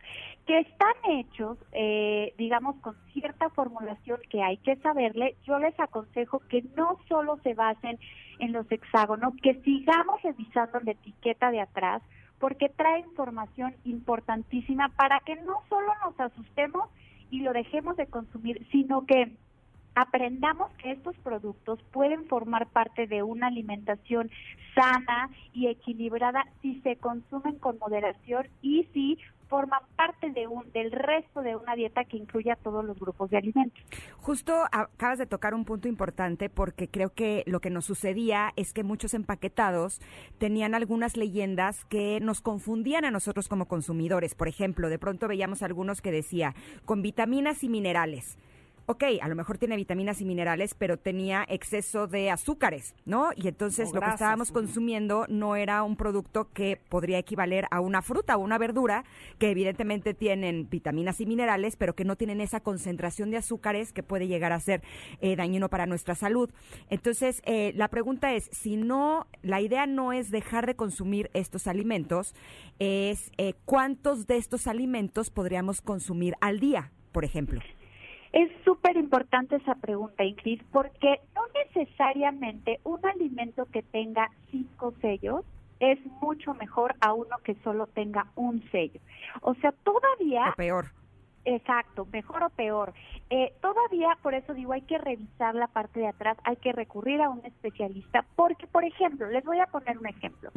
que 0.45 0.59
están 0.59 0.93
hechos, 1.09 1.57
eh, 1.71 2.33
digamos, 2.37 2.75
con 2.77 2.95
cierta 3.13 3.49
formulación 3.49 4.19
que 4.29 4.43
hay 4.43 4.57
que 4.57 4.75
saberle. 4.77 5.35
Yo 5.45 5.57
les 5.59 5.77
aconsejo 5.79 6.39
que 6.49 6.63
no 6.75 6.99
solo 7.07 7.37
se 7.43 7.53
basen 7.53 7.99
en 8.39 8.51
los 8.51 8.71
hexágonos, 8.71 9.33
que 9.41 9.55
sigamos 9.61 10.21
revisando 10.21 10.79
la 10.81 10.91
etiqueta 10.91 11.51
de 11.51 11.61
atrás, 11.61 12.01
porque 12.39 12.69
trae 12.69 12.99
información 12.99 13.75
importantísima 13.85 14.89
para 14.89 15.19
que 15.21 15.35
no 15.37 15.63
solo 15.69 15.91
nos 16.03 16.19
asustemos 16.19 16.89
y 17.31 17.39
lo 17.39 17.53
dejemos 17.53 17.97
de 17.97 18.07
consumir, 18.07 18.67
sino 18.71 19.05
que 19.05 19.31
aprendamos 19.95 20.71
que 20.73 20.91
estos 20.91 21.15
productos 21.17 21.79
pueden 21.91 22.25
formar 22.27 22.67
parte 22.67 23.07
de 23.07 23.23
una 23.23 23.47
alimentación 23.47 24.29
sana 24.75 25.29
y 25.53 25.67
equilibrada 25.67 26.45
si 26.61 26.81
se 26.81 26.97
consumen 26.97 27.57
con 27.59 27.79
moderación 27.79 28.47
y 28.61 28.83
si 28.93 29.17
forman 29.47 29.81
parte 29.95 30.31
de 30.31 30.47
un, 30.47 30.71
del 30.71 30.91
resto 30.91 31.41
de 31.41 31.55
una 31.55 31.75
dieta 31.75 32.03
que 32.05 32.17
incluya 32.17 32.55
todos 32.55 32.83
los 32.83 32.99
grupos 32.99 33.29
de 33.29 33.37
alimentos. 33.37 33.83
Justo 34.17 34.65
acabas 34.71 35.19
de 35.19 35.25
tocar 35.25 35.53
un 35.53 35.65
punto 35.65 35.87
importante 35.87 36.49
porque 36.49 36.87
creo 36.87 37.11
que 37.11 37.43
lo 37.45 37.59
que 37.59 37.69
nos 37.69 37.85
sucedía 37.85 38.51
es 38.55 38.73
que 38.73 38.83
muchos 38.83 39.13
empaquetados 39.13 40.01
tenían 40.37 40.75
algunas 40.75 41.17
leyendas 41.17 41.85
que 41.85 42.19
nos 42.21 42.41
confundían 42.41 43.05
a 43.05 43.11
nosotros 43.11 43.47
como 43.47 43.67
consumidores. 43.67 44.35
Por 44.35 44.47
ejemplo, 44.47 44.89
de 44.89 44.99
pronto 44.99 45.27
veíamos 45.27 45.61
algunos 45.61 46.01
que 46.01 46.11
decía 46.11 46.55
con 46.85 47.01
vitaminas 47.01 47.63
y 47.63 47.69
minerales 47.69 48.37
ok, 48.87 49.03
a 49.21 49.27
lo 49.27 49.35
mejor 49.35 49.57
tiene 49.57 49.75
vitaminas 49.75 50.21
y 50.21 50.25
minerales, 50.25 50.75
pero 50.75 50.97
tenía 50.97 51.45
exceso 51.47 52.07
de 52.07 52.29
azúcares, 52.29 52.95
¿no? 53.05 53.29
Y 53.35 53.47
entonces 53.47 53.89
O 53.91 53.95
lo 53.95 54.01
que 54.01 54.09
estábamos 54.09 54.51
consumiendo 54.51 55.25
no 55.27 55.55
era 55.55 55.83
un 55.83 55.95
producto 55.95 56.49
que 56.53 56.79
podría 56.89 57.17
equivaler 57.17 57.67
a 57.71 57.79
una 57.81 58.01
fruta 58.01 58.37
o 58.37 58.39
una 58.39 58.57
verdura, 58.57 59.03
que 59.39 59.49
evidentemente 59.49 60.13
tienen 60.13 60.69
vitaminas 60.69 61.19
y 61.19 61.25
minerales, 61.25 61.75
pero 61.75 61.95
que 61.95 62.05
no 62.05 62.15
tienen 62.15 62.41
esa 62.41 62.59
concentración 62.59 63.31
de 63.31 63.37
azúcares 63.37 63.91
que 63.91 64.03
puede 64.03 64.27
llegar 64.27 64.51
a 64.51 64.59
ser 64.59 64.83
eh, 65.21 65.35
dañino 65.35 65.69
para 65.69 65.85
nuestra 65.85 66.15
salud. 66.15 66.51
Entonces, 66.89 67.41
eh, 67.45 67.73
la 67.75 67.87
pregunta 67.87 68.33
es, 68.33 68.49
si 68.51 68.77
no, 68.77 69.27
la 69.41 69.61
idea 69.61 69.87
no 69.87 70.13
es 70.13 70.29
dejar 70.29 70.67
de 70.67 70.75
consumir 70.75 71.29
estos 71.33 71.67
alimentos, 71.67 72.35
es 72.79 73.31
eh, 73.37 73.53
cuántos 73.65 74.27
de 74.27 74.37
estos 74.37 74.67
alimentos 74.67 75.29
podríamos 75.29 75.81
consumir 75.81 76.35
al 76.41 76.59
día, 76.59 76.91
por 77.11 77.25
ejemplo. 77.25 77.61
Es 78.35 78.51
súper 78.65 78.97
importante 78.97 79.55
esa 79.55 79.75
pregunta, 79.75 80.25
Ingrid, 80.25 80.61
porque 80.73 81.21
no 81.33 81.43
necesariamente 81.53 82.81
un 82.83 82.99
alimento 83.05 83.65
que 83.71 83.81
tenga 83.81 84.29
cinco 84.51 84.93
sellos 84.99 85.45
es 85.79 85.97
mucho 86.21 86.53
mejor 86.53 86.95
a 86.99 87.13
uno 87.13 87.37
que 87.45 87.55
solo 87.63 87.87
tenga 87.87 88.27
un 88.35 88.61
sello. 88.71 88.99
O 89.39 89.55
sea, 89.55 89.71
todavía... 89.71 90.49
O 90.49 90.55
peor. 90.57 90.87
Exacto, 91.45 92.07
mejor 92.11 92.43
o 92.43 92.49
peor. 92.49 92.93
Eh, 93.29 93.53
todavía, 93.61 94.17
por 94.23 94.33
eso 94.33 94.53
digo, 94.55 94.73
hay 94.73 94.81
que 94.81 94.97
revisar 94.97 95.53
la 95.53 95.67
parte 95.67 95.99
de 95.99 96.07
atrás, 96.07 96.37
hay 96.43 96.57
que 96.57 96.71
recurrir 96.71 97.21
a 97.21 97.29
un 97.29 97.45
especialista, 97.45 98.25
porque, 98.35 98.65
por 98.67 98.83
ejemplo, 98.83 99.29
les 99.29 99.43
voy 99.43 99.59
a 99.59 99.67
poner 99.67 99.97
un 99.97 100.07
ejemplo. 100.07 100.49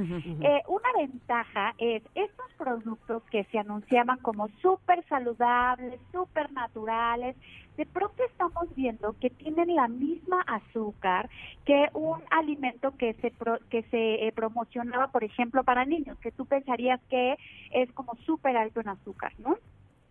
Eh, 0.43 0.63
una 0.69 0.89
ventaja 0.97 1.75
es 1.77 2.03
estos 2.15 2.47
productos 2.57 3.23
que 3.31 3.45
se 3.45 3.59
anunciaban 3.59 4.19
como 4.21 4.49
súper 4.63 5.05
saludables, 5.09 6.01
súper 6.11 6.51
naturales, 6.53 7.37
de 7.77 7.85
pronto 7.87 8.23
estamos 8.25 8.75
viendo 8.75 9.15
que 9.21 9.31
tienen 9.31 9.75
la 9.77 9.89
misma 9.89 10.41
azúcar 10.47 11.29
que 11.65 11.89
un 11.93 12.21
alimento 12.31 12.97
que 12.97 13.13
se 13.15 13.31
pro- 13.31 13.61
que 13.69 13.83
se 13.85 14.27
eh, 14.27 14.33
promocionaba, 14.33 15.09
por 15.09 15.23
ejemplo, 15.23 15.65
para 15.65 15.85
niños, 15.85 16.19
que 16.21 16.33
tú 16.33 16.47
pensarías 16.47 17.01
que 17.11 17.37
es 17.71 17.93
como 17.93 18.15
súper 18.25 18.57
alto 18.57 18.81
en 18.81 18.89
azúcar, 18.89 19.33
¿no? 19.39 19.57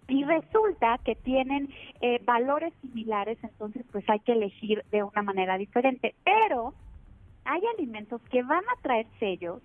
Y 0.07 0.23
resulta 0.23 0.99
que 1.03 1.15
tienen 1.15 1.69
eh, 2.01 2.21
valores 2.23 2.73
similares, 2.81 3.38
entonces 3.43 3.85
pues 3.91 4.09
hay 4.09 4.19
que 4.19 4.34
elegir 4.34 4.84
de 4.91 5.03
una 5.03 5.21
manera 5.21 5.57
diferente. 5.57 6.15
Pero 6.23 6.73
hay 7.45 7.61
alimentos 7.77 8.21
que 8.29 8.43
van 8.43 8.63
a 8.63 8.81
traer 8.81 9.07
sellos, 9.19 9.61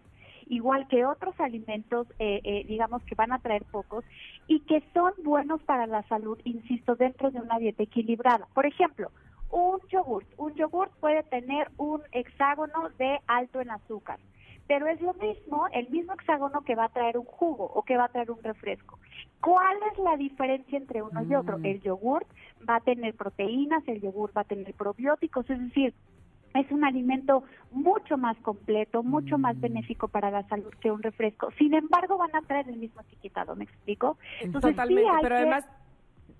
igual 0.46 0.86
que 0.88 1.04
otros 1.04 1.38
alimentos, 1.40 2.06
eh, 2.18 2.40
eh, 2.44 2.64
digamos 2.66 3.02
que 3.04 3.14
van 3.14 3.32
a 3.32 3.38
traer 3.38 3.64
pocos, 3.64 4.04
y 4.48 4.60
que 4.60 4.82
son 4.92 5.12
buenos 5.24 5.62
para 5.62 5.86
la 5.86 6.02
salud, 6.08 6.38
insisto, 6.44 6.96
dentro 6.96 7.30
de 7.30 7.40
una 7.40 7.58
dieta 7.58 7.82
equilibrada. 7.82 8.46
Por 8.54 8.66
ejemplo, 8.66 9.10
un 9.50 9.78
yogurt. 9.90 10.26
Un 10.38 10.54
yogurt 10.54 10.92
puede 10.98 11.22
tener 11.24 11.70
un 11.76 12.02
hexágono 12.10 12.88
de 12.98 13.20
alto 13.26 13.60
en 13.60 13.70
azúcar, 13.70 14.18
pero 14.66 14.86
es 14.86 15.00
lo 15.00 15.14
mismo, 15.14 15.66
el 15.72 15.88
mismo 15.90 16.12
hexágono 16.14 16.62
que 16.62 16.74
va 16.74 16.84
a 16.84 16.88
traer 16.88 17.18
un 17.18 17.24
jugo 17.24 17.64
o 17.64 17.82
que 17.82 17.96
va 17.96 18.04
a 18.04 18.08
traer 18.08 18.30
un 18.30 18.42
refresco. 18.42 18.98
¿Cuál 19.40 19.76
es 19.92 19.98
la 19.98 20.16
diferencia 20.16 20.78
entre 20.78 21.02
uno 21.02 21.22
y 21.22 21.34
otro? 21.34 21.58
El 21.62 21.80
yogurt 21.82 22.26
va 22.68 22.76
a 22.76 22.80
tener 22.80 23.14
proteínas, 23.14 23.82
el 23.88 24.00
yogurt 24.00 24.36
va 24.36 24.42
a 24.42 24.44
tener 24.44 24.72
probióticos, 24.74 25.48
es 25.50 25.58
decir, 25.60 25.94
es 26.54 26.70
un 26.70 26.84
alimento 26.84 27.44
mucho 27.70 28.18
más 28.18 28.36
completo, 28.38 29.02
mucho 29.02 29.38
más 29.38 29.58
benéfico 29.60 30.08
para 30.08 30.30
la 30.30 30.46
salud 30.48 30.70
que 30.80 30.90
un 30.90 31.02
refresco. 31.02 31.50
Sin 31.58 31.72
embargo, 31.74 32.18
van 32.18 32.34
a 32.36 32.42
traer 32.42 32.68
el 32.68 32.76
mismo 32.76 33.00
etiquetado, 33.00 33.56
¿me 33.56 33.64
explico? 33.64 34.18
Entonces, 34.42 34.72
Totalmente, 34.72 35.10
pero 35.22 35.36
que- 35.36 35.42
además 35.42 35.68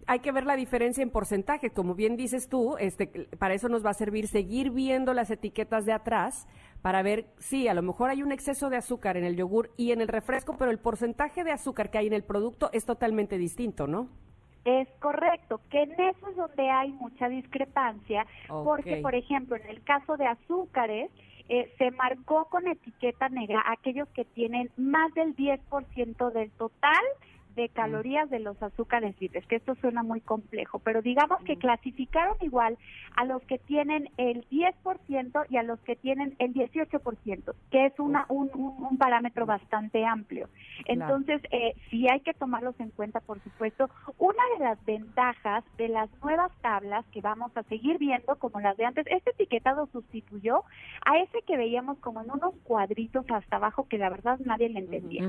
hay 0.06 0.18
que 0.20 0.32
ver 0.32 0.44
la 0.44 0.56
diferencia 0.56 1.02
en 1.02 1.10
porcentaje, 1.10 1.70
como 1.70 1.94
bien 1.94 2.16
dices 2.16 2.48
tú, 2.48 2.76
este, 2.78 3.06
para 3.38 3.54
eso 3.54 3.68
nos 3.68 3.84
va 3.84 3.90
a 3.90 3.94
servir 3.94 4.26
seguir 4.26 4.70
viendo 4.70 5.14
las 5.14 5.30
etiquetas 5.30 5.86
de 5.86 5.92
atrás 5.92 6.46
para 6.82 7.02
ver, 7.02 7.26
sí, 7.38 7.68
a 7.68 7.74
lo 7.74 7.82
mejor 7.82 8.10
hay 8.10 8.22
un 8.22 8.32
exceso 8.32 8.68
de 8.68 8.76
azúcar 8.76 9.16
en 9.16 9.24
el 9.24 9.36
yogur 9.36 9.70
y 9.76 9.92
en 9.92 10.00
el 10.00 10.08
refresco, 10.08 10.56
pero 10.58 10.70
el 10.70 10.78
porcentaje 10.78 11.44
de 11.44 11.52
azúcar 11.52 11.90
que 11.90 11.98
hay 11.98 12.08
en 12.08 12.12
el 12.12 12.24
producto 12.24 12.70
es 12.72 12.84
totalmente 12.84 13.38
distinto, 13.38 13.86
¿no? 13.86 14.08
Es 14.64 14.88
correcto, 15.00 15.60
que 15.70 15.82
en 15.82 15.92
eso 15.92 16.28
es 16.28 16.36
donde 16.36 16.70
hay 16.70 16.92
mucha 16.92 17.28
discrepancia, 17.28 18.26
porque, 18.48 18.98
por 18.98 19.14
ejemplo, 19.14 19.56
en 19.56 19.68
el 19.68 19.82
caso 19.82 20.16
de 20.16 20.26
azúcares, 20.26 21.10
eh, 21.48 21.72
se 21.78 21.90
marcó 21.90 22.44
con 22.46 22.68
etiqueta 22.68 23.28
negra 23.28 23.62
aquellos 23.66 24.08
que 24.10 24.24
tienen 24.24 24.70
más 24.76 25.12
del 25.14 25.34
10% 25.34 26.30
del 26.30 26.50
total 26.52 27.02
de 27.54 27.68
calorías 27.68 28.28
de 28.30 28.38
los 28.40 28.60
azúcares 28.62 29.14
libres, 29.20 29.46
que 29.46 29.56
esto 29.56 29.74
suena 29.76 30.02
muy 30.02 30.20
complejo, 30.20 30.78
pero 30.78 31.02
digamos 31.02 31.40
que 31.44 31.56
clasificaron 31.56 32.36
igual 32.40 32.78
a 33.16 33.24
los 33.24 33.42
que 33.42 33.58
tienen 33.58 34.08
el 34.16 34.46
10% 34.48 35.46
y 35.50 35.56
a 35.56 35.62
los 35.62 35.80
que 35.80 35.96
tienen 35.96 36.34
el 36.38 36.54
18%, 36.54 37.54
que 37.70 37.86
es 37.86 37.98
una, 37.98 38.26
un, 38.28 38.50
un- 38.54 38.86
un 38.90 38.98
parámetro 38.98 39.46
bastante 39.46 40.04
amplio. 40.04 40.48
Entonces, 40.86 41.40
eh, 41.50 41.74
sí 41.90 42.06
hay 42.10 42.20
que 42.20 42.34
tomarlos 42.34 42.78
en 42.80 42.90
cuenta, 42.90 43.20
por 43.20 43.40
supuesto. 43.42 43.88
Una 44.18 44.42
de 44.58 44.64
las 44.64 44.84
ventajas 44.84 45.64
de 45.76 45.88
las 45.88 46.10
nuevas 46.22 46.50
tablas 46.60 47.04
que 47.12 47.20
vamos 47.20 47.50
a 47.56 47.62
seguir 47.64 47.98
viendo, 47.98 48.36
como 48.36 48.60
las 48.60 48.76
de 48.76 48.84
antes, 48.84 49.06
este 49.10 49.30
etiquetado 49.30 49.86
sustituyó 49.92 50.64
a 51.04 51.18
ese 51.18 51.42
que 51.46 51.56
veíamos 51.56 51.98
como 51.98 52.22
en 52.22 52.30
unos 52.30 52.54
cuadritos 52.64 53.24
hasta 53.30 53.56
abajo 53.56 53.86
que 53.88 53.98
la 53.98 54.08
verdad 54.10 54.38
nadie 54.44 54.68
le 54.68 54.80
entendía. 54.80 55.24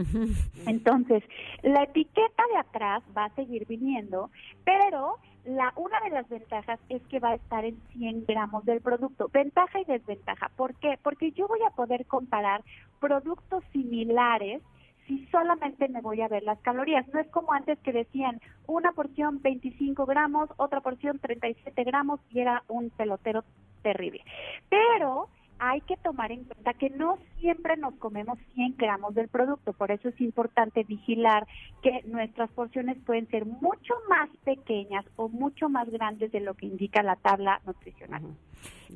Entonces, 0.65 1.23
la 1.61 1.83
etiqueta 1.83 2.12
de 2.21 2.57
atrás 2.57 3.03
va 3.17 3.25
a 3.25 3.35
seguir 3.35 3.65
viniendo, 3.67 4.29
pero 4.63 5.17
la 5.45 5.73
una 5.75 5.99
de 6.01 6.09
las 6.09 6.27
ventajas 6.29 6.79
es 6.89 7.01
que 7.07 7.19
va 7.19 7.29
a 7.29 7.35
estar 7.35 7.65
en 7.65 7.81
100 7.93 8.25
gramos 8.25 8.63
del 8.65 8.81
producto. 8.81 9.29
Ventaja 9.31 9.79
y 9.79 9.85
desventaja. 9.85 10.49
¿Por 10.55 10.75
qué? 10.75 10.97
Porque 11.01 11.31
yo 11.31 11.47
voy 11.47 11.59
a 11.67 11.71
poder 11.71 12.05
comparar 12.05 12.63
productos 12.99 13.63
similares 13.71 14.61
si 15.07 15.25
solamente 15.27 15.89
me 15.89 15.99
voy 15.99 16.21
a 16.21 16.29
ver 16.29 16.43
las 16.43 16.59
calorías. 16.59 17.05
No 17.13 17.19
es 17.19 17.27
como 17.27 17.51
antes 17.51 17.77
que 17.79 17.91
decían 17.91 18.39
una 18.67 18.93
porción 18.93 19.41
25 19.41 20.05
gramos, 20.05 20.49
otra 20.57 20.79
porción 20.79 21.19
37 21.19 21.83
gramos 21.83 22.21
y 22.29 22.39
era 22.39 22.63
un 22.69 22.89
pelotero 22.89 23.43
terrible. 23.81 24.23
Pero 24.69 25.27
hay 25.65 25.79
que 25.81 25.95
tomar 25.95 26.29
en 26.33 26.43
cuenta 26.43 26.73
que 26.73 26.89
no 26.89 27.17
siempre 27.39 27.77
nos 27.77 27.95
comemos 27.95 28.37
100 28.53 28.75
gramos 28.75 29.15
del 29.15 29.29
producto, 29.29 29.71
por 29.71 29.91
eso 29.91 30.09
es 30.09 30.19
importante 30.19 30.83
vigilar 30.83 31.47
que 31.81 32.01
nuestras 32.05 32.51
porciones 32.51 32.97
pueden 33.05 33.29
ser 33.29 33.45
mucho 33.45 33.93
más 34.09 34.29
pequeñas 34.43 35.05
o 35.15 35.29
mucho 35.29 35.69
más 35.69 35.89
grandes 35.89 36.33
de 36.33 36.41
lo 36.41 36.53
que 36.55 36.65
indica 36.65 37.01
la 37.01 37.15
tabla 37.15 37.61
nutricional. 37.65 38.23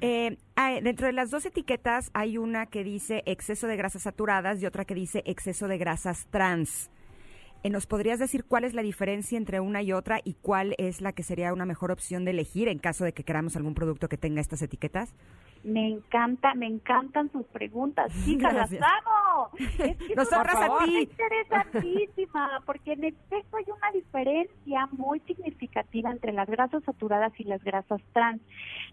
Eh, 0.02 0.38
dentro 0.84 1.07
de 1.07 1.14
las 1.14 1.31
dos 1.31 1.45
etiquetas 1.45 2.11
hay 2.14 2.38
una 2.38 2.65
que 2.65 2.84
dice 2.84 3.23
exceso 3.26 3.68
de 3.68 3.77
grasas 3.77 4.02
saturadas 4.02 4.61
y 4.61 4.65
otra 4.65 4.84
que 4.84 4.94
dice 4.94 5.23
exceso 5.26 5.69
de 5.69 5.77
grasas 5.77 6.27
trans. 6.31 6.91
Eh, 7.64 7.69
¿Nos 7.69 7.88
podrías 7.88 8.19
decir 8.19 8.44
cuál 8.45 8.64
es 8.65 8.73
la 8.73 8.84
diferencia 8.84 9.38
entre 9.38 9.60
una 9.60 9.81
y 9.81 9.91
otra 9.91 10.19
y 10.23 10.35
cuál 10.35 10.76
es 10.77 11.02
la 11.02 11.14
que 11.14 11.23
sería 11.23 11.53
una 11.53 11.65
mejor 11.65 11.91
opción 11.91 12.23
de 12.23 12.31
elegir 12.31 12.68
en 12.68 12.77
caso 12.77 13.03
de 13.03 13.14
que 13.14 13.23
queramos 13.23 13.56
algún 13.56 13.73
producto 13.73 14.10
que 14.10 14.18
tenga 14.18 14.41
estas 14.41 14.61
etiquetas? 14.61 15.14
Me 15.68 15.85
encanta, 15.85 16.53
me 16.53 16.65
encantan 16.65 17.30
sus 17.34 17.45
preguntas, 17.48 18.10
chicas, 18.26 18.53
las 18.53 18.72
amo. 18.72 19.49
Es 19.60 19.98
que 19.98 19.98
Nosotras 20.15 20.56
a 20.56 20.85
ti. 20.85 21.10
interesantísima, 21.11 22.61
porque 22.65 22.94
en 22.94 23.03
efecto 23.03 23.57
hay 23.57 23.65
una 23.65 23.91
diferencia 23.91 24.88
muy 24.94 25.19
significativa 25.22 26.10
entre 26.10 26.31
las 26.31 26.49
grasas 26.49 26.84
saturadas 26.85 27.34
y 27.38 27.44
las 27.44 27.61
grasas 27.65 28.02
trans. 28.14 28.41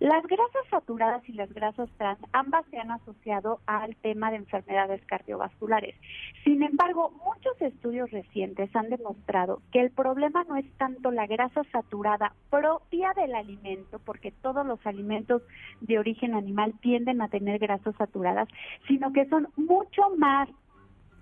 Las 0.01 0.27
grasas 0.27 0.67
saturadas 0.69 1.23
y 1.29 1.35
las 1.35 1.53
grasas 1.55 1.89
trans 1.97 2.19
ambas 2.33 2.67
se 2.73 2.79
han 2.79 2.91
asociado 2.91 3.61
al 3.67 3.95
tema 3.97 4.33
de 4.33 4.39
enfermedades 4.39 5.01
cardiovasculares. 5.07 5.95
Sin 6.43 6.61
embargo, 6.65 7.13
muchos 7.25 7.61
estudios 7.63 8.11
recientes 8.11 8.75
han 8.75 8.91
demostrado 8.91 9.63
que 9.73 9.81
el 9.81 9.93
problema 9.93 10.43
no 10.49 10.57
es 10.57 10.67
tanto 10.77 11.13
la 11.13 11.29
grasa 11.29 11.63
saturada 11.71 12.35
propia 12.51 13.13
del 13.15 13.35
alimento, 13.37 14.01
porque 14.05 14.33
todos 14.33 14.67
los 14.67 14.85
alimentos 14.85 15.43
de 15.81 16.01
origen 16.01 16.35
animal 16.35 16.64
tienden 16.73 17.21
a 17.23 17.29
tener 17.29 17.59
grasas 17.59 17.95
saturadas, 17.97 18.49
sino 18.89 19.13
que 19.13 19.27
son 19.29 19.49
mucho 19.57 20.03
más 20.17 20.49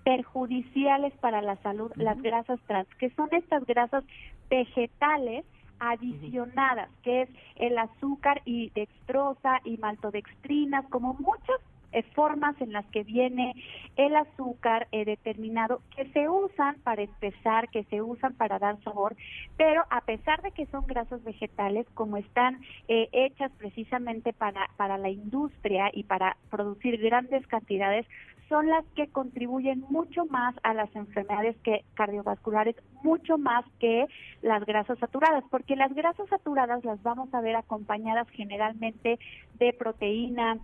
perjudiciales 0.05 1.13
para 1.19 1.43
la 1.43 1.57
salud 1.57 1.93
las 1.97 2.21
grasas 2.21 2.61
trans, 2.67 2.89
que 2.99 3.11
son 3.11 3.29
estas 3.33 3.65
grasas 3.67 4.05
vegetales 4.51 5.45
adicionadas, 5.79 6.91
que 7.03 7.23
es 7.23 7.29
el 7.57 7.77
azúcar 7.79 8.41
y 8.45 8.71
dextrosa 8.71 9.61
y 9.65 9.79
maltodextrinas, 9.79 10.85
como 10.91 11.15
muchos 11.15 11.57
eh, 11.61 11.72
formas 12.15 12.59
en 12.61 12.73
las 12.73 12.87
que 12.87 13.05
viene 13.05 13.55
el 13.97 14.17
azúcar 14.17 14.89
eh, 14.93 15.05
determinado 15.05 15.83
que 15.95 16.07
se 16.13 16.29
usan 16.29 16.77
para 16.83 17.03
espesar, 17.03 17.69
que 17.69 17.85
se 17.85 18.01
usan 18.01 18.35
para 18.35 18.59
dar 18.59 18.83
sabor, 18.83 19.17
pero 19.57 19.85
a 19.91 20.01
pesar 20.03 20.41
de 20.43 20.53
que 20.53 20.67
son 20.67 20.87
grasas 20.87 21.23
vegetales, 21.25 21.87
como 21.95 22.17
están 22.17 22.61
eh, 22.89 23.09
hechas 23.13 23.53
precisamente 23.59 24.33
para, 24.33 24.71
para 24.77 24.97
la 24.97 25.11
industria 25.11 25.91
y 25.93 26.05
para 26.05 26.37
producir 26.51 26.99
grandes 26.99 27.47
cantidades, 27.47 28.07
son 28.53 28.69
las 28.69 28.85
que 28.95 29.09
contribuyen 29.09 29.83
mucho 29.89 30.27
más 30.27 30.55
a 30.63 30.75
las 30.75 30.95
enfermedades 30.95 31.57
que 31.65 31.87
cardiovasculares, 31.95 32.77
mucho 33.03 33.39
más 33.39 33.65
que 33.81 34.07
las 34.43 34.63
grasas 34.67 34.99
saturadas, 34.99 35.43
porque 35.51 35.75
las 35.75 35.95
grasas 35.95 36.29
saturadas 36.29 36.85
las 36.85 37.03
vamos 37.03 37.33
a 37.33 37.41
ver 37.41 37.57
acompañadas 37.57 38.29
generalmente 38.29 39.19
de 39.55 39.73
proteína, 39.73 40.59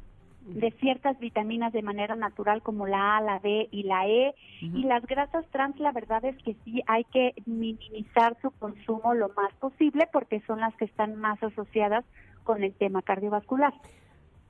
de 0.55 0.71
ciertas 0.81 1.19
vitaminas 1.19 1.73
de 1.73 1.83
manera 1.83 2.17
natural 2.17 2.63
como 2.63 2.87
la 2.87 3.17
A, 3.17 3.21
la 3.21 3.39
B 3.39 3.69
y 3.71 3.83
la 3.83 4.07
E. 4.07 4.35
Y 4.61 4.83
las 4.85 5.05
grasas 5.07 5.47
trans, 5.51 5.79
la 5.79 5.93
verdad 5.93 6.25
es 6.25 6.37
que 6.43 6.57
sí 6.65 6.83
hay 6.87 7.05
que 7.05 7.35
minimizar 7.47 8.37
su 8.41 8.51
consumo 8.53 9.15
lo 9.15 9.29
más 9.31 9.53
posible 9.55 10.09
porque 10.13 10.41
son 10.47 10.61
las 10.61 10.75
que 10.77 10.87
están 10.87 11.17
más 11.17 11.43
asociadas 11.43 12.05
con 12.45 12.63
el 12.63 12.73
tema 12.75 13.03
cardiovascular. 13.03 13.75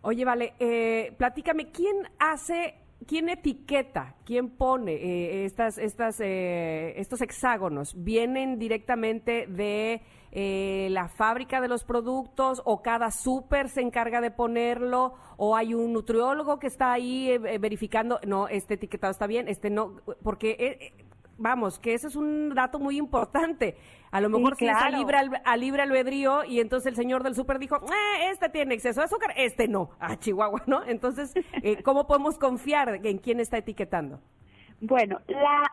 Oye, 0.02 0.24
vale, 0.24 0.54
eh, 0.60 1.12
platícame, 1.18 1.70
¿quién 1.72 1.96
hace, 2.20 2.76
quién 3.06 3.28
etiqueta, 3.28 4.14
quién 4.24 4.50
pone 4.50 4.92
eh, 4.92 5.44
estas, 5.44 5.76
estas, 5.78 6.20
eh, 6.20 6.94
estos 6.96 7.20
hexágonos? 7.20 7.94
¿Vienen 8.02 8.58
directamente 8.58 9.46
de 9.48 10.00
eh, 10.40 10.86
la 10.92 11.08
fábrica 11.08 11.60
de 11.60 11.66
los 11.66 11.82
productos 11.82 12.62
o 12.64 12.80
cada 12.80 13.10
súper 13.10 13.68
se 13.68 13.80
encarga 13.80 14.20
de 14.20 14.30
ponerlo 14.30 15.14
o 15.36 15.56
hay 15.56 15.74
un 15.74 15.92
nutriólogo 15.92 16.60
que 16.60 16.68
está 16.68 16.92
ahí 16.92 17.28
eh, 17.30 17.40
eh, 17.44 17.58
verificando, 17.58 18.20
no, 18.24 18.46
este 18.46 18.74
etiquetado 18.74 19.10
está 19.10 19.26
bien, 19.26 19.48
este 19.48 19.68
no, 19.68 19.96
porque... 20.22 20.50
eh, 20.52 20.78
eh, 20.80 20.92
Vamos, 21.40 21.78
que 21.78 21.94
ese 21.94 22.08
es 22.08 22.16
un 22.16 22.52
dato 22.52 22.80
muy 22.80 22.98
importante. 22.98 23.76
A 24.10 24.20
lo 24.20 24.26
Sí, 24.26 24.34
mejor 24.34 24.54
a 24.54 24.56
claro. 24.56 24.96
libre, 24.98 25.16
al- 25.18 25.40
a 25.44 25.56
libre 25.56 25.82
albedrío 25.82 26.42
y 26.42 26.58
entonces 26.58 26.88
el 26.88 26.96
señor 26.96 27.22
del 27.22 27.36
súper 27.36 27.60
dijo, 27.60 27.76
eh, 27.76 28.30
este 28.32 28.48
tiene 28.48 28.74
exceso 28.74 29.00
de 29.00 29.04
azúcar, 29.04 29.30
este 29.36 29.68
no, 29.68 29.90
a 30.00 30.16
Chihuahua, 30.16 30.64
¿no? 30.66 30.82
Entonces, 30.84 31.32
eh, 31.62 31.80
¿cómo 31.84 32.08
podemos 32.08 32.38
confiar 32.38 33.06
en 33.06 33.18
quién 33.18 33.38
está 33.38 33.56
etiquetando? 33.58 34.18
Bueno, 34.80 35.20
la, 35.26 35.72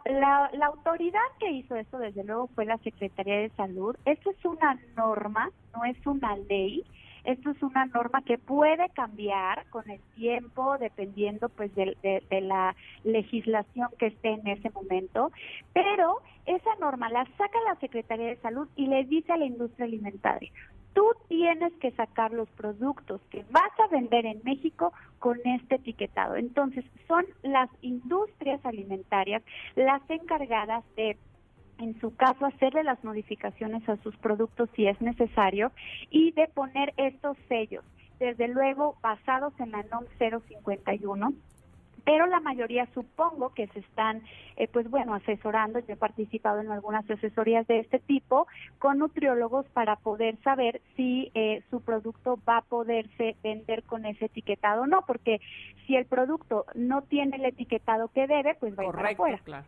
la, 0.52 0.65
autoridad 0.65 1.19
que 1.40 1.52
hizo 1.52 1.76
esto, 1.76 1.99
desde 1.99 2.23
luego, 2.23 2.48
fue 2.56 2.65
la 2.65 2.80
Secretaría 2.80 3.38
de 3.38 3.49
Salud. 3.52 3.95
Esto 4.06 4.32
es 4.32 4.45
una 4.45 4.80
norma, 4.98 5.52
no 5.76 5.86
es 5.86 5.98
una 6.07 6.36
ley. 6.36 6.84
Esto 7.23 7.52
es 7.52 7.61
una 7.64 7.86
norma 7.86 8.23
que 8.23 8.38
puede 8.38 8.90
cambiar 8.90 9.68
con 9.69 9.90
el 9.90 9.99
tiempo, 10.15 10.77
dependiendo 10.77 11.49
pues 11.49 11.73
de 11.73 12.26
la 12.41 12.76
legislación 13.03 13.90
que 13.98 14.07
esté 14.07 14.30
en 14.30 14.48
ese 14.48 14.69
momento. 14.69 15.32
Pero 15.73 16.22
esa 16.45 16.76
norma 16.80 17.10
la 17.10 17.26
saca 17.38 17.60
la 17.68 17.80
Secretaría 17.80 18.27
de 18.27 18.38
Salud 18.38 18.68
y 18.76 18.88
le 18.88 19.06
dice 19.06 19.34
a 19.34 19.38
la 19.38 19.45
industria 19.45 19.86
alimentaria, 19.86 20.52
tú 20.94 21.03
tienes 21.46 21.74
que 21.74 21.92
sacar 21.92 22.32
los 22.32 22.50
productos 22.50 23.22
que 23.30 23.46
vas 23.52 23.72
a 23.80 23.88
vender 23.90 24.26
en 24.26 24.42
México 24.44 24.92
con 25.20 25.38
este 25.46 25.76
etiquetado. 25.76 26.38
Entonces, 26.38 26.84
son 27.08 27.24
las 27.44 27.70
industrias 27.84 28.66
alimentarias 28.66 29.44
las 29.76 30.02
encargadas 30.10 30.84
de 30.96 31.18
en 31.78 32.00
su 32.00 32.16
caso, 32.16 32.46
hacerle 32.46 32.84
las 32.84 33.04
modificaciones 33.04 33.88
a 33.88 33.98
sus 33.98 34.16
productos 34.16 34.70
si 34.76 34.88
es 34.88 35.00
necesario 35.02 35.72
y 36.10 36.32
de 36.32 36.48
poner 36.48 36.94
estos 36.98 37.38
sellos, 37.48 37.84
desde 38.18 38.48
luego 38.48 38.96
basados 39.04 39.54
en 39.60 39.72
la 39.72 39.84
NOM 39.84 40.06
051 40.18 41.34
pero 42.06 42.27
la 42.27 42.40
mayoría 42.40 42.88
supongo 42.94 43.53
que 43.53 43.68
se 43.68 43.80
están, 43.80 44.22
eh, 44.56 44.68
pues 44.72 44.90
bueno, 44.90 45.15
asesorando. 45.15 45.80
Yo 45.80 45.94
he 45.94 45.98
participado 45.98 46.61
en 46.61 46.72
algunas 46.72 47.10
asesorías 47.10 47.65
de 47.68 47.80
este 47.80 47.99
tipo 47.99 48.48
con 48.80 48.99
nutriólogos 48.99 49.65
para 49.69 49.95
poder 49.95 50.38
saber 50.44 50.82
si 50.95 51.32
eh, 51.34 51.64
su 51.72 51.82
producto 51.82 52.40
va 52.48 52.57
a 52.57 52.61
poderse 52.61 53.36
vender 53.44 53.84
con 53.84 54.06
ese 54.06 54.26
etiquetado 54.26 54.84
o 54.84 54.88
no, 54.88 55.02
porque 55.07 55.41
si 55.88 55.95
el 55.95 56.06
producto 56.06 56.65
no 56.76 57.02
tiene 57.02 57.38
el 57.38 57.45
etiquetado 57.45 58.10
que 58.10 58.27
debe, 58.27 58.56
pues 58.60 58.77
va 58.77 58.84
a 58.84 58.86
ir 58.86 58.91
para 58.91 59.02
Correcto, 59.02 59.23
afuera. 59.23 59.41
claro. 59.44 59.65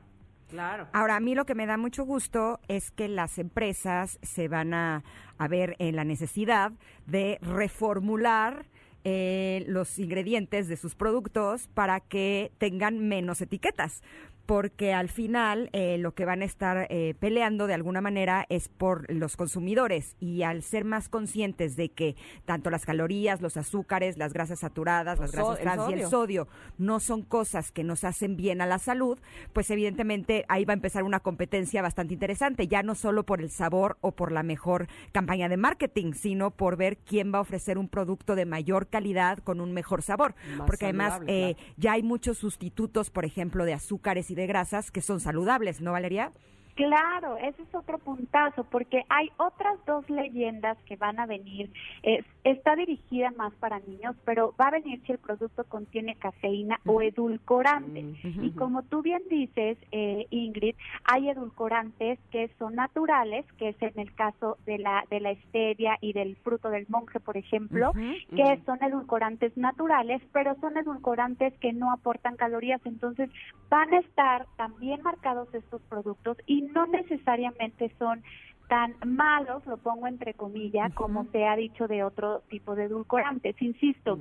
Claro. 0.49 0.87
Ahora, 0.93 1.17
a 1.17 1.19
mí 1.19 1.35
lo 1.35 1.45
que 1.45 1.55
me 1.55 1.65
da 1.65 1.75
mucho 1.75 2.05
gusto 2.05 2.61
es 2.69 2.89
que 2.91 3.09
las 3.09 3.37
empresas 3.37 4.17
se 4.21 4.47
van 4.47 4.73
a, 4.73 5.03
a 5.37 5.47
ver 5.49 5.75
en 5.79 5.97
la 5.97 6.05
necesidad 6.05 6.71
de 7.05 7.37
reformular 7.41 8.65
eh, 9.09 9.63
los 9.67 9.99
ingredientes 9.99 10.67
de 10.67 10.75
sus 10.75 10.93
productos 10.93 11.69
para 11.73 12.01
que 12.01 12.51
tengan 12.57 13.07
menos 13.07 13.39
etiquetas. 13.39 14.03
Porque 14.47 14.93
al 14.93 15.09
final 15.09 15.69
eh, 15.73 15.97
lo 15.97 16.13
que 16.13 16.23
van 16.25 16.41
a 16.41 16.45
estar 16.45 16.87
eh, 16.89 17.13
peleando 17.19 17.67
de 17.67 17.73
alguna 17.73 17.99
manera 18.01 18.45
es 18.47 18.69
por 18.69 19.11
los 19.13 19.35
consumidores 19.35 20.15
y 20.21 20.43
al 20.43 20.63
ser 20.63 20.85
más 20.85 21.09
conscientes 21.09 21.75
de 21.75 21.89
que 21.89 22.15
tanto 22.45 22.69
las 22.69 22.85
calorías, 22.85 23.41
los 23.41 23.57
azúcares, 23.57 24.17
las 24.17 24.31
grasas 24.31 24.61
saturadas, 24.61 25.19
las 25.19 25.33
grasas 25.33 25.55
so- 25.55 25.57
el 25.57 25.63
trans 25.63 25.89
y 25.89 25.93
el 25.93 26.07
sodio. 26.07 26.47
no 26.77 27.01
son 27.01 27.23
cosas 27.23 27.73
que 27.73 27.83
nos 27.83 28.05
hacen 28.05 28.37
bien 28.37 28.61
a 28.61 28.65
la 28.65 28.79
salud, 28.79 29.19
pues 29.51 29.69
evidentemente 29.69 30.45
ahí 30.47 30.63
va 30.63 30.71
a 30.71 30.75
empezar 30.75 31.03
una 31.03 31.19
competencia 31.19 31.81
bastante 31.81 32.13
interesante, 32.13 32.67
ya 32.67 32.83
no 32.83 32.95
solo 32.95 33.25
por 33.25 33.41
el 33.41 33.49
sabor 33.49 33.97
o 33.99 34.13
por 34.13 34.31
la 34.31 34.43
mejor 34.43 34.87
campaña 35.11 35.49
de 35.49 35.57
marketing, 35.57 36.13
sino 36.13 36.51
por 36.51 36.77
ver 36.77 36.95
quién 36.99 37.33
va 37.33 37.39
a 37.39 37.41
ofrecer 37.41 37.77
un 37.77 37.89
producto 37.89 38.33
de 38.35 38.45
mayor 38.45 38.87
calidad 38.87 39.39
con 39.39 39.59
un 39.59 39.73
mejor 39.73 40.03
sabor. 40.03 40.35
Más 40.57 40.67
Porque 40.67 40.85
además 40.85 41.19
eh, 41.27 41.55
claro. 41.57 41.73
ya 41.75 41.91
hay 41.91 42.03
muchos 42.03 42.37
sustitutos, 42.37 43.09
por 43.09 43.25
ejemplo, 43.25 43.65
de 43.65 43.73
azúcares 43.73 44.31
y 44.31 44.36
de 44.37 44.47
grasas 44.47 44.91
que 44.91 45.01
son 45.01 45.19
saludables, 45.19 45.81
¿no, 45.81 45.91
Valeria? 45.91 46.31
Claro, 46.77 47.37
ese 47.37 47.63
es 47.63 47.73
otro 47.75 47.97
puntazo, 47.97 48.63
porque 48.65 49.03
hay 49.09 49.29
otras 49.37 49.77
dos 49.87 50.07
leyendas 50.09 50.77
que 50.85 50.95
van 50.95 51.19
a 51.19 51.25
venir. 51.25 51.71
Es- 52.03 52.23
está 52.43 52.75
dirigida 52.75 53.31
más 53.31 53.51
para 53.55 53.79
niños, 53.79 54.15
pero 54.23 54.53
va 54.61 54.67
a 54.67 54.71
venir 54.71 55.01
si 55.05 55.11
el 55.11 55.17
producto 55.17 55.63
contiene 55.65 56.15
cafeína 56.15 56.79
o 56.85 57.01
edulcorantes. 57.01 58.05
Y 58.43 58.51
como 58.51 58.83
tú 58.83 59.01
bien 59.01 59.23
dices, 59.29 59.77
eh, 59.91 60.27
Ingrid, 60.29 60.75
hay 61.03 61.29
edulcorantes 61.29 62.19
que 62.31 62.49
son 62.59 62.75
naturales, 62.75 63.45
que 63.57 63.69
es 63.69 63.81
en 63.81 63.97
el 63.99 64.13
caso 64.13 64.57
de 64.67 64.77
la 64.77 65.03
de 65.09 65.19
la 65.19 65.33
stevia 65.33 65.97
y 65.99 66.13
del 66.13 66.35
fruto 66.37 66.69
del 66.69 66.85
monje, 66.89 67.19
por 67.19 67.37
ejemplo, 67.37 67.91
que 68.35 68.61
son 68.65 68.77
edulcorantes 68.83 69.57
naturales, 69.57 70.21
pero 70.31 70.55
son 70.61 70.77
edulcorantes 70.77 71.53
que 71.59 71.73
no 71.73 71.91
aportan 71.91 72.35
calorías, 72.37 72.81
entonces 72.85 73.29
van 73.69 73.91
a 73.93 73.97
estar 73.99 74.45
también 74.57 75.01
marcados 75.01 75.51
estos 75.55 75.81
productos 75.89 76.37
y 76.45 76.66
no 76.73 76.85
necesariamente 76.87 77.93
son 77.97 78.23
tan 78.67 78.95
malos, 79.05 79.65
lo 79.65 79.77
pongo 79.77 80.07
entre 80.07 80.33
comillas, 80.33 80.93
como 80.93 81.25
se 81.31 81.45
ha 81.45 81.55
dicho 81.55 81.87
de 81.87 82.03
otro 82.03 82.41
tipo 82.49 82.75
de 82.75 82.85
edulcorantes. 82.85 83.55
Insisto, 83.61 84.19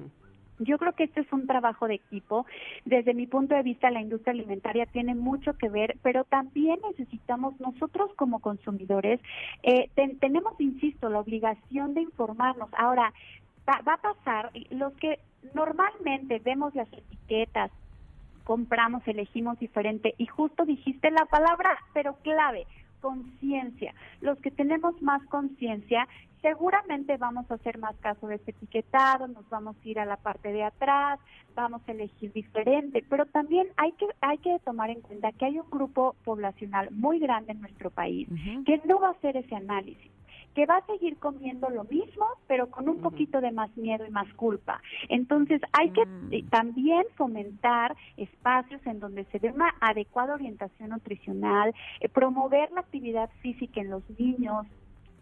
yo 0.58 0.78
creo 0.78 0.92
que 0.94 1.04
este 1.04 1.20
es 1.20 1.32
un 1.32 1.46
trabajo 1.46 1.88
de 1.88 1.94
equipo. 1.96 2.46
Desde 2.84 3.12
mi 3.12 3.26
punto 3.26 3.54
de 3.54 3.62
vista, 3.62 3.90
la 3.90 4.00
industria 4.00 4.32
alimentaria 4.32 4.86
tiene 4.86 5.14
mucho 5.14 5.54
que 5.54 5.68
ver, 5.68 5.98
pero 6.02 6.24
también 6.24 6.78
necesitamos 6.88 7.58
nosotros 7.60 8.10
como 8.16 8.40
consumidores, 8.40 9.20
eh, 9.62 9.90
ten- 9.94 10.18
tenemos, 10.18 10.54
insisto, 10.60 11.08
la 11.10 11.20
obligación 11.20 11.94
de 11.94 12.02
informarnos. 12.02 12.70
Ahora, 12.78 13.12
va, 13.68 13.80
va 13.86 13.94
a 13.94 14.00
pasar, 14.00 14.50
los 14.70 14.94
que 14.94 15.18
normalmente 15.54 16.38
vemos 16.38 16.74
las 16.74 16.90
etiquetas, 16.92 17.70
compramos, 18.46 19.02
elegimos 19.06 19.58
diferente, 19.58 20.14
y 20.18 20.26
justo 20.26 20.64
dijiste 20.64 21.10
la 21.10 21.26
palabra, 21.26 21.76
pero 21.92 22.14
clave, 22.22 22.64
conciencia. 23.00 23.92
Los 24.20 24.38
que 24.38 24.52
tenemos 24.52 25.02
más 25.02 25.20
conciencia, 25.26 26.06
seguramente 26.42 27.16
vamos 27.16 27.50
a 27.50 27.54
hacer 27.54 27.78
más 27.78 27.96
caso 27.96 28.28
de 28.28 28.36
este 28.36 28.52
etiquetado, 28.52 29.26
nos 29.26 29.48
vamos 29.50 29.76
a 29.76 29.88
ir 29.88 29.98
a 29.98 30.06
la 30.06 30.16
parte 30.16 30.52
de 30.52 30.62
atrás, 30.62 31.18
vamos 31.56 31.82
a 31.88 31.92
elegir 31.92 32.32
diferente, 32.32 33.04
pero 33.10 33.26
también 33.26 33.66
hay 33.76 33.92
que 33.92 34.06
hay 34.20 34.38
que 34.38 34.58
tomar 34.64 34.90
en 34.90 35.00
cuenta 35.00 35.32
que 35.32 35.46
hay 35.46 35.58
un 35.58 35.68
grupo 35.68 36.14
poblacional 36.24 36.90
muy 36.92 37.18
grande 37.18 37.52
en 37.52 37.60
nuestro 37.60 37.90
país 37.90 38.28
que 38.64 38.80
no 38.84 39.00
va 39.00 39.08
a 39.08 39.12
hacer 39.12 39.36
ese 39.36 39.56
análisis 39.56 40.10
que 40.56 40.64
va 40.64 40.78
a 40.78 40.86
seguir 40.86 41.18
comiendo 41.18 41.68
lo 41.68 41.84
mismo, 41.84 42.26
pero 42.46 42.70
con 42.70 42.88
un 42.88 43.02
poquito 43.02 43.42
de 43.42 43.52
más 43.52 43.76
miedo 43.76 44.06
y 44.06 44.10
más 44.10 44.26
culpa. 44.32 44.80
Entonces, 45.10 45.60
hay 45.72 45.90
que 45.90 46.00
eh, 46.30 46.44
también 46.48 47.04
fomentar 47.14 47.94
espacios 48.16 48.80
en 48.86 48.98
donde 48.98 49.24
se 49.26 49.38
dé 49.38 49.50
una 49.50 49.74
adecuada 49.82 50.32
orientación 50.32 50.88
nutricional, 50.88 51.74
eh, 52.00 52.08
promover 52.08 52.72
la 52.72 52.80
actividad 52.80 53.28
física 53.42 53.82
en 53.82 53.90
los 53.90 54.02
niños, 54.18 54.66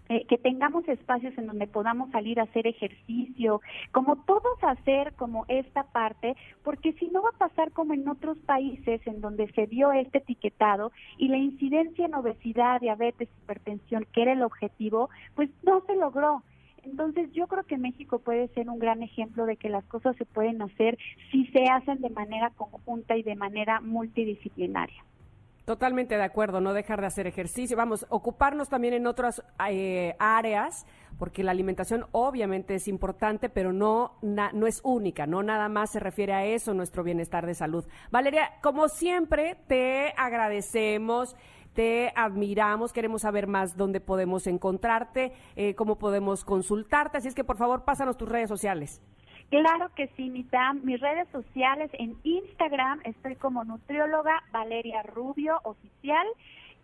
eh, 0.09 0.27
que 0.27 0.37
tengamos 0.37 0.87
espacios 0.87 1.37
en 1.39 1.47
donde 1.47 1.67
podamos 1.67 2.11
salir 2.11 2.39
a 2.39 2.45
hacer 2.45 2.67
ejercicio, 2.67 3.63
como 3.91 4.17
todos 4.17 4.63
hacer 4.63 5.15
como 5.15 5.47
esta 5.49 5.85
parte, 5.85 6.37
porque 6.63 6.93
si 6.95 7.09
no 7.09 7.23
va 7.23 7.31
a 7.31 7.49
pasar 7.49 7.73
como 7.73 7.95
en 7.95 8.07
otros 8.09 8.39
países 8.41 9.01
en 9.07 9.21
donde 9.21 9.51
se 9.53 9.67
dio 9.67 9.93
este 9.93 10.19
etiquetado 10.19 10.93
y 11.17 11.29
la 11.29 11.39
incidencia 11.39 12.05
en 12.05 12.15
obesidad, 12.15 12.81
diabetes, 12.81 13.29
hipertensión, 13.43 14.07
que 14.13 14.23
era 14.23 14.33
el 14.33 14.43
objetivo, 14.43 15.09
pues 15.35 15.49
no 15.63 15.81
se 15.87 15.97
logró. 15.97 16.43
Entonces 16.85 17.33
yo 17.33 17.47
creo 17.47 17.65
que 17.65 17.79
México 17.79 18.19
puede 18.19 18.49
ser 18.49 18.69
un 18.69 18.79
gran 18.79 19.03
ejemplo 19.03 19.47
de 19.47 19.57
que 19.57 19.71
las 19.71 19.85
cosas 19.85 20.17
se 20.17 20.27
pueden 20.27 20.61
hacer 20.61 20.99
si 21.31 21.47
se 21.47 21.65
hacen 21.65 22.03
de 22.03 22.11
manera 22.11 22.51
conjunta 22.51 23.17
y 23.17 23.23
de 23.23 23.37
manera 23.37 23.81
multidisciplinaria. 23.81 25.03
Totalmente 25.65 26.17
de 26.17 26.23
acuerdo, 26.23 26.61
no 26.61 26.75
dejar 26.75 27.01
de 27.01 27.07
hacer 27.07 27.27
ejercicio. 27.27 27.75
Vamos, 27.75 28.05
ocuparnos 28.11 28.69
también 28.69 28.93
en 28.93 29.07
otras 29.07 29.43
eh, 29.71 30.15
áreas, 30.19 30.85
porque 31.19 31.43
la 31.43 31.53
alimentación 31.53 32.05
obviamente 32.13 32.75
es 32.75 32.87
importante, 32.87 33.49
pero 33.49 33.73
no, 33.73 34.19
no 34.21 34.67
es 34.67 34.83
única, 34.85 35.27
no 35.27 35.43
nada 35.43 35.71
más 35.71 35.91
se 35.91 36.01
refiere 36.01 36.35
a 36.35 36.45
eso, 36.45 36.75
nuestro 36.75 37.03
bienestar 37.03 37.47
de 37.47 37.55
salud. 37.55 37.87
Valeria, 38.11 38.51
como 38.63 38.89
siempre, 38.89 39.57
te 39.67 40.13
agradecemos. 40.19 41.35
Te 41.73 42.13
admiramos, 42.15 42.93
queremos 42.93 43.23
saber 43.23 43.49
más 43.49 43.77
dónde 43.77 44.01
podemos 44.01 44.47
encontrarte, 44.47 45.33
eh, 45.57 45.75
cómo 45.75 45.99
podemos 45.99 46.45
consultarte, 46.45 47.19
así 47.19 47.27
es 47.27 47.35
que 47.35 47.43
por 47.43 47.57
favor 47.57 47.85
pásanos 47.85 48.17
tus 48.17 48.29
redes 48.29 48.49
sociales. 48.49 49.03
Claro 49.51 49.91
que 49.95 50.09
sí, 50.17 50.31
Mitam. 50.31 50.81
Mis 50.85 51.01
redes 51.01 51.29
sociales 51.31 51.91
en 51.95 52.17
Instagram 52.25 53.01
estoy 53.05 53.37
como 53.37 53.65
nutrióloga 53.65 54.43
Valeria 54.53 55.03
Rubio 55.03 55.61
Oficial 55.65 56.27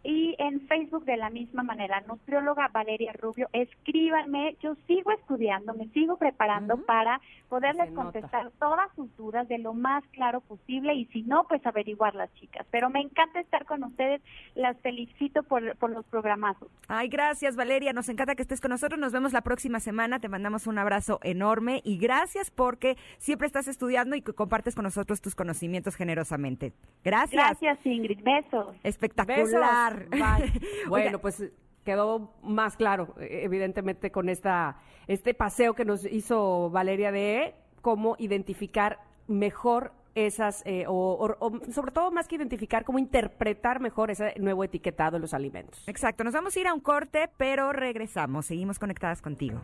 y 0.02 0.34
en 0.38 0.60
Facebook 0.66 1.04
de 1.04 1.16
la 1.16 1.30
misma 1.30 1.62
manera, 1.62 2.00
nutrióloga 2.06 2.68
Valeria 2.68 3.12
Rubio. 3.12 3.48
Escríbanme, 3.52 4.56
yo 4.62 4.74
sigo 4.86 5.10
estudiando, 5.12 5.74
me 5.74 5.88
sigo 5.88 6.16
preparando 6.16 6.78
para 6.78 7.20
poderles 7.48 7.88
Se 7.88 7.92
nota. 7.92 8.02
contestar 8.04 8.50
todas 8.58 8.94
sus 8.94 9.14
dudas 9.16 9.46
de 9.48 9.58
lo 9.58 9.74
más 9.74 10.02
claro 10.12 10.40
posible 10.40 10.94
y 10.94 11.04
si 11.06 11.22
no, 11.22 11.44
pues 11.44 11.64
averiguar 11.66 12.14
las 12.14 12.32
chicas. 12.34 12.66
Pero 12.70 12.88
me 12.88 13.00
encanta 13.00 13.40
estar 13.40 13.66
con 13.66 13.84
ustedes, 13.84 14.22
las 14.54 14.78
felicito 14.80 15.42
por, 15.42 15.76
por 15.76 15.90
los 15.90 16.04
programazos. 16.06 16.68
Ay, 16.88 17.08
gracias 17.08 17.56
Valeria, 17.56 17.92
nos 17.92 18.08
encanta 18.08 18.34
que 18.34 18.42
estés 18.42 18.60
con 18.60 18.70
nosotros, 18.70 18.98
nos 18.98 19.12
vemos 19.12 19.32
la 19.32 19.42
próxima 19.42 19.80
semana, 19.80 20.20
te 20.20 20.28
mandamos 20.28 20.66
un 20.66 20.78
abrazo 20.78 21.18
enorme 21.22 21.80
y 21.84 21.98
gracias 21.98 22.50
porque 22.50 22.96
siempre 23.18 23.46
estás 23.46 23.68
estudiando 23.68 24.16
y 24.16 24.22
que 24.22 24.32
compartes 24.32 24.74
con 24.74 24.84
nosotros 24.84 25.20
tus 25.20 25.34
conocimientos 25.34 25.96
generosamente. 25.96 26.72
Gracias. 27.04 27.32
Gracias, 27.60 27.78
Ingrid. 27.84 28.22
Besos. 28.22 28.76
Espectacular. 28.82 29.36
Besos. 29.38 29.89
Bueno, 30.88 31.06
Oiga, 31.06 31.18
pues 31.18 31.42
quedó 31.84 32.34
más 32.42 32.76
claro, 32.76 33.14
eh, 33.18 33.40
evidentemente, 33.44 34.10
con 34.10 34.28
esta 34.28 34.76
este 35.06 35.34
paseo 35.34 35.74
que 35.74 35.84
nos 35.84 36.04
hizo 36.04 36.70
Valeria 36.70 37.10
de 37.10 37.54
cómo 37.80 38.16
identificar 38.18 38.98
mejor 39.26 39.92
esas, 40.14 40.62
eh, 40.66 40.84
o, 40.88 40.92
o- 40.92 41.36
o 41.46 41.72
sobre 41.72 41.92
todo 41.92 42.10
más 42.10 42.26
que 42.28 42.34
identificar, 42.36 42.84
cómo 42.84 42.98
interpretar 42.98 43.80
mejor 43.80 44.10
ese 44.10 44.34
nuevo 44.38 44.64
etiquetado 44.64 45.16
en 45.16 45.22
los 45.22 45.32
alimentos. 45.34 45.82
Exacto, 45.88 46.24
nos 46.24 46.34
vamos 46.34 46.54
a 46.56 46.60
ir 46.60 46.66
a 46.66 46.74
un 46.74 46.80
corte, 46.80 47.30
pero 47.36 47.72
regresamos, 47.72 48.46
seguimos 48.46 48.78
conectadas 48.78 49.22
contigo. 49.22 49.60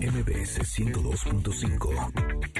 MBS 0.00 0.62
102.5. 0.62 2.56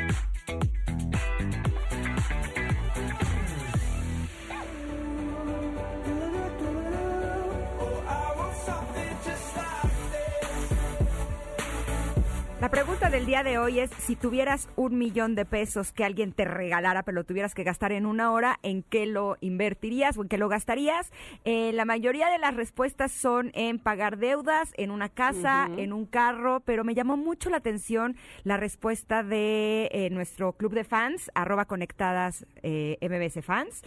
La 12.59 12.71
pregunta 12.71 13.11
del 13.11 13.27
día 13.27 13.43
de 13.43 13.59
hoy 13.59 13.81
es, 13.81 13.91
si 13.99 14.17
tuvieras 14.17 14.71
un 14.77 14.97
millón 14.97 15.35
de 15.35 15.45
pesos 15.45 15.93
que 15.93 16.05
alguien 16.05 16.33
te 16.33 16.47
regalara, 16.47 17.03
pero 17.03 17.17
lo 17.17 17.25
tuvieras 17.25 17.55
que 17.55 17.65
gastar 17.65 17.93
en 17.93 18.07
una 18.07 18.33
hora, 18.33 18.59
¿en 18.63 18.83
qué 18.83 19.05
lo 19.05 19.37
invertirías 19.43 20.17
o 20.17 20.23
en 20.23 20.29
qué 20.29 20.39
lo 20.39 20.49
gastarías? 20.49 21.13
Eh, 21.45 21.73
la 21.75 21.85
mayoría 21.85 22.31
de 22.31 22.39
las 22.39 22.57
respuestas 22.57 23.13
son 23.13 23.51
en 23.53 23.79
pagar 23.79 24.17
deudas, 24.17 24.73
en 24.79 24.91
una 24.91 25.11
casa, 25.11 25.69
en 25.77 25.93
un 25.93 26.07
carro, 26.07 26.61
pero 26.61 26.83
me 26.83 26.95
llamó 26.95 27.19
mucho 27.19 27.51
la 27.51 27.59
atención 27.59 28.17
la 28.43 28.57
respuesta 28.57 29.23
de 29.23 29.91
eh, 29.93 30.09
nuestro 30.11 30.55
club 30.55 30.73
de 30.73 30.85
fans, 30.85 31.31
arroba 31.35 31.67
conectadas 31.67 32.47
eh, 32.63 32.97
MBS 33.03 33.45
Fans. 33.45 33.83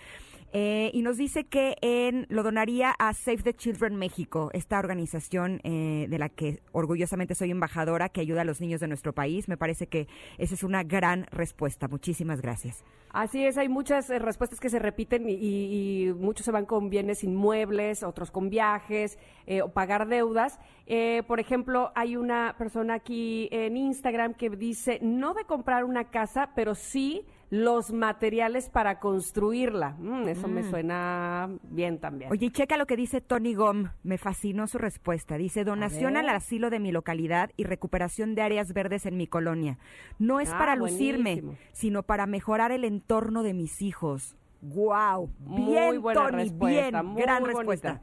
Eh, 0.51 0.89
y 0.93 1.01
nos 1.03 1.17
dice 1.17 1.43
que 1.45 1.75
en, 1.81 2.25
lo 2.29 2.41
donaría 2.43 2.91
a 2.97 3.13
Save 3.13 3.43
the 3.43 3.53
Children 3.53 3.95
México, 3.95 4.49
esta 4.53 4.79
organización 4.79 5.61
eh, 5.63 6.07
de 6.09 6.17
la 6.17 6.29
que 6.29 6.59
orgullosamente 6.71 7.35
soy 7.35 7.51
embajadora, 7.51 8.09
que 8.09 8.21
ayuda 8.21 8.41
a 8.41 8.45
los 8.45 8.59
niños 8.59 8.79
de 8.81 8.87
nuestro 8.87 9.13
país. 9.13 9.47
Me 9.47 9.57
parece 9.57 9.87
que 9.87 10.07
esa 10.37 10.55
es 10.55 10.63
una 10.63 10.83
gran 10.83 11.25
respuesta. 11.31 11.87
Muchísimas 11.87 12.41
gracias. 12.41 12.83
Así 13.11 13.43
es, 13.43 13.57
hay 13.57 13.69
muchas 13.69 14.09
eh, 14.11 14.19
respuestas 14.19 14.59
que 14.59 14.69
se 14.69 14.77
repiten 14.77 15.27
y, 15.29 15.33
y- 15.33 16.13
muchos 16.13 16.45
se 16.45 16.51
van 16.51 16.65
con 16.65 16.89
bienes 16.89 17.23
inmuebles, 17.23 18.03
otros 18.03 18.29
con 18.29 18.49
viajes 18.49 19.17
eh, 19.47 19.61
o 19.63 19.69
pagar 19.69 20.07
deudas. 20.07 20.59
Eh, 20.85 21.23
por 21.27 21.39
ejemplo, 21.39 21.91
hay 21.95 22.15
una 22.15 22.55
persona 22.57 22.95
aquí 22.95 23.49
en 23.51 23.77
Instagram 23.77 24.35
que 24.35 24.49
dice 24.51 24.99
no 25.01 25.33
de 25.33 25.45
comprar 25.45 25.85
una 25.85 26.05
casa, 26.11 26.51
pero 26.55 26.75
sí 26.75 27.25
los 27.49 27.91
materiales 27.91 28.69
para 28.69 28.99
construirla. 28.99 29.95
Mm, 29.97 30.27
eso 30.27 30.47
me 30.47 30.63
suena 30.63 31.49
bien 31.63 31.99
también. 31.99 32.31
Oye, 32.31 32.45
y 32.47 32.51
checa 32.51 32.77
lo 32.77 32.85
que 32.85 32.95
dice 32.95 33.21
Tony 33.21 33.55
Gom. 33.55 33.89
Me 34.03 34.17
fascinó 34.17 34.67
su 34.67 34.77
respuesta. 34.77 35.37
Dice, 35.37 35.63
donación 35.63 36.15
al 36.17 36.29
asilo 36.29 36.69
de 36.69 36.79
mi 36.79 36.91
localidad 36.91 37.49
y 37.57 37.63
recuperación 37.63 38.35
de 38.35 38.43
áreas 38.43 38.73
verdes 38.73 39.05
en 39.07 39.17
mi 39.17 39.25
colonia. 39.27 39.77
No 40.19 40.39
es 40.39 40.51
Ah, 40.51 40.57
para 40.59 40.75
lucirme, 40.75 41.35
buenísimo. 41.41 41.57
sino 41.71 42.03
para 42.03 42.27
mejorar 42.27 42.71
el 42.71 42.83
entorno 42.83 43.41
de 43.43 43.53
mis 43.53 43.81
hijos. 43.81 44.35
¡Wow! 44.61 45.31
Muy 45.39 45.71
Bien, 45.71 46.01
buena 46.01 46.21
Tony, 46.21 46.43
respuesta, 46.43 47.01
bien. 47.01 47.05
muy 47.13 47.21
gran 47.21 47.41
bonita. 47.41 47.57
respuesta. 47.59 48.01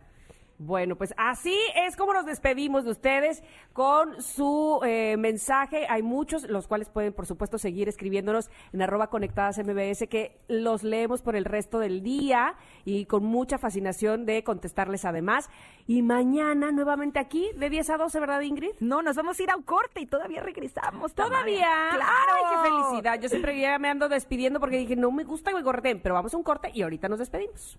Bueno, 0.59 0.97
pues 0.97 1.13
así 1.19 1.55
es 1.75 1.97
como 1.97 2.15
nos 2.15 2.25
despedimos 2.25 2.85
de 2.85 2.91
ustedes 2.91 3.43
con 3.75 4.23
su 4.23 4.81
eh, 4.87 5.17
mensaje. 5.19 5.87
Hay 5.89 6.03
muchos, 6.03 6.49
los 6.49 6.67
cuales 6.67 6.89
pueden, 6.89 7.13
por 7.13 7.27
supuesto, 7.27 7.59
seguir 7.59 7.89
escribiéndonos 7.89 8.51
en 8.73 8.81
arroba 8.81 9.09
conectadas 9.09 9.59
MBS, 9.59 10.09
que 10.09 10.39
los 10.49 10.83
leemos 10.83 11.21
por 11.21 11.37
el 11.37 11.45
resto 11.45 11.79
del 11.79 12.03
día 12.03 12.55
y 12.87 13.05
con 13.05 13.23
mucha 13.25 13.59
fascinación 13.59 14.25
de 14.25 14.45
contestarles 14.45 15.05
además. 15.05 15.51
Y 15.87 16.01
mañana 16.01 16.73
nuevamente 16.73 17.19
aquí, 17.19 17.51
de 17.57 17.69
10 17.69 17.91
a 17.91 17.97
12, 17.99 18.19
¿verdad, 18.19 18.41
Ingrid? 18.41 18.73
No, 18.81 19.03
nos 19.03 19.17
vamos 19.17 19.39
a 19.39 19.43
ir 19.43 19.51
a 19.51 19.57
un 19.57 19.63
corte 19.63 20.01
y 20.01 20.07
todavía 20.07 20.43
regresamos. 20.43 21.15
Tamara. 21.15 21.43
Todavía. 21.43 21.89
¡Claro! 21.91 22.33
¡Ay, 22.35 22.45
qué 22.51 22.71
felicidad! 22.71 23.21
Yo 23.21 23.29
siempre 23.29 23.61
ya 23.61 23.79
me 23.79 23.91
ando 23.91 24.09
despidiendo 24.09 24.59
porque 24.59 24.79
dije, 24.79 24.97
no 24.97 25.11
me 25.11 25.25
gusta 25.25 25.51
que 25.51 25.59
me 25.59 25.63
corten, 25.63 26.01
pero 26.01 26.15
vamos 26.15 26.33
a 26.33 26.37
un 26.39 26.43
corte 26.43 26.71
y 26.73 26.81
ahorita 26.81 27.09
nos 27.09 27.19
despedimos. 27.19 27.79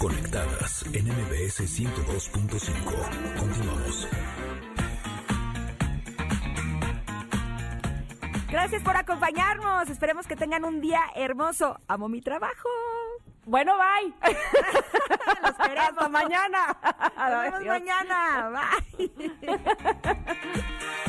Conectadas 0.00 0.82
en 0.94 1.08
MBS 1.08 1.60
102.5. 1.60 3.38
Continuamos. 3.38 4.08
Gracias 8.48 8.82
por 8.82 8.96
acompañarnos. 8.96 9.90
Esperemos 9.90 10.26
que 10.26 10.36
tengan 10.36 10.64
un 10.64 10.80
día 10.80 11.02
hermoso. 11.14 11.78
Amo 11.86 12.08
mi 12.08 12.22
trabajo. 12.22 12.70
Bueno, 13.44 13.74
bye. 13.76 14.14
Los 15.42 15.56
queremos. 15.68 15.90
Hasta 15.90 16.08
mañana. 16.08 16.76
Nos 17.18 17.42
vemos 17.42 17.60
Adiós. 17.60 17.80
mañana. 17.80 18.70
Bye. 18.96 19.10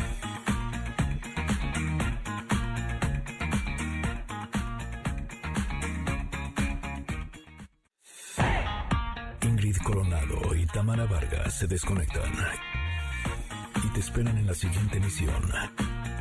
Coronado 9.83 10.55
y 10.55 10.65
Tamara 10.67 11.05
Vargas 11.05 11.57
se 11.57 11.67
desconectan 11.67 12.31
y 13.83 13.87
te 13.93 13.99
esperan 13.99 14.37
en 14.37 14.47
la 14.47 14.53
siguiente 14.53 14.97
emisión, 14.97 15.43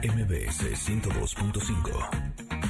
MBS 0.02 0.64
102.5. 0.88 2.69